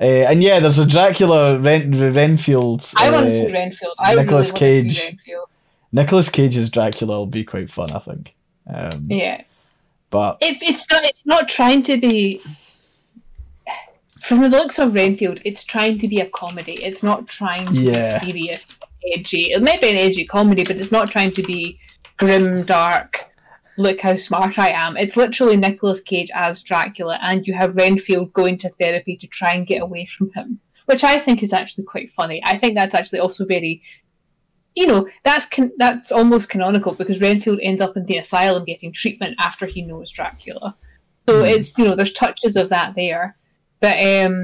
Uh, 0.00 0.04
and 0.04 0.42
yeah, 0.42 0.58
there's 0.58 0.78
a 0.78 0.86
Dracula 0.86 1.58
Ren- 1.58 1.92
Renfield. 2.14 2.90
I 2.96 3.10
want 3.10 3.26
uh, 3.26 3.28
to 3.30 3.38
see 3.38 3.52
Renfield. 3.52 3.94
I 3.98 4.14
Nicolas 4.16 4.48
really 4.52 4.58
Cage. 4.90 5.02
Renfield. 5.02 5.48
Nicolas 5.92 6.28
Cage's 6.28 6.68
Dracula 6.70 7.18
will 7.18 7.26
be 7.26 7.44
quite 7.44 7.70
fun, 7.70 7.92
I 7.92 8.00
think. 8.00 8.34
Um, 8.66 9.06
Yeah, 9.08 9.42
But 10.10 10.38
if 10.40 10.60
it's 10.62 10.90
not, 10.90 11.04
it's 11.04 11.24
not 11.24 11.48
trying 11.48 11.82
to 11.84 11.96
be. 12.00 12.40
From 14.24 14.40
the 14.40 14.48
looks 14.48 14.78
of 14.78 14.94
Renfield, 14.94 15.40
it's 15.44 15.64
trying 15.64 15.98
to 15.98 16.08
be 16.08 16.20
a 16.20 16.26
comedy. 16.30 16.74
It's 16.82 17.02
not 17.02 17.28
trying 17.28 17.66
to 17.74 17.80
Yeah. 17.80 18.18
be 18.20 18.26
serious, 18.26 18.78
edgy. 19.12 19.52
It 19.52 19.62
might 19.62 19.82
be 19.82 19.90
an 19.90 19.96
edgy 19.96 20.24
comedy, 20.24 20.64
but 20.64 20.76
it's 20.78 20.90
not 20.92 21.10
trying 21.10 21.32
to 21.32 21.42
be 21.42 21.78
grim, 22.16 22.64
dark. 22.64 23.26
Look 23.76 24.00
how 24.00 24.16
smart 24.16 24.58
I 24.58 24.70
am. 24.70 24.96
It's 24.96 25.16
literally 25.16 25.56
Nicolas 25.56 26.00
Cage 26.00 26.30
as 26.34 26.62
Dracula, 26.62 27.18
and 27.22 27.46
you 27.46 27.52
have 27.54 27.76
Renfield 27.76 28.32
going 28.32 28.56
to 28.58 28.68
therapy 28.70 29.16
to 29.16 29.26
try 29.26 29.52
and 29.52 29.66
get 29.66 29.82
away 29.82 30.06
from 30.06 30.30
him, 30.32 30.60
which 30.86 31.04
I 31.04 31.18
think 31.18 31.42
is 31.42 31.52
actually 31.52 31.84
quite 31.84 32.10
funny. 32.10 32.40
I 32.46 32.56
think 32.56 32.74
that's 32.76 32.94
actually 32.94 33.18
also 33.20 33.44
very 33.44 33.82
you 34.76 34.88
know 34.88 35.06
that's 35.22 35.46
that's 35.76 36.10
almost 36.10 36.48
canonical 36.48 36.94
because 36.94 37.20
Renfield 37.20 37.60
ends 37.62 37.80
up 37.80 37.96
in 37.96 38.06
the 38.06 38.16
asylum 38.16 38.64
getting 38.64 38.90
treatment 38.90 39.36
after 39.38 39.66
he 39.66 39.82
knows 39.82 40.10
Dracula. 40.10 40.74
So 41.28 41.40
Hmm. 41.40 41.44
it's 41.46 41.76
you 41.78 41.84
know 41.84 41.94
there's 41.94 42.12
touches 42.12 42.56
of 42.56 42.70
that 42.70 42.94
there, 42.96 43.36
but 43.84 43.96
um, 44.12 44.34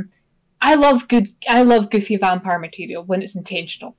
I 0.60 0.72
love 0.74 1.08
good 1.08 1.26
I 1.48 1.62
love 1.72 1.90
goofy 1.90 2.16
vampire 2.16 2.58
material 2.58 3.02
when 3.10 3.22
it's 3.22 3.36
intentional. 3.42 3.92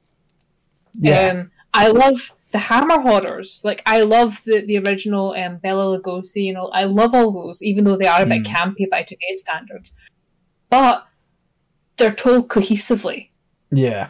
yeah, 0.94 1.28
Um, 1.32 1.52
I 1.74 1.88
love 2.04 2.20
the 2.52 2.60
Hammer 2.70 3.00
horrors. 3.08 3.62
Like 3.64 3.82
I 3.86 4.02
love 4.16 4.32
the 4.46 4.58
the 4.70 4.78
original 4.84 5.28
um, 5.42 5.58
Bela 5.64 5.86
Lugosi. 5.98 6.44
You 6.48 6.54
know 6.54 6.68
I 6.82 6.84
love 7.00 7.16
all 7.16 7.32
those, 7.32 7.64
even 7.70 7.84
though 7.86 7.98
they 7.98 8.08
are 8.14 8.22
a 8.24 8.26
bit 8.34 8.44
Mm. 8.44 8.52
campy 8.54 8.86
by 8.90 9.02
today's 9.04 9.40
standards. 9.46 9.94
But 10.70 10.96
they're 11.98 12.14
told 12.26 12.48
cohesively. 12.50 13.30
yeah. 13.72 14.10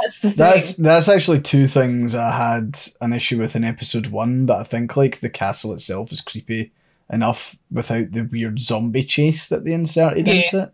That's 0.00 0.20
the 0.20 0.28
thing. 0.30 0.36
That's 0.38 0.76
that's 0.76 1.08
actually 1.08 1.40
two 1.40 1.66
things 1.66 2.14
I 2.14 2.30
had 2.46 2.78
an 3.00 3.12
issue 3.12 3.38
with 3.38 3.56
in 3.56 3.64
episode 3.64 4.06
one. 4.08 4.46
That 4.46 4.58
I 4.60 4.64
think 4.64 4.96
like 4.96 5.20
the 5.20 5.28
castle 5.30 5.72
itself 5.74 6.12
is 6.12 6.20
creepy 6.20 6.72
enough 7.12 7.56
without 7.70 8.12
the 8.12 8.22
weird 8.22 8.60
zombie 8.60 9.04
chase 9.04 9.48
that 9.48 9.64
they 9.64 9.72
inserted 9.72 10.26
Yeah. 10.26 10.34
into 10.34 10.62
it. 10.62 10.72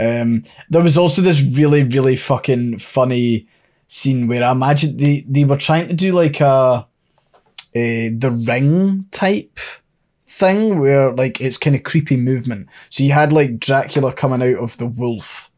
Um, 0.00 0.44
there 0.70 0.82
was 0.82 0.96
also 0.98 1.22
this 1.22 1.42
really 1.42 1.82
really 1.84 2.16
fucking 2.16 2.78
funny 2.78 3.46
scene 3.88 4.28
where 4.28 4.44
I 4.44 4.52
imagine 4.52 4.96
they 4.96 5.24
they 5.28 5.44
were 5.44 5.56
trying 5.56 5.88
to 5.88 5.94
do 5.94 6.12
like 6.12 6.40
a, 6.40 6.86
a 7.74 8.10
the 8.10 8.30
ring 8.30 9.06
type 9.10 9.58
thing 10.26 10.78
where 10.78 11.12
like 11.12 11.40
it's 11.40 11.58
kind 11.58 11.74
of 11.74 11.82
creepy 11.82 12.16
movement. 12.16 12.68
So 12.90 13.02
you 13.02 13.12
had 13.12 13.32
like 13.32 13.58
Dracula 13.58 14.12
coming 14.12 14.42
out 14.42 14.62
of 14.62 14.76
the 14.78 14.86
wolf 14.86 15.50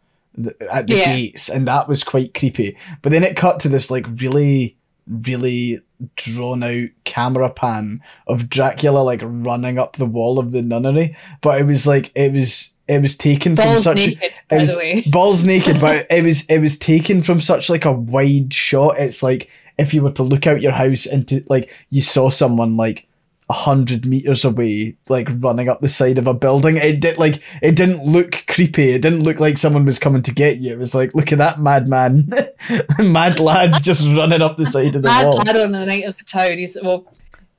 at 0.71 0.87
the 0.87 0.97
Yeah. 0.97 1.15
gates, 1.17 1.49
and 1.51 1.69
that 1.69 1.87
was 1.89 2.03
quite 2.03 2.33
creepy. 2.33 2.77
But 3.03 3.13
then 3.13 3.25
it 3.25 3.37
cut 3.37 3.61
to 3.61 3.69
this 3.69 3.91
like 3.91 4.07
really, 4.23 4.77
really 5.11 5.81
drawn 6.17 6.63
out 6.63 6.89
camera 7.05 7.51
pan 7.51 8.01
of 8.27 8.49
Dracula 8.49 9.01
like 9.01 9.21
running 9.23 9.79
up 9.79 9.97
the 9.97 10.07
wall 10.07 10.39
of 10.39 10.53
the 10.53 10.63
nunnery. 10.63 11.17
But 11.43 11.61
it 11.61 11.65
was 11.65 11.87
like 11.87 12.11
it 12.15 12.33
was 12.33 12.73
it 12.89 13.03
was 13.03 13.17
taken 13.17 13.57
from 13.57 13.65
balls 13.67 13.85
such 13.85 14.01
a, 14.01 14.07
naked, 14.09 14.33
by 14.49 14.59
was- 14.59 14.73
the 14.73 14.79
way. 14.79 15.03
balls 15.11 15.45
naked, 15.45 15.81
but 15.81 16.07
it 16.11 16.25
was 16.25 16.45
it 16.47 16.59
was 16.59 16.79
taken 16.79 17.23
from 17.23 17.41
such 17.41 17.69
like 17.69 17.85
a 17.85 17.93
wide 17.93 18.53
shot. 18.55 18.99
It's 18.99 19.23
like 19.23 19.51
if 19.79 19.93
you 19.95 20.03
were 20.03 20.13
to 20.13 20.23
look 20.23 20.47
out 20.47 20.63
your 20.63 20.73
house 20.73 21.07
into 21.07 21.45
like 21.49 21.71
you 21.91 22.01
saw 22.03 22.31
someone 22.31 22.77
like 22.77 23.07
hundred 23.53 24.07
meters 24.07 24.45
away, 24.45 24.97
like 25.09 25.29
running 25.39 25.69
up 25.69 25.81
the 25.81 25.89
side 25.89 26.19
of 26.19 26.27
a 26.27 26.35
building. 26.35 26.77
It 26.77 27.01
did 27.01 27.19
like 27.19 27.43
it 27.63 27.77
didn't 27.77 28.05
look 28.05 28.45
creepy. 28.49 28.91
It 28.91 29.03
didn't 29.03 29.23
look 29.23 29.41
like 29.41 29.59
someone 29.59 29.85
was 29.85 29.99
coming 29.99 30.23
to 30.23 30.35
get 30.35 30.59
you. 30.59 30.73
It 30.73 30.79
was 30.79 30.95
like, 30.95 31.15
look 31.15 31.33
at 31.33 31.39
that 31.39 31.61
madman, 31.61 32.29
mad 32.99 33.41
lads 33.41 33.81
just 33.81 34.07
running 34.09 34.43
up 34.43 34.57
the 34.57 34.67
side 34.67 34.95
of 34.97 35.03
the 35.03 35.09
Mad 35.09 35.27
wall. 35.27 35.39
Mad 35.39 35.47
lad 35.49 35.57
on 35.57 35.73
the 35.73 35.87
night 35.87 36.05
of 36.05 36.17
the 36.17 36.25
town. 36.25 36.59
He's 36.59 36.77
well, 36.83 37.07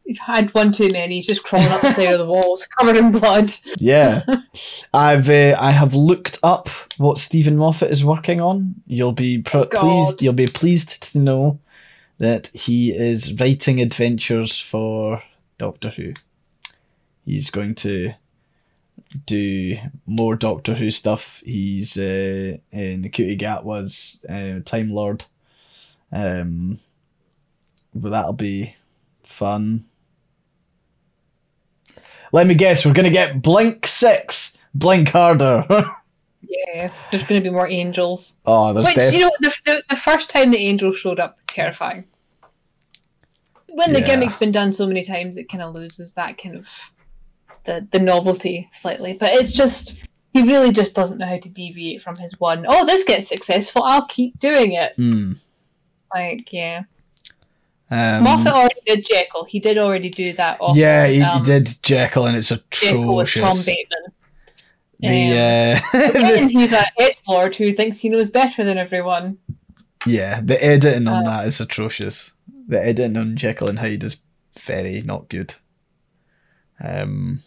he's 0.06 0.20
had 0.20 0.54
one 0.54 0.72
too 0.72 0.92
many. 0.92 1.16
He's 1.16 1.28
just 1.28 1.44
crawling 1.44 1.70
up 1.70 1.82
the 1.82 1.94
side 1.94 2.14
of 2.14 2.20
the 2.20 2.26
walls, 2.26 2.68
covered 2.80 2.98
in 2.98 3.12
blood. 3.12 3.52
Yeah, 3.78 4.24
I've 4.94 5.30
uh, 5.30 5.58
I 5.60 5.72
have 5.72 5.94
looked 5.94 6.40
up 6.44 6.70
what 6.98 7.18
Steven 7.18 7.58
Moffat 7.58 7.92
is 7.92 8.06
working 8.06 8.42
on. 8.42 8.76
You'll 8.88 9.14
be 9.14 9.42
pr- 9.42 9.66
God. 9.66 9.82
pleased. 9.82 10.22
You'll 10.22 10.34
be 10.34 10.48
pleased 10.48 11.12
to 11.12 11.20
know 11.20 11.60
that 12.20 12.48
he 12.54 12.92
is 12.92 13.34
writing 13.40 13.82
adventures 13.82 14.60
for 14.60 15.24
Doctor 15.62 15.90
Who. 15.90 16.14
He's 17.24 17.52
going 17.52 17.76
to 17.76 18.14
do 19.28 19.78
more 20.08 20.36
Doctor 20.36 20.74
Who 20.74 20.90
stuff. 20.90 21.44
He's 21.46 22.00
uh, 22.00 22.58
in 22.72 23.04
Ncuti 23.04 23.40
Gatwa's 23.40 24.26
uh, 24.28 24.64
Time 24.66 24.90
Lord. 24.92 25.26
Um, 26.12 26.80
but 27.94 28.10
that'll 28.10 28.34
be 28.34 28.76
fun. 29.24 29.86
Let 32.32 32.48
me 32.48 32.56
guess, 32.56 32.84
we're 32.84 32.94
gonna 32.94 33.12
get 33.12 33.44
Blink 33.44 33.86
Six. 33.86 34.58
Blink 34.74 35.10
harder. 35.10 35.66
Yeah, 36.44 36.92
there's 37.12 37.24
going 37.24 37.42
to 37.42 37.50
be 37.50 37.54
more 37.54 37.68
angels. 37.68 38.36
oh, 38.46 38.74
there's 38.74 38.88
Which 38.88 38.96
def- 38.96 39.14
you 39.14 39.22
know, 39.22 39.32
the, 39.40 39.56
the 39.64 39.84
the 39.92 39.96
first 39.96 40.30
time 40.30 40.52
the 40.52 40.58
angels 40.58 40.98
showed 40.98 41.20
up, 41.20 41.38
terrifying. 41.48 42.04
When 43.74 43.94
the 43.94 44.02
Yeah. 44.02 44.08
gimmick's 44.08 44.38
been 44.38 44.52
done 44.52 44.74
so 44.74 44.86
many 44.88 45.04
times, 45.04 45.38
it 45.38 45.50
kind 45.50 45.64
of 45.64 45.74
loses 45.74 46.14
that 46.14 46.38
kind 46.38 46.56
of 46.56 46.92
the 47.66 47.88
the 47.92 48.00
novelty 48.00 48.70
slightly. 48.74 49.14
But 49.20 49.34
it's 49.34 49.54
just 49.54 50.00
he 50.34 50.42
really 50.44 50.72
just 50.72 50.96
doesn't 50.96 51.18
know 51.18 51.26
how 51.28 51.38
to 51.38 51.50
deviate 51.50 52.02
from 52.02 52.18
his 52.18 52.40
one. 52.40 52.66
Oh, 52.68 52.86
this 52.86 53.04
gets 53.04 53.28
successful. 53.28 53.84
I'll 53.84 54.06
keep 54.08 54.40
doing 54.40 54.74
it. 54.74 54.94
Hmm. 54.96 55.34
Like 56.14 56.52
yeah, 56.52 56.84
Um, 57.90 58.24
Moffat 58.24 58.54
already 58.54 58.80
did 58.86 59.06
Jekyll. 59.06 59.46
He 59.46 59.60
did 59.60 59.78
already 59.78 60.10
do 60.10 60.34
that. 60.34 60.58
Yeah, 60.74 61.08
he, 61.08 61.22
um, 61.22 61.40
he 61.40 61.44
did 61.46 61.70
Jekyll, 61.84 62.26
and 62.26 62.36
it's 62.38 62.52
atrocious. 62.52 62.90
Jekyll 62.92 63.16
with 63.16 63.34
Tom. 63.34 63.58
Bateman. 63.66 64.06
The 65.00 65.82
uh, 65.94 65.98
Again, 66.10 66.50
he's 66.50 66.74
a 66.74 66.84
hit 66.98 67.18
lord 67.28 67.56
who 67.56 67.74
thinks 67.74 68.00
he 68.00 68.10
knows 68.10 68.30
better 68.30 68.64
than 68.64 68.78
everyone. 68.78 69.38
yeah, 70.06 70.42
the 70.44 70.64
editing 70.64 71.08
on 71.08 71.26
Uh, 71.26 71.30
that 71.38 71.48
is 71.48 71.60
atrocious. 71.60 72.32
The 72.68 72.80
editing 72.80 73.18
on 73.18 73.36
Jekyll 73.36 73.70
and 73.70 73.80
Hyde 73.80 74.04
is 74.04 74.18
very 74.60 75.02
not 75.02 75.30
good. 75.30 75.56
Um, 76.84 77.42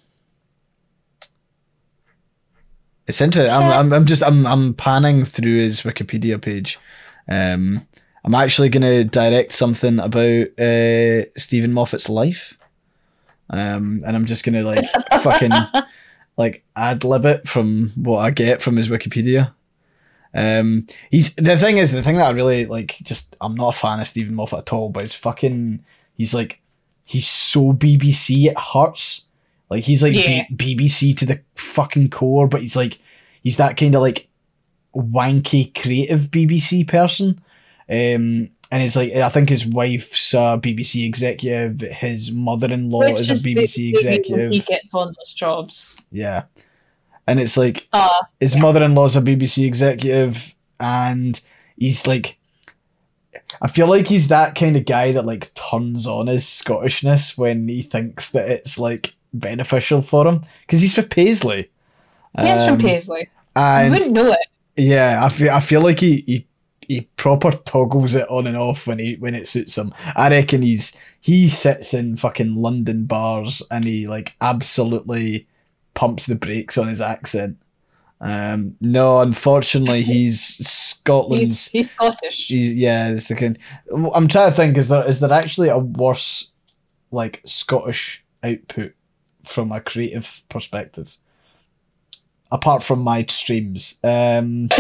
it's 3.07 3.21
interesting. 3.21 3.53
I'm, 3.53 3.71
I'm, 3.71 3.93
I'm 3.93 4.07
just 4.07 4.23
I'm 4.23 4.47
I'm 4.47 4.75
panning 4.75 5.25
through 5.25 5.57
his 5.57 5.83
Wikipedia 5.83 6.41
page. 6.41 6.79
Um, 7.29 7.87
I'm 8.25 8.35
actually 8.35 8.69
gonna 8.71 9.05
direct 9.05 9.53
something 9.53 9.99
about 9.99 10.59
uh, 10.59 11.25
Steven 11.37 11.73
Moffat's 11.73 12.09
life. 12.09 12.57
Um, 13.51 14.01
and 14.07 14.17
I'm 14.17 14.25
just 14.25 14.45
gonna 14.45 14.62
like 14.62 14.85
fucking 15.21 15.53
like 16.37 16.65
ad 16.77 17.05
lib 17.05 17.27
it 17.27 17.49
from 17.49 17.91
what 17.97 18.21
I 18.21 18.31
get 18.31 18.62
from 18.62 18.77
his 18.77 18.89
Wikipedia. 18.89 19.53
Um, 20.35 20.87
he's 21.11 21.35
the 21.37 21.57
thing 21.57 21.76
is 21.78 21.93
the 21.93 22.03
thing 22.03 22.16
that 22.16 22.26
I 22.26 22.30
really 22.30 22.66
like. 22.66 22.97
Just 23.03 23.37
I'm 23.41 23.55
not 23.55 23.74
a 23.76 23.78
fan 23.78 24.01
of 24.01 24.07
Steven 24.09 24.35
Moffat 24.35 24.59
at 24.61 24.72
all, 24.72 24.89
but 24.89 25.05
he's 25.05 25.14
fucking. 25.14 25.85
He's 26.16 26.35
like 26.35 26.61
he's 27.05 27.28
so 27.28 27.72
BBC 27.72 28.47
it 28.47 28.59
hurts. 28.59 29.26
Like 29.70 29.85
he's 29.85 30.03
like 30.03 30.14
Yeah. 30.14 30.45
B- 30.55 30.76
BBC 30.76 31.16
to 31.18 31.26
the 31.26 31.41
fucking 31.55 32.11
core, 32.11 32.49
but 32.49 32.62
he's 32.62 32.76
like 32.76 32.99
he's 33.43 33.57
that 33.59 33.76
kind 33.76 33.95
of 33.95 34.01
like 34.03 34.28
wanky 34.95 35.74
creative 35.80 36.30
BBC 36.30 36.87
person. 36.87 37.41
Um, 37.89 38.51
and 38.70 38.82
he's 38.82 38.97
like, 38.97 39.12
I 39.12 39.28
think 39.28 39.51
his 39.51 39.66
wife's 39.66 40.32
a 40.35 40.59
BBC 40.61 41.07
executive. 41.07 41.80
His 41.80 42.32
mother-in-law 42.32 43.01
Which 43.12 43.20
is 43.20 43.28
a 43.28 43.32
is 43.32 43.43
the- 43.43 43.55
BBC 43.55 43.74
the 43.76 43.93
reason 43.93 44.12
executive. 44.12 44.51
He 44.53 44.61
gets 44.61 44.93
one 44.93 45.09
of 45.09 45.16
those 45.16 45.32
jobs. 45.32 46.01
Yeah, 46.11 46.45
and 47.27 47.41
it's 47.41 47.57
like 47.57 47.87
Uh, 47.93 48.09
his 48.41 48.55
Yeah. 48.55 48.62
mother-in-law's 48.62 49.16
a 49.16 49.20
BBC 49.20 49.66
executive, 49.66 50.55
and 50.81 51.41
he's 51.79 52.07
like, 52.07 52.37
I 53.62 53.68
feel 53.68 53.89
like 53.89 54.07
he's 54.09 54.29
that 54.29 54.55
kind 54.55 54.77
of 54.77 54.85
guy 54.87 55.12
that 55.12 55.27
like 55.27 55.53
turns 55.55 56.07
on 56.07 56.27
his 56.27 56.45
Scottishness 56.45 57.37
when 57.39 57.68
he 57.68 57.83
thinks 57.83 58.31
that 58.31 58.51
it's 58.51 58.79
like 58.79 59.14
beneficial 59.33 60.03
for 60.03 60.27
him 60.27 60.43
because 60.66 60.81
he's 60.81 60.95
from 60.95 61.05
Paisley. 61.07 61.70
he's 62.41 62.64
from 62.64 62.75
Um, 62.75 62.79
Paisley. 62.79 63.29
You 63.57 63.91
wouldn't 63.91 64.12
know 64.12 64.33
it. 64.33 64.39
yeah, 64.77 65.25
I 65.25 65.29
feel 65.29 65.51
I 65.51 65.61
feel 65.61 65.81
like 65.83 66.01
he, 66.01 66.22
he 66.27 66.47
he 66.87 67.01
proper 67.16 67.51
toggles 67.53 68.14
it 68.14 68.29
on 68.29 68.47
and 68.47 68.57
off 68.57 68.87
when 68.87 68.99
he 68.99 69.14
when 69.16 69.35
it 69.35 69.49
suits 69.49 69.77
him. 69.79 69.93
I 70.16 70.29
reckon 70.31 70.62
he's 70.62 70.93
he 71.20 71.49
sits 71.49 71.95
in 71.95 72.16
fucking 72.16 72.55
London 72.57 73.05
bars 73.07 73.62
and 73.70 73.85
he 73.85 74.07
like 74.07 74.35
absolutely 74.41 75.47
pumps 75.95 76.26
the 76.26 76.34
brakes 76.34 76.76
on 76.76 76.88
his 76.88 77.01
accent. 77.01 77.59
Um, 78.20 78.76
no, 78.80 79.20
unfortunately, 79.20 80.03
he's 80.12 80.42
Scotland's. 80.66 81.66
He's, 81.66 81.88
he's 81.88 81.90
Scottish. 81.92 82.49
He's, 82.49 82.72
yeah, 82.72 83.11
it's 83.11 83.28
the 83.28 83.36
kind. 83.36 83.59
I'm 83.92 84.28
trying 84.28 84.51
to 84.51 84.57
think. 84.57 84.76
Is 84.76 84.88
there 84.88 85.07
is 85.07 85.20
there 85.20 85.32
actually 85.32 85.68
a 85.68 85.78
worse 85.78 86.51
like 87.11 87.42
Scottish 87.45 88.24
output 88.42 88.95
from 89.45 89.72
a 89.72 89.80
creative 89.80 90.42
perspective? 90.49 91.16
Apart 92.51 92.82
from 92.82 93.01
my 93.01 93.26
streams, 93.28 93.97
um, 94.05 94.68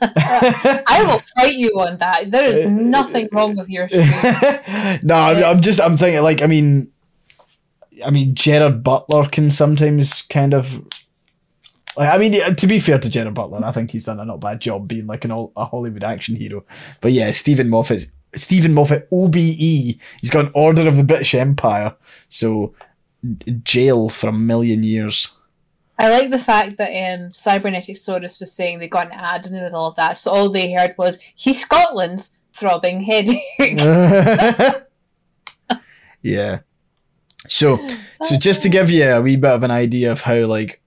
I 0.00 1.04
will 1.06 1.22
fight 1.36 1.54
you 1.54 1.70
on 1.78 1.98
that. 1.98 2.30
There 2.30 2.50
is 2.50 2.66
nothing 2.70 3.28
wrong 3.32 3.56
with 3.56 3.70
your 3.70 3.88
stream. 3.88 4.10
no, 5.04 5.14
I'm, 5.14 5.44
I'm 5.44 5.60
just 5.60 5.80
I'm 5.80 5.96
thinking 5.96 6.22
like 6.22 6.42
I 6.42 6.46
mean, 6.46 6.92
I 8.04 8.10
mean 8.10 8.34
Gerard 8.34 8.82
Butler 8.82 9.28
can 9.28 9.50
sometimes 9.50 10.22
kind 10.22 10.54
of. 10.54 10.84
Like, 11.96 12.10
I 12.10 12.18
mean, 12.18 12.54
to 12.56 12.66
be 12.66 12.78
fair 12.78 12.98
to 12.98 13.08
Gerard 13.08 13.32
Butler, 13.32 13.64
I 13.64 13.72
think 13.72 13.90
he's 13.90 14.04
done 14.04 14.20
a 14.20 14.24
not 14.26 14.38
bad 14.40 14.60
job 14.60 14.86
being 14.86 15.06
like 15.06 15.24
an 15.24 15.32
all, 15.32 15.52
a 15.56 15.64
Hollywood 15.64 16.04
action 16.04 16.36
hero. 16.36 16.62
But 17.00 17.12
yeah, 17.12 17.30
Steven 17.30 17.70
Moffat's 17.70 18.06
Steven 18.34 18.74
Moffat 18.74 19.08
OBE. 19.10 19.36
He's 20.20 20.30
got 20.30 20.46
an 20.46 20.50
Order 20.54 20.86
of 20.86 20.96
the 20.96 21.04
British 21.04 21.34
Empire, 21.34 21.94
so 22.28 22.74
jail 23.62 24.08
for 24.08 24.28
a 24.28 24.32
million 24.32 24.82
years. 24.82 25.32
I 25.98 26.10
like 26.10 26.30
the 26.30 26.38
fact 26.38 26.76
that 26.76 26.90
um, 26.90 27.32
Cybernetic 27.32 27.96
Saurus 27.96 28.38
was 28.38 28.52
saying 28.52 28.78
they 28.78 28.88
got 28.88 29.06
an 29.06 29.12
ad 29.12 29.46
in 29.46 29.54
the 29.54 29.60
middle 29.60 29.86
of 29.86 29.96
that, 29.96 30.18
so 30.18 30.30
all 30.30 30.50
they 30.50 30.72
heard 30.72 30.94
was, 30.98 31.18
he's 31.34 31.60
Scotland's 31.60 32.36
throbbing 32.52 33.02
headache. 33.02 33.40
yeah. 36.22 36.58
So 37.48 37.78
so 38.22 38.38
just 38.38 38.62
to 38.62 38.68
give 38.68 38.90
you 38.90 39.04
a 39.08 39.20
wee 39.22 39.36
bit 39.36 39.50
of 39.50 39.62
an 39.62 39.70
idea 39.70 40.12
of 40.12 40.20
how 40.22 40.44
like 40.46 40.80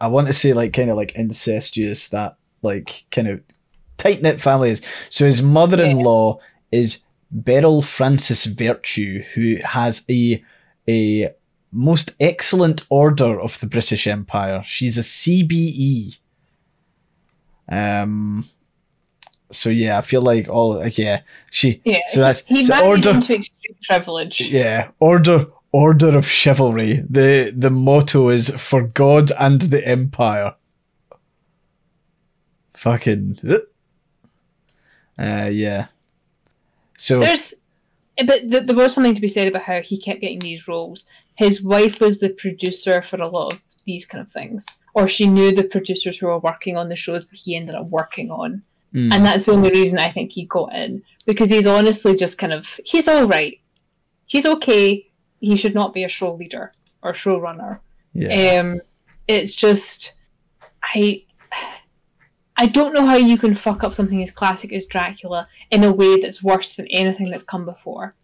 I 0.00 0.08
want 0.08 0.26
to 0.26 0.32
say 0.32 0.52
like 0.52 0.72
kind 0.72 0.90
of 0.90 0.96
like 0.96 1.14
incestuous 1.14 2.08
that 2.08 2.36
like 2.62 3.04
kind 3.10 3.28
of 3.28 3.40
tight 3.98 4.22
knit 4.22 4.40
family 4.40 4.70
is. 4.70 4.82
So 5.10 5.26
his 5.26 5.42
mother 5.42 5.82
in 5.82 5.98
law 5.98 6.38
is 6.72 7.02
Beryl 7.30 7.82
Francis 7.82 8.46
Vertue, 8.46 9.24
who 9.34 9.56
has 9.64 10.04
a 10.10 10.42
a 10.88 11.30
most 11.70 12.12
excellent 12.20 12.84
order 12.90 13.40
of 13.40 13.58
the 13.60 13.66
British 13.66 14.06
Empire. 14.06 14.62
She's 14.66 14.98
a 14.98 15.02
CBE. 15.02 16.18
Um. 17.68 18.44
So 19.50 19.68
yeah, 19.68 19.98
I 19.98 20.00
feel 20.00 20.22
like 20.22 20.48
all 20.48 20.76
like, 20.76 20.96
yeah 20.96 21.20
she 21.50 21.80
yeah, 21.84 21.98
So 22.06 22.20
that's- 22.20 22.44
he, 22.46 22.64
so 22.64 22.86
order- 22.86 23.10
into 23.10 23.34
extreme 23.34 23.76
privilege. 23.86 24.40
yeah, 24.40 24.88
order 24.98 25.46
order 25.72 26.16
of 26.16 26.26
chivalry. 26.26 27.02
The 27.08 27.52
the 27.56 27.70
motto 27.70 28.28
is 28.28 28.50
for 28.50 28.82
God 28.82 29.32
and 29.38 29.60
the 29.62 29.86
Empire. 29.86 30.54
Fucking 32.74 33.38
uh 35.18 35.50
yeah. 35.52 35.86
So 36.96 37.20
There's, 37.20 37.54
but 38.26 38.42
th- 38.50 38.66
there 38.66 38.76
was 38.76 38.94
something 38.94 39.14
to 39.14 39.20
be 39.20 39.28
said 39.28 39.48
about 39.48 39.62
how 39.62 39.80
he 39.80 39.98
kept 39.98 40.20
getting 40.20 40.38
these 40.38 40.68
roles. 40.68 41.06
His 41.34 41.62
wife 41.62 42.00
was 42.00 42.20
the 42.20 42.30
producer 42.30 43.02
for 43.02 43.16
a 43.16 43.28
lot 43.28 43.54
of 43.54 43.62
these 43.86 44.06
kind 44.06 44.22
of 44.22 44.30
things, 44.30 44.64
or 44.94 45.08
she 45.08 45.26
knew 45.26 45.52
the 45.52 45.64
producers 45.64 46.18
who 46.18 46.26
were 46.26 46.38
working 46.38 46.76
on 46.76 46.88
the 46.88 46.96
shows 46.96 47.26
that 47.26 47.36
he 47.36 47.56
ended 47.56 47.74
up 47.74 47.88
working 47.88 48.30
on, 48.30 48.62
mm, 48.94 49.12
and 49.12 49.24
that's 49.24 49.46
the 49.46 49.52
only 49.52 49.70
reason 49.70 49.98
I 49.98 50.10
think 50.10 50.32
he 50.32 50.44
got 50.44 50.72
in 50.74 51.02
because 51.26 51.50
he's 51.50 51.66
honestly 51.66 52.14
just 52.14 52.38
kind 52.38 52.52
of 52.52 52.78
he's 52.84 53.08
all 53.08 53.24
right, 53.24 53.58
he's 54.26 54.46
okay. 54.46 55.08
He 55.48 55.56
should 55.56 55.74
not 55.74 55.92
be 55.92 56.04
a 56.04 56.08
show 56.08 56.32
leader 56.34 56.72
or 57.02 57.12
showrunner. 57.12 57.80
yeah. 58.14 58.60
Um, 58.60 58.80
it's 59.28 59.54
just 59.56 60.20
I 60.82 61.24
I 62.56 62.66
don't 62.66 62.94
know 62.94 63.06
how 63.06 63.16
you 63.16 63.36
can 63.38 63.54
fuck 63.54 63.82
up 63.84 63.94
something 63.94 64.22
as 64.22 64.30
classic 64.30 64.72
as 64.72 64.86
Dracula 64.86 65.48
in 65.70 65.84
a 65.84 65.92
way 65.92 66.20
that's 66.20 66.42
worse 66.42 66.74
than 66.74 66.86
anything 66.88 67.30
that's 67.30 67.44
come 67.44 67.64
before. 67.64 68.14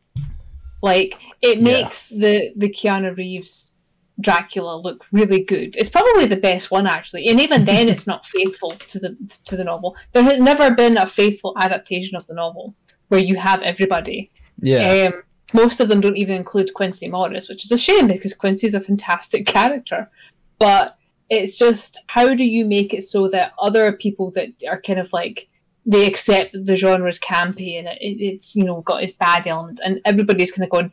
Like 0.82 1.18
it 1.42 1.58
Yeah. 1.58 1.64
makes 1.64 2.08
the 2.10 2.52
the 2.56 2.68
Keanu 2.70 3.16
Reeves 3.16 3.72
Dracula 4.20 4.76
look 4.76 5.06
really 5.12 5.42
good. 5.44 5.76
It's 5.76 5.88
probably 5.90 6.26
the 6.26 6.36
best 6.50 6.70
one 6.70 6.86
actually, 6.86 7.26
and 7.28 7.40
even 7.40 7.64
then, 7.64 7.88
it's 7.92 8.06
not 8.06 8.26
faithful 8.26 8.70
to 8.70 8.98
the 8.98 9.16
to 9.46 9.56
the 9.56 9.64
novel. 9.64 9.96
There 10.12 10.22
has 10.24 10.40
never 10.40 10.70
been 10.82 10.96
a 10.98 11.06
faithful 11.06 11.54
adaptation 11.56 12.16
of 12.16 12.26
the 12.26 12.34
novel 12.34 12.74
where 13.08 13.20
you 13.20 13.36
have 13.36 13.62
everybody. 13.62 14.30
yeah. 14.60 15.08
Um, 15.14 15.22
most 15.54 15.80
of 15.80 15.88
them 15.88 16.00
don't 16.00 16.16
even 16.16 16.36
include 16.36 16.74
Quincey 16.74 17.08
Morris, 17.08 17.48
which 17.48 17.64
is 17.64 17.72
a 17.72 17.78
shame 17.78 18.06
because 18.08 18.34
Quincey's 18.34 18.74
a 18.74 18.80
fantastic 18.80 19.46
character. 19.56 20.10
But 20.58 20.96
it's 21.30 21.56
just 21.58 22.02
how 22.08 22.34
do 22.34 22.44
you 22.44 22.64
make 22.64 22.94
it 22.94 23.04
so 23.04 23.28
that 23.28 23.52
other 23.58 23.92
people 23.92 24.30
that 24.32 24.48
are 24.68 24.80
kind 24.80 24.98
of 24.98 25.12
like 25.12 25.48
they 25.86 26.06
accept 26.06 26.52
that 26.52 26.66
the 26.66 26.76
genre 26.76 27.08
is 27.08 27.18
campy 27.18 27.78
and 27.78 27.88
it, 27.88 28.22
it's 28.22 28.54
you 28.54 28.64
know 28.64 28.82
got 28.82 29.02
its 29.02 29.12
bad 29.14 29.46
elements, 29.46 29.80
and 29.84 30.00
everybody's 30.04 30.52
kind 30.52 30.64
of 30.64 30.70
going, 30.70 30.92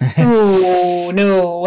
oh 0.18 1.10
no. 1.14 1.66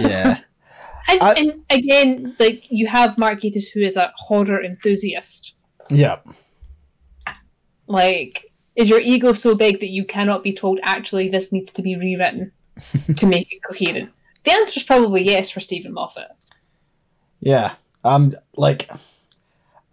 yeah. 0.00 0.38
and, 1.08 1.22
I- 1.22 1.34
and 1.34 1.64
again, 1.70 2.36
like 2.38 2.70
you 2.70 2.86
have 2.86 3.18
Mark 3.18 3.40
Gatiss, 3.40 3.66
who 3.72 3.80
is 3.80 3.96
a 3.96 4.12
horror 4.16 4.62
enthusiast. 4.62 5.54
Yeah. 5.90 6.18
Like, 7.88 8.45
is 8.76 8.90
your 8.90 9.00
ego 9.00 9.32
so 9.32 9.54
big 9.54 9.80
that 9.80 9.90
you 9.90 10.04
cannot 10.04 10.44
be 10.44 10.52
told 10.52 10.78
actually 10.82 11.28
this 11.28 11.50
needs 11.50 11.72
to 11.72 11.82
be 11.82 11.96
rewritten 11.96 12.52
to 13.16 13.26
make 13.26 13.52
it 13.52 13.62
coherent? 13.62 14.10
The 14.44 14.52
answer 14.52 14.78
is 14.78 14.84
probably 14.84 15.24
yes 15.24 15.50
for 15.50 15.60
Steven 15.60 15.92
Moffat. 15.92 16.36
Yeah. 17.40 17.74
Um 18.04 18.34
like 18.56 18.88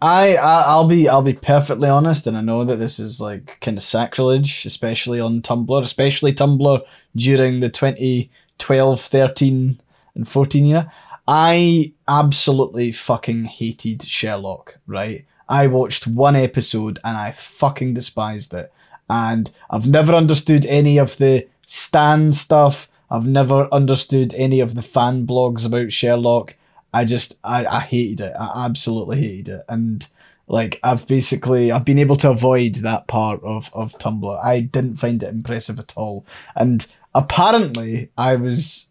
I, 0.00 0.36
I 0.36 0.62
I'll 0.62 0.86
be 0.86 1.08
I'll 1.08 1.22
be 1.22 1.32
perfectly 1.32 1.88
honest 1.88 2.26
and 2.26 2.36
I 2.36 2.42
know 2.42 2.64
that 2.64 2.76
this 2.76 2.98
is 2.98 3.20
like 3.20 3.58
kind 3.60 3.78
of 3.78 3.82
sacrilege 3.82 4.66
especially 4.66 5.18
on 5.18 5.40
Tumblr 5.40 5.82
especially 5.82 6.34
Tumblr 6.34 6.82
during 7.16 7.60
the 7.60 7.70
2012 7.70 9.00
13 9.00 9.80
and 10.14 10.28
14 10.28 10.64
year 10.64 10.92
I 11.26 11.94
absolutely 12.06 12.92
fucking 12.92 13.44
hated 13.44 14.02
Sherlock 14.02 14.78
right 14.86 15.24
I 15.48 15.66
watched 15.66 16.06
one 16.06 16.36
episode 16.36 16.98
and 17.04 17.16
I 17.16 17.32
fucking 17.32 17.94
despised 17.94 18.54
it 18.54 18.72
and 19.10 19.50
I've 19.70 19.86
never 19.86 20.14
understood 20.14 20.66
any 20.66 20.98
of 20.98 21.16
the 21.18 21.46
Stan 21.66 22.32
stuff 22.32 22.88
I've 23.10 23.26
never 23.26 23.68
understood 23.72 24.34
any 24.34 24.60
of 24.60 24.74
the 24.74 24.82
fan 24.82 25.26
blogs 25.26 25.66
about 25.66 25.92
Sherlock 25.92 26.54
I 26.94 27.04
just 27.04 27.38
I, 27.42 27.66
I 27.66 27.80
hated 27.80 28.20
it. 28.20 28.34
I 28.38 28.64
absolutely 28.64 29.20
hated 29.20 29.48
it. 29.48 29.64
And 29.68 30.06
like 30.46 30.78
I've 30.84 31.06
basically 31.08 31.72
I've 31.72 31.84
been 31.84 31.98
able 31.98 32.16
to 32.18 32.30
avoid 32.30 32.76
that 32.76 33.08
part 33.08 33.42
of, 33.42 33.68
of 33.74 33.98
Tumblr. 33.98 34.44
I 34.44 34.60
didn't 34.60 34.96
find 34.98 35.22
it 35.22 35.28
impressive 35.28 35.80
at 35.80 35.92
all. 35.96 36.24
And 36.54 36.86
apparently 37.14 38.10
I 38.16 38.36
was 38.36 38.90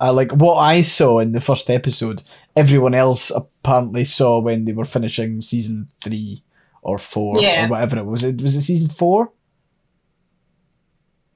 uh, 0.00 0.12
like 0.12 0.32
what 0.32 0.56
I 0.56 0.82
saw 0.82 1.20
in 1.20 1.32
the 1.32 1.40
first 1.40 1.70
episode, 1.70 2.22
everyone 2.56 2.94
else 2.94 3.30
apparently 3.66 4.04
saw 4.04 4.38
when 4.38 4.64
they 4.64 4.72
were 4.72 4.84
finishing 4.84 5.42
season 5.42 5.88
three 6.02 6.42
or 6.82 6.98
four 6.98 7.40
Yeah. 7.40 7.66
or 7.66 7.68
whatever 7.70 7.98
it 7.98 8.04
was. 8.06 8.22
It 8.24 8.40
was 8.40 8.54
it 8.54 8.62
season 8.62 8.88
four? 8.88 9.32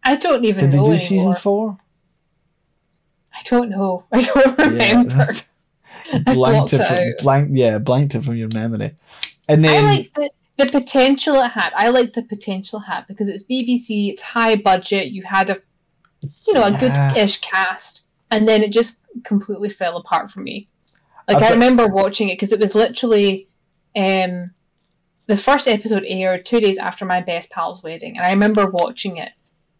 I 0.05 0.17
don't 0.17 0.45
even 0.45 0.67
Did 0.67 0.73
they 0.73 0.77
know 0.79 0.85
do 0.85 0.91
anymore. 0.93 0.97
season 0.97 1.35
four? 1.35 1.79
I 3.35 3.43
don't 3.45 3.69
know. 3.71 4.05
I 4.13 4.21
don't 4.23 4.59
remember. 4.59 5.35
I 6.27 6.35
blanked 6.35 6.73
it, 6.73 6.81
it 6.81 6.87
from, 7.19 7.25
blank 7.25 7.49
yeah, 7.53 7.79
blanked 7.79 8.15
it 8.15 8.25
from 8.25 8.37
your 8.37 8.49
memory. 8.53 8.95
And 9.49 9.65
then 9.65 9.85
I 9.85 9.87
like 9.97 10.15
the, 10.15 10.31
the 10.57 10.67
potential 10.67 11.35
it 11.37 11.51
had. 11.51 11.73
I 11.77 11.89
like 11.91 12.15
the 12.15 12.23
potential 12.23 12.81
it 12.81 12.85
had 12.91 13.07
because 13.09 13.29
it's 13.29 13.45
BBC, 13.45 14.11
it's 14.13 14.23
high 14.23 14.57
budget, 14.57 15.09
you 15.09 15.23
had 15.25 15.51
a 15.51 15.61
you 16.47 16.55
know, 16.55 16.65
a 16.65 16.71
Yeah. 16.73 17.13
good 17.15 17.23
ish 17.23 17.41
cast, 17.41 18.07
and 18.31 18.49
then 18.49 18.63
it 18.63 18.73
just 18.73 19.01
completely 19.25 19.69
fell 19.71 19.97
apart 19.97 20.31
for 20.31 20.41
me. 20.41 20.69
Like 21.33 21.43
I 21.43 21.49
I, 21.49 21.53
remember 21.53 21.87
watching 21.87 22.29
it 22.29 22.35
because 22.35 22.53
it 22.53 22.61
was 22.61 22.75
literally 22.75 23.49
um 23.97 24.51
the 25.27 25.37
first 25.37 25.69
episode 25.69 26.05
aired 26.07 26.45
two 26.45 26.61
days 26.61 26.79
after 26.79 27.05
my 27.05 27.21
best 27.21 27.51
pal's 27.51 27.83
wedding, 27.83 28.17
and 28.17 28.27
I 28.27 28.31
remember 28.31 28.69
watching 28.69 29.17
it 29.17 29.33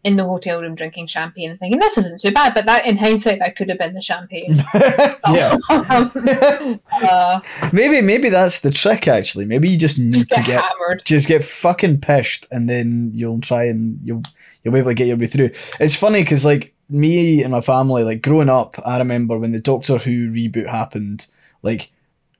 in 0.03 0.15
the 0.15 0.23
hotel 0.23 0.61
room 0.61 0.73
drinking 0.73 1.07
champagne 1.07 1.51
and 1.51 1.59
thinking 1.59 1.79
this 1.79 1.97
isn't 1.97 2.19
too 2.19 2.31
bad. 2.31 2.53
But 2.53 2.65
that, 2.65 2.85
in 2.85 2.97
hindsight, 2.97 3.39
that 3.39 3.55
could 3.55 3.69
have 3.69 3.77
been 3.77 3.93
the 3.93 4.01
champagne. 4.01 4.63
yeah. 4.73 5.57
uh, 6.91 7.39
maybe 7.71 8.01
maybe 8.01 8.29
that's 8.29 8.61
the 8.61 8.71
trick. 8.71 9.07
Actually, 9.07 9.45
maybe 9.45 9.69
you 9.69 9.77
just 9.77 9.99
need 9.99 10.13
just 10.13 10.29
to 10.29 10.35
get 10.37 10.45
get 10.45 10.63
hammered. 10.63 11.03
just 11.05 11.27
get 11.27 11.43
fucking 11.43 12.01
pissed, 12.01 12.47
and 12.51 12.69
then 12.69 13.11
you'll 13.13 13.41
try 13.41 13.65
and 13.65 13.99
you'll 14.03 14.23
you'll 14.63 14.73
be 14.73 14.79
able 14.79 14.91
to 14.91 14.95
get 14.95 15.07
your 15.07 15.17
way 15.17 15.27
through. 15.27 15.51
It's 15.79 15.95
funny 15.95 16.23
because 16.23 16.45
like 16.45 16.73
me 16.89 17.43
and 17.43 17.51
my 17.51 17.61
family, 17.61 18.03
like 18.03 18.21
growing 18.21 18.49
up, 18.49 18.79
I 18.85 18.97
remember 18.97 19.37
when 19.37 19.51
the 19.51 19.61
Doctor 19.61 19.97
Who 19.97 20.31
reboot 20.31 20.69
happened, 20.69 21.27
like 21.63 21.91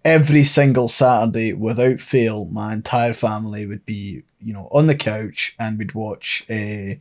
every 0.04 0.44
single 0.44 0.88
Saturday 0.90 1.54
without 1.54 2.00
fail, 2.00 2.46
my 2.46 2.74
entire 2.74 3.14
family 3.14 3.66
would 3.66 3.86
be 3.86 4.24
you 4.40 4.54
know 4.54 4.68
on 4.72 4.88
the 4.88 4.96
couch 4.96 5.56
and 5.60 5.78
we'd 5.78 5.94
watch 5.94 6.44
uh, 6.50 6.96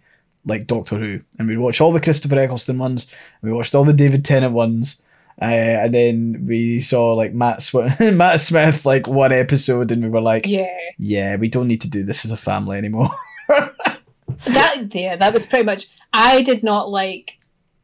like 0.47 0.67
Doctor 0.67 0.97
Who, 0.99 1.21
and 1.39 1.49
we'd 1.49 1.59
watch 1.59 1.81
all 1.81 1.93
the 1.93 2.01
Christopher 2.01 2.39
Eccleston 2.39 2.79
ones, 2.79 3.07
and 3.41 3.51
we 3.51 3.57
watched 3.57 3.75
all 3.75 3.85
the 3.85 3.93
David 3.93 4.25
Tennant 4.25 4.53
ones. 4.53 5.03
Uh, 5.41 5.45
and 5.85 5.95
then 5.95 6.45
we 6.47 6.81
saw 6.81 7.15
like 7.15 7.33
Matt 7.33 7.63
Sw- 7.63 7.99
Matt 8.01 8.41
Smith 8.41 8.85
like 8.85 9.07
one 9.07 9.33
episode, 9.33 9.91
and 9.91 10.03
we 10.03 10.11
were 10.11 10.21
like, 10.21 10.47
Yeah, 10.47 10.69
yeah, 10.99 11.37
we 11.37 11.49
don't 11.49 11.69
need 11.69 11.81
to 11.83 11.91
do 11.91 12.05
this 12.05 12.25
as 12.25 12.31
a 12.31 12.37
family 12.37 12.77
anymore. 12.77 13.11
that 13.49 14.95
yeah, 14.95 15.17
that 15.17 15.33
was 15.33 15.47
pretty 15.47 15.65
much. 15.65 15.89
I 16.13 16.43
did 16.43 16.63
not 16.63 16.91
like. 16.91 17.39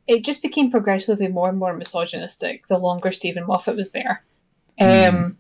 It 0.07 0.25
just 0.25 0.43
became 0.43 0.71
progressively 0.71 1.29
more 1.29 1.49
and 1.49 1.59
more 1.59 1.77
misogynistic 1.77 2.67
the 2.69 2.79
longer 2.79 3.13
Steven 3.13 3.47
Moffat 3.47 3.77
was 3.77 3.93
there. 3.93 4.23
Um, 4.81 5.37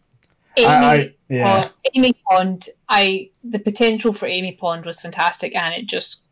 Amy, 0.58 0.66
Hmm. 0.66 0.66
I, 0.66 0.94
I, 0.94 1.14
yeah, 1.28 1.60
Pond, 1.60 1.72
Amy 1.94 2.12
Pond, 2.30 2.68
I 2.88 3.30
the 3.44 3.58
potential 3.58 4.12
for 4.12 4.26
Amy 4.26 4.52
Pond 4.52 4.84
was 4.86 5.00
fantastic, 5.00 5.54
and 5.54 5.74
it 5.74 5.86
just, 5.86 6.28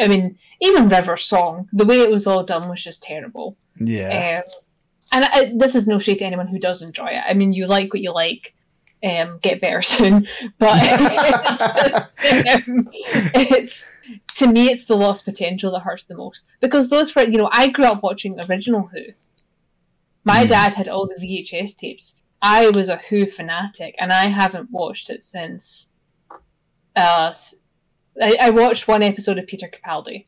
I 0.00 0.08
mean, 0.08 0.38
even 0.60 0.88
River 0.88 1.16
Song, 1.18 1.68
the 1.72 1.84
way 1.84 2.00
it 2.00 2.10
was 2.10 2.26
all 2.26 2.42
done 2.44 2.68
was 2.68 2.82
just 2.82 3.02
terrible. 3.02 3.56
yeah, 3.78 4.42
Um, 4.42 4.52
and 5.12 5.24
I, 5.26 5.52
this 5.56 5.74
is 5.74 5.86
no 5.86 5.98
shade 5.98 6.18
to 6.20 6.24
anyone 6.24 6.46
who 6.48 6.58
does 6.58 6.82
enjoy 6.82 7.08
it. 7.08 7.22
I 7.28 7.34
mean, 7.34 7.52
you 7.52 7.66
like 7.66 7.92
what 7.92 8.02
you 8.02 8.12
like. 8.12 8.54
Um, 9.04 9.38
get 9.42 9.60
better 9.60 9.80
soon, 9.94 10.26
but 10.58 10.76
it's 10.82 11.64
just, 11.64 12.68
um, 12.68 12.88
it's 12.92 13.86
to 14.38 14.46
me, 14.46 14.68
it's 14.70 14.84
the 14.86 14.96
lost 14.96 15.24
potential 15.24 15.70
that 15.72 15.80
hurts 15.80 16.04
the 16.04 16.16
most 16.16 16.46
because 16.60 16.90
those 16.90 17.14
were, 17.14 17.22
you 17.22 17.38
know, 17.38 17.48
I 17.52 17.68
grew 17.68 17.84
up 17.86 18.02
watching 18.02 18.38
original 18.48 18.88
Who. 18.92 19.04
My 20.24 20.44
Mm. 20.44 20.48
dad 20.48 20.74
had 20.74 20.88
all 20.88 21.06
the 21.06 21.14
VHS 21.20 21.74
tapes. 21.76 22.20
I 22.42 22.70
was 22.70 22.88
a 22.88 22.96
Who 23.08 23.26
fanatic, 23.26 23.94
and 23.98 24.12
I 24.12 24.26
haven't 24.28 24.70
watched 24.70 25.10
it 25.10 25.22
since. 25.22 25.88
Uh, 26.94 27.32
I, 28.22 28.36
I 28.40 28.50
watched 28.50 28.88
one 28.88 29.02
episode 29.02 29.38
of 29.38 29.46
Peter 29.46 29.68
Capaldi, 29.68 30.26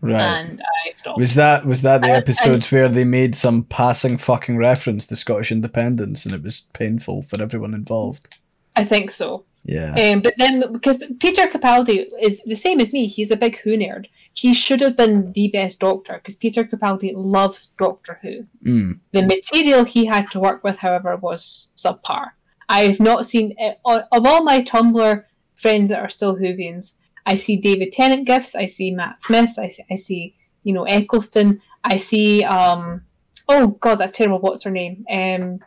right. 0.00 0.20
and 0.20 0.60
I 0.62 0.92
stopped. 0.94 1.18
Was 1.18 1.34
that 1.34 1.64
was 1.66 1.82
that 1.82 2.00
the 2.02 2.08
I- 2.08 2.14
I- 2.14 2.16
episode 2.16 2.64
where 2.66 2.88
they 2.88 3.04
made 3.04 3.34
some 3.34 3.64
passing 3.64 4.16
fucking 4.18 4.56
reference 4.56 5.06
to 5.08 5.16
Scottish 5.16 5.52
independence 5.52 6.24
and 6.24 6.34
it 6.34 6.42
was 6.42 6.60
painful 6.72 7.22
for 7.22 7.40
everyone 7.42 7.74
involved? 7.74 8.36
I 8.76 8.84
think 8.84 9.10
so. 9.10 9.44
Yeah, 9.64 9.94
Um, 9.94 10.20
but 10.22 10.34
then, 10.38 10.72
because 10.72 11.02
Peter 11.20 11.46
Capaldi 11.46 12.08
is 12.20 12.42
the 12.44 12.56
same 12.56 12.80
as 12.80 12.92
me, 12.92 13.06
he's 13.06 13.30
a 13.30 13.36
big 13.36 13.58
Who 13.60 13.76
nerd. 13.76 14.06
He 14.34 14.54
should 14.54 14.80
have 14.80 14.96
been 14.96 15.32
the 15.32 15.50
best 15.50 15.78
Doctor 15.78 16.14
because 16.14 16.36
Peter 16.36 16.64
Capaldi 16.64 17.12
loves 17.14 17.72
Doctor 17.78 18.18
Who. 18.22 18.46
mm. 18.64 18.98
The 19.12 19.22
material 19.22 19.84
he 19.84 20.06
had 20.06 20.30
to 20.32 20.40
work 20.40 20.64
with, 20.64 20.78
however, 20.78 21.16
was 21.16 21.68
subpar. 21.76 22.30
I've 22.68 23.00
not 23.00 23.26
seen 23.26 23.54
eh, 23.58 23.74
of 23.84 24.26
all 24.26 24.42
my 24.42 24.62
Tumblr 24.62 25.24
friends 25.54 25.90
that 25.90 26.00
are 26.00 26.08
still 26.08 26.36
Whovians. 26.36 26.96
I 27.26 27.36
see 27.36 27.56
David 27.56 27.92
Tennant 27.92 28.26
gifts. 28.26 28.54
I 28.54 28.66
see 28.66 28.90
Matt 28.90 29.20
Smith. 29.22 29.58
I 29.58 29.68
see, 29.68 29.84
I 29.90 29.94
see 29.94 30.34
you 30.64 30.72
know 30.72 30.84
Eccleston. 30.84 31.60
I 31.84 31.96
see 31.98 32.42
um 32.44 33.02
oh 33.48 33.68
god 33.68 33.96
that's 33.96 34.12
terrible. 34.12 34.40
What's 34.40 34.64
her 34.64 34.70
name? 34.70 35.04
Um, 35.10 35.60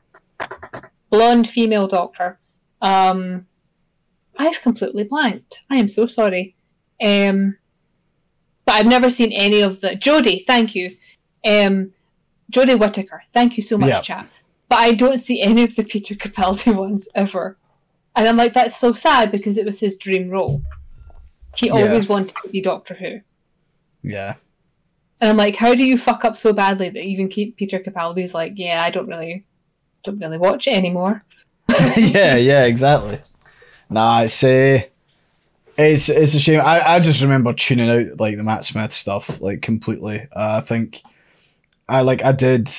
blonde 1.10 1.48
female 1.48 1.88
doctor. 1.88 2.40
Um, 2.82 3.46
I've 4.38 4.62
completely 4.62 5.04
blanked. 5.04 5.62
I 5.70 5.78
am 5.78 5.88
so 5.88 6.06
sorry. 6.06 6.56
Um, 7.04 7.58
but 8.66 8.76
I've 8.76 8.86
never 8.88 9.10
seen 9.10 9.32
any 9.32 9.62
of 9.62 9.82
the 9.82 9.90
Jodie. 9.92 10.46
Thank 10.46 10.76
you. 10.76 10.98
Um, 11.46 11.92
Jodie 12.52 12.80
Whittaker. 12.80 13.24
Thank 13.34 13.58
you 13.58 13.64
so 13.64 13.78
much, 13.78 13.90
Yeah. 13.90 14.02
chap. 14.02 14.30
But 14.70 14.80
I 14.80 14.94
don't 14.94 15.20
see 15.20 15.42
any 15.42 15.64
of 15.64 15.76
the 15.76 15.84
Peter 15.84 16.16
Capaldi 16.16 16.76
ones 16.86 17.08
ever. 17.16 17.58
And 18.16 18.28
I'm 18.28 18.38
like, 18.38 18.54
that's 18.54 18.78
so 18.78 18.92
sad 18.94 19.32
because 19.32 19.58
it 19.58 19.66
was 19.66 19.80
his 19.80 19.98
dream 19.98 20.30
role. 20.30 20.62
He 21.58 21.68
Yeah. 21.68 21.74
always 21.74 22.08
wanted 22.10 22.36
to 22.44 22.50
be 22.50 22.62
Doctor 22.62 22.94
Who. 22.96 23.20
yeah, 24.04 24.36
And 25.22 25.30
I'm 25.30 25.38
like, 25.38 25.56
how 25.56 25.74
do 25.76 25.84
you 25.86 25.98
fuck 25.98 26.26
up 26.26 26.36
so 26.38 26.52
badly 26.54 26.90
that 26.90 27.00
even 27.04 27.30
keep 27.30 27.58
Peter 27.58 27.80
Capaldi's 27.80 28.34
like, 28.34 28.54
yeah, 28.56 28.82
I 28.84 28.90
don't 28.90 29.08
really, 29.08 29.46
don't 30.04 30.20
really 30.20 30.38
watch 30.38 30.68
it 30.68 30.74
anymore. 30.76 31.24
yeah, 31.98 32.36
yeah, 32.36 32.66
exactly. 32.66 33.20
Nah, 33.90 34.22
it's 34.22 34.44
uh, 34.44 34.82
it's 35.78 36.10
it's 36.10 36.36
a 36.36 36.40
shame. 36.40 36.62
I, 36.62 36.96
I 36.96 37.00
just 37.00 37.22
remember 37.22 37.54
tuning 37.54 37.90
out 37.90 38.20
like 38.20 38.38
the 38.38 38.44
Matt 38.44 38.64
Smith 38.64 38.94
stuff 38.94 39.42
like 39.42 39.62
completely. 39.62 40.28
Uh, 40.36 40.62
I 40.62 40.62
think 40.62 41.02
I 41.88 42.02
like 42.02 42.24
I 42.24 42.32
did 42.32 42.70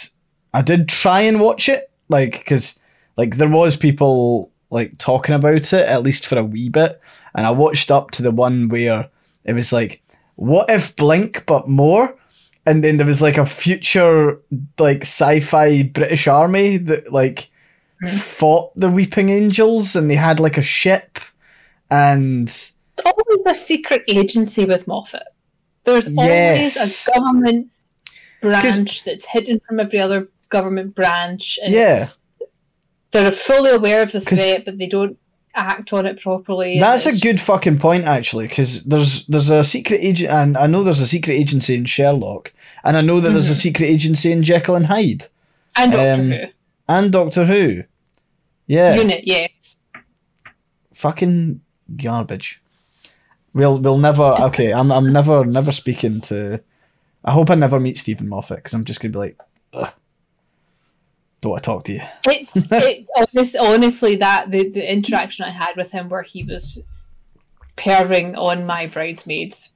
I 0.52 0.62
did 0.62 0.88
try 0.88 1.20
and 1.22 1.40
watch 1.40 1.68
it 1.68 1.90
like 2.09 2.38
because 2.38 2.80
like 3.16 3.36
there 3.36 3.48
was 3.48 3.76
people 3.76 4.50
like 4.70 4.98
talking 4.98 5.34
about 5.34 5.72
it 5.72 5.74
at 5.74 6.02
least 6.02 6.26
for 6.26 6.38
a 6.38 6.44
wee 6.44 6.68
bit, 6.68 7.00
and 7.34 7.46
I 7.46 7.50
watched 7.50 7.90
up 7.90 8.11
to 8.12 8.22
the 8.22 8.30
one 8.30 8.68
where 8.68 9.09
it 9.44 9.52
was 9.52 9.72
like, 9.72 10.02
what 10.34 10.68
if 10.68 10.94
Blink 10.96 11.44
but 11.46 11.68
more. 11.68 12.16
And 12.68 12.82
then 12.82 12.96
there 12.96 13.07
was 13.07 13.22
like 13.22 13.38
a 13.38 13.46
future 13.46 14.40
like 14.76 15.02
sci-fi 15.02 15.84
British 15.84 16.26
army 16.26 16.78
that 16.78 17.12
like 17.12 17.48
fought 18.18 18.72
the 18.78 18.90
Weeping 18.90 19.30
Angels 19.30 19.97
and 19.97 20.11
they 20.11 20.14
had 20.16 20.38
like 20.40 20.59
a 20.59 20.62
ship 20.62 21.18
and 21.90 22.49
It's 22.49 22.72
always 23.05 23.47
a 23.47 23.55
secret 23.55 24.03
agency 24.09 24.64
with 24.64 24.86
Moffat. 24.86 25.22
There's 25.84 26.09
Yes. 26.09 26.76
always 26.76 27.09
a 27.09 27.12
government 27.12 27.68
branch 28.40 29.05
that's 29.05 29.26
hidden 29.26 29.61
from 29.66 29.80
every 29.80 29.99
other 30.01 30.28
government 30.49 30.94
branch. 30.94 31.59
And 31.62 31.72
Yeah. 31.72 32.07
they're 33.12 33.32
fully 33.32 33.70
aware 33.70 34.03
of 34.03 34.12
the 34.12 34.20
threat, 34.20 34.64
but 34.64 34.78
they 34.78 34.86
don't 34.88 35.16
act 35.55 35.92
on 35.94 36.05
it 36.05 36.20
properly. 36.20 36.78
that's 36.78 37.07
a 37.07 37.16
good 37.16 37.40
fucking 37.40 37.78
point 37.78 38.05
actually 38.05 38.47
because 38.47 38.84
there's 38.84 39.24
there's 39.26 39.49
a 39.49 39.64
secret 39.64 39.99
agent 40.03 40.30
and 40.30 40.55
I 40.55 40.66
know 40.66 40.82
there's 40.84 41.01
a 41.01 41.07
secret 41.07 41.32
agency 41.32 41.74
in 41.74 41.86
Sherlock 41.86 42.53
and 42.84 42.94
I 42.94 43.01
know 43.01 43.20
that 43.20 43.30
there's 43.30 43.49
a 43.49 43.55
Mhm. 43.55 43.62
secret 43.62 43.86
agency 43.86 44.32
in 44.32 44.42
Jekyll 44.42 44.74
and 44.76 44.84
Hyde 44.84 45.28
and 45.74 45.92
Doctor 45.92 46.12
um, 46.12 46.30
Who 46.30 46.47
and 46.89 47.12
Doctor 47.12 47.45
Who. 47.45 47.84
Yeah, 48.66 48.97
unit, 48.97 49.26
yes. 49.26 49.76
fucking 50.95 51.61
garbage. 51.97 52.61
We'll 53.55 53.78
we'll 53.78 53.99
never 53.99 54.22
okay. 54.22 54.72
I'm 54.72 54.91
I'm 54.91 55.12
never 55.12 55.45
never 55.45 55.72
speaking 55.72 56.20
to. 56.22 56.61
I 57.24 57.32
hope 57.32 57.51
I 57.51 57.55
never 57.55 57.80
meet 57.80 57.99
Steven 57.99 58.28
Moffat 58.28 58.59
because 58.59 58.74
I'm 58.74 58.84
just 58.84 59.01
gonna 59.01 59.12
be 59.12 59.18
like, 59.18 59.39
Ugh, 59.72 59.93
don't 61.41 61.53
want 61.53 61.62
to 61.62 61.66
talk 61.66 61.84
to 61.84 61.93
you. 61.95 62.01
It's 62.26 62.57
it, 62.72 63.07
honest, 63.16 63.57
honestly 63.57 64.16
that 64.16 64.51
the, 64.51 64.68
the 64.68 64.93
interaction 64.93 65.45
I 65.45 65.51
had 65.51 65.76
with 65.76 65.93
him 65.93 66.09
where 66.09 66.22
he 66.22 66.43
was 66.43 66.84
perving 67.76 68.37
on 68.37 68.66
my 68.66 68.87
bridesmaids, 68.87 69.72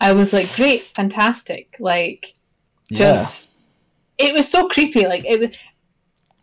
I 0.00 0.12
was 0.12 0.32
like, 0.32 0.54
great, 0.54 0.82
fantastic, 0.82 1.76
like 1.80 2.34
just 2.92 3.50
it 4.18 4.32
was 4.34 4.48
so 4.48 4.68
creepy. 4.68 5.06
Like 5.06 5.24
it 5.24 5.40
was. 5.40 5.58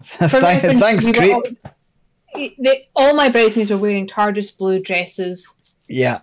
Thank, 0.30 0.62
thanks, 0.80 1.06
we 1.06 1.14
creep. 1.14 1.34
All, 1.34 1.44
they, 2.34 2.90
all 2.96 3.16
my 3.16 3.30
bridesmaids 3.30 3.72
were 3.72 3.78
wearing 3.78 4.08
TARDIS 4.08 4.58
blue 4.58 4.80
dresses, 4.80 5.58
Yeah, 5.88 6.20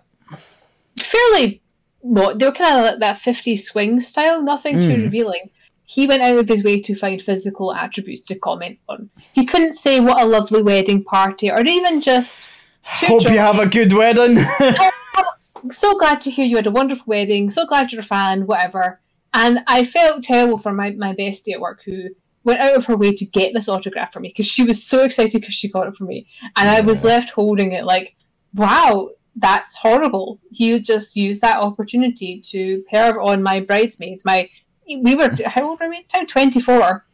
fairly. 0.97 1.61
What 1.99 2.37
they 2.37 2.45
were 2.45 2.51
kind 2.51 2.77
of 2.79 2.83
like 2.85 2.99
that 2.99 3.19
50s 3.19 3.59
swing 3.59 4.01
style, 4.01 4.41
nothing 4.41 4.81
too 4.81 4.87
Mm. 4.89 5.03
revealing. 5.03 5.49
He 5.85 6.05
went 6.07 6.21
out 6.21 6.37
of 6.37 6.47
his 6.49 6.63
way 6.63 6.81
to 6.81 6.95
find 6.95 7.21
physical 7.21 7.73
attributes 7.73 8.21
to 8.23 8.35
comment 8.35 8.79
on. 8.89 9.09
He 9.33 9.45
couldn't 9.45 9.75
say 9.75 9.99
what 9.99 10.21
a 10.21 10.25
lovely 10.25 10.61
wedding 10.61 11.03
party, 11.03 11.49
or 11.49 11.61
even 11.61 12.01
just 12.01 12.49
hope 12.83 13.23
you 13.23 13.39
have 13.39 13.59
a 13.59 13.67
good 13.67 13.93
wedding. 13.93 14.45
so 15.71 15.97
glad 15.97 16.19
to 16.21 16.31
hear 16.31 16.45
you 16.45 16.57
had 16.57 16.67
a 16.67 16.71
wonderful 16.71 17.05
wedding, 17.07 17.49
so 17.49 17.65
glad 17.65 17.91
you're 17.91 18.01
a 18.01 18.05
fan, 18.05 18.45
whatever. 18.47 18.99
And 19.33 19.59
I 19.67 19.83
felt 19.85 20.23
terrible 20.23 20.57
for 20.57 20.73
my, 20.73 20.91
my 20.91 21.13
bestie 21.13 21.53
at 21.53 21.59
work 21.61 21.81
who 21.85 22.09
went 22.43 22.59
out 22.59 22.75
of 22.75 22.85
her 22.85 22.97
way 22.97 23.13
to 23.13 23.25
get 23.25 23.53
this 23.53 23.69
autograph 23.69 24.13
for 24.13 24.19
me 24.19 24.29
because 24.29 24.45
she 24.45 24.63
was 24.63 24.83
so 24.83 25.03
excited 25.03 25.41
because 25.41 25.53
she 25.53 25.69
got 25.69 25.87
it 25.87 25.95
for 25.95 26.03
me. 26.03 26.27
And 26.55 26.69
I 26.69 26.81
was 26.81 27.03
left 27.03 27.31
holding 27.31 27.71
it 27.71 27.85
like, 27.85 28.15
wow, 28.53 29.09
that's 29.35 29.77
horrible. 29.77 30.39
He 30.51 30.79
just 30.79 31.15
used 31.15 31.41
that 31.41 31.59
opportunity 31.59 32.39
to 32.41 32.83
perv 32.91 33.23
on 33.23 33.41
my 33.43 33.59
bridesmaids. 33.59 34.25
My 34.25 34.49
we 34.87 35.15
were 35.15 35.35
how 35.45 35.69
old 35.69 35.79
were 35.79 35.89
we? 35.89 36.03
Time 36.03 36.25
twenty 36.25 36.59
four, 36.59 37.05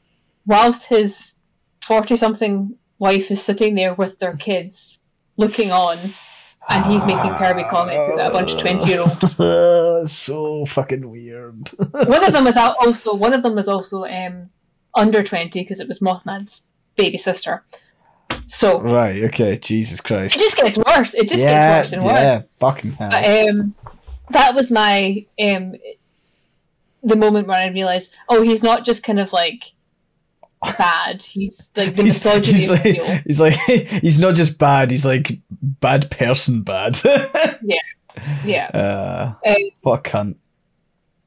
whilst 0.45 0.87
his 0.87 1.35
forty 1.83 2.15
something 2.15 2.75
wife 2.97 3.31
is 3.31 3.41
sitting 3.41 3.75
there 3.75 3.93
with 3.93 4.19
their 4.19 4.35
kids 4.35 4.99
looking 5.37 5.71
on. 5.71 5.97
and 6.69 6.85
he's 6.85 7.05
making 7.05 7.33
Kirby 7.35 7.63
comments 7.69 8.07
about 8.07 8.31
a 8.31 8.33
bunch 8.33 8.53
of 8.53 8.59
twenty 8.59 8.89
year 8.89 9.01
olds. 9.01 10.11
so 10.11 10.65
fucking 10.65 11.09
weird. 11.09 11.69
one 11.91 12.23
of 12.23 12.33
them 12.33 12.45
was 12.45 12.57
also 12.57 13.13
one 13.13 13.33
of 13.33 13.43
them 13.43 13.55
was 13.55 13.67
also 13.67 14.03
um, 14.05 14.49
under 14.99 15.23
twenty 15.23 15.61
because 15.61 15.79
it 15.79 15.87
was 15.87 15.99
Mothman's 15.99 16.71
baby 16.95 17.17
sister. 17.17 17.63
So 18.47 18.81
right, 18.81 19.23
okay, 19.25 19.57
Jesus 19.57 20.01
Christ! 20.01 20.35
it 20.35 20.39
just 20.39 20.57
gets 20.57 20.77
worse. 20.77 21.13
It 21.13 21.29
just 21.29 21.43
yeah, 21.43 21.79
gets 21.79 21.91
worse 21.91 21.93
and 21.93 22.03
worse. 22.03 22.21
yeah, 22.21 22.41
fucking 22.57 22.91
hell. 22.91 23.09
But, 23.09 23.49
um, 23.49 23.75
that 24.29 24.55
was 24.55 24.71
my 24.71 25.25
um, 25.41 25.75
the 27.03 27.15
moment 27.15 27.47
where 27.47 27.59
I 27.59 27.67
realized, 27.67 28.13
oh, 28.27 28.41
he's 28.41 28.63
not 28.63 28.85
just 28.85 29.03
kind 29.03 29.19
of 29.19 29.33
like 29.33 29.73
bad. 30.77 31.21
He's 31.21 31.71
like 31.75 31.95
the 31.95 32.03
he's, 32.03 32.25
misogyny 32.25 32.59
he's 32.59 32.69
like, 32.69 33.23
he's 33.25 33.39
like 33.39 33.53
he's 34.01 34.19
not 34.19 34.35
just 34.35 34.57
bad, 34.57 34.91
he's 34.91 35.05
like 35.05 35.39
bad 35.51 36.09
person 36.11 36.63
bad. 36.63 36.99
Yeah, 37.61 37.81
yeah, 38.43 38.65
uh, 38.73 39.33
Um, 39.47 39.55
what 39.81 39.99
a 39.99 40.09
cunt. 40.09 40.35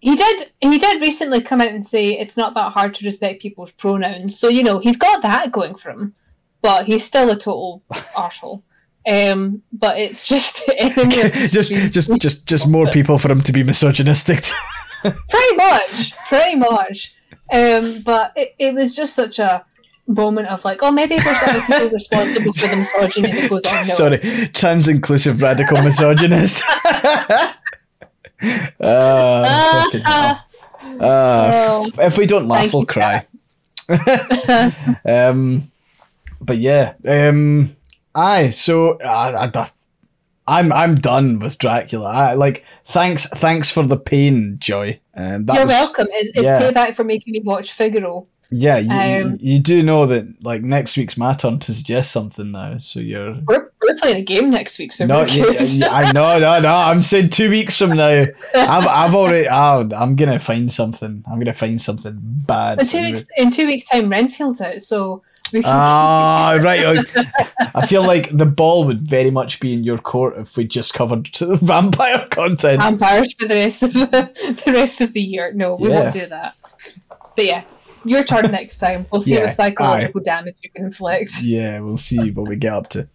He 0.02 0.16
did. 0.16 0.50
He 0.60 0.78
did 0.78 1.00
recently 1.00 1.40
come 1.40 1.60
out 1.60 1.68
and 1.68 1.86
say 1.86 2.18
it's 2.18 2.36
not 2.36 2.54
that 2.54 2.72
hard 2.72 2.92
to 2.94 3.06
respect 3.06 3.40
people's 3.40 3.70
pronouns. 3.70 4.36
So 4.36 4.48
you 4.48 4.64
know 4.64 4.80
he's 4.80 4.96
got 4.96 5.22
that 5.22 5.52
going 5.52 5.76
for 5.76 5.90
him, 5.90 6.16
but 6.60 6.86
he's 6.86 7.04
still 7.04 7.30
a 7.30 7.38
total 7.38 7.84
arsehole. 8.16 8.64
Um, 9.08 9.62
but 9.72 9.98
it's 9.98 10.26
just 10.26 10.68
enemy 10.76 11.20
of 11.20 11.32
the 11.32 11.48
just 11.48 11.70
just 11.70 12.20
just 12.20 12.46
just 12.46 12.68
more 12.68 12.86
people 12.90 13.16
for 13.16 13.30
him 13.30 13.42
to 13.42 13.52
be 13.52 13.62
misogynistic. 13.62 14.44
pretty 15.02 15.56
much, 15.56 16.12
pretty 16.26 16.56
much. 16.56 17.14
Um, 17.52 18.02
but 18.02 18.32
it, 18.34 18.56
it 18.58 18.74
was 18.74 18.96
just 18.96 19.14
such 19.14 19.38
a 19.38 19.64
moment 20.08 20.48
of 20.48 20.64
like, 20.64 20.82
oh, 20.82 20.90
maybe 20.90 21.16
there's 21.16 21.42
other 21.44 21.60
people 21.60 21.90
responsible 21.90 22.52
for 22.54 22.66
the 22.66 22.76
misogyny 22.76 23.32
that 23.32 23.48
goes 23.48 23.64
on. 23.66 23.86
No. 23.86 23.94
Sorry, 23.94 24.48
trans 24.52 24.88
inclusive 24.88 25.40
radical 25.42 25.80
misogynist. 25.80 26.60
Uh. 28.80 29.44
Uh, 30.04 30.34
Oh. 31.00 31.90
if 31.98 32.18
we 32.18 32.26
don't 32.26 32.48
laugh, 32.48 32.72
we'll 32.72 32.84
cry. 32.84 33.24
um, 35.06 35.70
but 36.40 36.58
yeah, 36.58 36.94
um, 37.06 37.76
aye. 38.14 38.50
So 38.50 38.98
I, 39.00 39.46
I, 39.46 39.70
I'm 40.46 40.72
I'm 40.72 40.94
done 40.96 41.38
with 41.38 41.58
Dracula. 41.58 42.10
I 42.10 42.34
like 42.34 42.64
thanks 42.86 43.26
thanks 43.28 43.70
for 43.70 43.84
the 43.84 43.96
pain, 43.96 44.56
Joy. 44.58 45.00
Um, 45.14 45.46
You're 45.48 45.64
was- 45.64 45.68
welcome. 45.68 46.08
It's, 46.10 46.30
it's 46.30 46.42
yeah. 46.42 46.60
payback 46.60 46.96
for 46.96 47.04
making 47.04 47.32
me 47.32 47.40
watch 47.44 47.72
Figaro. 47.72 48.26
Yeah, 48.52 48.78
you, 48.78 49.24
Um, 49.26 49.38
you, 49.40 49.58
do 49.58 49.82
know 49.82 50.06
that 50.06 50.26
like 50.44 50.62
next 50.62 50.96
week's 50.96 51.16
my 51.16 51.34
turn 51.34 51.58
to 51.60 51.72
suggest 51.72 52.12
something 52.12 52.52
now. 52.52 52.78
So 52.78 53.00
you're 53.00 53.34
We're, 53.46 53.70
we're 53.80 53.96
playing 53.96 54.18
a 54.18 54.22
game 54.22 54.50
next 54.50 54.78
week, 54.78 54.92
so 54.92 55.06
no, 55.06 55.22
yeah, 55.24 55.52
yeah, 55.62 55.88
I 55.92 56.12
know, 56.12 56.38
no, 56.38 56.60
no. 56.60 56.74
I'm 56.74 57.02
saying 57.02 57.30
two 57.30 57.48
weeks 57.50 57.78
from 57.78 57.96
now. 57.96 58.26
I've, 58.54 58.86
I've 58.86 59.14
already. 59.14 59.48
Oh, 59.50 59.88
I'm 59.96 60.16
gonna 60.16 60.38
find 60.38 60.70
something. 60.72 61.24
I'm 61.30 61.38
gonna 61.38 61.54
find 61.54 61.80
something 61.80 62.18
bad. 62.20 62.80
in 62.80 62.86
two 62.86 63.02
weeks, 63.02 63.26
in 63.36 63.50
two 63.50 63.66
weeks' 63.66 63.84
time, 63.86 64.08
Renfield's 64.10 64.60
out, 64.60 64.82
so. 64.82 65.22
Ah, 65.64 66.58
right. 66.62 66.98
I 67.74 67.86
feel 67.86 68.02
like 68.06 68.34
the 68.36 68.46
ball 68.46 68.86
would 68.86 69.06
very 69.06 69.30
much 69.30 69.60
be 69.60 69.74
in 69.74 69.84
your 69.84 69.98
court 69.98 70.38
if 70.38 70.56
we 70.56 70.64
just 70.64 70.94
covered 70.94 71.28
vampire 71.36 72.26
content. 72.30 72.80
vampires 72.80 73.34
for 73.34 73.46
the 73.46 73.54
rest 73.56 73.82
of 73.82 73.92
the, 73.92 74.62
the 74.64 74.72
rest 74.72 75.00
of 75.02 75.12
the 75.12 75.20
year. 75.20 75.52
No, 75.52 75.74
we 75.76 75.90
Yeah. 75.90 76.02
won't 76.04 76.14
do 76.14 76.26
that. 76.26 76.54
But 77.36 77.44
yeah, 77.44 77.64
your 78.04 78.24
turn 78.24 78.50
next 78.50 78.76
time. 78.78 79.06
We'll 79.10 79.22
see 79.22 79.34
Yeah, 79.34 79.40
what 79.42 79.50
psychological 79.52 80.20
damage 80.22 80.56
you 80.62 80.70
can 80.70 80.84
inflict. 80.84 81.32
yeah, 81.42 81.80
we'll 81.80 81.98
see 81.98 82.30
what 82.30 82.48
we 82.48 82.56
get 82.56 82.72
up 82.72 82.88
to. 82.90 83.08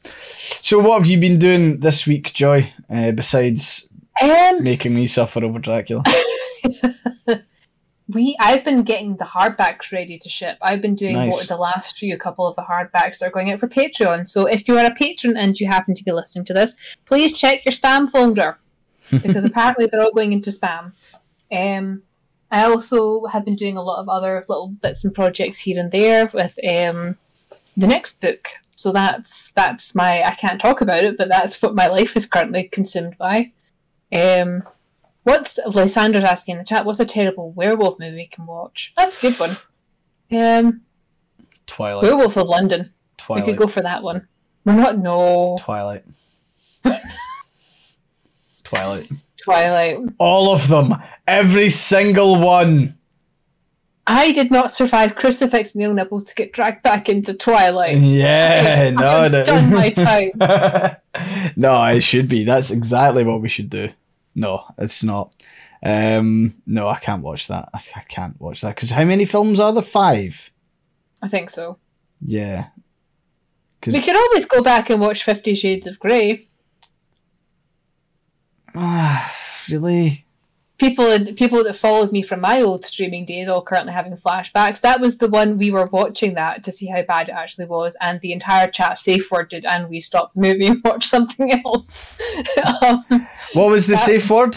So, 0.62 0.80
what 0.80 0.98
have 1.00 1.08
you 1.08 1.20
been 1.20 1.40
doing 1.40 1.80
this 1.80 2.06
week, 2.08 2.34
Joy? 2.34 2.72
Uh, 2.90 3.12
besides 3.12 3.90
Um, 4.22 4.64
making 4.64 4.94
me 4.96 5.08
suffer 5.08 5.44
over 5.44 5.60
Dracula. 5.60 6.04
we 8.10 8.38
I've 8.40 8.64
been 8.64 8.84
getting 8.84 9.18
the 9.18 9.26
hardbacks 9.26 9.92
ready 9.92 10.18
to 10.20 10.30
ship. 10.30 10.58
I've 10.62 10.82
been 10.82 10.96
doing 10.96 11.14
Nice. 11.16 11.34
what 11.34 11.48
the 11.48 11.58
last 11.58 11.98
few 11.98 12.18
couple 12.18 12.48
of 12.48 12.56
the 12.56 12.62
hardbacks 12.62 13.20
that 13.20 13.24
are 13.28 13.32
going 13.32 13.52
out 13.52 13.60
for 13.60 13.68
Patreon. 13.68 14.30
So 14.30 14.46
if 14.46 14.68
you 14.68 14.78
are 14.78 14.86
a 14.86 14.96
patron 14.96 15.36
and 15.38 15.60
you 15.60 15.68
happen 15.68 15.94
to 15.94 16.04
be 16.04 16.12
listening 16.14 16.46
to 16.46 16.54
this, 16.54 16.74
please 17.06 17.38
check 17.38 17.66
your 17.66 17.74
spam 17.74 18.10
folder 18.10 18.58
because 19.12 19.44
apparently 19.46 19.88
they're 19.92 20.02
all 20.02 20.14
going 20.14 20.32
into 20.34 20.50
spam. 20.52 20.94
Um, 21.52 22.04
I 22.50 22.64
also 22.64 23.26
have 23.26 23.46
been 23.46 23.56
doing 23.56 23.78
a 23.78 23.84
lot 23.84 24.00
of 24.00 24.10
other 24.10 24.46
little 24.48 24.70
bits 24.70 25.04
and 25.04 25.14
projects 25.14 25.60
here 25.60 25.80
and 25.80 25.92
there 25.92 26.30
with 26.34 26.58
um, 26.64 27.18
the 27.76 27.88
next 27.88 28.22
book. 28.22 28.48
So 28.76 28.92
that's 28.92 29.52
that's 29.52 29.96
my 29.96 30.24
I 30.24 30.36
can't 30.36 30.62
talk 30.62 30.82
about 30.82 31.04
it, 31.04 31.18
but 31.18 31.30
that's 31.30 31.62
what 31.62 31.76
my 31.76 31.88
life 31.88 32.16
is 32.16 32.26
currently 32.26 32.70
consumed 32.70 33.18
by. 33.18 33.52
Um, 34.14 34.64
what's 35.24 35.60
Lysandra's 35.66 36.24
asking 36.24 36.54
in 36.54 36.60
the 36.60 36.64
chat? 36.64 36.86
What's 36.86 37.00
a 37.00 37.06
terrible 37.06 37.52
werewolf 37.52 38.00
movie 38.00 38.16
we 38.16 38.28
can 38.28 38.46
watch? 38.46 38.94
That's 38.96 39.18
a 39.18 39.30
good 39.30 39.40
one. 39.40 39.58
Um, 40.32 40.82
Twilight. 41.66 42.04
Werewolf 42.04 42.38
of 42.38 42.48
London. 42.48 42.94
Twilight. 43.18 43.46
We 43.46 43.52
could 43.52 43.60
go 43.60 43.68
for 43.68 43.82
that 43.82 44.04
one. 44.04 44.28
We're 44.64 44.74
not 44.74 44.98
no 44.98 45.58
Twilight. 45.60 46.06
Twilight. 48.64 49.10
Twilight. 49.42 49.98
All 50.18 50.54
of 50.54 50.68
them. 50.68 50.94
Every 51.28 51.70
single 51.70 52.40
one. 52.40 52.98
I 54.10 54.32
did 54.32 54.50
not 54.52 54.72
survive 54.72 55.16
Crucifix 55.16 55.76
Nail 55.76 55.94
Nipples 55.94 56.24
to 56.26 56.36
get 56.36 56.54
dragged 56.54 56.82
back 56.82 57.10
into 57.10 57.34
Twilight. 57.34 57.98
Yeah, 57.98 58.92
no, 58.92 59.06
I've 59.06 59.32
no. 59.34 59.44
done 59.44 59.74
my 59.74 59.90
time. 59.92 60.32
no, 61.58 61.84
it 61.86 62.02
should 62.02 62.30
be. 62.30 62.46
That's 62.46 62.72
exactly 62.72 63.26
what 63.26 63.42
we 63.42 63.50
should 63.50 63.70
do. 63.70 63.90
No, 64.34 64.64
it's 64.78 65.04
not. 65.04 65.36
Um, 65.84 66.56
no, 66.66 66.88
I 66.88 67.00
can't 67.00 67.22
watch 67.22 67.48
that. 67.50 67.68
I, 67.74 67.80
I 67.98 68.02
can't 68.08 68.40
watch 68.40 68.62
that 68.62 68.76
because 68.76 68.92
how 68.92 69.04
many 69.04 69.26
films 69.26 69.60
are 69.60 69.74
there? 69.74 69.84
Five. 69.84 70.52
I 71.22 71.28
think 71.28 71.50
so. 71.50 71.78
Yeah. 72.22 72.68
Because 73.80 73.94
We 73.96 74.02
could 74.02 74.16
always 74.16 74.46
go 74.46 74.62
back 74.64 74.90
and 74.90 75.02
watch 75.02 75.24
Fifty 75.24 75.54
Shades 75.54 75.86
of 75.86 76.00
Grey. 76.00 76.48
Ah, 78.74 79.36
really, 79.70 80.26
People 80.80 81.10
and 81.10 81.36
people 81.36 81.64
that 81.64 81.76
followed 81.76 82.12
me 82.12 82.22
from 82.22 82.40
my 82.40 82.62
old 82.62 82.86
streaming 82.86 83.26
days 83.26 83.48
all 83.48 83.64
currently 83.64 83.92
having 83.94 84.16
flashbacks. 84.16 84.80
That 84.82 85.00
was 85.00 85.18
the 85.18 85.28
one 85.28 85.58
we 85.58 85.72
were 85.72 85.88
watching 85.88 86.36
that 86.36 86.64
to 86.66 86.72
see 86.72 86.86
how 86.86 87.02
bad 87.02 87.30
it 87.30 87.32
actually 87.32 87.66
was, 87.66 87.98
and 88.00 88.22
the 88.22 88.32
entire 88.32 88.68
chat 88.70 89.00
safe 89.00 89.32
worded 89.32 89.66
and 89.66 89.90
we 89.90 90.00
stopped 90.02 90.36
the 90.36 90.42
movie 90.42 90.68
and 90.68 90.82
watched 90.86 91.10
something 91.10 91.52
else. 91.66 91.98
um, 92.84 93.04
what 93.54 93.70
was 93.70 93.88
the 93.88 93.94
That- 93.96 94.06
safe 94.06 94.30
word? 94.30 94.56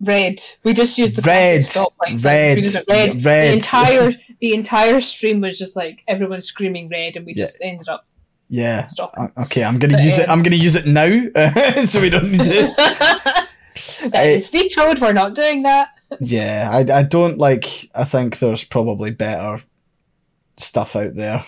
red. 0.00 0.38
We 0.64 0.74
just 0.74 0.96
used 0.98 1.16
the 1.16 1.22
Red. 1.22 1.64
stop. 1.64 1.92
Red. 2.22 2.58
It 2.58 2.84
red. 2.88 3.24
Red. 3.24 3.48
The 3.48 3.52
entire 3.54 4.12
the 4.40 4.54
entire 4.54 5.00
stream 5.00 5.40
was 5.40 5.58
just 5.58 5.74
like 5.76 6.00
everyone 6.06 6.40
screaming 6.42 6.88
red, 6.90 7.16
and 7.16 7.24
we 7.26 7.32
Yeah. 7.34 7.44
just 7.44 7.58
ended 7.62 7.88
up 7.88 8.04
Yeah. 8.50 8.86
stopping. 8.86 9.32
O- 9.36 9.42
Okay, 9.44 9.64
I'm 9.64 9.78
gonna 9.78 9.94
But, 9.94 10.04
use 10.04 10.18
it. 10.18 10.28
um, 10.28 10.38
I'm 10.38 10.42
gonna 10.44 10.56
use 10.56 10.76
it 10.76 10.86
now, 10.86 11.08
so 11.86 12.00
we 12.02 12.10
don't 12.10 12.30
need 12.32 12.42
to. 12.42 13.47
That 14.04 14.26
is 14.26 14.48
vetoed. 14.48 15.00
We're 15.00 15.12
not 15.12 15.34
doing 15.34 15.62
that. 15.62 15.88
Yeah, 16.20 16.68
I, 16.70 17.00
I 17.00 17.02
don't 17.02 17.38
like. 17.38 17.90
I 17.94 18.04
think 18.04 18.38
there's 18.38 18.64
probably 18.64 19.10
better 19.10 19.62
stuff 20.56 20.96
out 20.96 21.14
there 21.14 21.44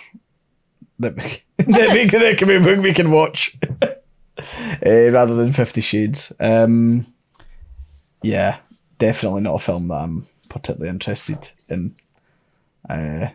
that 0.99 1.17
we, 1.17 1.23
that, 1.73 1.93
we, 1.93 2.05
that 2.19 2.39
can 2.39 2.49
we, 2.49 2.79
we 2.79 2.95
can 2.95 3.11
watch 3.11 3.57
uh, 3.83 3.91
rather 4.83 5.35
than 5.35 5.53
Fifty 5.53 5.81
Shades. 5.81 6.33
Um, 6.41 7.07
yeah, 8.23 8.59
definitely 8.99 9.41
not 9.43 9.57
a 9.57 9.59
film 9.59 9.89
that 9.89 9.95
I'm 9.95 10.27
particularly 10.49 10.91
interested 10.91 11.51
in. 11.69 11.95
Uh, 12.89 13.29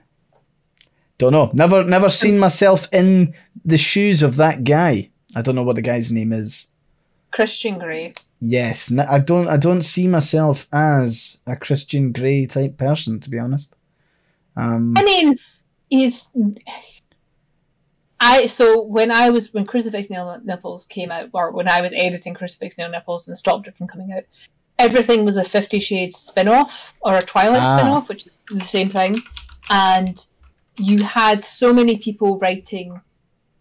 don't 1.17 1.31
know. 1.31 1.49
Never, 1.53 1.83
never 1.83 2.09
seen 2.09 2.37
myself 2.37 2.87
in 2.91 3.33
the 3.63 3.77
shoes 3.77 4.21
of 4.21 4.35
that 4.35 4.63
guy. 4.63 5.09
I 5.35 5.41
don't 5.41 5.55
know 5.55 5.63
what 5.63 5.75
the 5.75 5.81
guy's 5.81 6.11
name 6.11 6.33
is. 6.33 6.67
Christian 7.31 7.79
Grey. 7.79 8.13
Yes, 8.47 8.91
n- 8.91 8.99
I 8.99 9.19
don't. 9.19 9.47
I 9.47 9.57
don't 9.57 9.81
see 9.81 10.07
myself 10.07 10.67
as 10.71 11.39
a 11.47 11.55
Christian 11.55 12.11
Grey 12.11 12.45
type 12.45 12.77
person, 12.77 13.19
to 13.21 13.29
be 13.29 13.39
honest. 13.39 13.73
Um, 14.55 14.93
I 14.97 15.03
mean, 15.03 15.37
he's. 15.89 16.27
I 18.19 18.45
so 18.45 18.81
when 18.83 19.11
I 19.11 19.29
was 19.29 19.53
when 19.53 19.65
Crucifix 19.65 20.09
Nail 20.09 20.39
Nipples 20.43 20.85
came 20.85 21.11
out, 21.11 21.29
or 21.33 21.51
when 21.51 21.67
I 21.67 21.81
was 21.81 21.93
editing 21.93 22.33
Crucifix 22.33 22.77
Nail 22.77 22.89
Nipples 22.89 23.27
and 23.27 23.37
stopped 23.37 23.67
it 23.67 23.75
from 23.77 23.87
coming 23.87 24.11
out, 24.13 24.23
everything 24.79 25.25
was 25.25 25.37
a 25.37 25.43
Fifty 25.43 25.79
Shades 25.79 26.17
spin 26.17 26.47
off 26.47 26.93
or 27.01 27.17
a 27.17 27.23
Twilight 27.23 27.61
Ah. 27.61 27.77
spin 27.77 27.89
off, 27.91 28.09
which 28.09 28.25
is 28.27 28.31
the 28.49 28.59
same 28.61 28.89
thing. 28.89 29.17
And 29.69 30.25
you 30.77 31.03
had 31.03 31.43
so 31.45 31.73
many 31.73 31.97
people 31.97 32.37
writing 32.39 33.01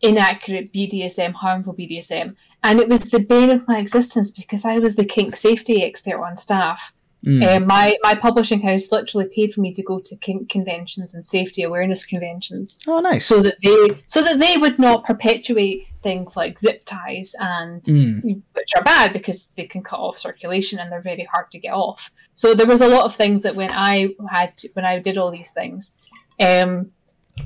inaccurate 0.05 0.73
BDSM, 0.73 1.33
harmful 1.33 1.75
BDSM, 1.75 2.35
and 2.63 2.81
it 2.81 2.89
was 2.89 3.11
the 3.11 3.21
bane 3.21 3.51
of 3.51 3.67
my 3.67 3.79
existence 3.79 4.31
because 4.31 4.65
I 4.65 4.79
was 4.79 4.97
the 4.97 5.05
kink 5.05 5.37
safety 5.37 5.83
expert 5.85 6.21
on 6.21 6.37
staff. 6.37 6.93
Mm. 7.27 7.57
Um, 7.57 7.67
my 7.67 7.97
my 8.03 8.15
publishing 8.15 8.61
house 8.61 8.93
literally 8.93 9.29
paid 9.35 9.55
for 9.55 9.63
me 9.63 9.73
to 9.73 9.83
go 9.83 9.99
to 9.99 10.17
kink 10.17 10.51
conventions 10.51 11.15
and 11.15 11.25
safety 11.25 11.63
awareness 11.63 12.05
conventions, 12.05 12.79
oh, 12.87 13.01
nice. 13.01 13.25
so 13.25 13.41
that 13.41 13.57
they 13.63 14.03
so 14.07 14.23
that 14.23 14.39
they 14.39 14.59
would 14.59 14.79
not 14.79 15.05
perpetuate 15.05 15.87
things 16.03 16.37
like 16.37 16.59
zip 16.61 16.83
ties 16.85 17.35
and 17.41 17.83
Mm. 17.85 18.43
which 18.53 18.69
are 18.77 18.83
bad 18.85 19.15
because 19.15 19.49
they 19.57 19.65
can 19.65 19.83
cut 19.83 19.99
off 19.99 20.19
circulation 20.19 20.79
and 20.79 20.93
they're 20.93 21.01
very 21.01 21.27
hard 21.33 21.51
to 21.53 21.59
get 21.59 21.73
off. 21.73 22.11
So 22.35 22.55
there 22.55 22.67
was 22.67 22.83
a 22.83 22.89
lot 22.89 23.07
of 23.07 23.17
things 23.17 23.43
that 23.43 23.57
when 23.57 23.71
I 23.71 24.11
had 24.31 24.55
to, 24.59 24.69
when 24.75 24.85
I 24.85 24.99
did 24.99 25.17
all 25.17 25.31
these 25.31 25.53
things, 25.53 25.99
um, 26.41 26.91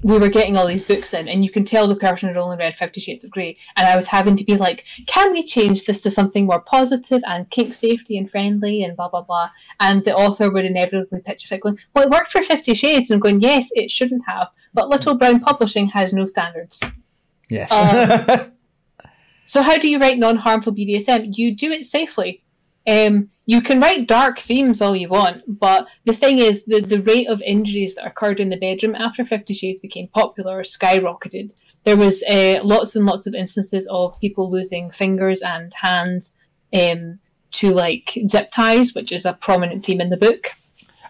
we 0.02 0.18
were 0.18 0.28
getting 0.28 0.56
all 0.56 0.66
these 0.66 0.84
books 0.84 1.14
in, 1.14 1.28
and 1.28 1.44
you 1.44 1.50
can 1.50 1.64
tell 1.64 1.88
the 1.88 1.96
person 1.96 2.28
had 2.28 2.36
only 2.36 2.56
read 2.56 2.76
Fifty 2.76 3.00
Shades 3.00 3.24
of 3.24 3.30
Grey, 3.30 3.56
and 3.76 3.86
I 3.86 3.96
was 3.96 4.06
having 4.06 4.36
to 4.36 4.44
be 4.44 4.56
like, 4.56 4.84
"Can 5.06 5.32
we 5.32 5.42
change 5.42 5.84
this 5.84 6.02
to 6.02 6.10
something 6.10 6.46
more 6.46 6.60
positive 6.60 7.22
and 7.26 7.50
kink 7.50 7.72
safety 7.74 8.18
and 8.18 8.30
friendly 8.30 8.82
and 8.84 8.96
blah 8.96 9.08
blah 9.08 9.22
blah?" 9.22 9.50
And 9.80 10.04
the 10.04 10.14
author 10.14 10.50
would 10.50 10.64
inevitably 10.64 11.20
pitch 11.20 11.44
a 11.44 11.54
fic 11.54 11.60
going, 11.60 11.78
"Well, 11.94 12.04
it 12.04 12.10
worked 12.10 12.32
for 12.32 12.42
Fifty 12.42 12.74
Shades," 12.74 13.10
and 13.10 13.16
I'm 13.16 13.20
going, 13.20 13.40
"Yes, 13.40 13.68
it 13.74 13.90
shouldn't 13.90 14.22
have." 14.26 14.48
But 14.74 14.88
Little 14.88 15.14
Brown 15.14 15.40
Publishing 15.40 15.88
has 15.88 16.12
no 16.12 16.26
standards. 16.26 16.82
Yes. 17.48 17.72
Um, 17.72 18.52
So 19.48 19.62
how 19.62 19.78
do 19.78 19.88
you 19.88 19.98
write 19.98 20.18
non-harmful 20.18 20.74
BDSM? 20.74 21.38
You 21.38 21.56
do 21.56 21.72
it 21.72 21.86
safely. 21.86 22.44
Um, 22.86 23.30
you 23.48 23.62
can 23.62 23.80
write 23.80 24.06
dark 24.06 24.38
themes 24.38 24.82
all 24.82 24.94
you 24.94 25.08
want, 25.08 25.42
but 25.58 25.86
the 26.04 26.12
thing 26.12 26.38
is, 26.38 26.64
the, 26.66 26.80
the 26.80 27.00
rate 27.00 27.28
of 27.28 27.40
injuries 27.40 27.94
that 27.94 28.06
occurred 28.06 28.40
in 28.40 28.50
the 28.50 28.58
bedroom 28.58 28.94
after 28.94 29.24
Fifty 29.24 29.54
Shades 29.54 29.80
became 29.80 30.08
popular 30.08 30.62
skyrocketed. 30.62 31.52
There 31.84 31.96
was 31.96 32.22
uh, 32.24 32.60
lots 32.62 32.94
and 32.94 33.06
lots 33.06 33.26
of 33.26 33.34
instances 33.34 33.88
of 33.90 34.20
people 34.20 34.50
losing 34.50 34.90
fingers 34.90 35.40
and 35.40 35.72
hands 35.72 36.36
um, 36.74 37.20
to 37.52 37.70
like 37.70 38.18
zip 38.26 38.50
ties, 38.50 38.94
which 38.94 39.12
is 39.12 39.24
a 39.24 39.32
prominent 39.32 39.82
theme 39.82 40.02
in 40.02 40.10
the 40.10 40.18
book. 40.18 40.52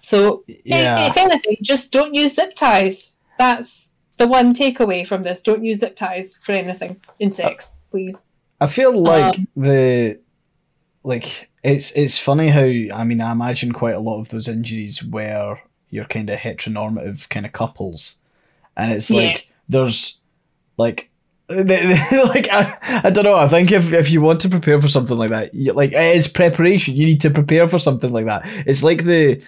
So, 0.01 0.45
yeah. 0.47 1.09
if 1.09 1.17
anything, 1.17 1.57
just 1.61 1.91
don't 1.91 2.15
use 2.15 2.37
zip 2.37 2.55
ties. 2.55 3.19
That's 3.37 3.95
the 4.17 4.29
one 4.29 4.55
takeaway 4.55 5.05
from 5.05 5.25
this. 5.25 5.41
Don't 5.41 5.65
use 5.65 5.81
zip 5.81 5.97
ties 5.97 6.37
for 6.37 6.53
anything 6.53 7.01
in 7.19 7.33
sex, 7.33 7.81
please. 7.91 8.27
I 8.61 8.69
feel 8.69 8.97
like 8.97 9.39
Um, 9.39 9.49
the 9.57 10.21
like 11.09 11.49
it's 11.65 11.91
it's 11.93 12.19
funny 12.19 12.49
how 12.49 12.63
I 12.97 13.05
mean 13.05 13.21
I 13.21 13.33
imagine 13.33 13.73
quite 13.73 13.95
a 13.97 14.01
lot 14.01 14.21
of 14.21 14.29
those 14.29 14.47
injuries 14.49 15.03
where 15.03 15.61
you're 15.91 16.05
kind 16.05 16.29
of 16.31 16.39
heteronormative 16.39 17.29
kind 17.31 17.47
of 17.47 17.53
couples, 17.53 18.17
and 18.77 18.93
it's 18.93 19.11
Yeah. 19.11 19.23
like 19.23 19.49
there's 19.69 20.21
like 20.77 21.11
like 21.49 22.47
I, 22.53 22.77
I 23.05 23.11
don't 23.11 23.25
know. 23.25 23.35
I 23.35 23.49
think 23.49 23.73
if, 23.73 23.91
if 23.93 24.11
you 24.11 24.21
want 24.21 24.41
to 24.43 24.51
prepare 24.51 24.79
for 24.83 24.89
something 24.89 25.17
like 25.17 25.31
that, 25.31 25.55
you, 25.55 25.73
like 25.73 25.93
it's 25.95 26.29
preparation. 26.29 26.95
You 26.95 27.07
need 27.07 27.23
to 27.23 27.31
prepare 27.31 27.67
for 27.69 27.79
something 27.79 28.13
like 28.13 28.27
that. 28.27 28.43
It's 28.67 28.83
like 28.83 29.05
the 29.05 29.41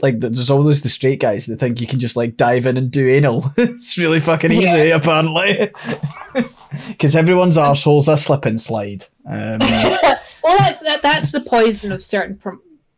like 0.00 0.20
the, 0.20 0.30
there's 0.30 0.48
always 0.48 0.80
the 0.80 0.88
straight 0.88 1.20
guys 1.20 1.44
that 1.46 1.58
think 1.60 1.78
you 1.78 1.86
can 1.86 2.00
just 2.00 2.16
like 2.16 2.38
dive 2.38 2.64
in 2.64 2.78
and 2.78 2.90
do 2.90 3.06
anal. 3.06 3.52
it's 3.58 3.98
really 3.98 4.18
fucking 4.20 4.50
easy 4.50 4.62
Yeah. 4.64 4.96
apparently, 4.96 5.70
because 6.88 7.14
everyone's 7.14 7.58
assholes 7.58 8.08
a 8.08 8.16
slip 8.16 8.46
and 8.46 8.58
slide. 8.58 9.04
Um, 9.28 9.60
well, 10.42 10.58
that's 10.58 10.80
that, 10.82 11.02
that's 11.02 11.30
the 11.30 11.40
poison 11.40 11.92
of 11.92 12.02
certain 12.02 12.40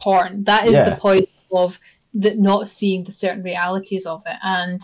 porn. 0.01 0.45
That 0.45 0.67
is 0.67 0.73
Yeah. 0.73 0.91
the 0.91 0.97
poison 0.97 1.27
of 1.53 1.79
the 2.13 2.35
not 2.35 2.69
seeing 2.69 3.05
the 3.05 3.13
certain 3.13 3.43
realities 3.43 4.07
of 4.07 4.23
it, 4.27 4.37
and 4.43 4.83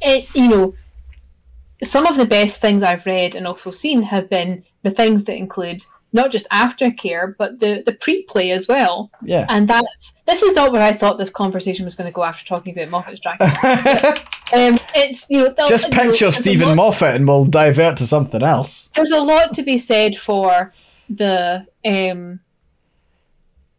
it 0.00 0.28
you 0.34 0.48
know 0.48 0.74
some 1.82 2.06
of 2.06 2.16
the 2.16 2.26
best 2.26 2.60
things 2.60 2.82
I've 2.82 3.06
read 3.06 3.34
and 3.34 3.46
also 3.46 3.70
seen 3.70 4.02
have 4.02 4.28
been 4.30 4.64
the 4.82 4.90
things 4.90 5.24
that 5.24 5.36
include 5.36 5.84
not 6.12 6.30
just 6.30 6.48
aftercare 6.50 7.34
but 7.36 7.60
the 7.60 7.82
the 7.84 7.92
pre-play 7.92 8.50
as 8.50 8.66
well. 8.68 9.10
yeah. 9.22 9.44
And 9.50 9.68
that's 9.68 10.14
this 10.26 10.42
is 10.42 10.54
not 10.54 10.72
where 10.72 10.82
I 10.82 10.92
thought 10.92 11.18
this 11.18 11.30
conversation 11.30 11.84
was 11.84 11.94
going 11.94 12.08
to 12.10 12.14
go 12.14 12.24
after 12.24 12.44
talking 12.46 12.72
about 12.72 12.88
Moffat's 12.90 13.20
Dracula. 13.20 14.16
Um, 14.54 14.78
it's 14.94 15.28
you 15.28 15.42
know 15.42 15.54
Just 15.68 15.88
you 15.88 15.96
know, 15.96 16.02
picture 16.04 16.30
Steven 16.30 16.68
lot- 16.68 16.76
Moffat 16.76 17.16
and 17.16 17.26
we'll 17.26 17.46
divert 17.46 17.96
to 17.96 18.06
something 18.06 18.44
else. 18.44 18.88
there's 18.94 19.10
a 19.10 19.20
lot 19.20 19.52
to 19.54 19.62
be 19.64 19.76
said 19.76 20.16
for 20.16 20.72
the 21.08 21.66
um 21.84 22.40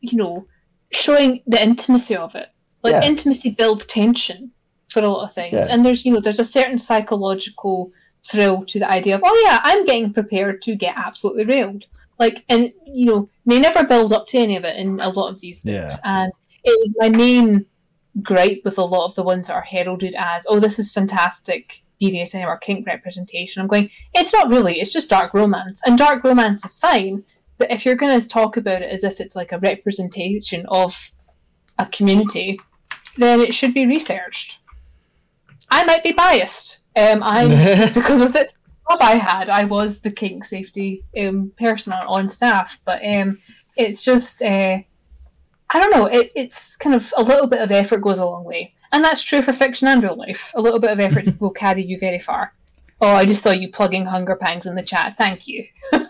you 0.01 0.17
know 0.17 0.47
showing 0.91 1.41
the 1.47 1.61
intimacy 1.61 2.15
of 2.15 2.35
it. 2.35 2.49
Like 2.83 2.93
Yeah. 2.93 3.03
intimacy 3.03 3.49
builds 3.51 3.85
tension 3.85 4.51
for 4.89 5.01
a 5.01 5.07
lot 5.09 5.23
of 5.27 5.33
things. 5.33 5.53
Yeah. 5.53 5.67
and 5.69 5.85
there's 5.85 6.05
you 6.05 6.13
know 6.13 6.21
there's 6.21 6.39
a 6.39 6.45
certain 6.45 6.79
psychological 6.79 7.91
thrill 8.23 8.63
to 8.65 8.79
the 8.79 8.89
idea 8.89 9.15
of 9.15 9.21
oh 9.23 9.43
yeah 9.45 9.61
i'm 9.63 9.85
getting 9.85 10.11
prepared 10.13 10.61
to 10.61 10.75
get 10.75 10.95
absolutely 10.97 11.45
railed. 11.45 11.85
Like 12.19 12.43
and 12.49 12.71
you 12.85 13.05
know 13.05 13.29
they 13.45 13.59
never 13.59 13.83
build 13.85 14.11
up 14.13 14.27
to 14.27 14.37
any 14.37 14.55
of 14.55 14.63
it 14.65 14.75
in 14.77 14.99
a 14.99 15.09
lot 15.09 15.29
of 15.29 15.39
these 15.41 15.59
books. 15.59 15.95
And 16.03 16.31
it 16.63 16.71
was 16.71 16.95
my 16.99 17.09
main 17.17 17.65
gripe 18.23 18.61
with 18.65 18.77
a 18.79 18.83
lot 18.83 19.05
of 19.05 19.15
the 19.15 19.23
ones 19.23 19.47
that 19.47 19.53
are 19.53 19.61
heralded 19.61 20.15
as 20.17 20.45
oh 20.49 20.59
this 20.59 20.79
is 20.79 20.91
fantastic 20.91 21.83
BDSM 22.01 22.45
or 22.45 22.57
kink 22.57 22.85
representation. 22.85 23.61
I'm 23.61 23.67
going, 23.67 23.89
it's 24.13 24.33
not 24.33 24.49
really, 24.49 24.79
it's 24.79 24.93
just 24.93 25.09
dark 25.09 25.33
romance. 25.33 25.81
And 25.85 25.97
dark 25.97 26.23
romance 26.23 26.65
is 26.65 26.79
fine, 26.79 27.23
but 27.57 27.71
if 27.71 27.85
you're 27.85 27.95
going 27.95 28.19
to 28.19 28.27
talk 28.27 28.57
about 28.57 28.81
it 28.81 28.91
as 28.91 29.03
if 29.03 29.19
it's 29.19 29.35
like 29.35 29.51
a 29.51 29.59
representation 29.59 30.65
of 30.67 31.11
a 31.79 31.85
community, 31.87 32.59
then 33.17 33.41
it 33.41 33.53
should 33.53 33.73
be 33.73 33.85
researched. 33.85 34.59
I 35.69 35.83
might 35.83 36.03
be 36.03 36.13
biased. 36.13 36.79
Um, 36.95 37.21
I 37.23 37.47
just 37.47 37.93
because 37.95 38.21
of 38.21 38.33
the 38.33 38.49
job 38.89 38.99
I 39.01 39.15
had, 39.15 39.49
I 39.49 39.65
was 39.65 39.99
the 39.99 40.11
kink 40.11 40.43
safety 40.43 41.03
um, 41.19 41.51
person 41.59 41.93
on, 41.93 42.05
on 42.07 42.29
staff, 42.29 42.79
but 42.85 43.01
um, 43.05 43.39
it's 43.75 44.03
just, 44.03 44.41
uh, 44.41 44.79
I 45.69 45.79
don't 45.79 45.91
know, 45.91 46.05
it, 46.05 46.31
it's 46.35 46.75
kind 46.77 46.95
of 46.95 47.13
a 47.17 47.23
little 47.23 47.47
bit 47.47 47.61
of 47.61 47.71
effort 47.71 48.01
goes 48.01 48.19
a 48.19 48.25
long 48.25 48.43
way. 48.43 48.73
And 48.91 49.03
that's 49.03 49.21
true 49.21 49.41
for 49.41 49.53
fiction 49.53 49.87
and 49.87 50.01
real 50.01 50.15
life. 50.15 50.51
A 50.55 50.61
little 50.61 50.79
bit 50.79 50.91
of 50.91 50.99
effort 50.99 51.25
will 51.39 51.51
carry 51.51 51.83
you 51.83 51.99
very 51.99 52.19
far. 52.19 52.53
Oh, 53.01 53.09
I 53.13 53.25
just 53.25 53.43
saw 53.43 53.51
you 53.51 53.69
plugging 53.71 54.05
Hunger 54.05 54.35
Pangs 54.35 54.65
in 54.65 54.75
the 54.75 54.83
chat. 54.83 55.17
Thank 55.17 55.47
you. 55.47 55.65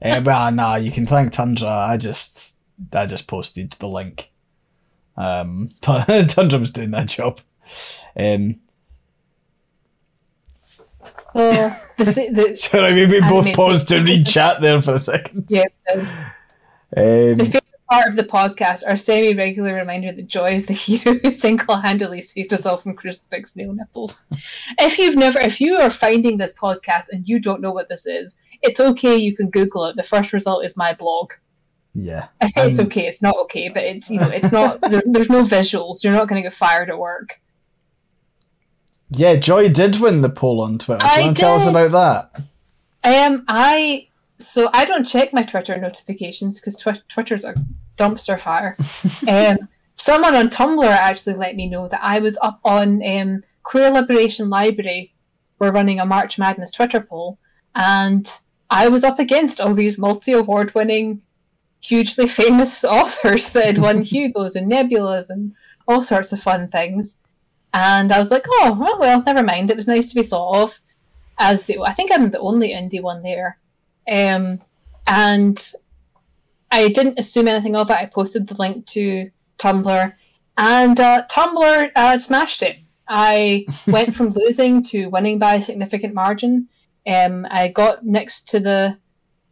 Eh, 0.00 0.20
well, 0.20 0.52
nah, 0.52 0.76
you 0.76 0.92
can 0.92 1.08
thank 1.08 1.32
Tundra. 1.32 1.66
I 1.68 1.96
just, 1.96 2.54
I 2.92 3.04
just 3.06 3.26
posted 3.26 3.72
the 3.80 3.88
link. 3.88 4.30
Um, 5.16 5.70
Tundra 5.80 6.60
was 6.60 6.70
doing 6.70 6.92
that 6.92 7.08
job. 7.08 7.40
Um, 8.16 8.60
Oh, 11.34 11.82
the, 11.96 12.04
the, 12.32 12.56
sorry, 12.56 12.94
we, 12.94 13.06
we 13.06 13.20
both 13.22 13.52
paused 13.54 13.88
to 13.88 14.00
read 14.02 14.26
chat 14.26 14.60
there 14.62 14.80
for 14.80 14.94
a 14.94 14.98
second. 15.00 15.46
yeah, 15.50 15.64
Um, 15.92 16.06
the 16.96 17.60
part 17.90 18.08
of 18.08 18.16
the 18.16 18.22
podcast, 18.24 18.82
our 18.86 18.96
semi-regular 18.96 19.74
reminder 19.74 20.12
that 20.12 20.26
Joy 20.26 20.48
is 20.50 20.66
the 20.66 20.72
hero 20.74 21.18
who 21.22 21.32
single-handedly 21.32 22.22
saved 22.22 22.52
us 22.52 22.66
all 22.66 22.76
from 22.78 22.94
crucifix 22.94 23.56
nail 23.56 23.72
nipples. 23.72 24.20
If 24.78 24.98
you've 24.98 25.16
never, 25.16 25.38
if 25.40 25.60
you 25.60 25.76
are 25.76 25.90
finding 25.90 26.38
this 26.38 26.54
podcast 26.54 27.06
and 27.10 27.26
you 27.28 27.38
don't 27.40 27.60
know 27.60 27.72
what 27.72 27.88
this 27.88 28.06
is, 28.06 28.36
it's 28.62 28.80
okay. 28.80 29.16
You 29.16 29.36
can 29.36 29.50
Google 29.50 29.84
it. 29.86 29.96
The 29.96 30.02
first 30.02 30.32
result 30.32 30.64
is 30.64 30.76
my 30.76 30.92
blog. 30.94 31.32
yeah. 31.94 32.26
I 32.40 32.48
say 32.48 32.70
it's 32.70 32.80
Um, 32.80 32.86
okay. 32.86 33.06
It's 33.06 33.22
not 33.22 33.36
okay, 33.44 33.68
but 33.68 33.84
it's 33.84 34.10
you 34.10 34.18
know, 34.20 34.28
it's 34.28 34.52
not. 34.58 34.80
there, 34.82 35.02
there's 35.06 35.30
no 35.30 35.42
visuals. 35.44 36.02
You're 36.04 36.12
not 36.12 36.28
going 36.28 36.42
to 36.42 36.46
get 36.46 36.54
fired 36.54 36.90
at 36.90 36.98
work. 36.98 37.40
Yeah, 39.10 39.36
Joy 39.36 39.68
did 39.70 40.00
win 40.00 40.20
the 40.20 40.28
poll 40.28 40.60
on 40.60 40.78
Twitter. 40.78 41.00
Do 41.00 41.06
you 41.06 41.12
I 41.12 41.20
want 41.22 41.36
to 41.36 41.40
tell 41.40 41.54
us 41.54 41.66
about 41.66 42.30
that? 42.32 42.42
Um, 43.30 43.44
I 43.48 44.07
so 44.38 44.70
I 44.72 44.84
don't 44.84 45.06
check 45.06 45.32
my 45.32 45.42
Twitter 45.42 45.76
notifications 45.78 46.60
because 46.60 46.76
tw- 46.76 47.08
Twitter's 47.08 47.44
a 47.44 47.54
dumpster 47.96 48.38
fire. 48.38 48.76
um, 49.28 49.68
someone 49.94 50.34
on 50.34 50.48
Tumblr 50.48 50.84
actually 50.84 51.34
let 51.34 51.56
me 51.56 51.68
know 51.68 51.88
that 51.88 52.00
I 52.02 52.20
was 52.20 52.38
up 52.40 52.60
on 52.64 53.02
um, 53.04 53.42
Queer 53.62 53.90
Liberation 53.90 54.48
Library. 54.48 55.14
We're 55.58 55.72
running 55.72 56.00
a 56.00 56.06
March 56.06 56.38
Madness 56.38 56.70
Twitter 56.70 57.00
poll, 57.00 57.38
and 57.74 58.30
I 58.70 58.88
was 58.88 59.02
up 59.02 59.18
against 59.18 59.60
all 59.60 59.74
these 59.74 59.98
multi-award-winning, 59.98 61.20
hugely 61.82 62.26
famous 62.26 62.84
authors 62.84 63.50
that 63.50 63.66
had 63.66 63.78
won 63.78 64.02
Hugos 64.02 64.54
and 64.56 64.70
Nebulas 64.70 65.30
and 65.30 65.54
all 65.88 66.02
sorts 66.02 66.32
of 66.32 66.40
fun 66.40 66.68
things. 66.68 67.24
And 67.74 68.12
I 68.12 68.18
was 68.18 68.30
like, 68.30 68.44
oh, 68.48 68.76
well, 68.78 68.98
well, 68.98 69.22
never 69.24 69.42
mind. 69.42 69.70
It 69.70 69.76
was 69.76 69.86
nice 69.86 70.08
to 70.08 70.14
be 70.14 70.22
thought 70.22 70.62
of 70.62 70.80
as 71.38 71.64
the 71.64 71.78
I 71.80 71.92
think 71.92 72.10
I'm 72.12 72.30
the 72.30 72.40
only 72.40 72.70
indie 72.70 73.02
one 73.02 73.22
there. 73.22 73.58
Um, 74.10 74.60
and 75.06 75.72
I 76.70 76.88
didn't 76.88 77.18
assume 77.18 77.48
anything 77.48 77.76
of 77.76 77.90
it. 77.90 77.96
I 77.96 78.06
posted 78.06 78.46
the 78.46 78.54
link 78.54 78.86
to 78.88 79.30
Tumblr, 79.58 80.14
and 80.56 81.00
uh, 81.00 81.24
Tumblr 81.30 81.90
uh, 81.96 82.18
smashed 82.18 82.62
it. 82.62 82.78
I 83.08 83.66
went 83.86 84.14
from 84.14 84.30
losing 84.30 84.82
to 84.84 85.06
winning 85.08 85.38
by 85.38 85.54
a 85.54 85.62
significant 85.62 86.14
margin. 86.14 86.68
Um, 87.06 87.46
I 87.50 87.68
got 87.68 88.04
next 88.04 88.48
to 88.50 88.60
the 88.60 88.98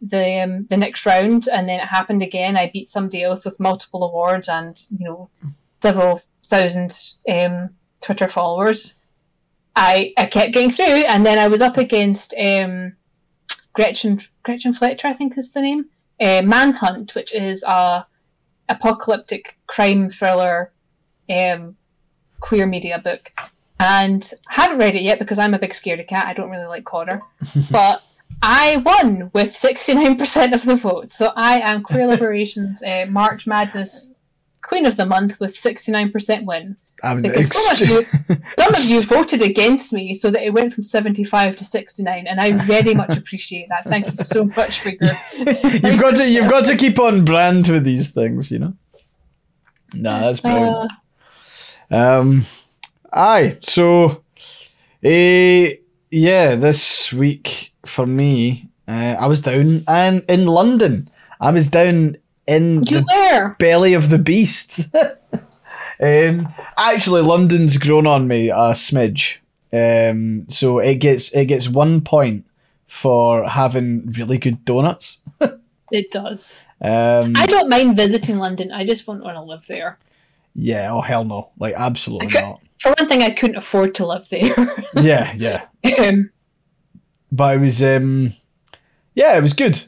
the 0.02 0.42
um, 0.42 0.66
the 0.66 0.76
next 0.76 1.06
round, 1.06 1.48
and 1.48 1.68
then 1.68 1.80
it 1.80 1.86
happened 1.86 2.22
again. 2.22 2.56
I 2.56 2.70
beat 2.70 2.90
somebody 2.90 3.22
else 3.22 3.44
with 3.44 3.60
multiple 3.60 4.04
awards 4.04 4.48
and 4.48 4.80
you 4.90 5.04
know 5.04 5.30
several 5.80 6.22
thousand 6.44 6.94
um, 7.28 7.70
Twitter 8.00 8.28
followers. 8.28 9.02
I 9.74 10.12
I 10.18 10.26
kept 10.26 10.52
getting 10.52 10.70
through, 10.70 10.84
and 10.84 11.24
then 11.24 11.38
I 11.38 11.48
was 11.48 11.60
up 11.62 11.78
against 11.78 12.34
um, 12.34 12.94
Gretchen 13.76 14.20
Gretchen 14.42 14.72
Fletcher, 14.72 15.06
I 15.06 15.12
think 15.12 15.36
is 15.36 15.52
the 15.52 15.60
name. 15.60 15.84
Uh, 16.18 16.40
Manhunt, 16.42 17.14
which 17.14 17.34
is 17.34 17.62
a 17.62 18.06
apocalyptic 18.70 19.58
crime 19.66 20.08
thriller 20.08 20.72
um, 21.28 21.76
queer 22.40 22.66
media 22.66 22.98
book. 22.98 23.30
And 23.78 24.32
I 24.48 24.54
haven't 24.54 24.78
read 24.78 24.94
it 24.94 25.02
yet 25.02 25.18
because 25.18 25.38
I'm 25.38 25.52
a 25.52 25.58
big 25.58 25.72
scaredy 25.72 26.08
cat. 26.08 26.26
I 26.26 26.32
don't 26.32 26.48
really 26.48 26.66
like 26.66 26.88
horror. 26.88 27.20
but 27.70 28.02
I 28.42 28.78
won 28.78 29.30
with 29.34 29.52
69% 29.52 30.54
of 30.54 30.64
the 30.64 30.76
vote. 30.76 31.10
So 31.10 31.32
I 31.36 31.60
am 31.60 31.82
Queer 31.82 32.06
Liberation's 32.08 32.82
uh, 32.82 33.06
March 33.10 33.46
Madness 33.46 34.14
Queen 34.62 34.86
of 34.86 34.96
the 34.96 35.04
Month 35.04 35.38
with 35.38 35.54
69% 35.54 36.46
win. 36.46 36.78
I 37.02 37.14
was 37.14 37.22
Because 37.22 37.48
some, 37.52 37.72
of 37.72 37.78
extre- 37.78 38.28
you, 38.28 38.36
some 38.58 38.74
of 38.74 38.84
you 38.84 39.02
voted 39.16 39.42
against 39.42 39.92
me 39.92 40.14
so 40.14 40.30
that 40.30 40.42
it 40.42 40.50
went 40.54 40.72
from 40.72 40.82
75 40.82 41.56
to 41.56 41.64
69 41.64 42.26
and 42.26 42.40
I 42.40 42.52
very 42.64 42.94
much 42.94 43.16
appreciate 43.16 43.68
that. 43.68 43.84
Thank 43.84 44.06
you 44.06 44.16
so 44.16 44.46
much 44.46 44.80
for 44.80 44.88
your 44.90 44.98
you've 45.36 46.00
got 46.00 46.16
to 46.16 46.28
you've 46.28 46.48
got 46.50 46.64
to 46.66 46.76
keep 46.76 46.98
on 46.98 47.24
brand 47.24 47.68
with 47.68 47.84
these 47.84 48.10
things, 48.10 48.50
you 48.50 48.58
know. 48.60 48.72
Nah, 49.94 50.20
that's 50.20 50.40
brilliant. 50.40 50.90
uh, 51.90 52.18
Um, 52.20 52.46
aye. 53.12 53.58
So, 53.62 54.22
eh, 55.02 55.74
yeah, 56.10 56.54
this 56.56 57.12
week 57.12 57.72
for 57.84 58.06
me, 58.06 58.68
uh, 58.88 59.16
I 59.20 59.26
was 59.26 59.42
down 59.42 59.84
and 59.86 60.24
in 60.28 60.46
London. 60.46 61.08
I 61.40 61.50
was 61.52 61.68
down 61.68 62.16
in 62.46 62.84
you 62.84 63.00
the 63.00 63.06
were. 63.14 63.56
belly 63.58 63.94
of 63.94 64.08
the 64.08 64.18
beast. 64.18 64.80
um, 66.00 66.48
actually, 66.76 67.22
London's 67.22 67.78
grown 67.78 68.06
on 68.06 68.26
me 68.28 68.50
a 68.50 68.72
smidge. 68.74 69.38
Um, 69.72 70.46
so 70.48 70.78
it 70.78 70.96
gets 70.96 71.32
it 71.34 71.46
gets 71.46 71.68
one 71.68 72.00
point 72.00 72.44
for 72.86 73.44
having 73.48 74.12
really 74.12 74.38
good 74.38 74.64
donuts. 74.64 75.18
It 75.90 76.10
does. 76.10 76.56
Um, 76.80 77.34
I 77.36 77.46
don't 77.46 77.68
mind 77.68 77.96
visiting 77.96 78.38
London. 78.38 78.72
I 78.72 78.84
just 78.86 79.06
won't 79.06 79.22
want 79.24 79.36
to 79.36 79.42
live 79.42 79.66
there. 79.66 79.98
yeah. 80.54 80.92
Oh 80.92 81.00
hell 81.00 81.24
no! 81.24 81.50
Like 81.58 81.74
absolutely 81.76 82.26
Okay. 82.28 82.40
not. 82.40 82.60
For 82.80 82.92
one 82.98 83.08
thing, 83.08 83.22
I 83.22 83.30
couldn't 83.30 83.56
afford 83.56 83.94
to 83.96 84.06
live 84.06 84.28
there. 84.28 84.54
Yeah, 85.02 85.32
yeah. 85.36 85.64
um, 86.00 86.30
but 87.32 87.56
it 87.56 87.60
was 87.60 87.82
um 87.82 88.32
yeah 89.14 89.36
it 89.36 89.42
was 89.42 89.52
good 89.52 89.82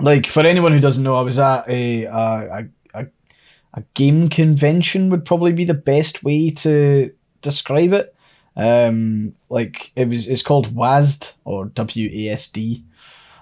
like 0.00 0.26
for 0.26 0.40
anyone 0.40 0.72
who 0.72 0.78
doesn't 0.80 1.02
know 1.02 1.14
i 1.16 1.20
was 1.22 1.38
at 1.38 1.68
a 1.68 2.04
a, 2.04 2.12
a, 2.12 2.68
a 3.76 3.82
game 3.94 4.28
convention 4.28 5.10
would 5.10 5.24
probably 5.24 5.52
be 5.52 5.64
the 5.64 5.74
best 5.74 6.24
way 6.24 6.50
to 6.50 7.12
describe 7.42 7.92
it 7.92 8.14
um 8.56 9.34
like 9.50 9.92
it 9.96 10.08
was 10.08 10.26
it's 10.26 10.42
called 10.42 10.74
wasd 10.74 11.32
or 11.44 11.66
w-a-s-d 11.66 12.82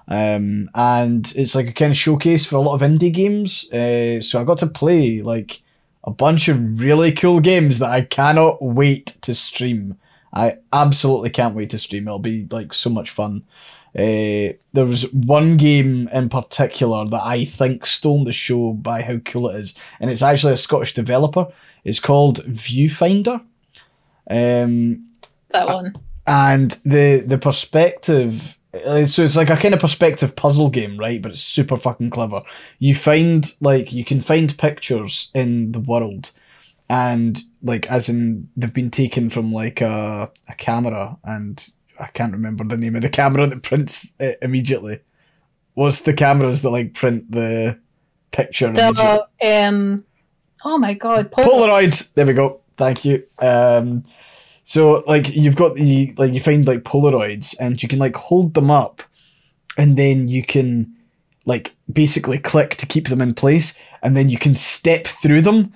um 0.08 0.68
and 0.74 1.32
it's 1.36 1.54
like 1.54 1.68
a 1.68 1.72
kind 1.72 1.92
of 1.92 1.96
showcase 1.96 2.44
for 2.44 2.56
a 2.56 2.60
lot 2.60 2.74
of 2.74 2.80
indie 2.80 3.12
games 3.12 3.70
uh, 3.72 4.20
so 4.20 4.40
i 4.40 4.44
got 4.44 4.58
to 4.58 4.66
play 4.66 5.22
like 5.22 5.62
a 6.02 6.10
bunch 6.10 6.48
of 6.48 6.80
really 6.80 7.12
cool 7.12 7.40
games 7.40 7.78
that 7.78 7.90
i 7.90 8.02
cannot 8.02 8.60
wait 8.60 9.16
to 9.22 9.34
stream 9.34 9.96
I 10.34 10.58
absolutely 10.72 11.30
can't 11.30 11.54
wait 11.54 11.70
to 11.70 11.78
stream. 11.78 12.08
It'll 12.08 12.18
be 12.18 12.46
like 12.50 12.74
so 12.74 12.90
much 12.90 13.10
fun. 13.10 13.44
Uh, 13.96 14.54
there 14.72 14.86
was 14.86 15.12
one 15.12 15.56
game 15.56 16.08
in 16.12 16.28
particular 16.28 17.08
that 17.08 17.22
I 17.24 17.44
think 17.44 17.86
stole 17.86 18.24
the 18.24 18.32
show 18.32 18.72
by 18.72 19.02
how 19.02 19.18
cool 19.18 19.48
it 19.48 19.56
is, 19.60 19.74
and 20.00 20.10
it's 20.10 20.22
actually 20.22 20.54
a 20.54 20.56
Scottish 20.56 20.94
developer. 20.94 21.46
It's 21.84 22.00
called 22.00 22.44
Viewfinder, 22.46 23.40
um, 24.30 25.06
that 25.50 25.66
one. 25.66 25.94
and 26.26 26.72
the 26.84 27.22
the 27.26 27.38
perspective. 27.38 28.58
uh, 28.84 29.06
So 29.06 29.22
it's 29.22 29.36
like 29.36 29.50
a 29.50 29.56
kind 29.56 29.74
of 29.74 29.80
perspective 29.80 30.34
puzzle 30.34 30.70
game, 30.70 30.96
right? 30.98 31.22
But 31.22 31.32
it's 31.32 31.40
super 31.40 31.76
fucking 31.76 32.10
clever. 32.10 32.42
You 32.78 32.94
find 32.94 33.54
like 33.60 33.92
you 33.92 34.04
can 34.04 34.20
find 34.20 34.56
pictures 34.58 35.30
in 35.34 35.72
the 35.72 35.80
world, 35.80 36.30
and 36.88 37.40
like 37.62 37.90
as 37.90 38.08
in 38.08 38.48
they've 38.56 38.72
been 38.74 38.90
taken 38.90 39.30
from 39.30 39.52
like 39.52 39.80
a 39.80 40.30
a 40.48 40.54
camera, 40.54 41.16
and 41.24 41.68
I 41.98 42.06
can't 42.06 42.32
remember 42.32 42.64
the 42.64 42.76
name 42.76 42.96
of 42.96 43.02
the 43.02 43.08
camera 43.08 43.46
that 43.46 43.62
prints 43.62 44.12
it 44.18 44.38
immediately. 44.42 45.00
What's 45.74 46.02
the 46.02 46.14
cameras 46.14 46.62
that 46.62 46.70
like 46.70 46.94
print 46.94 47.30
the 47.30 47.78
picture? 48.30 48.72
The 48.72 49.26
um, 49.44 50.04
oh 50.64 50.78
my 50.78 50.94
god, 50.94 51.30
Pol- 51.30 51.44
Polaroids. 51.44 52.14
There 52.14 52.26
we 52.26 52.32
go. 52.32 52.60
Thank 52.76 53.04
you. 53.04 53.24
Um, 53.38 54.04
so 54.64 55.04
like 55.06 55.34
you've 55.34 55.56
got 55.56 55.74
the 55.74 56.14
like 56.16 56.32
you 56.32 56.40
find 56.40 56.66
like 56.66 56.82
Polaroids 56.82 57.54
and 57.60 57.82
you 57.82 57.88
can 57.88 57.98
like 57.98 58.16
hold 58.16 58.54
them 58.54 58.70
up, 58.70 59.02
and 59.76 59.96
then 59.96 60.28
you 60.28 60.44
can 60.44 60.94
like 61.44 61.74
basically 61.92 62.38
click 62.38 62.76
to 62.76 62.86
keep 62.86 63.08
them 63.08 63.20
in 63.20 63.34
place, 63.34 63.78
and 64.02 64.16
then 64.16 64.28
you 64.28 64.38
can 64.38 64.56
step 64.56 65.06
through 65.06 65.42
them, 65.42 65.72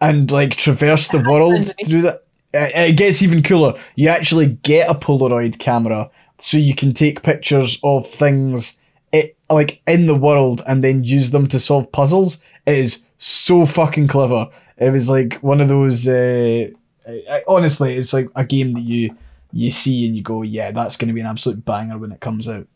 and 0.00 0.30
like 0.30 0.56
traverse 0.56 1.08
the 1.08 1.18
world 1.18 1.72
through 1.86 2.02
that. 2.02 2.24
It 2.52 2.96
gets 2.96 3.22
even 3.22 3.42
cooler. 3.42 3.78
You 3.94 4.08
actually 4.08 4.48
get 4.62 4.90
a 4.90 4.94
Polaroid 4.94 5.58
camera, 5.58 6.10
so 6.38 6.56
you 6.56 6.74
can 6.74 6.92
take 6.94 7.22
pictures 7.22 7.78
of 7.84 8.06
things 8.08 8.80
it 9.12 9.36
like 9.50 9.80
in 9.86 10.06
the 10.06 10.14
world 10.14 10.62
and 10.68 10.82
then 10.84 11.02
use 11.04 11.30
them 11.32 11.46
to 11.48 11.58
solve 11.58 11.90
puzzles. 11.92 12.42
It 12.66 12.78
is 12.78 13.04
so 13.18 13.66
fucking 13.66 14.08
clever. 14.08 14.48
It 14.78 14.90
was 14.90 15.08
like 15.08 15.34
one 15.42 15.60
of 15.60 15.68
those. 15.68 16.06
Uh, 16.08 16.68
I, 17.08 17.22
I- 17.30 17.44
honestly, 17.48 17.96
it's 17.96 18.12
like 18.12 18.28
a 18.36 18.44
game 18.44 18.72
that 18.74 18.82
you 18.82 19.16
you 19.52 19.70
see 19.70 20.06
and 20.06 20.16
you 20.16 20.22
go, 20.22 20.42
yeah, 20.42 20.70
that's 20.70 20.96
going 20.96 21.08
to 21.08 21.14
be 21.14 21.20
an 21.20 21.26
absolute 21.26 21.64
banger 21.64 21.98
when 21.98 22.12
it 22.12 22.20
comes 22.20 22.48
out. 22.48 22.66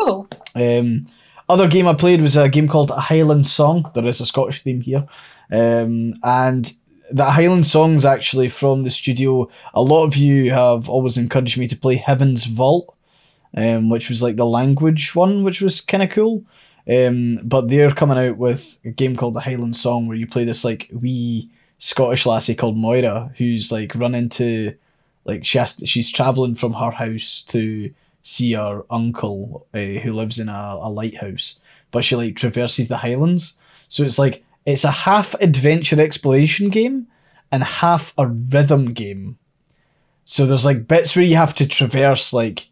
Oh, 0.00 0.26
Um, 0.56 1.06
other 1.48 1.68
game 1.68 1.86
I 1.86 1.94
played 1.94 2.20
was 2.20 2.36
a 2.36 2.48
game 2.48 2.66
called 2.66 2.90
A 2.90 2.98
Highland 3.00 3.46
Song. 3.46 3.88
There 3.94 4.04
is 4.04 4.20
a 4.20 4.26
Scottish 4.26 4.62
theme 4.62 4.80
here, 4.80 5.06
um, 5.52 6.14
and 6.24 6.72
that 7.12 7.30
Highland 7.30 7.66
Song's 7.66 8.04
actually 8.04 8.48
from 8.48 8.82
the 8.82 8.90
studio. 8.90 9.48
A 9.74 9.82
lot 9.82 10.04
of 10.04 10.16
you 10.16 10.50
have 10.50 10.88
always 10.88 11.18
encouraged 11.18 11.58
me 11.58 11.68
to 11.68 11.76
play 11.76 11.96
Heaven's 11.96 12.46
Vault, 12.46 12.94
um, 13.56 13.90
which 13.90 14.08
was 14.08 14.22
like 14.22 14.36
the 14.36 14.46
language 14.46 15.14
one, 15.14 15.44
which 15.44 15.60
was 15.60 15.80
kind 15.80 16.02
of 16.02 16.10
cool. 16.10 16.44
Um, 16.88 17.38
but 17.42 17.68
they're 17.68 17.92
coming 17.92 18.18
out 18.18 18.36
with 18.36 18.78
a 18.84 18.90
game 18.90 19.16
called 19.16 19.34
the 19.34 19.40
Highland 19.40 19.76
Song, 19.76 20.06
where 20.06 20.16
you 20.16 20.26
play 20.26 20.44
this 20.44 20.64
like 20.64 20.88
wee 20.92 21.50
Scottish 21.78 22.26
lassie 22.26 22.54
called 22.54 22.76
Moira, 22.76 23.32
who's 23.36 23.72
like 23.72 23.94
run 23.94 24.14
into 24.14 24.74
like 25.24 25.44
she 25.44 25.58
has 25.58 25.76
to, 25.76 25.86
she's 25.86 26.10
traveling 26.10 26.54
from 26.54 26.72
her 26.74 26.90
house 26.90 27.42
to 27.48 27.92
see 28.22 28.52
her 28.52 28.84
uncle 28.90 29.66
uh, 29.74 29.78
who 29.78 30.12
lives 30.12 30.38
in 30.38 30.48
a, 30.48 30.78
a 30.80 30.90
lighthouse, 30.90 31.60
but 31.90 32.04
she 32.04 32.16
like 32.16 32.36
traverses 32.36 32.88
the 32.88 32.96
Highlands. 32.96 33.56
So 33.88 34.02
it's 34.02 34.18
like 34.18 34.43
it's 34.66 34.84
a 34.84 34.90
half 34.90 35.34
adventure 35.34 36.00
exploration 36.00 36.70
game 36.70 37.06
and 37.52 37.62
half 37.62 38.14
a 38.18 38.26
rhythm 38.26 38.86
game. 38.86 39.38
So 40.24 40.46
there's 40.46 40.64
like 40.64 40.88
bits 40.88 41.14
where 41.14 41.24
you 41.24 41.36
have 41.36 41.54
to 41.56 41.66
traverse 41.66 42.32
like 42.32 42.68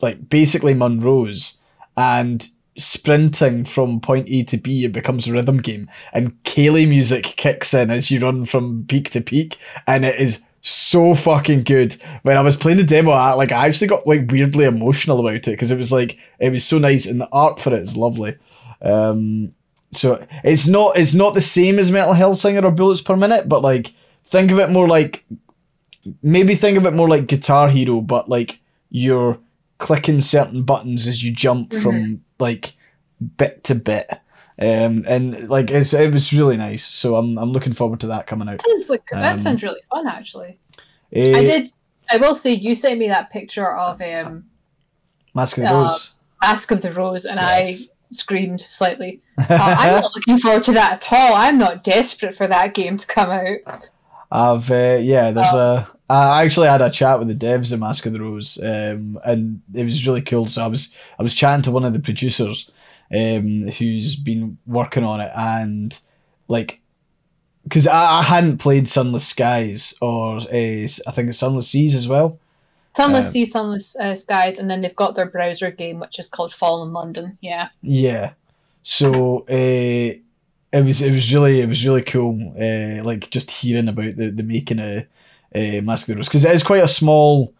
like 0.00 0.28
basically 0.28 0.74
Munros 0.74 1.58
and 1.96 2.48
sprinting 2.76 3.64
from 3.64 4.00
point 4.00 4.28
A 4.28 4.42
to 4.44 4.56
B 4.56 4.84
it 4.84 4.92
becomes 4.92 5.28
a 5.28 5.32
rhythm 5.32 5.58
game 5.58 5.88
and 6.12 6.34
ceilidh 6.42 6.88
music 6.88 7.22
kicks 7.22 7.72
in 7.72 7.90
as 7.90 8.10
you 8.10 8.18
run 8.18 8.44
from 8.44 8.84
peak 8.88 9.10
to 9.10 9.20
peak 9.20 9.56
and 9.86 10.04
it 10.04 10.20
is 10.20 10.42
so 10.66 11.14
fucking 11.14 11.62
good. 11.62 11.94
When 12.22 12.38
I 12.38 12.40
was 12.40 12.56
playing 12.56 12.78
the 12.78 12.84
demo, 12.84 13.10
I 13.10 13.34
like 13.34 13.52
I 13.52 13.66
actually 13.68 13.86
got 13.86 14.06
like 14.06 14.30
weirdly 14.30 14.64
emotional 14.64 15.20
about 15.20 15.34
it 15.34 15.46
because 15.46 15.70
it 15.70 15.76
was 15.76 15.92
like 15.92 16.18
it 16.38 16.50
was 16.50 16.64
so 16.64 16.78
nice 16.78 17.06
and 17.06 17.20
the 17.20 17.28
art 17.30 17.60
for 17.60 17.72
it 17.74 17.82
is 17.82 17.96
lovely. 17.96 18.36
Um, 18.80 19.54
so 19.96 20.24
it's 20.42 20.66
not 20.66 20.96
it's 20.98 21.14
not 21.14 21.34
the 21.34 21.40
same 21.40 21.78
as 21.78 21.90
Metal 21.92 22.14
Hellsinger 22.14 22.64
or 22.64 22.70
Bullets 22.70 23.00
per 23.00 23.16
Minute, 23.16 23.48
but 23.48 23.62
like 23.62 23.92
think 24.24 24.50
of 24.50 24.58
it 24.58 24.70
more 24.70 24.88
like 24.88 25.24
maybe 26.22 26.54
think 26.54 26.76
of 26.78 26.86
it 26.86 26.92
more 26.92 27.08
like 27.08 27.26
Guitar 27.26 27.68
Hero, 27.68 28.00
but 28.00 28.28
like 28.28 28.58
you're 28.90 29.38
clicking 29.78 30.20
certain 30.20 30.62
buttons 30.62 31.06
as 31.08 31.22
you 31.24 31.32
jump 31.32 31.72
from 31.74 32.22
like 32.38 32.72
bit 33.36 33.64
to 33.64 33.74
bit. 33.74 34.08
Um, 34.56 35.04
and 35.08 35.48
like 35.48 35.70
it's, 35.70 35.92
it 35.92 36.12
was 36.12 36.32
really 36.32 36.56
nice, 36.56 36.84
so 36.84 37.16
I'm 37.16 37.36
I'm 37.38 37.52
looking 37.52 37.72
forward 37.72 38.00
to 38.00 38.06
that 38.08 38.26
coming 38.28 38.48
out. 38.48 38.60
sounds 38.60 38.88
like 38.88 39.04
that 39.10 39.34
Um, 39.34 39.40
sounds 39.40 39.62
really 39.64 39.80
fun. 39.90 40.06
Actually, 40.06 40.58
Eh, 41.12 41.36
I 41.36 41.44
did. 41.44 41.70
I 42.12 42.18
will 42.18 42.34
say 42.36 42.52
you 42.52 42.74
sent 42.76 42.98
me 42.98 43.08
that 43.08 43.30
picture 43.30 43.74
of 43.74 44.00
um, 44.00 44.44
Mask 45.34 45.58
of 45.58 45.64
the 45.64 45.70
uh, 45.70 45.80
Rose. 45.80 46.14
Mask 46.40 46.70
of 46.70 46.82
the 46.82 46.92
Rose, 46.92 47.24
and 47.26 47.36
Yes. 47.40 47.88
I 47.90 47.93
screamed 48.14 48.66
slightly. 48.70 49.20
Uh, 49.38 49.46
I'm 49.50 50.00
not 50.00 50.12
looking 50.16 50.38
forward 50.38 50.64
to 50.64 50.72
that 50.72 50.92
at 50.92 51.12
all. 51.12 51.34
I'm 51.34 51.58
not 51.58 51.84
desperate 51.84 52.36
for 52.36 52.46
that 52.46 52.74
game 52.74 52.96
to 52.96 53.06
come 53.06 53.30
out. 53.30 53.90
I've 54.30 54.70
uh, 54.70 54.98
yeah, 55.00 55.30
there's 55.30 55.52
a. 55.52 55.88
I 56.10 56.44
actually 56.44 56.68
had 56.68 56.82
a 56.82 56.90
chat 56.90 57.18
with 57.18 57.28
the 57.28 57.34
devs 57.34 57.72
of 57.72 57.80
Mask 57.80 58.04
of 58.04 58.12
the 58.12 58.20
Rose, 58.20 58.58
um, 58.62 59.18
and 59.24 59.62
it 59.72 59.84
was 59.84 60.06
really 60.06 60.22
cool. 60.22 60.46
So 60.46 60.62
I 60.62 60.66
was 60.66 60.94
I 61.18 61.22
was 61.22 61.34
chatting 61.34 61.62
to 61.62 61.70
one 61.70 61.84
of 61.84 61.92
the 61.92 62.00
producers, 62.00 62.70
um, 63.14 63.68
who's 63.68 64.16
been 64.16 64.58
working 64.66 65.04
on 65.04 65.20
it, 65.20 65.32
and 65.34 65.98
like, 66.48 66.80
because 67.62 67.86
I, 67.86 68.18
I 68.18 68.22
hadn't 68.22 68.58
played 68.58 68.88
Sunless 68.88 69.26
Skies 69.26 69.94
or 70.00 70.36
uh, 70.36 70.42
I 70.52 71.12
think 71.12 71.28
it's 71.28 71.38
Sunless 71.38 71.68
Seas 71.68 71.94
as 71.94 72.08
well. 72.08 72.38
Sunless 72.96 73.26
Um, 73.26 73.32
Sea, 73.32 73.46
Sunless 73.46 73.96
uh, 73.96 74.14
Skies, 74.14 74.58
and 74.58 74.70
then 74.70 74.80
they've 74.80 74.94
got 74.94 75.14
their 75.14 75.26
browser 75.26 75.70
game, 75.70 75.98
which 75.98 76.18
is 76.18 76.28
called 76.28 76.54
Fallen 76.54 76.92
London. 76.92 77.36
Yeah, 77.40 77.68
Yeah. 77.82 78.32
So 78.82 79.46
uh, 79.48 80.14
it 80.74 80.84
was 80.84 81.00
it 81.00 81.10
was 81.12 81.32
really 81.32 81.60
it 81.60 81.68
was 81.68 81.84
really 81.86 82.02
cool. 82.02 82.54
Uh, 82.60 83.02
like 83.02 83.30
just 83.30 83.50
hearing 83.50 83.88
about 83.88 84.16
the 84.16 84.30
the 84.30 84.42
making 84.42 84.78
of 84.78 85.04
uh, 85.54 85.80
Mask 85.82 86.08
of 86.08 86.14
the 86.14 86.16
Rose 86.16 86.28
because 86.28 86.44
it 86.44 86.54
is 86.54 86.62
quite 86.62 86.84
a 86.84 86.88
small. 86.88 87.52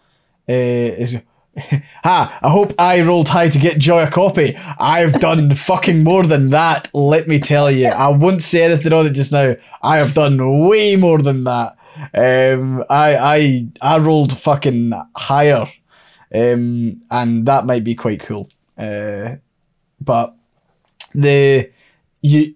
Uh, 0.48 0.52
is 0.52 1.18
ha! 1.56 2.38
I 2.42 2.50
hope 2.50 2.74
I 2.78 3.00
rolled 3.00 3.28
high 3.28 3.48
to 3.48 3.58
get 3.58 3.78
Joy 3.78 4.02
a 4.02 4.10
copy. 4.10 4.54
I've 4.56 5.18
done 5.20 5.54
fucking 5.54 6.04
more 6.04 6.24
than 6.24 6.50
that. 6.50 6.88
Let 6.92 7.26
me 7.26 7.38
tell 7.40 7.70
you. 7.70 7.88
I 7.88 8.08
won't 8.08 8.42
say 8.42 8.64
anything 8.64 8.92
on 8.92 9.06
it 9.06 9.12
just 9.12 9.32
now. 9.32 9.56
I 9.82 9.98
have 9.98 10.14
done 10.14 10.66
way 10.66 10.96
more 10.96 11.22
than 11.22 11.44
that. 11.44 11.76
Um, 12.14 12.84
I 12.90 13.16
I 13.16 13.66
I 13.80 13.98
rolled 13.98 14.36
fucking 14.36 14.92
higher, 15.16 15.66
um, 16.34 17.02
and 17.10 17.46
that 17.46 17.66
might 17.66 17.84
be 17.84 17.94
quite 17.94 18.20
cool. 18.20 18.48
Uh, 18.76 19.36
but 20.00 20.34
the 21.14 21.70
you 22.22 22.54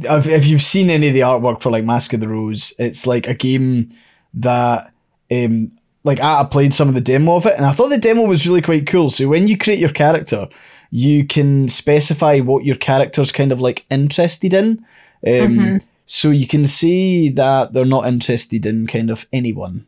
if, 0.00 0.46
you've 0.46 0.62
seen 0.62 0.90
any 0.90 1.08
of 1.08 1.14
the 1.14 1.20
artwork 1.20 1.62
for 1.62 1.70
like 1.70 1.84
Mask 1.84 2.12
of 2.12 2.20
the 2.20 2.28
Rose, 2.28 2.74
it's 2.78 3.06
like 3.06 3.26
a 3.26 3.34
game 3.34 3.90
that 4.34 4.92
um 5.30 5.72
like 6.04 6.20
I 6.20 6.44
played 6.44 6.72
some 6.72 6.88
of 6.88 6.94
the 6.94 7.00
demo 7.00 7.36
of 7.36 7.46
it 7.46 7.56
and 7.56 7.66
I 7.66 7.72
thought 7.72 7.88
the 7.88 7.98
demo 7.98 8.22
was 8.22 8.46
really 8.46 8.62
quite 8.62 8.86
cool. 8.86 9.10
So 9.10 9.28
when 9.28 9.48
you 9.48 9.58
create 9.58 9.80
your 9.80 9.90
character, 9.90 10.46
you 10.90 11.26
can 11.26 11.68
specify 11.68 12.38
what 12.40 12.64
your 12.64 12.76
character's 12.76 13.32
kind 13.32 13.50
of 13.50 13.60
like 13.60 13.84
interested 13.90 14.54
in. 14.54 14.84
Um, 15.26 15.32
mm-hmm. 15.32 15.76
So 16.06 16.30
you 16.30 16.46
can 16.46 16.66
see 16.66 17.28
that 17.30 17.72
they're 17.72 17.84
not 17.84 18.06
interested 18.06 18.64
in 18.64 18.86
kind 18.86 19.10
of 19.10 19.26
anyone, 19.32 19.86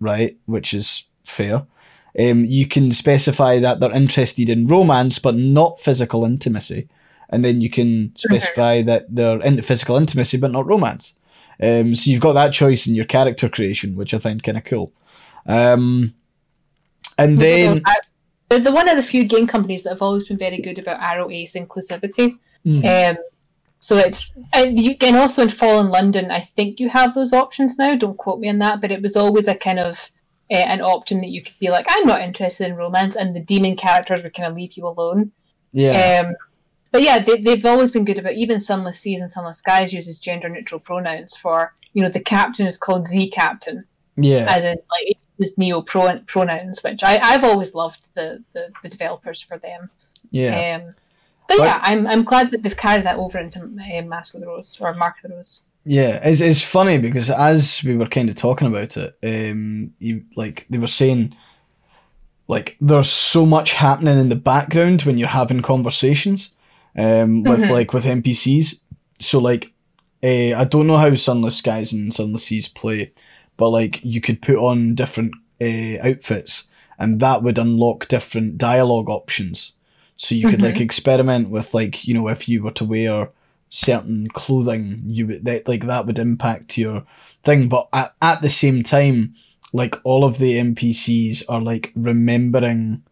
right? 0.00 0.36
Which 0.46 0.72
is 0.74 1.04
fair. 1.24 1.66
Um, 2.18 2.44
you 2.46 2.66
can 2.66 2.90
specify 2.90 3.60
that 3.60 3.78
they're 3.78 3.92
interested 3.92 4.48
in 4.48 4.66
romance 4.66 5.18
but 5.18 5.36
not 5.36 5.78
physical 5.78 6.24
intimacy 6.24 6.88
and 7.30 7.44
then 7.44 7.60
you 7.60 7.70
can 7.70 8.12
specify 8.16 8.82
that 8.82 9.14
they're 9.14 9.40
into 9.42 9.62
physical 9.62 9.96
intimacy 9.96 10.38
but 10.38 10.50
not 10.50 10.66
romance. 10.66 11.14
Um, 11.60 11.94
so 11.94 12.10
you've 12.10 12.20
got 12.20 12.34
that 12.34 12.52
choice 12.54 12.86
in 12.86 12.94
your 12.94 13.04
character 13.04 13.48
creation, 13.48 13.96
which 13.96 14.14
I 14.14 14.18
find 14.18 14.42
kind 14.42 14.58
of 14.58 14.64
cool. 14.64 14.92
Um, 15.46 16.14
and 17.18 17.36
then 17.36 17.82
they're 18.48 18.60
the 18.60 18.72
one 18.72 18.88
of 18.88 18.96
the 18.96 19.02
few 19.02 19.24
game 19.24 19.46
companies 19.46 19.82
that 19.82 19.90
have 19.90 20.02
always 20.02 20.28
been 20.28 20.38
very 20.38 20.60
good 20.60 20.78
about 20.78 21.00
Aro 21.00 21.32
Ace 21.34 21.54
inclusivity. 21.54 22.38
Mm. 22.64 23.10
Um, 23.10 23.16
so 23.80 23.96
it's 23.96 24.36
and 24.52 24.78
you 24.78 24.96
can 24.96 25.16
also 25.16 25.42
in 25.42 25.50
Fallen 25.50 25.88
London, 25.88 26.30
I 26.30 26.40
think 26.40 26.80
you 26.80 26.88
have 26.88 27.14
those 27.14 27.32
options 27.32 27.78
now. 27.78 27.94
Don't 27.94 28.16
quote 28.16 28.40
me 28.40 28.48
on 28.48 28.58
that, 28.58 28.80
but 28.80 28.90
it 28.90 29.02
was 29.02 29.16
always 29.16 29.46
a 29.46 29.54
kind 29.54 29.78
of 29.78 30.10
uh, 30.50 30.56
an 30.56 30.80
option 30.80 31.20
that 31.20 31.28
you 31.28 31.42
could 31.42 31.58
be 31.60 31.70
like, 31.70 31.86
I'm 31.88 32.06
not 32.06 32.20
interested 32.20 32.68
in 32.68 32.76
romance, 32.76 33.16
and 33.16 33.36
the 33.36 33.40
demon 33.40 33.76
characters 33.76 34.22
would 34.22 34.34
kind 34.34 34.48
of 34.48 34.56
leave 34.56 34.72
you 34.72 34.86
alone. 34.86 35.32
Yeah. 35.72 36.24
Um, 36.24 36.34
but 36.90 37.02
yeah, 37.02 37.18
they, 37.18 37.40
they've 37.40 37.66
always 37.66 37.90
been 37.90 38.04
good 38.04 38.18
about 38.18 38.32
even 38.32 38.60
Sunless 38.60 38.98
Seas 38.98 39.20
and 39.20 39.30
Sunless 39.30 39.58
Skies 39.58 39.92
uses 39.92 40.18
gender 40.18 40.48
neutral 40.48 40.80
pronouns 40.80 41.36
for 41.36 41.74
you 41.92 42.02
know 42.02 42.08
the 42.08 42.20
captain 42.20 42.66
is 42.66 42.78
called 42.78 43.06
Zee 43.06 43.30
captain. 43.30 43.84
Yeah. 44.16 44.46
As 44.48 44.64
in 44.64 44.78
like 44.90 45.18
just 45.40 45.58
neo 45.58 45.82
pronouns, 45.82 46.82
which 46.82 47.02
I 47.02 47.18
I've 47.18 47.44
always 47.44 47.74
loved 47.74 48.08
the 48.14 48.42
the, 48.54 48.72
the 48.82 48.88
developers 48.88 49.42
for 49.42 49.58
them. 49.58 49.90
Yeah. 50.30 50.80
Um, 50.82 50.94
but, 51.48 51.58
but, 51.58 51.64
yeah, 51.64 51.80
I'm 51.82 52.06
I'm 52.06 52.24
glad 52.24 52.50
that 52.50 52.62
they've 52.62 52.76
carried 52.76 53.04
that 53.04 53.16
over 53.16 53.38
into 53.38 53.60
um, 53.62 54.08
Mask 54.08 54.34
of 54.34 54.40
the 54.42 54.46
Rose 54.46 54.78
or 54.80 54.94
Mark 54.94 55.16
of 55.24 55.30
the 55.30 55.36
Rose. 55.36 55.62
Yeah, 55.84 56.20
it's 56.22 56.40
it's 56.40 56.62
funny 56.62 56.98
because 56.98 57.30
as 57.30 57.82
we 57.82 57.96
were 57.96 58.06
kind 58.06 58.28
of 58.28 58.36
talking 58.36 58.68
about 58.68 58.96
it, 58.98 59.16
um, 59.22 59.94
you 59.98 60.24
like 60.36 60.66
they 60.68 60.76
were 60.78 60.86
saying 60.86 61.34
like 62.48 62.76
there's 62.80 63.10
so 63.10 63.46
much 63.46 63.72
happening 63.72 64.18
in 64.18 64.28
the 64.28 64.36
background 64.36 65.02
when 65.02 65.16
you're 65.16 65.28
having 65.28 65.62
conversations 65.62 66.54
um, 66.96 67.42
with 67.44 67.60
mm-hmm. 67.60 67.72
like 67.72 67.92
with 67.92 68.04
NPCs. 68.04 68.80
So 69.20 69.38
like, 69.38 69.72
uh, 70.22 70.54
I 70.54 70.64
don't 70.64 70.86
know 70.86 70.96
how 70.96 71.14
Sunless 71.14 71.56
Skies 71.56 71.92
and 71.92 72.12
Sunless 72.12 72.44
Seas 72.44 72.68
play, 72.68 73.12
but 73.56 73.70
like 73.70 74.00
you 74.02 74.20
could 74.20 74.42
put 74.42 74.56
on 74.56 74.94
different 74.94 75.34
uh, 75.60 75.98
outfits, 76.06 76.68
and 76.98 77.20
that 77.20 77.42
would 77.42 77.58
unlock 77.58 78.08
different 78.08 78.58
dialogue 78.58 79.08
options. 79.08 79.72
So 80.18 80.34
you 80.34 80.48
could 80.48 80.56
mm-hmm. 80.56 80.64
like 80.64 80.80
experiment 80.80 81.48
with 81.48 81.72
like 81.72 82.06
you 82.06 82.12
know 82.12 82.28
if 82.28 82.48
you 82.48 82.62
were 82.62 82.72
to 82.72 82.84
wear 82.84 83.30
certain 83.70 84.26
clothing, 84.28 85.02
you 85.06 85.26
would 85.28 85.44
that 85.44 85.68
like 85.68 85.86
that 85.86 86.06
would 86.06 86.18
impact 86.18 86.76
your 86.76 87.04
thing. 87.44 87.68
But 87.68 87.88
at, 87.92 88.14
at 88.20 88.42
the 88.42 88.50
same 88.50 88.82
time, 88.82 89.36
like 89.72 89.94
all 90.04 90.24
of 90.24 90.38
the 90.38 90.54
NPCs 90.54 91.44
are 91.48 91.60
like 91.60 91.92
remembering 91.94 93.04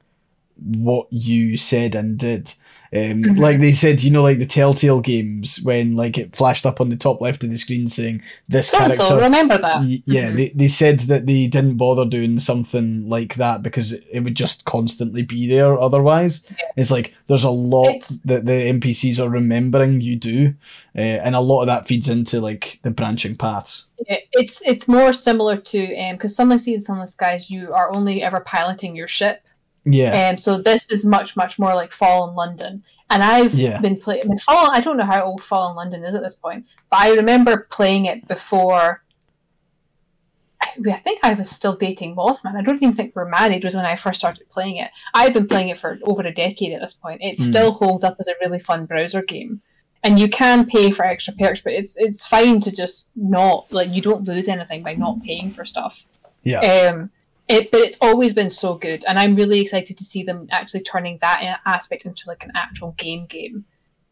what 0.56 1.06
you 1.12 1.56
said 1.56 1.94
and 1.94 2.18
did. 2.18 2.52
Um, 2.92 3.22
mm-hmm. 3.22 3.40
Like 3.40 3.58
they 3.58 3.72
said, 3.72 4.02
you 4.02 4.10
know, 4.10 4.22
like 4.22 4.38
the 4.38 4.46
Telltale 4.46 5.00
games 5.00 5.60
when 5.62 5.96
like 5.96 6.18
it 6.18 6.36
flashed 6.36 6.66
up 6.66 6.80
on 6.80 6.88
the 6.88 6.96
top 6.96 7.20
left 7.20 7.42
of 7.42 7.50
the 7.50 7.58
screen 7.58 7.88
saying 7.88 8.22
this 8.48 8.68
so 8.68 8.78
character. 8.78 9.16
remember 9.16 9.58
that? 9.58 9.80
Y- 9.80 10.02
yeah, 10.06 10.26
mm-hmm. 10.26 10.36
they, 10.36 10.48
they 10.50 10.68
said 10.68 11.00
that 11.00 11.26
they 11.26 11.46
didn't 11.46 11.76
bother 11.76 12.04
doing 12.04 12.38
something 12.38 13.08
like 13.08 13.34
that 13.36 13.62
because 13.62 13.92
it 13.92 14.20
would 14.20 14.34
just 14.34 14.64
constantly 14.64 15.22
be 15.22 15.48
there 15.48 15.78
otherwise. 15.78 16.46
Yeah. 16.50 16.66
It's 16.76 16.90
like 16.90 17.14
there's 17.26 17.44
a 17.44 17.50
lot 17.50 17.96
it's... 17.96 18.20
that 18.22 18.46
the 18.46 18.52
NPCs 18.52 19.18
are 19.18 19.28
remembering 19.28 20.00
you 20.00 20.16
do, 20.16 20.54
uh, 20.96 21.00
and 21.00 21.34
a 21.34 21.40
lot 21.40 21.62
of 21.62 21.66
that 21.66 21.88
feeds 21.88 22.08
into 22.08 22.40
like 22.40 22.78
the 22.82 22.90
branching 22.90 23.36
paths. 23.36 23.86
Yeah, 24.06 24.18
it's 24.32 24.62
it's 24.66 24.86
more 24.86 25.12
similar 25.12 25.56
to 25.56 25.96
um 25.96 26.16
because 26.16 26.32
um, 26.32 26.48
Sunless 26.48 26.64
Sea 26.64 26.74
and 26.74 26.84
Sunless 26.84 27.12
Skies, 27.12 27.50
you 27.50 27.72
are 27.72 27.94
only 27.94 28.22
ever 28.22 28.40
piloting 28.40 28.94
your 28.94 29.08
ship 29.08 29.42
yeah. 29.86 30.10
And 30.12 30.34
um, 30.34 30.38
so 30.38 30.58
this 30.58 30.90
is 30.90 31.04
much, 31.04 31.36
much 31.36 31.58
more 31.58 31.74
like 31.74 31.92
Fallen 31.92 32.34
London. 32.34 32.82
And 33.08 33.22
I've 33.22 33.54
yeah. 33.54 33.80
been 33.80 33.96
playing. 33.96 34.22
I 34.24 34.28
mean, 34.28 34.38
Fallen. 34.38 34.72
I 34.72 34.80
don't 34.80 34.96
know 34.96 35.04
how 35.04 35.22
old 35.22 35.42
Fallen 35.42 35.76
London 35.76 36.04
is 36.04 36.14
at 36.14 36.22
this 36.22 36.34
point, 36.34 36.66
but 36.90 37.00
I 37.00 37.14
remember 37.14 37.68
playing 37.70 38.06
it 38.06 38.26
before. 38.26 39.04
I 40.60 40.92
think 40.92 41.20
I 41.22 41.34
was 41.34 41.48
still 41.48 41.76
dating 41.76 42.16
Mothman. 42.16 42.56
I 42.56 42.62
don't 42.62 42.76
even 42.76 42.92
think 42.92 43.14
we're 43.14 43.28
married. 43.28 43.62
Was 43.62 43.76
when 43.76 43.86
I 43.86 43.94
first 43.94 44.18
started 44.18 44.50
playing 44.50 44.76
it. 44.76 44.90
I've 45.14 45.32
been 45.32 45.46
playing 45.46 45.68
it 45.68 45.78
for 45.78 45.98
over 46.02 46.22
a 46.22 46.34
decade 46.34 46.72
at 46.72 46.80
this 46.80 46.92
point. 46.92 47.22
It 47.22 47.38
mm. 47.38 47.40
still 47.40 47.72
holds 47.72 48.02
up 48.02 48.16
as 48.18 48.26
a 48.26 48.34
really 48.40 48.58
fun 48.58 48.86
browser 48.86 49.22
game, 49.22 49.62
and 50.02 50.18
you 50.18 50.28
can 50.28 50.66
pay 50.66 50.90
for 50.90 51.04
extra 51.04 51.34
perks, 51.34 51.60
but 51.60 51.74
it's 51.74 51.96
it's 51.96 52.26
fine 52.26 52.60
to 52.62 52.72
just 52.72 53.12
not 53.14 53.72
like 53.72 53.90
you 53.90 54.02
don't 54.02 54.24
lose 54.24 54.48
anything 54.48 54.82
by 54.82 54.94
not 54.94 55.22
paying 55.22 55.50
for 55.50 55.64
stuff. 55.64 56.04
Yeah. 56.42 56.60
Um, 56.60 57.10
it, 57.48 57.70
but 57.70 57.80
it's 57.80 57.98
always 58.00 58.34
been 58.34 58.50
so 58.50 58.74
good, 58.74 59.04
and 59.06 59.18
I'm 59.18 59.36
really 59.36 59.60
excited 59.60 59.96
to 59.98 60.04
see 60.04 60.22
them 60.22 60.48
actually 60.50 60.82
turning 60.82 61.18
that 61.20 61.60
aspect 61.64 62.04
into 62.04 62.24
like 62.26 62.44
an 62.44 62.52
actual 62.54 62.92
game 62.92 63.26
game. 63.26 63.64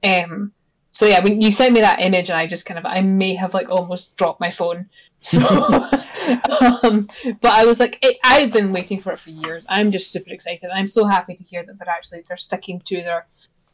Um, 0.02 0.52
so 0.90 1.06
yeah, 1.06 1.20
when 1.20 1.40
you 1.40 1.50
sent 1.50 1.74
me 1.74 1.80
that 1.80 2.00
image, 2.02 2.30
and 2.30 2.38
I 2.38 2.46
just 2.46 2.66
kind 2.66 2.78
of 2.78 2.86
I 2.86 3.00
may 3.00 3.34
have 3.34 3.52
like 3.52 3.68
almost 3.68 4.16
dropped 4.16 4.40
my 4.40 4.50
phone. 4.50 4.88
So, 5.24 5.40
um, 6.82 7.08
but 7.40 7.52
I 7.52 7.64
was 7.64 7.80
like, 7.80 7.98
it, 8.02 8.18
I've 8.22 8.52
been 8.52 8.72
waiting 8.72 9.00
for 9.00 9.10
it 9.10 9.18
for 9.18 9.30
years. 9.30 9.64
I'm 9.70 9.90
just 9.90 10.12
super 10.12 10.30
excited. 10.30 10.68
I'm 10.70 10.86
so 10.86 11.06
happy 11.06 11.34
to 11.34 11.42
hear 11.42 11.64
that 11.64 11.78
they're 11.78 11.88
actually 11.88 12.24
they're 12.28 12.36
sticking 12.36 12.80
to 12.80 13.02
their 13.02 13.26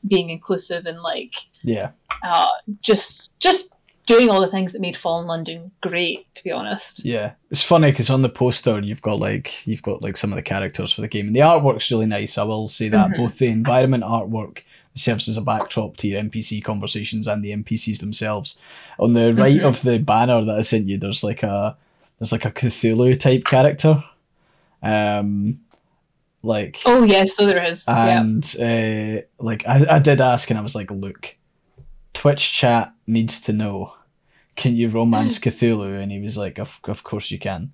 being 0.06 0.30
inclusive 0.30 0.86
and 0.86 1.00
like 1.02 1.34
yeah, 1.64 1.90
uh, 2.22 2.48
just 2.82 3.36
just 3.40 3.74
doing 4.06 4.30
all 4.30 4.40
the 4.40 4.48
things 4.48 4.72
that 4.72 4.80
made 4.80 4.96
Fallen 4.96 5.26
London 5.26 5.70
great, 5.80 6.32
to 6.34 6.44
be 6.44 6.50
honest. 6.50 7.04
Yeah, 7.04 7.32
it's 7.50 7.62
funny 7.62 7.90
because 7.90 8.10
on 8.10 8.22
the 8.22 8.28
poster 8.28 8.80
you've 8.80 9.02
got 9.02 9.18
like 9.18 9.66
you've 9.66 9.82
got 9.82 10.02
like 10.02 10.16
some 10.16 10.32
of 10.32 10.36
the 10.36 10.42
characters 10.42 10.92
for 10.92 11.00
the 11.00 11.08
game, 11.08 11.28
and 11.28 11.36
the 11.36 11.40
artwork's 11.40 11.90
really 11.90 12.06
nice. 12.06 12.38
I 12.38 12.44
will 12.44 12.68
say 12.68 12.88
that 12.88 13.10
mm-hmm. 13.10 13.22
both 13.22 13.38
the 13.38 13.48
environment 13.48 14.04
artwork 14.04 14.62
serves 14.94 15.28
as 15.28 15.36
a 15.36 15.42
backdrop 15.42 15.96
to 15.98 16.08
your 16.08 16.22
NPC 16.22 16.62
conversations 16.62 17.28
and 17.28 17.44
the 17.44 17.52
NPCs 17.52 18.00
themselves. 18.00 18.58
On 18.98 19.12
the 19.12 19.34
right 19.34 19.58
mm-hmm. 19.58 19.66
of 19.66 19.82
the 19.82 19.98
banner 19.98 20.44
that 20.44 20.58
I 20.58 20.62
sent 20.62 20.88
you, 20.88 20.98
there's 20.98 21.22
like 21.22 21.42
a 21.42 21.76
there's 22.18 22.32
like 22.32 22.44
a 22.44 22.52
Cthulhu 22.52 23.18
type 23.18 23.44
character. 23.44 24.02
Um, 24.82 25.60
like 26.42 26.80
oh 26.86 27.04
yes, 27.04 27.36
so 27.36 27.46
there 27.46 27.62
is, 27.62 27.86
and 27.86 28.44
uh, 28.58 29.22
like 29.38 29.66
I, 29.66 29.96
I 29.96 29.98
did 29.98 30.20
ask, 30.20 30.48
and 30.50 30.58
I 30.58 30.62
was 30.62 30.74
like, 30.74 30.90
look, 30.90 31.36
Twitch 32.14 32.52
chat 32.52 32.92
needs 33.10 33.40
to 33.42 33.52
know 33.52 33.94
can 34.56 34.76
you 34.76 34.88
romance 34.88 35.38
Cthulhu? 35.40 36.00
And 36.00 36.12
he 36.12 36.20
was 36.20 36.36
like, 36.36 36.58
of, 36.58 36.80
of 36.84 37.02
course 37.02 37.30
you 37.30 37.38
can. 37.38 37.72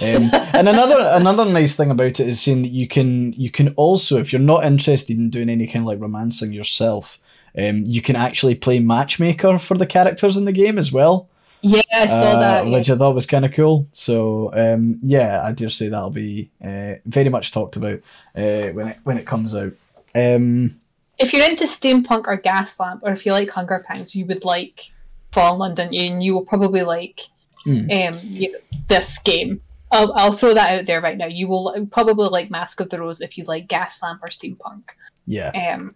Um, 0.00 0.30
and 0.32 0.68
another 0.68 0.98
another 1.12 1.46
nice 1.46 1.74
thing 1.74 1.90
about 1.90 2.20
it 2.20 2.28
is 2.28 2.40
saying 2.40 2.62
that 2.62 2.72
you 2.72 2.86
can 2.86 3.32
you 3.32 3.50
can 3.50 3.70
also 3.76 4.18
if 4.18 4.30
you're 4.30 4.40
not 4.40 4.64
interested 4.64 5.16
in 5.16 5.30
doing 5.30 5.48
any 5.48 5.66
kind 5.66 5.84
of 5.84 5.86
like 5.86 6.00
romancing 6.00 6.52
yourself, 6.52 7.18
um, 7.56 7.82
you 7.86 8.02
can 8.02 8.14
actually 8.14 8.56
play 8.56 8.78
matchmaker 8.78 9.58
for 9.58 9.78
the 9.78 9.86
characters 9.86 10.36
in 10.36 10.44
the 10.44 10.52
game 10.52 10.76
as 10.76 10.92
well. 10.92 11.30
Yeah, 11.62 11.80
I 11.94 12.06
saw 12.08 12.32
uh, 12.32 12.40
that, 12.40 12.66
which 12.66 12.90
I 12.90 12.96
thought 12.96 13.14
was 13.14 13.26
kind 13.26 13.46
of 13.46 13.52
cool. 13.52 13.88
So 13.92 14.52
um, 14.54 14.98
yeah, 15.02 15.40
I 15.42 15.52
dare 15.52 15.70
say 15.70 15.88
that'll 15.88 16.10
be 16.10 16.50
uh, 16.62 16.94
very 17.06 17.30
much 17.30 17.52
talked 17.52 17.76
about 17.76 18.00
uh, 18.34 18.68
when 18.68 18.88
it 18.88 18.98
when 19.04 19.16
it 19.16 19.26
comes 19.26 19.54
out. 19.54 19.72
Um, 20.14 20.78
if 21.18 21.32
you're 21.32 21.44
into 21.44 21.64
steampunk 21.64 22.26
or 22.26 22.38
gaslamp, 22.38 23.00
or 23.02 23.12
if 23.12 23.24
you 23.26 23.32
like 23.32 23.50
Hunger 23.50 23.84
Pangs, 23.86 24.14
you 24.14 24.26
would 24.26 24.44
like 24.44 24.92
Fallen 25.32 25.58
London, 25.58 25.94
and 25.94 26.22
you 26.22 26.34
will 26.34 26.44
probably 26.44 26.82
like 26.82 27.20
mm. 27.66 28.08
um 28.08 28.18
you 28.22 28.52
know, 28.52 28.58
this 28.88 29.18
game. 29.18 29.60
I'll, 29.92 30.12
I'll 30.14 30.32
throw 30.32 30.52
that 30.52 30.78
out 30.78 30.86
there 30.86 31.00
right 31.00 31.16
now. 31.16 31.26
You 31.26 31.46
will 31.48 31.86
probably 31.92 32.28
like 32.28 32.50
Mask 32.50 32.80
of 32.80 32.88
the 32.88 32.98
Rose 32.98 33.20
if 33.20 33.38
you 33.38 33.44
like 33.44 33.68
Gaslamp 33.68 34.18
or 34.22 34.28
Steampunk. 34.28 34.82
Yeah. 35.26 35.50
Um. 35.74 35.94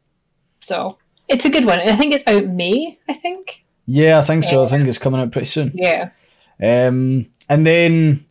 So 0.61 0.99
it's 1.29 1.45
a 1.45 1.51
good 1.51 1.65
one. 1.65 1.81
I 1.81 1.97
think 1.97 2.15
it's 2.15 2.27
out 2.27 2.47
May. 2.47 2.99
I 3.09 3.15
think. 3.15 3.65
Yeah, 3.87 4.21
I 4.21 4.23
think 4.23 4.45
so. 4.45 4.65
I 4.65 4.69
think 4.69 4.87
it's 4.87 4.99
coming 4.99 5.21
out 5.21 5.33
pretty 5.33 5.49
soon. 5.49 5.73
Yeah. 5.75 6.11
Um, 6.63 7.27
and 7.49 7.67
then, 7.67 8.25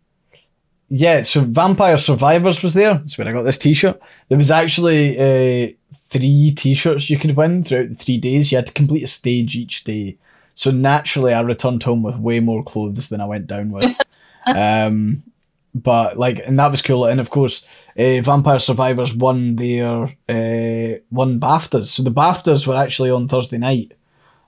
yeah, 0.88 1.24
so 1.24 1.42
Vampire 1.42 1.98
Survivors 1.98 2.64
was 2.64 2.74
there. 2.74 2.94
That's 2.94 3.18
where 3.18 3.28
I 3.28 3.34
got 3.34 3.42
this 3.42 3.58
T-shirt. 3.58 4.00
There 4.30 4.38
was 4.38 4.52
actually 4.52 5.18
uh, 5.18 5.74
three 6.10 6.52
T-shirts 6.52 7.10
you 7.10 7.20
could 7.20 7.36
win 7.36 7.64
throughout 7.64 7.90
the 7.90 7.96
three 7.96 8.18
days. 8.18 8.52
You 8.52 8.58
had 8.58 8.68
to 8.68 8.74
complete 8.74 9.04
a 9.04 9.08
stage 9.08 9.56
each 9.56 9.84
day. 9.84 10.18
So 10.56 10.72
naturally, 10.72 11.34
I 11.34 11.42
returned 11.42 11.84
home 11.84 12.04
with 12.04 12.18
way 12.18 12.40
more 12.40 12.64
clothes 12.64 13.10
than 13.10 13.22
I 13.22 13.26
went 13.26 13.48
down 13.48 13.72
with. 13.72 13.96
um, 14.46 15.24
but 15.74 16.18
like, 16.18 16.40
and 16.46 16.60
that 16.60 16.72
was 16.72 16.82
cool. 16.82 17.06
And 17.06 17.20
of 17.20 17.30
course, 17.30 17.66
uh, 17.98 18.22
Vampire 18.22 18.60
Survivors 18.60 19.14
won 19.14 19.56
their 19.56 20.04
uh, 20.28 21.00
won 21.12 21.40
BAFTAs. 21.40 21.86
So 21.86 22.04
the 22.04 22.12
BAFTAs 22.12 22.68
were 22.68 22.76
actually 22.76 23.12
on 23.12 23.28
Thursday 23.28 23.58
night. 23.58 23.94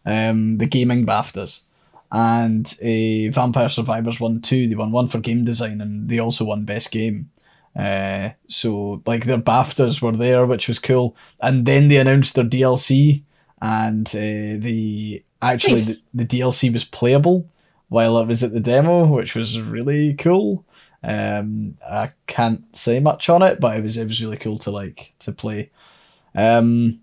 Um, 0.05 0.57
the 0.57 0.65
gaming 0.65 1.05
BAFTAs 1.05 1.63
and 2.11 2.67
uh, 2.81 3.31
Vampire 3.31 3.69
Survivors 3.69 4.19
won 4.19 4.41
two. 4.41 4.67
They 4.67 4.75
won 4.75 4.91
one 4.91 5.07
for 5.07 5.19
game 5.19 5.45
design, 5.45 5.79
and 5.79 6.09
they 6.09 6.19
also 6.19 6.45
won 6.45 6.65
best 6.65 6.91
game. 6.91 7.29
Uh, 7.75 8.29
so 8.49 9.01
like 9.05 9.25
their 9.25 9.37
BAFTAs 9.37 10.01
were 10.01 10.11
there, 10.11 10.45
which 10.45 10.67
was 10.67 10.79
cool. 10.79 11.15
And 11.41 11.65
then 11.65 11.87
they 11.87 11.97
announced 11.97 12.35
their 12.35 12.43
DLC, 12.45 13.23
and 13.61 14.07
uh, 14.09 14.59
the 14.63 15.23
actually 15.41 15.81
Nice. 15.81 16.03
the, 16.13 16.25
the 16.25 16.39
DLC 16.39 16.71
was 16.71 16.83
playable 16.83 17.49
while 17.89 18.17
I 18.17 18.23
was 18.23 18.43
at 18.43 18.51
the 18.51 18.59
demo, 18.59 19.05
which 19.05 19.35
was 19.35 19.59
really 19.59 20.13
cool. 20.15 20.65
Um, 21.03 21.77
I 21.89 22.11
can't 22.27 22.63
say 22.75 22.99
much 22.99 23.29
on 23.29 23.41
it, 23.41 23.59
but 23.59 23.77
it 23.77 23.81
was 23.83 23.97
it 23.97 24.07
was 24.07 24.23
really 24.23 24.37
cool 24.37 24.59
to 24.59 24.71
like 24.71 25.13
to 25.19 25.31
play. 25.31 25.71
Um, 26.35 26.99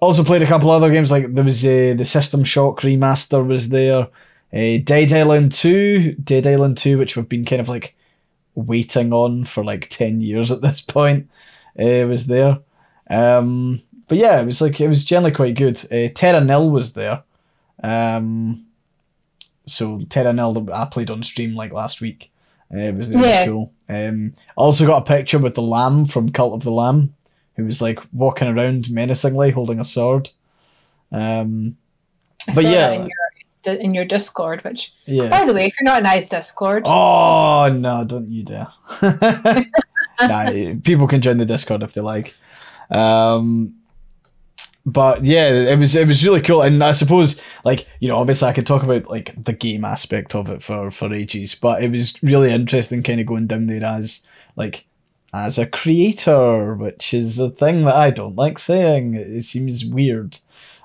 also 0.00 0.24
played 0.24 0.42
a 0.42 0.46
couple 0.46 0.70
other 0.70 0.90
games 0.90 1.10
like 1.10 1.32
there 1.34 1.44
was 1.44 1.64
uh, 1.64 1.94
the 1.96 2.04
System 2.04 2.44
Shock 2.44 2.80
remaster 2.80 3.44
was 3.46 3.68
there. 3.68 4.08
Uh, 4.54 4.76
Dead 4.84 5.12
Island 5.12 5.52
2, 5.52 6.16
Dead 6.22 6.46
Island 6.46 6.76
2, 6.76 6.98
which 6.98 7.16
we've 7.16 7.28
been 7.28 7.46
kind 7.46 7.60
of 7.60 7.70
like 7.70 7.96
waiting 8.54 9.12
on 9.12 9.44
for 9.44 9.64
like 9.64 9.88
10 9.88 10.20
years 10.20 10.50
at 10.50 10.60
this 10.60 10.80
point, 10.80 11.28
uh, 11.78 12.06
was 12.08 12.26
there. 12.26 12.58
Um, 13.08 13.82
but 14.08 14.18
yeah, 14.18 14.40
it 14.40 14.46
was 14.46 14.60
like, 14.60 14.80
it 14.80 14.88
was 14.88 15.04
generally 15.04 15.34
quite 15.34 15.56
good. 15.56 15.78
Uh, 15.92 16.08
Terra 16.14 16.42
Nil 16.44 16.70
was 16.70 16.92
there. 16.94 17.22
Um, 17.82 18.66
so 19.66 20.00
Terra 20.08 20.32
Nil 20.32 20.52
that 20.54 20.72
I 20.72 20.84
played 20.86 21.10
on 21.10 21.22
stream 21.22 21.54
like 21.54 21.72
last 21.72 22.00
week. 22.00 22.30
Uh, 22.72 22.78
it 22.78 22.94
was, 22.94 23.08
was 23.10 23.24
Yeah. 23.24 23.46
cool. 23.46 23.72
Um, 23.88 24.34
I 24.56 24.60
also 24.60 24.86
got 24.86 25.02
a 25.02 25.04
picture 25.04 25.38
with 25.38 25.54
the 25.54 25.62
lamb 25.62 26.06
from 26.06 26.30
Cult 26.32 26.54
of 26.54 26.62
the 26.64 26.72
Lamb, 26.72 27.14
who 27.56 27.64
was 27.64 27.82
like 27.82 27.98
walking 28.12 28.48
around 28.48 28.90
menacingly 28.90 29.50
holding 29.50 29.78
a 29.80 29.84
sword. 29.84 30.30
Um, 31.10 31.76
But 32.54 32.64
yeah. 32.64 33.06
In 33.66 33.94
your, 33.94 34.04
Discord, 34.04 34.62
which, 34.64 34.92
yeah. 35.06 35.28
by 35.28 35.44
the 35.44 35.54
way, 35.54 35.66
if 35.66 35.74
you're 35.78 35.84
not 35.84 36.00
a 36.00 36.02
nice 36.02 36.26
Discord, 36.26 36.84
Oh 36.86 37.72
no! 37.72 38.04
Don't 38.04 38.28
you 38.28 38.44
dare! 38.44 38.68
nah, 40.20 40.74
people 40.82 41.06
can 41.06 41.20
join 41.20 41.38
the 41.38 41.46
Discord 41.46 41.82
if 41.82 41.94
they 41.94 42.00
like. 42.00 42.34
Um, 42.90 43.74
but 44.84 45.24
yeah, 45.24 45.48
it 45.48 45.78
was 45.78 45.94
it 45.94 46.08
was 46.08 46.24
really 46.24 46.40
cool, 46.40 46.62
and 46.62 46.82
I 46.82 46.90
suppose 46.90 47.40
like 47.64 47.86
you 48.00 48.08
know, 48.08 48.16
obviously 48.16 48.48
I 48.48 48.52
could 48.52 48.66
talk 48.66 48.82
about 48.82 49.08
like 49.08 49.32
the 49.42 49.52
game 49.52 49.84
aspect 49.84 50.34
of 50.34 50.48
it 50.50 50.62
for 50.62 50.90
for 50.90 51.14
ages, 51.14 51.54
but 51.54 51.82
it 51.84 51.90
was 51.90 52.20
really 52.22 52.52
interesting, 52.52 53.02
kind 53.02 53.20
of 53.20 53.26
going 53.26 53.46
down 53.46 53.66
there 53.66 53.84
as 53.84 54.26
like 54.56 54.84
as 55.32 55.56
a 55.56 55.66
creator, 55.66 56.74
which 56.74 57.14
is 57.14 57.38
a 57.38 57.50
thing 57.50 57.84
that 57.84 57.94
I 57.94 58.10
don't 58.10 58.36
like 58.36 58.58
saying. 58.58 59.14
It 59.14 59.42
seems 59.42 59.84
weird, 59.84 60.38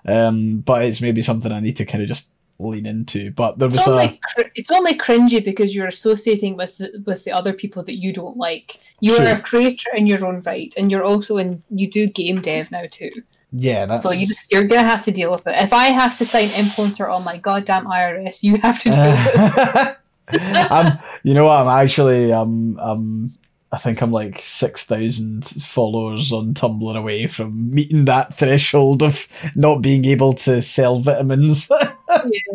um, 0.06 0.60
but 0.60 0.84
it's 0.84 1.02
maybe 1.02 1.24
something 1.24 1.52
I 1.52 1.60
need 1.60 1.78
to 1.78 1.86
kind 1.86 2.04
of 2.04 2.08
just 2.08 2.30
lean 2.60 2.86
into. 2.86 3.32
But 3.32 3.60
there 3.60 3.68
was 3.68 3.76
it's 3.76 3.88
a 3.88 3.92
only 3.92 4.20
cr- 4.36 4.52
it's 4.56 4.72
only 4.72 4.98
cringy 4.98 5.44
because 5.44 5.76
you're 5.76 5.88
associating 5.88 6.58
with 6.58 6.78
the, 6.78 7.04
with 7.06 7.24
the 7.24 7.32
other 7.32 7.54
people 7.54 7.84
that 7.84 7.96
you 7.96 8.14
don't 8.14 8.38
like. 8.38 8.80
You 9.00 9.16
are 9.16 9.26
a 9.28 9.40
creator 9.40 9.90
in 9.96 10.08
your 10.08 10.26
own 10.26 10.42
right, 10.42 10.74
and 10.78 10.90
you're 10.90 11.04
also 11.04 11.38
in 11.38 11.62
you 11.70 11.90
do 11.90 12.08
game 12.08 12.42
dev 12.42 12.72
now 12.72 12.86
too. 12.90 13.12
yeah, 13.52 13.86
that's 13.86 14.02
So 14.02 14.12
you 14.12 14.28
just 14.28 14.52
you're 14.52 14.66
gonna 14.66 14.84
have 14.84 15.04
to 15.04 15.12
deal 15.12 15.32
with 15.32 15.48
it. 15.48 15.56
If 15.58 15.74
I 15.74 15.86
have 15.86 16.18
to 16.18 16.26
sign 16.26 16.48
influencer 16.50 17.12
on 17.12 17.24
my 17.24 17.38
goddamn 17.38 17.86
IRS, 17.86 18.44
you 18.44 18.58
have 18.58 18.80
to 18.80 18.90
deal 18.90 19.12
with 19.12 19.54
it. 19.58 19.98
I'm, 20.72 21.00
you 21.24 21.34
know 21.34 21.46
what? 21.46 21.66
I'm 21.66 21.86
actually, 21.86 22.34
um, 22.34 22.78
um, 22.82 23.34
I 23.72 23.78
think 23.78 24.02
I'm 24.02 24.12
like 24.12 24.42
six 24.42 24.86
thousand 24.86 25.46
followers 25.46 26.32
on 26.32 26.54
Tumblr 26.54 26.96
away 26.96 27.28
from 27.28 27.74
meeting 27.74 28.06
that 28.06 28.34
threshold 28.34 29.04
of 29.04 29.28
not 29.56 29.82
being 29.82 30.06
able 30.06 30.34
to 30.34 30.62
sell 30.62 31.00
vitamins. 31.02 31.70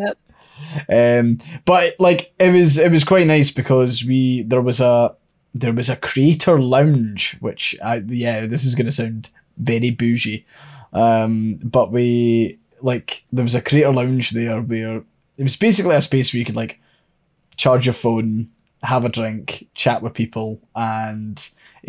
yeah. 0.89 1.19
um, 1.19 1.39
but 1.65 1.95
like 1.99 2.33
it 2.39 2.53
was, 2.53 2.79
it 2.79 2.91
was 2.91 3.05
quite 3.05 3.27
nice 3.27 3.51
because 3.51 4.05
we 4.05 4.43
there 4.43 4.63
was 4.63 4.81
a 4.81 5.15
there 5.55 5.73
was 5.73 5.89
a 5.89 5.97
creator 5.97 6.59
lounge, 6.59 7.37
which 7.41 7.77
I 7.85 7.97
yeah, 8.07 8.47
this 8.47 8.65
is 8.65 8.75
gonna 8.75 8.93
sound 8.93 9.29
very 9.59 9.91
bougie, 9.91 10.47
um, 10.93 11.59
but 11.63 11.93
we 11.93 12.59
like 12.81 13.25
there 13.33 13.45
was 13.45 13.55
a 13.55 13.61
creator 13.61 13.91
lounge 13.91 14.31
there 14.31 14.61
where 14.61 15.03
it 15.37 15.43
was 15.43 15.57
basically 15.57 15.95
a 15.95 16.01
space 16.01 16.33
where 16.33 16.39
you 16.39 16.45
could 16.45 16.57
like 16.57 16.81
charge 17.57 17.87
your 17.87 17.93
phone, 17.93 18.51
have 18.83 19.05
a 19.05 19.09
drink, 19.09 19.69
chat 19.75 20.03
with 20.03 20.15
people, 20.15 20.61
and 20.75 21.39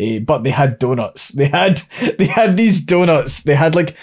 uh, 0.00 0.18
but 0.20 0.42
they 0.44 0.50
had 0.50 0.78
donuts. 0.78 1.28
They 1.28 1.46
had 1.46 1.82
they 2.18 2.26
had 2.26 2.56
these 2.56 2.80
donuts. 2.80 3.42
They 3.42 3.54
had 3.54 3.74
like 3.74 3.96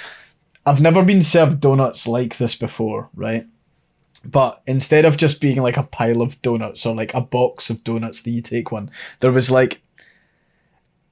I've 0.65 0.81
never 0.81 1.03
been 1.03 1.21
served 1.21 1.59
donuts 1.59 2.07
like 2.07 2.37
this 2.37 2.55
before, 2.55 3.09
right? 3.15 3.45
But 4.23 4.61
instead 4.67 5.05
of 5.05 5.17
just 5.17 5.41
being 5.41 5.61
like 5.61 5.77
a 5.77 5.83
pile 5.83 6.21
of 6.21 6.39
donuts 6.43 6.85
or 6.85 6.93
like 6.93 7.13
a 7.13 7.21
box 7.21 7.71
of 7.71 7.83
donuts 7.83 8.21
that 8.21 8.29
you 8.29 8.41
take 8.41 8.71
one, 8.71 8.91
there 9.19 9.31
was 9.31 9.49
like 9.49 9.81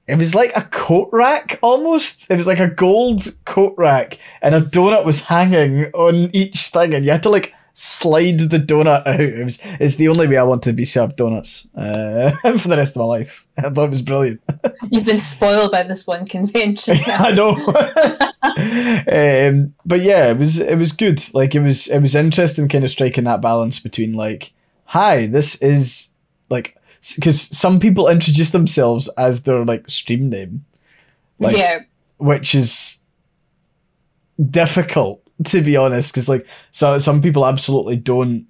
it 0.06 0.18
was 0.18 0.34
like 0.34 0.52
a 0.56 0.62
coat 0.62 1.08
rack 1.12 1.58
almost. 1.62 2.30
It 2.30 2.36
was 2.36 2.46
like 2.46 2.58
a 2.58 2.68
gold 2.68 3.22
coat 3.44 3.74
rack, 3.76 4.18
and 4.42 4.54
a 4.54 4.60
donut 4.60 5.04
was 5.04 5.24
hanging 5.24 5.86
on 5.92 6.30
each 6.32 6.68
thing, 6.68 6.94
and 6.94 7.04
you 7.04 7.10
had 7.10 7.22
to 7.24 7.30
like 7.30 7.54
slide 7.80 8.38
the 8.38 8.58
donut 8.58 9.06
out. 9.06 9.20
It 9.20 9.42
was 9.42 9.58
it's 9.80 9.96
the 9.96 10.08
only 10.08 10.28
way 10.28 10.36
I 10.36 10.42
want 10.42 10.62
to 10.64 10.72
be 10.72 10.84
served 10.84 11.16
donuts 11.16 11.66
uh, 11.74 12.32
for 12.58 12.68
the 12.68 12.76
rest 12.76 12.94
of 12.94 13.00
my 13.00 13.06
life. 13.06 13.46
I 13.56 13.70
thought 13.70 13.84
it 13.84 13.90
was 13.90 14.02
brilliant. 14.02 14.42
You've 14.90 15.06
been 15.06 15.20
spoiled 15.20 15.72
by 15.72 15.84
this 15.84 16.06
one 16.06 16.26
convention. 16.26 16.98
I 17.06 17.32
know. 17.32 17.52
um, 19.52 19.74
but 19.86 20.02
yeah, 20.02 20.30
it 20.30 20.38
was 20.38 20.60
it 20.60 20.76
was 20.76 20.92
good. 20.92 21.26
Like 21.32 21.54
it 21.54 21.60
was 21.60 21.86
it 21.86 22.00
was 22.00 22.14
interesting, 22.14 22.68
kind 22.68 22.84
of 22.84 22.90
striking 22.90 23.24
that 23.24 23.40
balance 23.40 23.80
between 23.80 24.12
like, 24.12 24.52
hi, 24.84 25.26
this 25.26 25.60
is 25.62 26.10
like 26.50 26.76
because 27.14 27.40
some 27.40 27.80
people 27.80 28.08
introduce 28.08 28.50
themselves 28.50 29.08
as 29.16 29.44
their 29.44 29.64
like 29.64 29.88
stream 29.88 30.28
name, 30.28 30.66
like 31.38 31.56
yeah, 31.56 31.80
which 32.18 32.54
is 32.54 32.98
difficult 34.50 35.22
to 35.44 35.60
be 35.62 35.76
honest. 35.76 36.12
Because 36.14 36.28
like 36.28 36.46
so 36.70 36.98
some 36.98 37.22
people 37.22 37.46
absolutely 37.46 37.96
don't 37.96 38.46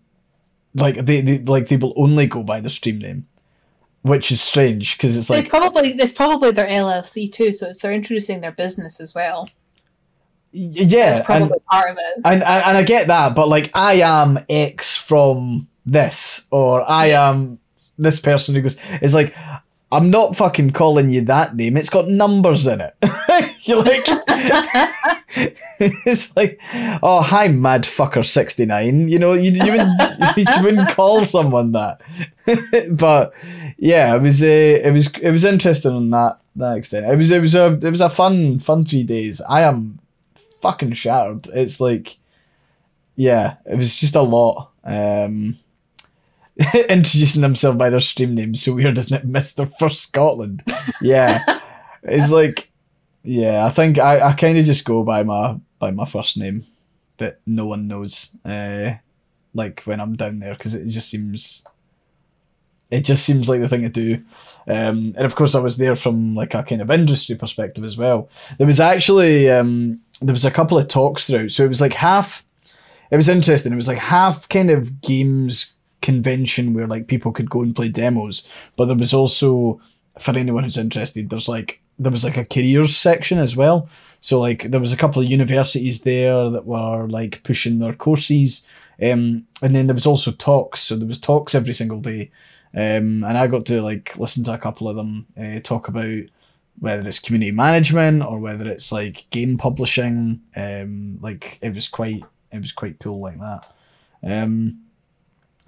like 0.74 0.96
they, 1.04 1.20
they 1.20 1.38
like 1.38 1.68
they 1.68 1.76
will 1.76 1.94
only 1.96 2.26
go 2.26 2.42
by 2.42 2.60
the 2.60 2.70
stream 2.70 2.98
name, 2.98 3.26
which 4.02 4.30
is 4.30 4.40
strange 4.40 4.96
because 4.96 5.16
it's 5.16 5.28
they 5.28 5.40
like 5.42 5.48
probably 5.48 5.90
it's 5.94 6.12
probably 6.12 6.50
their 6.52 6.68
LLC 6.68 7.30
too, 7.30 7.52
so 7.52 7.68
it's 7.68 7.80
they're 7.82 7.92
introducing 7.92 8.40
their 8.40 8.52
business 8.52 9.00
as 9.00 9.14
well. 9.14 9.48
yeah, 10.52 11.10
That's 11.12 11.24
probably 11.24 11.52
and- 11.52 11.66
part 11.66 11.90
of 11.90 11.96
it. 11.98 12.20
and, 12.24 12.42
and 12.42 12.42
and 12.42 12.78
I 12.78 12.82
get 12.82 13.06
that, 13.08 13.34
but 13.34 13.48
like 13.48 13.70
I 13.74 13.94
am 14.02 14.38
X 14.48 14.96
from 14.96 15.68
this, 15.86 16.46
or 16.50 16.88
I 16.88 17.06
Yes. 17.08 17.34
am 17.36 17.58
this 17.98 18.20
person 18.20 18.54
who 18.54 18.62
goes. 18.62 18.76
It's 19.00 19.14
like 19.14 19.34
I'm 19.92 20.10
not 20.10 20.36
fucking 20.36 20.70
calling 20.70 21.10
you 21.10 21.22
that 21.22 21.56
name. 21.56 21.76
It's 21.76 21.90
got 21.90 22.08
numbers 22.08 22.66
in 22.66 22.80
it. 22.80 22.94
You're 23.62 23.82
like, 23.82 24.04
it's 25.78 26.34
like, 26.36 26.60
oh 27.02 27.22
hi, 27.22 27.48
mad 27.48 27.82
fucker 27.82 28.24
sixty 28.24 28.66
nine. 28.66 29.08
You 29.08 29.18
know, 29.18 29.32
you 29.32 29.50
you 29.50 29.72
wouldn't 29.72 30.00
you 30.36 30.62
wouldn't 30.62 30.90
call 30.90 31.24
someone 31.24 31.72
that. 31.72 32.00
but 32.90 33.32
yeah, 33.78 34.14
it 34.14 34.22
was 34.22 34.42
uh, 34.42 34.46
it 34.46 34.92
was 34.92 35.08
it 35.20 35.30
was 35.30 35.44
interesting 35.44 35.92
on 35.92 36.10
that 36.10 36.38
that 36.56 36.76
extent. 36.76 37.06
It 37.06 37.16
was 37.16 37.30
it 37.30 37.40
was 37.40 37.54
a 37.56 37.72
it 37.82 37.90
was 37.90 38.00
a 38.00 38.10
fun 38.10 38.60
fun 38.60 38.84
three 38.84 39.02
days. 39.02 39.40
I 39.48 39.62
am 39.62 39.98
fucking 40.62 40.92
shattered. 40.92 41.48
It's 41.52 41.80
like, 41.80 42.16
yeah, 43.16 43.56
it 43.66 43.76
was 43.76 43.96
just 43.96 44.14
a 44.14 44.22
lot. 44.22 44.70
Um, 44.84 45.56
introducing 46.88 47.42
themselves 47.42 47.78
by 47.78 47.90
their 47.90 48.00
stream 48.00 48.34
name 48.34 48.54
so 48.54 48.74
weird, 48.74 48.98
isn't 48.98 49.16
it, 49.16 49.26
Mister 49.26 49.66
for 49.78 49.88
Scotland? 49.88 50.62
Yeah, 51.00 51.42
it's 52.02 52.30
like, 52.30 52.70
yeah, 53.22 53.64
I 53.64 53.70
think 53.70 53.98
I, 53.98 54.20
I 54.20 54.32
kind 54.34 54.58
of 54.58 54.66
just 54.66 54.84
go 54.84 55.02
by 55.02 55.22
my 55.22 55.58
by 55.78 55.90
my 55.90 56.04
first 56.04 56.36
name 56.36 56.66
that 57.18 57.40
no 57.46 57.66
one 57.66 57.88
knows. 57.88 58.36
Uh, 58.44 58.92
like 59.54 59.82
when 59.82 60.00
I'm 60.00 60.16
down 60.16 60.38
there 60.38 60.54
because 60.54 60.74
it 60.74 60.88
just 60.88 61.08
seems. 61.08 61.64
It 62.90 63.02
just 63.02 63.24
seems 63.24 63.48
like 63.48 63.60
the 63.60 63.68
thing 63.68 63.82
to 63.82 63.88
do, 63.88 64.14
um, 64.66 65.14
and 65.16 65.20
of 65.20 65.36
course 65.36 65.54
I 65.54 65.60
was 65.60 65.76
there 65.76 65.94
from 65.94 66.34
like 66.34 66.54
a 66.54 66.64
kind 66.64 66.82
of 66.82 66.90
industry 66.90 67.36
perspective 67.36 67.84
as 67.84 67.96
well. 67.96 68.28
There 68.58 68.66
was 68.66 68.80
actually 68.80 69.48
um, 69.48 70.00
there 70.20 70.32
was 70.32 70.44
a 70.44 70.50
couple 70.50 70.76
of 70.76 70.88
talks 70.88 71.28
throughout, 71.28 71.52
so 71.52 71.64
it 71.64 71.68
was 71.68 71.80
like 71.80 71.92
half 71.92 72.44
it 73.12 73.16
was 73.16 73.28
interesting. 73.28 73.72
It 73.72 73.76
was 73.76 73.86
like 73.86 73.98
half 73.98 74.48
kind 74.48 74.70
of 74.70 75.00
games 75.02 75.74
convention 76.02 76.74
where 76.74 76.86
like 76.86 77.06
people 77.06 77.32
could 77.32 77.50
go 77.50 77.62
and 77.62 77.74
play 77.74 77.88
demos, 77.88 78.48
but 78.76 78.86
there 78.86 78.96
was 78.96 79.14
also 79.14 79.80
for 80.18 80.36
anyone 80.36 80.64
who's 80.64 80.78
interested, 80.78 81.30
there's 81.30 81.48
like 81.48 81.80
there 81.98 82.12
was 82.12 82.24
like 82.24 82.36
a 82.36 82.44
careers 82.44 82.96
section 82.96 83.38
as 83.38 83.56
well. 83.56 83.88
So 84.20 84.40
like 84.40 84.70
there 84.70 84.80
was 84.80 84.92
a 84.92 84.96
couple 84.96 85.22
of 85.22 85.28
universities 85.28 86.02
there 86.02 86.50
that 86.50 86.66
were 86.66 87.06
like 87.08 87.42
pushing 87.42 87.78
their 87.78 87.94
courses, 87.94 88.66
um, 89.02 89.46
and 89.62 89.74
then 89.74 89.86
there 89.86 89.94
was 89.94 90.06
also 90.06 90.32
talks. 90.32 90.80
So 90.80 90.96
there 90.96 91.08
was 91.08 91.20
talks 91.20 91.54
every 91.54 91.74
single 91.74 92.00
day, 92.00 92.30
um, 92.74 93.24
and 93.24 93.38
I 93.38 93.46
got 93.46 93.66
to 93.66 93.80
like 93.82 94.16
listen 94.16 94.44
to 94.44 94.54
a 94.54 94.58
couple 94.58 94.88
of 94.88 94.96
them 94.96 95.26
uh, 95.40 95.60
talk 95.60 95.88
about 95.88 96.22
whether 96.78 97.06
it's 97.06 97.18
community 97.18 97.50
management 97.50 98.22
or 98.22 98.38
whether 98.38 98.68
it's 98.68 98.90
like 98.92 99.26
game 99.30 99.58
publishing. 99.58 100.40
Um, 100.56 101.18
like 101.20 101.58
it 101.62 101.74
was 101.74 101.88
quite 101.88 102.22
it 102.52 102.60
was 102.60 102.72
quite 102.72 102.98
cool 103.00 103.20
like 103.20 103.38
that. 103.38 103.66
Um, 104.22 104.80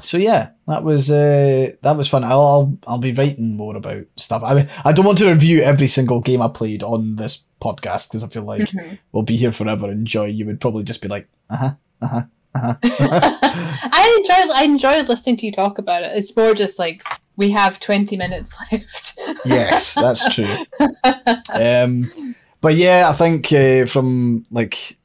so 0.03 0.19
yeah, 0.19 0.51
that 0.69 0.85
was 0.85 1.11
uh, 1.11 1.73
that 1.83 1.97
was 1.97 2.09
fun. 2.09 2.25
I'll, 2.25 2.41
I'll 2.41 2.79
I'll 2.87 2.99
be 2.99 3.13
writing 3.13 3.57
more 3.57 3.77
about 3.77 4.05
stuff. 4.17 4.43
I 4.43 4.55
mean, 4.55 4.71
I 4.85 4.93
don't 4.93 5.07
want 5.07 5.19
to 5.19 5.29
review 5.29 5.63
every 5.63 5.89
single 5.89 6.21
game 6.21 6.43
I 6.43 6.49
played 6.49 6.83
on 6.83 7.17
this 7.17 7.45
podcast 7.61 8.09
because 8.09 8.25
I 8.25 8.29
feel 8.29 8.43
like 8.43 8.63
mm-hmm. 8.63 8.97
we'll 9.13 9.23
be 9.23 9.37
here 9.37 9.53
forever. 9.53 9.91
Enjoy. 9.91 10.27
You 10.27 10.47
would 10.47 10.61
probably 10.61 10.83
just 10.83 11.01
be 11.01 11.09
like, 11.09 11.29
uh 11.51 11.57
huh, 11.57 11.73
uh 12.03 12.09
huh. 12.09 12.23
Uh-huh. 12.55 12.75
I 12.83 14.19
enjoyed 14.19 14.55
I 14.55 14.65
enjoyed 14.65 15.09
listening 15.09 15.39
to 15.39 15.47
you 15.47 15.53
talk 15.53 15.79
about 15.79 16.03
it. 16.03 16.17
It's 16.17 16.37
more 16.37 16.55
just 16.55 16.79
like 16.79 17.03
we 17.37 17.51
have 17.51 17.81
twenty 17.81 18.17
minutes 18.17 18.55
left. 18.73 19.19
yes, 19.45 19.95
that's 19.95 20.35
true. 20.35 20.55
um, 21.55 22.35
but 22.61 22.75
yeah, 22.75 23.09
I 23.09 23.13
think 23.15 23.53
uh, 23.53 23.87
from 23.87 24.45
like 24.51 24.99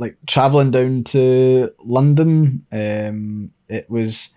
like 0.00 0.16
traveling 0.26 0.70
down 0.70 1.04
to 1.04 1.70
London, 1.84 2.64
um, 2.72 3.52
it 3.68 3.88
was 3.90 4.30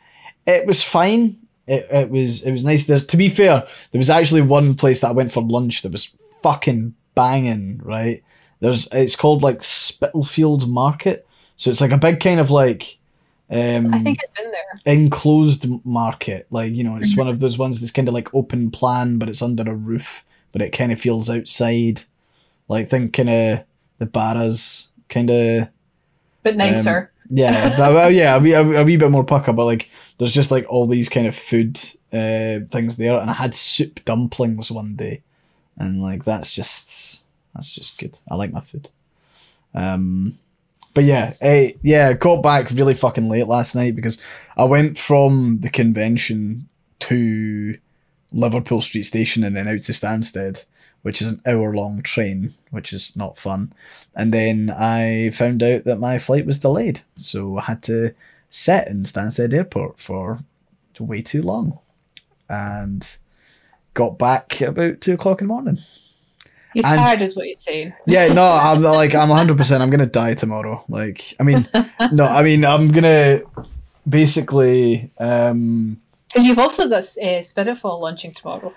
it 0.45 0.68
was 0.68 0.84
fine. 0.84 1.40
It, 1.65 1.88
it 1.90 2.10
was 2.10 2.44
it 2.44 2.52
was 2.52 2.65
nice. 2.65 2.85
There 2.85 2.99
to 2.99 3.18
be 3.18 3.30
fair, 3.30 3.65
there 3.91 3.99
was 3.99 4.10
actually 4.10 4.41
one 4.41 4.76
place 4.76 5.02
that 5.02 5.07
I 5.07 5.14
went 5.14 5.31
for 5.31 5.41
lunch 5.41 5.81
that 5.81 5.94
was 5.94 6.11
fucking 6.44 6.94
banging. 7.15 7.80
Right, 7.81 8.22
there's 8.60 8.90
it's 8.91 9.15
called 9.15 9.41
like 9.41 9.64
Spitalfield 9.64 10.69
Market, 10.69 11.26
so 11.56 11.69
it's 11.69 11.81
like 11.81 11.91
a 11.91 11.98
big 11.98 12.19
kind 12.19 12.41
of 12.41 12.52
like. 12.52 12.98
Um, 13.49 13.94
I 13.94 13.99
think 13.99 14.19
I've 14.22 14.35
been 14.35 14.52
there. 14.52 14.94
Enclosed 14.94 15.68
market, 15.85 16.48
like 16.49 16.73
you 16.73 16.84
know, 16.84 16.98
it's 16.98 17.11
mm-hmm. 17.11 17.22
one 17.22 17.27
of 17.30 17.40
those 17.40 17.57
ones 17.57 17.80
that's 17.80 17.91
kind 17.91 18.10
of 18.10 18.14
like 18.14 18.34
open 18.34 18.69
plan, 18.69 19.18
but 19.18 19.30
it's 19.30 19.41
under 19.41 19.64
a 19.69 19.76
roof, 19.76 20.26
but 20.52 20.61
it 20.61 20.72
kind 20.72 20.91
of 20.91 20.99
feels 20.99 21.30
outside. 21.30 22.03
Like 22.68 22.90
thinking 22.90 23.30
of 23.30 23.64
the 23.99 24.06
Barras 24.06 24.88
kind 25.14 25.30
of. 25.30 25.68
But 26.44 26.57
nicer. 26.57 27.11
Um, 27.11 27.27
yeah, 27.30 27.77
well, 27.94 28.11
yeah, 28.11 28.35
a 28.35 28.40
wee, 28.40 28.53
a, 28.53 28.84
wee 28.84 28.98
bit 28.98 29.11
more 29.11 29.23
pucker, 29.23 29.53
but 29.53 29.65
like 29.65 29.90
there's 30.18 30.34
just 30.34 30.52
like 30.52 30.65
all 30.68 30.88
these 30.88 31.10
kind 31.10 31.27
of 31.27 31.35
food 31.35 31.80
uh, 32.11 32.60
things 32.69 32.98
there, 32.98 33.19
and 33.19 33.30
I 33.30 33.34
had 33.34 33.56
soup 33.56 34.03
dumplings 34.06 34.72
one 34.72 34.95
day, 34.95 35.22
and 35.77 36.02
like 36.02 36.26
that's 36.26 36.52
just 36.52 37.22
that's 37.53 37.72
just 37.72 37.98
good. 37.98 38.18
I 38.30 38.35
like 38.35 38.52
my 38.52 38.61
food. 38.61 38.90
Um, 39.73 40.38
but 40.94 41.06
yeah, 41.06 41.34
hey, 41.41 41.77
yeah, 41.81 42.14
got 42.14 42.44
back 42.44 42.69
really 42.72 42.94
fucking 42.94 43.27
late 43.27 43.48
last 43.48 43.76
night 43.76 43.95
because 43.95 44.19
I 44.56 44.65
went 44.65 44.99
from 44.99 45.60
the 45.61 45.69
convention 45.69 46.69
to 46.99 47.76
Liverpool 48.31 48.81
Street 48.81 49.03
Station 49.03 49.44
and 49.44 49.56
then 49.56 49.68
out 49.68 49.81
to 49.81 49.91
Stansted, 49.91 50.65
which 51.03 51.21
is 51.21 51.27
an 51.27 51.41
hour 51.45 51.75
long 51.75 52.01
train, 52.01 52.53
which 52.71 52.91
is 52.91 53.15
not 53.15 53.38
fun. 53.38 53.71
And 54.15 54.34
then 54.34 54.71
I 54.71 55.30
found 55.31 55.61
out 55.61 55.84
that 55.84 55.99
my 55.99 56.17
flight 56.17 56.45
was 56.45 56.59
delayed, 56.59 57.01
so 57.19 57.57
I 57.57 57.63
had 57.63 57.84
to 57.84 58.13
sit 58.49 58.88
in 58.88 59.03
Stansted 59.03 59.53
Airport 59.53 59.99
for 59.99 60.39
way 60.99 61.21
too 61.21 61.41
long, 61.41 61.80
and 62.49 63.17
got 63.93 64.17
back 64.17 64.61
about 64.61 65.01
two 65.01 65.13
o'clock 65.13 65.41
in 65.41 65.47
the 65.47 65.53
morning. 65.53 65.80
He's 66.73 66.85
and, 66.85 66.95
tired, 66.95 67.21
is 67.21 67.35
what 67.35 67.47
you're 67.47 67.57
saying. 67.57 67.93
Yeah, 68.05 68.27
no, 68.34 68.45
I'm 68.45 68.81
like 68.81 69.13
I'm 69.13 69.30
100. 69.30 69.57
percent 69.57 69.84
I'm 69.84 69.89
gonna 69.89 70.05
die 70.05 70.34
tomorrow. 70.34 70.84
Like, 70.89 71.35
I 71.39 71.43
mean, 71.43 71.67
no, 72.11 72.25
I 72.25 72.43
mean 72.43 72.65
I'm 72.65 72.91
gonna 72.91 73.41
basically. 74.07 75.11
um 75.19 76.01
Because 76.30 76.45
you've 76.45 76.59
also 76.59 76.89
got 76.89 77.03
uh, 77.03 77.43
Spiritfall 77.43 77.99
launching 77.99 78.34
tomorrow. 78.34 78.73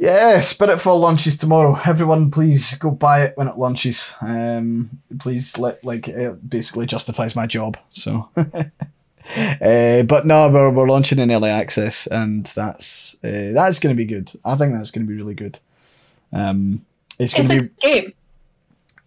Yeah, 0.00 0.38
Spiritfall 0.38 0.98
launches 0.98 1.36
tomorrow. 1.36 1.78
Everyone, 1.84 2.30
please 2.30 2.78
go 2.78 2.90
buy 2.90 3.24
it 3.24 3.36
when 3.36 3.48
it 3.48 3.58
launches. 3.58 4.14
Um, 4.22 5.02
please 5.18 5.58
let 5.58 5.84
like 5.84 6.08
it 6.08 6.48
basically 6.48 6.86
justifies 6.86 7.36
my 7.36 7.46
job. 7.46 7.76
So, 7.90 8.26
uh, 8.36 10.02
but 10.04 10.24
no, 10.24 10.48
we're 10.48 10.70
we're 10.70 10.88
launching 10.88 11.18
in 11.18 11.30
early 11.30 11.50
access, 11.50 12.06
and 12.06 12.46
that's 12.46 13.14
uh, 13.22 13.52
that's 13.52 13.78
going 13.78 13.94
to 13.94 13.96
be 13.98 14.06
good. 14.06 14.32
I 14.42 14.56
think 14.56 14.72
that's 14.72 14.90
going 14.90 15.06
to 15.06 15.10
be 15.10 15.18
really 15.18 15.34
good. 15.34 15.58
Um, 16.32 16.82
it's 17.18 17.34
going 17.34 17.48
to 17.50 17.62
be 17.64 17.68
game. 17.82 18.14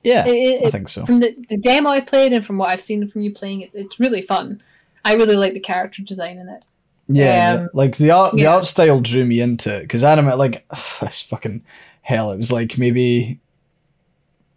Yeah, 0.03 0.25
it, 0.27 0.67
I 0.67 0.69
think 0.69 0.89
so. 0.89 1.07
From 1.07 1.21
the, 1.21 1.35
the 1.49 1.57
demo 1.57 1.89
I 1.89 2.01
played 2.01 2.33
and 2.33 2.45
from 2.45 2.59
what 2.59 2.69
I've 2.69 2.81
seen 2.81 3.07
from 3.07 3.23
you 3.23 3.33
playing 3.33 3.61
it, 3.61 3.71
it's 3.73 3.99
really 3.99 4.21
fun. 4.21 4.61
I 5.03 5.15
really 5.15 5.37
like 5.37 5.53
the 5.53 5.59
character 5.59 6.03
design 6.03 6.37
in 6.37 6.49
it. 6.49 6.63
Yeah, 7.07 7.63
um, 7.63 7.69
like 7.73 7.97
the 7.97 8.11
art, 8.11 8.33
the 8.33 8.43
yeah. 8.43 8.55
art 8.55 8.65
style 8.65 9.01
drew 9.01 9.25
me 9.25 9.39
into 9.39 9.75
it 9.75 9.81
because 9.81 10.03
anime, 10.03 10.37
like, 10.37 10.65
fucking 10.75 11.63
hell, 12.01 12.31
it 12.31 12.37
was 12.37 12.51
like 12.51 12.77
maybe, 12.77 13.39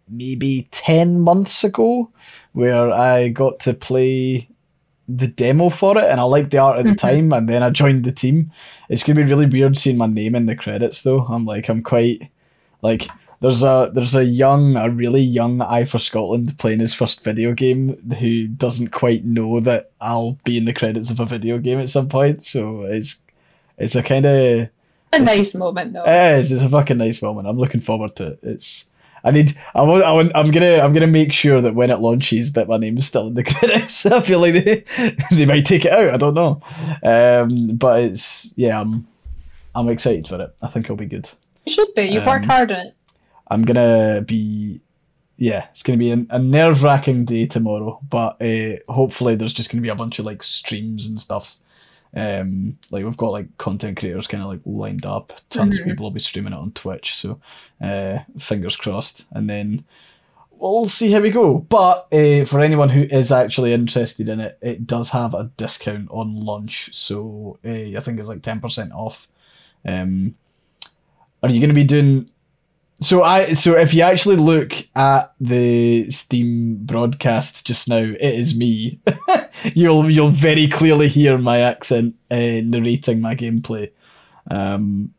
maybe 0.09 0.67
ten 0.71 1.19
months 1.19 1.63
ago 1.63 2.09
where 2.53 2.89
I 2.89 3.29
got 3.29 3.59
to 3.61 3.73
play 3.73 4.47
the 5.09 5.27
demo 5.27 5.69
for 5.69 5.97
it, 5.97 6.05
and 6.05 6.19
I 6.19 6.23
liked 6.23 6.51
the 6.51 6.57
art 6.57 6.79
at 6.79 6.85
the 6.85 6.91
mm-hmm. 6.91 7.07
time, 7.07 7.33
and 7.33 7.49
then 7.49 7.63
I 7.63 7.69
joined 7.69 8.05
the 8.05 8.11
team. 8.11 8.51
It's 8.89 9.03
gonna 9.03 9.23
be 9.23 9.29
really 9.29 9.45
weird 9.45 9.77
seeing 9.77 9.97
my 9.97 10.07
name 10.07 10.35
in 10.35 10.45
the 10.45 10.55
credits, 10.55 11.01
though. 11.01 11.21
I'm 11.21 11.45
like, 11.45 11.69
I'm 11.69 11.83
quite 11.83 12.29
like 12.81 13.07
there's 13.39 13.63
a 13.63 13.91
there's 13.93 14.15
a 14.15 14.25
young 14.25 14.75
a 14.75 14.89
really 14.89 15.21
young 15.21 15.61
Aye 15.61 15.85
for 15.85 15.99
Scotland 15.99 16.57
playing 16.57 16.79
his 16.79 16.93
first 16.93 17.23
video 17.23 17.53
game 17.53 18.13
who 18.19 18.47
doesn't 18.47 18.89
quite 18.89 19.25
know 19.25 19.59
that 19.59 19.91
I'll 20.01 20.37
be 20.43 20.57
in 20.57 20.65
the 20.65 20.73
credits 20.73 21.11
of 21.11 21.19
a 21.19 21.25
video 21.25 21.59
game 21.59 21.79
at 21.79 21.89
some 21.89 22.09
point. 22.09 22.43
So 22.43 22.83
it's 22.83 23.17
it's 23.77 23.95
a 23.95 24.01
kind 24.01 24.25
of 24.25 24.69
a 25.13 25.19
nice 25.19 25.53
moment 25.53 25.93
though. 25.93 26.03
It 26.05 26.39
is. 26.39 26.51
It's 26.51 26.63
a 26.63 26.69
fucking 26.69 26.97
nice 26.97 27.21
moment. 27.21 27.47
I'm 27.47 27.57
looking 27.57 27.81
forward 27.81 28.15
to 28.17 28.27
it. 28.27 28.39
It's. 28.41 28.89
I 29.23 29.31
need. 29.31 29.57
I 29.75 29.81
want. 29.81 30.03
I 30.03 30.13
want, 30.13 30.31
I'm 30.35 30.51
gonna. 30.51 30.79
I'm 30.79 30.93
gonna 30.93 31.07
make 31.07 31.31
sure 31.31 31.61
that 31.61 31.75
when 31.75 31.89
it 31.91 31.99
launches, 31.99 32.53
that 32.53 32.67
my 32.67 32.77
name 32.77 32.97
is 32.97 33.07
still 33.07 33.27
in 33.27 33.33
the 33.33 33.43
credits. 33.43 34.05
I 34.05 34.21
feel 34.21 34.39
like 34.39 34.53
they 34.53 34.83
they 35.31 35.45
might 35.45 35.65
take 35.65 35.85
it 35.85 35.91
out. 35.91 36.13
I 36.13 36.17
don't 36.17 36.33
know. 36.33 36.61
Um, 37.03 37.75
but 37.75 38.01
it's 38.01 38.53
yeah. 38.55 38.79
I'm. 38.79 39.07
I'm 39.75 39.89
excited 39.89 40.27
for 40.27 40.41
it. 40.41 40.55
I 40.63 40.69
think 40.69 40.87
it'll 40.87 40.95
be 40.95 41.05
good. 41.05 41.29
You 41.65 41.73
should 41.73 41.93
be. 41.93 42.03
You've 42.03 42.23
um, 42.23 42.29
worked 42.29 42.45
hard 42.45 42.71
on 42.71 42.87
it. 42.87 42.95
I'm 43.49 43.63
gonna 43.63 44.23
be 44.25 44.81
yeah, 45.37 45.67
it's 45.71 45.83
gonna 45.83 45.97
be 45.97 46.11
a, 46.11 46.25
a 46.29 46.39
nerve 46.39 46.83
wracking 46.83 47.25
day 47.25 47.45
tomorrow, 47.45 47.99
but 48.09 48.41
uh, 48.41 48.77
hopefully 48.91 49.35
there's 49.35 49.53
just 49.53 49.71
gonna 49.71 49.81
be 49.81 49.89
a 49.89 49.95
bunch 49.95 50.19
of 50.19 50.25
like 50.25 50.43
streams 50.43 51.07
and 51.07 51.19
stuff. 51.19 51.57
Um, 52.15 52.77
like 52.89 53.03
we've 53.03 53.17
got 53.17 53.31
like 53.31 53.57
content 53.57 53.97
creators 53.97 54.27
kind 54.27 54.41
of 54.41 54.49
like 54.49 54.61
lined 54.65 55.05
up. 55.05 55.39
Tons 55.49 55.75
mm-hmm. 55.75 55.83
of 55.83 55.93
people 55.93 56.05
will 56.05 56.11
be 56.11 56.19
streaming 56.19 56.53
it 56.53 56.57
on 56.57 56.71
Twitch, 56.71 57.15
so 57.15 57.39
uh, 57.81 58.19
fingers 58.39 58.75
crossed. 58.75 59.25
And 59.31 59.49
then 59.49 59.85
we'll 60.51 60.85
see 60.85 61.11
how 61.11 61.19
we 61.21 61.29
go. 61.29 61.59
But 61.59 62.07
uh, 62.11 62.45
for 62.45 62.59
anyone 62.59 62.89
who 62.89 63.01
is 63.01 63.31
actually 63.31 63.73
interested 63.73 64.29
in 64.29 64.39
it, 64.39 64.57
it 64.61 64.87
does 64.87 65.09
have 65.09 65.33
a 65.33 65.51
discount 65.57 66.07
on 66.09 66.33
launch, 66.33 66.95
so 66.95 67.59
uh, 67.63 67.97
I 67.97 67.99
think 68.01 68.19
it's 68.19 68.27
like 68.27 68.41
ten 68.41 68.59
percent 68.59 68.91
off. 68.93 69.27
Um, 69.85 70.35
are 71.43 71.49
you 71.49 71.59
going 71.59 71.69
to 71.69 71.75
be 71.75 71.83
doing 71.83 72.27
so 72.99 73.23
I 73.23 73.53
so 73.53 73.77
if 73.77 73.93
you 73.93 74.01
actually 74.01 74.37
look 74.37 74.73
at 74.95 75.33
the 75.39 76.09
Steam 76.09 76.77
broadcast 76.77 77.65
just 77.65 77.87
now, 77.87 77.97
it 77.97 78.19
is 78.21 78.57
me. 78.57 78.99
you'll 79.75 80.09
you'll 80.09 80.31
very 80.31 80.67
clearly 80.67 81.07
hear 81.07 81.37
my 81.37 81.59
accent 81.59 82.15
uh, 82.31 82.61
narrating 82.63 83.21
my 83.21 83.35
gameplay. 83.35 83.91
Um, 84.49 85.13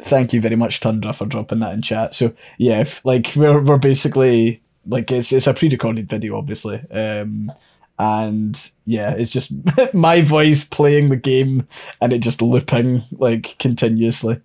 thank 0.00 0.32
you 0.32 0.42
very 0.42 0.56
much, 0.56 0.80
Tundra, 0.80 1.14
for 1.14 1.24
dropping 1.24 1.60
that 1.60 1.72
in 1.72 1.82
chat. 1.82 2.14
So 2.14 2.34
yeah, 2.58 2.80
if, 2.80 3.02
like 3.04 3.32
we're 3.34 3.62
we're 3.62 3.78
basically 3.78 4.62
like 4.86 5.10
it's 5.10 5.32
it's 5.32 5.46
a 5.46 5.54
pre-recorded 5.54 6.10
video, 6.10 6.36
obviously. 6.36 6.82
Um, 6.90 7.50
and 7.98 8.72
yeah, 8.84 9.12
it's 9.12 9.30
just 9.30 9.52
my 9.94 10.20
voice 10.20 10.64
playing 10.64 11.08
the 11.08 11.16
game 11.16 11.66
and 12.02 12.12
it 12.12 12.18
just 12.18 12.42
looping 12.42 13.02
like 13.12 13.56
continuously. 13.58 14.40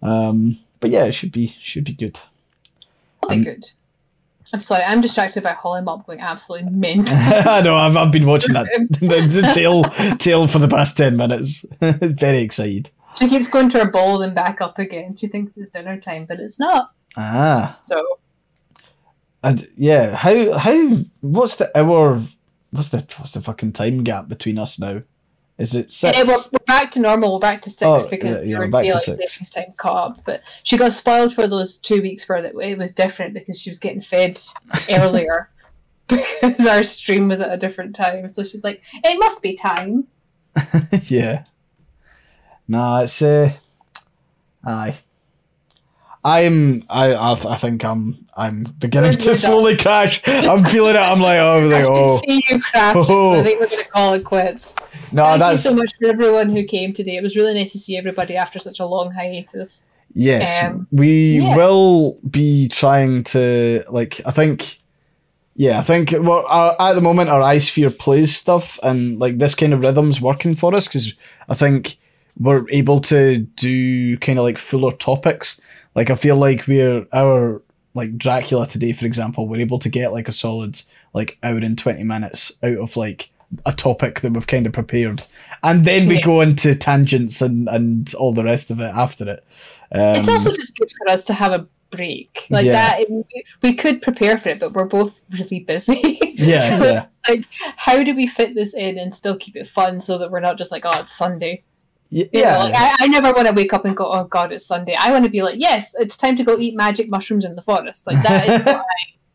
Um, 0.00 0.60
but 0.84 0.90
yeah, 0.90 1.06
it 1.06 1.12
should 1.12 1.32
be 1.32 1.56
should 1.62 1.84
be 1.84 1.94
good. 1.94 2.20
Probably 3.22 3.38
um, 3.38 3.44
good. 3.44 3.70
I'm 4.52 4.60
sorry, 4.60 4.84
I'm 4.84 5.00
distracted 5.00 5.42
by 5.42 5.52
Holly 5.52 5.80
Mop 5.80 6.06
going 6.06 6.20
absolutely 6.20 6.70
mint. 6.70 7.10
I 7.14 7.62
know, 7.62 7.74
I've, 7.74 7.96
I've 7.96 8.12
been 8.12 8.26
watching 8.26 8.52
that 8.52 8.66
the, 9.00 9.26
the 9.26 9.50
tail 9.54 9.84
tail 10.18 10.46
for 10.46 10.58
the 10.58 10.68
past 10.68 10.98
ten 10.98 11.16
minutes. 11.16 11.64
Very 11.80 12.40
excited. 12.40 12.90
She 13.18 13.30
keeps 13.30 13.48
going 13.48 13.70
to 13.70 13.78
her 13.78 13.90
bowl 13.90 14.20
and 14.20 14.34
back 14.34 14.60
up 14.60 14.78
again. 14.78 15.16
She 15.16 15.26
thinks 15.26 15.56
it's 15.56 15.70
dinner 15.70 15.98
time, 15.98 16.26
but 16.26 16.38
it's 16.38 16.60
not. 16.60 16.92
Ah. 17.16 17.78
So. 17.80 18.18
And 19.42 19.66
yeah, 19.78 20.14
how 20.14 20.52
how 20.58 20.98
what's 21.22 21.56
the 21.56 21.74
hour 21.78 22.22
what's 22.72 22.90
the 22.90 22.98
what's 23.16 23.32
the 23.32 23.40
fucking 23.40 23.72
time 23.72 24.04
gap 24.04 24.28
between 24.28 24.58
us 24.58 24.78
now? 24.78 25.00
Is 25.56 25.74
it 25.76 25.90
six? 25.90 26.18
Yeah, 26.18 26.24
we're, 26.24 26.42
we're 26.52 26.64
back 26.66 26.90
to 26.92 27.00
normal. 27.00 27.34
We're 27.34 27.40
back 27.40 27.60
to 27.62 27.70
six 27.70 27.82
Oh, 27.84 28.08
because 28.10 28.46
yeah, 28.46 28.58
we're 28.58 28.68
back 28.68 28.86
to 28.86 28.98
six. 28.98 29.50
time 29.50 29.72
caught 29.76 30.04
up. 30.10 30.24
But 30.24 30.42
she 30.64 30.76
got 30.76 30.92
spoiled 30.92 31.32
for 31.32 31.46
those 31.46 31.76
two 31.78 32.02
weeks 32.02 32.28
where 32.28 32.44
it 32.44 32.54
it 32.60 32.76
was 32.76 32.92
different 32.92 33.34
because 33.34 33.60
she 33.60 33.70
was 33.70 33.78
getting 33.78 34.00
fed 34.00 34.40
earlier 34.90 35.50
because 36.08 36.66
our 36.66 36.82
stream 36.82 37.28
was 37.28 37.40
at 37.40 37.52
a 37.52 37.56
different 37.56 37.94
time. 37.94 38.28
So 38.30 38.44
she's 38.44 38.64
like, 38.64 38.82
"It 38.92 39.18
must 39.18 39.42
be 39.42 39.54
time." 39.54 40.08
yeah. 41.04 41.44
Nah, 42.66 43.02
it's 43.02 43.22
uh, 43.22 43.52
aye. 44.64 44.96
I'm 46.24 46.84
I 46.88 47.14
I, 47.14 47.34
th- 47.34 47.46
I 47.46 47.56
think 47.56 47.84
I'm 47.84 48.24
I'm 48.36 48.64
beginning 48.78 49.10
We're- 49.10 49.22
to 49.22 49.28
we're 49.30 49.34
slowly 49.34 49.76
crash. 49.76 50.20
I'm 50.26 50.64
feeling 50.64 50.94
it. 50.94 50.98
I'm 50.98 51.20
like 51.20 51.38
oh 51.38 51.60
I 51.60 51.64
like 51.64 51.84
can 51.84 51.92
oh 51.94 52.20
see 52.26 52.42
you 52.48 52.62
crash. 52.62 52.96
Oh. 52.98 53.32
I 53.40 53.42
think 53.42 53.60
we're 53.60 53.66
going 53.68 53.84
to 53.84 53.88
call 53.90 54.14
it 54.14 54.24
quits. 54.24 54.74
no 55.12 55.24
Thank 55.24 55.38
that's 55.40 55.64
you 55.64 55.70
so 55.70 55.76
much 55.76 55.92
for 56.00 56.08
everyone 56.08 56.50
who 56.50 56.64
came 56.64 56.92
today. 56.92 57.16
It 57.16 57.22
was 57.22 57.36
really 57.36 57.54
nice 57.54 57.72
to 57.72 57.78
see 57.78 57.96
everybody 57.96 58.36
after 58.36 58.58
such 58.58 58.80
a 58.80 58.86
long 58.86 59.10
hiatus. 59.12 59.86
yes 60.14 60.64
um, 60.64 60.86
we 60.92 61.40
yeah. 61.40 61.56
will 61.56 62.18
be 62.30 62.68
trying 62.68 63.24
to 63.24 63.84
like 63.90 64.20
I 64.24 64.30
think 64.30 64.80
yeah 65.56 65.78
I 65.78 65.82
think 65.82 66.12
well 66.12 66.46
our, 66.46 66.74
at 66.80 66.94
the 66.94 67.00
moment 67.02 67.28
our 67.30 67.40
Ayesphere 67.42 67.96
plays 67.98 68.34
stuff 68.34 68.78
and 68.82 69.18
like 69.18 69.36
this 69.38 69.54
kind 69.54 69.74
of 69.74 69.80
rhythm's 69.80 70.20
working 70.22 70.56
for 70.56 70.74
us 70.74 70.88
because 70.88 71.12
I 71.50 71.54
think 71.54 71.98
we're 72.40 72.64
able 72.70 73.00
to 73.02 73.38
do 73.38 74.16
kind 74.18 74.38
of 74.38 74.44
like 74.44 74.58
fuller 74.58 74.92
topics. 74.96 75.60
Like 75.94 76.10
I 76.10 76.14
feel 76.16 76.36
like 76.36 76.66
we're 76.66 77.06
our 77.12 77.62
like 77.94 78.16
Dracula 78.18 78.66
today, 78.66 78.92
for 78.92 79.06
example, 79.06 79.46
we're 79.48 79.60
able 79.60 79.78
to 79.78 79.88
get 79.88 80.12
like 80.12 80.28
a 80.28 80.32
solid 80.32 80.80
like 81.12 81.38
hour 81.42 81.58
and 81.58 81.78
twenty 81.78 82.02
minutes 82.02 82.52
out 82.62 82.78
of 82.78 82.96
like 82.96 83.30
a 83.66 83.72
topic 83.72 84.20
that 84.20 84.32
we've 84.32 84.46
kind 84.48 84.66
of 84.66 84.72
prepared, 84.72 85.24
and 85.62 85.84
then 85.84 86.08
we 86.08 86.16
Yeah. 86.16 86.22
go 86.22 86.40
into 86.40 86.74
tangents 86.74 87.40
and 87.40 87.68
and 87.68 88.12
all 88.14 88.32
the 88.32 88.42
rest 88.44 88.70
of 88.70 88.80
it 88.80 88.92
after 88.94 89.28
it. 89.30 89.44
Um, 89.92 90.16
it's 90.16 90.28
also 90.28 90.50
just 90.52 90.76
good 90.76 90.90
for 90.98 91.12
us 91.12 91.24
to 91.26 91.34
have 91.34 91.52
a 91.52 91.68
break 91.90 92.48
like 92.50 92.64
Yeah. 92.66 92.72
that. 92.72 93.08
We, 93.08 93.24
we 93.62 93.74
could 93.74 94.02
prepare 94.02 94.36
for 94.38 94.48
it, 94.48 94.58
but 94.58 94.72
we're 94.72 94.86
both 94.86 95.20
really 95.30 95.60
busy. 95.60 96.18
yeah, 96.34 96.78
So, 96.78 96.84
yeah, 96.84 97.06
Like, 97.28 97.44
how 97.76 98.02
do 98.02 98.12
we 98.16 98.26
fit 98.26 98.56
this 98.56 98.74
in 98.74 98.98
and 98.98 99.14
still 99.14 99.36
keep 99.36 99.54
it 99.54 99.68
fun 99.68 100.00
so 100.00 100.18
that 100.18 100.32
we're 100.32 100.40
not 100.40 100.58
just 100.58 100.72
like, 100.72 100.82
oh, 100.84 100.98
it's 100.98 101.12
Sunday. 101.12 101.62
You 102.14 102.24
know, 102.32 102.40
yeah. 102.40 102.58
like, 102.58 102.74
I, 102.76 102.94
I 103.00 103.06
never 103.08 103.32
want 103.32 103.48
to 103.48 103.52
wake 103.52 103.72
up 103.72 103.84
and 103.84 103.96
go, 103.96 104.12
oh 104.12 104.22
God, 104.22 104.52
it's 104.52 104.64
Sunday. 104.64 104.94
I 104.96 105.10
want 105.10 105.24
to 105.24 105.30
be 105.30 105.42
like, 105.42 105.56
yes, 105.58 105.92
it's 105.98 106.16
time 106.16 106.36
to 106.36 106.44
go 106.44 106.56
eat 106.56 106.76
magic 106.76 107.10
mushrooms 107.10 107.44
in 107.44 107.56
the 107.56 107.62
forest. 107.62 108.06
Like 108.06 108.22
that 108.22 108.48
is 108.48 108.64
what 108.64 108.84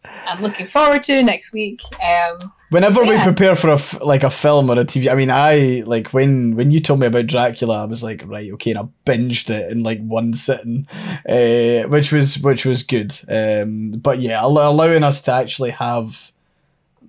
I, 0.05 0.09
I'm 0.27 0.41
looking 0.41 0.65
forward 0.65 1.03
to 1.03 1.21
next 1.21 1.51
week. 1.51 1.81
Um, 2.01 2.53
Whenever 2.69 3.01
we 3.03 3.17
prepare 3.19 3.57
for 3.57 3.71
a 3.71 3.73
f- 3.73 3.99
like 4.01 4.23
a 4.23 4.29
film 4.29 4.69
or 4.69 4.79
a 4.79 4.85
TV, 4.85 5.11
I 5.11 5.15
mean, 5.15 5.29
I 5.29 5.83
like 5.87 6.13
when 6.13 6.55
when 6.55 6.71
you 6.71 6.79
told 6.79 7.01
me 7.01 7.07
about 7.07 7.27
Dracula, 7.27 7.81
I 7.81 7.85
was 7.85 8.01
like, 8.01 8.21
right, 8.25 8.49
okay, 8.53 8.71
and 8.71 8.79
I 8.79 8.83
binged 9.05 9.49
it 9.49 9.71
in 9.71 9.83
like 9.83 9.99
one 9.99 10.33
sitting, 10.33 10.87
uh, 11.27 11.89
which 11.89 12.13
was 12.13 12.37
which 12.39 12.65
was 12.65 12.83
good. 12.83 13.19
Um, 13.27 13.91
but 13.91 14.19
yeah, 14.19 14.45
allow- 14.45 14.71
allowing 14.71 15.03
us 15.03 15.21
to 15.23 15.33
actually 15.33 15.71
have 15.71 16.31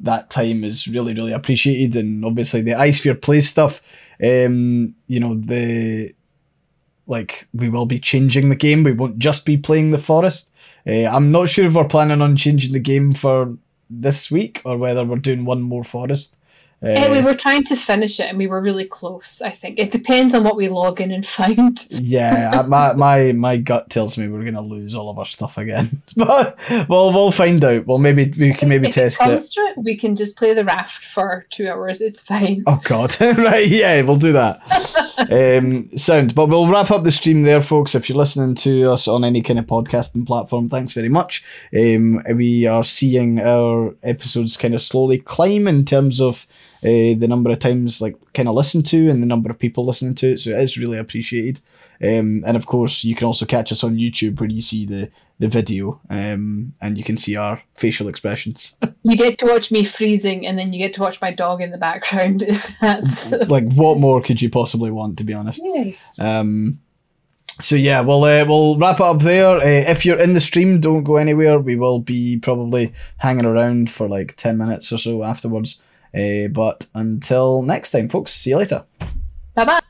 that 0.01 0.31
time 0.31 0.65
is 0.65 0.89
really 0.89 1.15
really 1.15 1.33
appreciated, 1.33 1.95
and 1.95 2.25
obviously 2.25 2.63
the 2.63 2.73
Ayesphere 2.73 3.21
plays 3.21 3.49
stuff. 3.49 3.83
Um, 4.23 4.95
you 5.07 5.21
know 5.21 5.35
the 5.35 6.15
like 7.07 7.49
we 7.53 7.69
will 7.69 7.87
be 7.87 7.99
changing 7.99 8.49
the 8.49 8.57
game. 8.57 8.85
We 8.85 8.93
won't 8.93 9.19
just 9.19 9.45
be 9.45 9.57
playing 9.57 9.91
the 9.91 9.99
forest. 9.99 10.53
Uh, 10.87 11.07
I'm 11.07 11.31
not 11.33 11.49
sure 11.49 11.67
if 11.67 11.75
we're 11.75 11.85
planning 11.85 12.23
on 12.23 12.37
changing 12.37 12.73
the 12.73 12.81
game 12.81 13.15
for 13.15 13.57
this 13.91 14.31
week 14.31 14.63
or 14.65 14.79
whether 14.79 15.05
we're 15.05 15.17
doing 15.17 15.45
one 15.45 15.61
more 15.61 15.85
forest. 15.85 16.37
Uh, 16.83 16.89
eh, 16.89 17.11
we 17.11 17.21
were 17.21 17.35
trying 17.35 17.63
to 17.63 17.77
finish 17.77 18.19
it 18.19 18.29
and 18.29 18.39
we 18.39 18.47
were 18.47 18.61
really 18.61 18.87
close, 18.87 19.43
I 19.43 19.51
think. 19.51 19.79
It 19.79 19.91
depends 19.91 20.35
on 20.35 20.45
what 20.45 20.57
we 20.57 20.69
log 20.69 21.01
in 21.01 21.11
and 21.11 21.27
find. 21.41 21.85
yeah, 21.91 22.63
my 22.67 22.95
my 22.95 23.33
my 23.33 23.59
gut 23.59 23.91
tells 23.91 24.17
me 24.17 24.29
we're 24.29 24.45
gonna 24.45 24.63
lose 24.63 24.95
all 24.95 25.11
of 25.11 25.19
our 25.19 25.27
stuff 25.27 25.59
again, 25.59 26.03
but 26.17 26.57
well, 26.89 27.13
we'll 27.13 27.33
find 27.33 27.63
out. 27.63 27.87
Well, 27.87 27.99
maybe 27.99 28.33
we 28.39 28.55
can 28.55 28.71
maybe 28.71 28.89
if 28.89 28.95
test 28.95 29.21
it 29.21 29.25
it. 29.25 29.29
comes 29.29 29.51
to 29.51 29.61
it, 29.61 29.79
we 29.79 29.97
can 29.97 30.17
just 30.17 30.39
play 30.39 30.55
the 30.55 30.65
raft 30.65 31.05
for 31.05 31.45
two 31.51 31.69
hours. 31.69 32.01
It's 32.01 32.23
fine. 32.23 32.65
Oh 32.67 32.81
God! 32.85 33.21
right, 33.21 33.69
yeah, 33.69 34.01
we'll 34.03 34.17
do 34.17 34.33
that. 34.33 34.61
um, 35.31 35.95
sound, 35.99 36.35
but 36.35 36.47
we'll 36.47 36.69
wrap 36.69 36.91
up 36.91 37.05
the 37.05 37.11
stream 37.11 37.43
there, 37.43 37.61
folks. 37.61 37.95
If 37.95 38.09
you're 38.09 38.17
listening 38.17 38.55
to 38.57 38.91
us 38.91 39.07
on 39.07 39.23
any 39.23 39.43
kind 39.43 39.59
of 39.59 39.67
podcasting 39.67 40.27
platform, 40.27 40.71
thanks 40.71 40.93
very 40.93 41.11
much. 41.11 41.45
Um, 41.77 42.23
we 42.35 42.67
are 42.67 42.85
seeing 42.85 43.39
our 43.39 43.95
episodes 44.03 44.57
kind 44.57 44.75
of 44.75 44.81
slowly 44.81 45.19
climb 45.19 45.69
in 45.69 45.85
terms 45.85 46.23
of 46.23 46.47
uh, 46.83 47.15
the 47.19 47.27
number 47.29 47.51
of 47.51 47.59
times 47.59 48.01
like 48.01 48.17
kind 48.33 48.49
of 48.49 48.55
listened 48.55 48.87
to 48.87 49.11
and 49.11 49.23
the 49.23 49.27
number 49.27 49.51
of 49.51 49.59
people 49.59 49.85
listening 49.85 50.15
to 50.17 50.33
it. 50.33 50.41
So 50.41 50.51
it 50.51 50.63
is 50.63 50.79
really 50.79 50.99
appreciated. 50.99 51.61
Um, 52.03 52.43
and 52.47 52.57
of 52.57 52.67
course, 52.67 53.05
you 53.05 53.15
can 53.15 53.27
also 53.27 53.45
catch 53.45 53.71
us 53.71 53.85
on 53.85 53.97
YouTube 53.97 54.41
where 54.41 54.49
you 54.49 54.63
see 54.63 54.87
the 54.87 55.11
the 55.39 55.49
video 55.49 55.99
um, 56.11 56.75
and 56.83 56.99
you 56.99 57.03
can 57.03 57.17
see 57.17 57.35
our 57.35 57.63
facial 57.75 58.09
expressions. 58.09 58.77
You 59.03 59.17
get 59.17 59.39
to 59.39 59.47
watch 59.47 59.71
me 59.71 59.83
freezing, 59.85 60.47
and 60.47 60.59
then 60.59 60.75
you 60.75 60.79
get 60.79 60.93
to 60.95 61.01
watch 61.01 61.23
my 61.23 61.33
dog 61.33 61.63
in 61.63 61.71
the 61.71 61.79
background. 61.79 62.43
If 62.47 62.79
that's 62.81 63.31
like, 63.49 63.65
what 63.73 63.99
more 63.99 64.21
could 64.21 64.43
you 64.43 64.51
possibly 64.51 64.91
want? 64.91 65.17
To 65.19 65.25
be 65.25 65.33
honest. 65.33 65.63
Yay. 65.65 65.97
Um, 66.19 66.81
so 67.63 67.77
yeah, 67.77 68.03
we'll 68.03 68.25
uh, 68.25 68.45
we'll 68.47 68.79
wrap 68.79 69.01
up 69.01 69.21
there. 69.21 69.57
Uh, 69.57 69.91
if 69.91 70.05
you're 70.05 70.21
in 70.21 70.35
the 70.35 70.41
stream, 70.41 70.81
don't 70.81 71.03
go 71.03 71.17
anywhere. 71.17 71.59
We 71.59 71.77
will 71.77 72.01
be 72.01 72.39
probably 72.39 72.93
hanging 73.17 73.47
around 73.47 73.91
for 73.91 74.07
like 74.07 74.37
ten 74.37 74.59
minutes 74.59 74.93
or 74.93 74.99
so 74.99 75.23
afterwards. 75.25 75.81
Uh, 76.15 76.49
but 76.49 76.87
until 76.95 77.63
next 77.63 77.91
time, 77.91 78.09
folks. 78.09 78.33
See 78.33 78.51
you 78.51 78.57
later. 78.57 78.85
Bye 79.55 79.65
bye. 79.65 79.81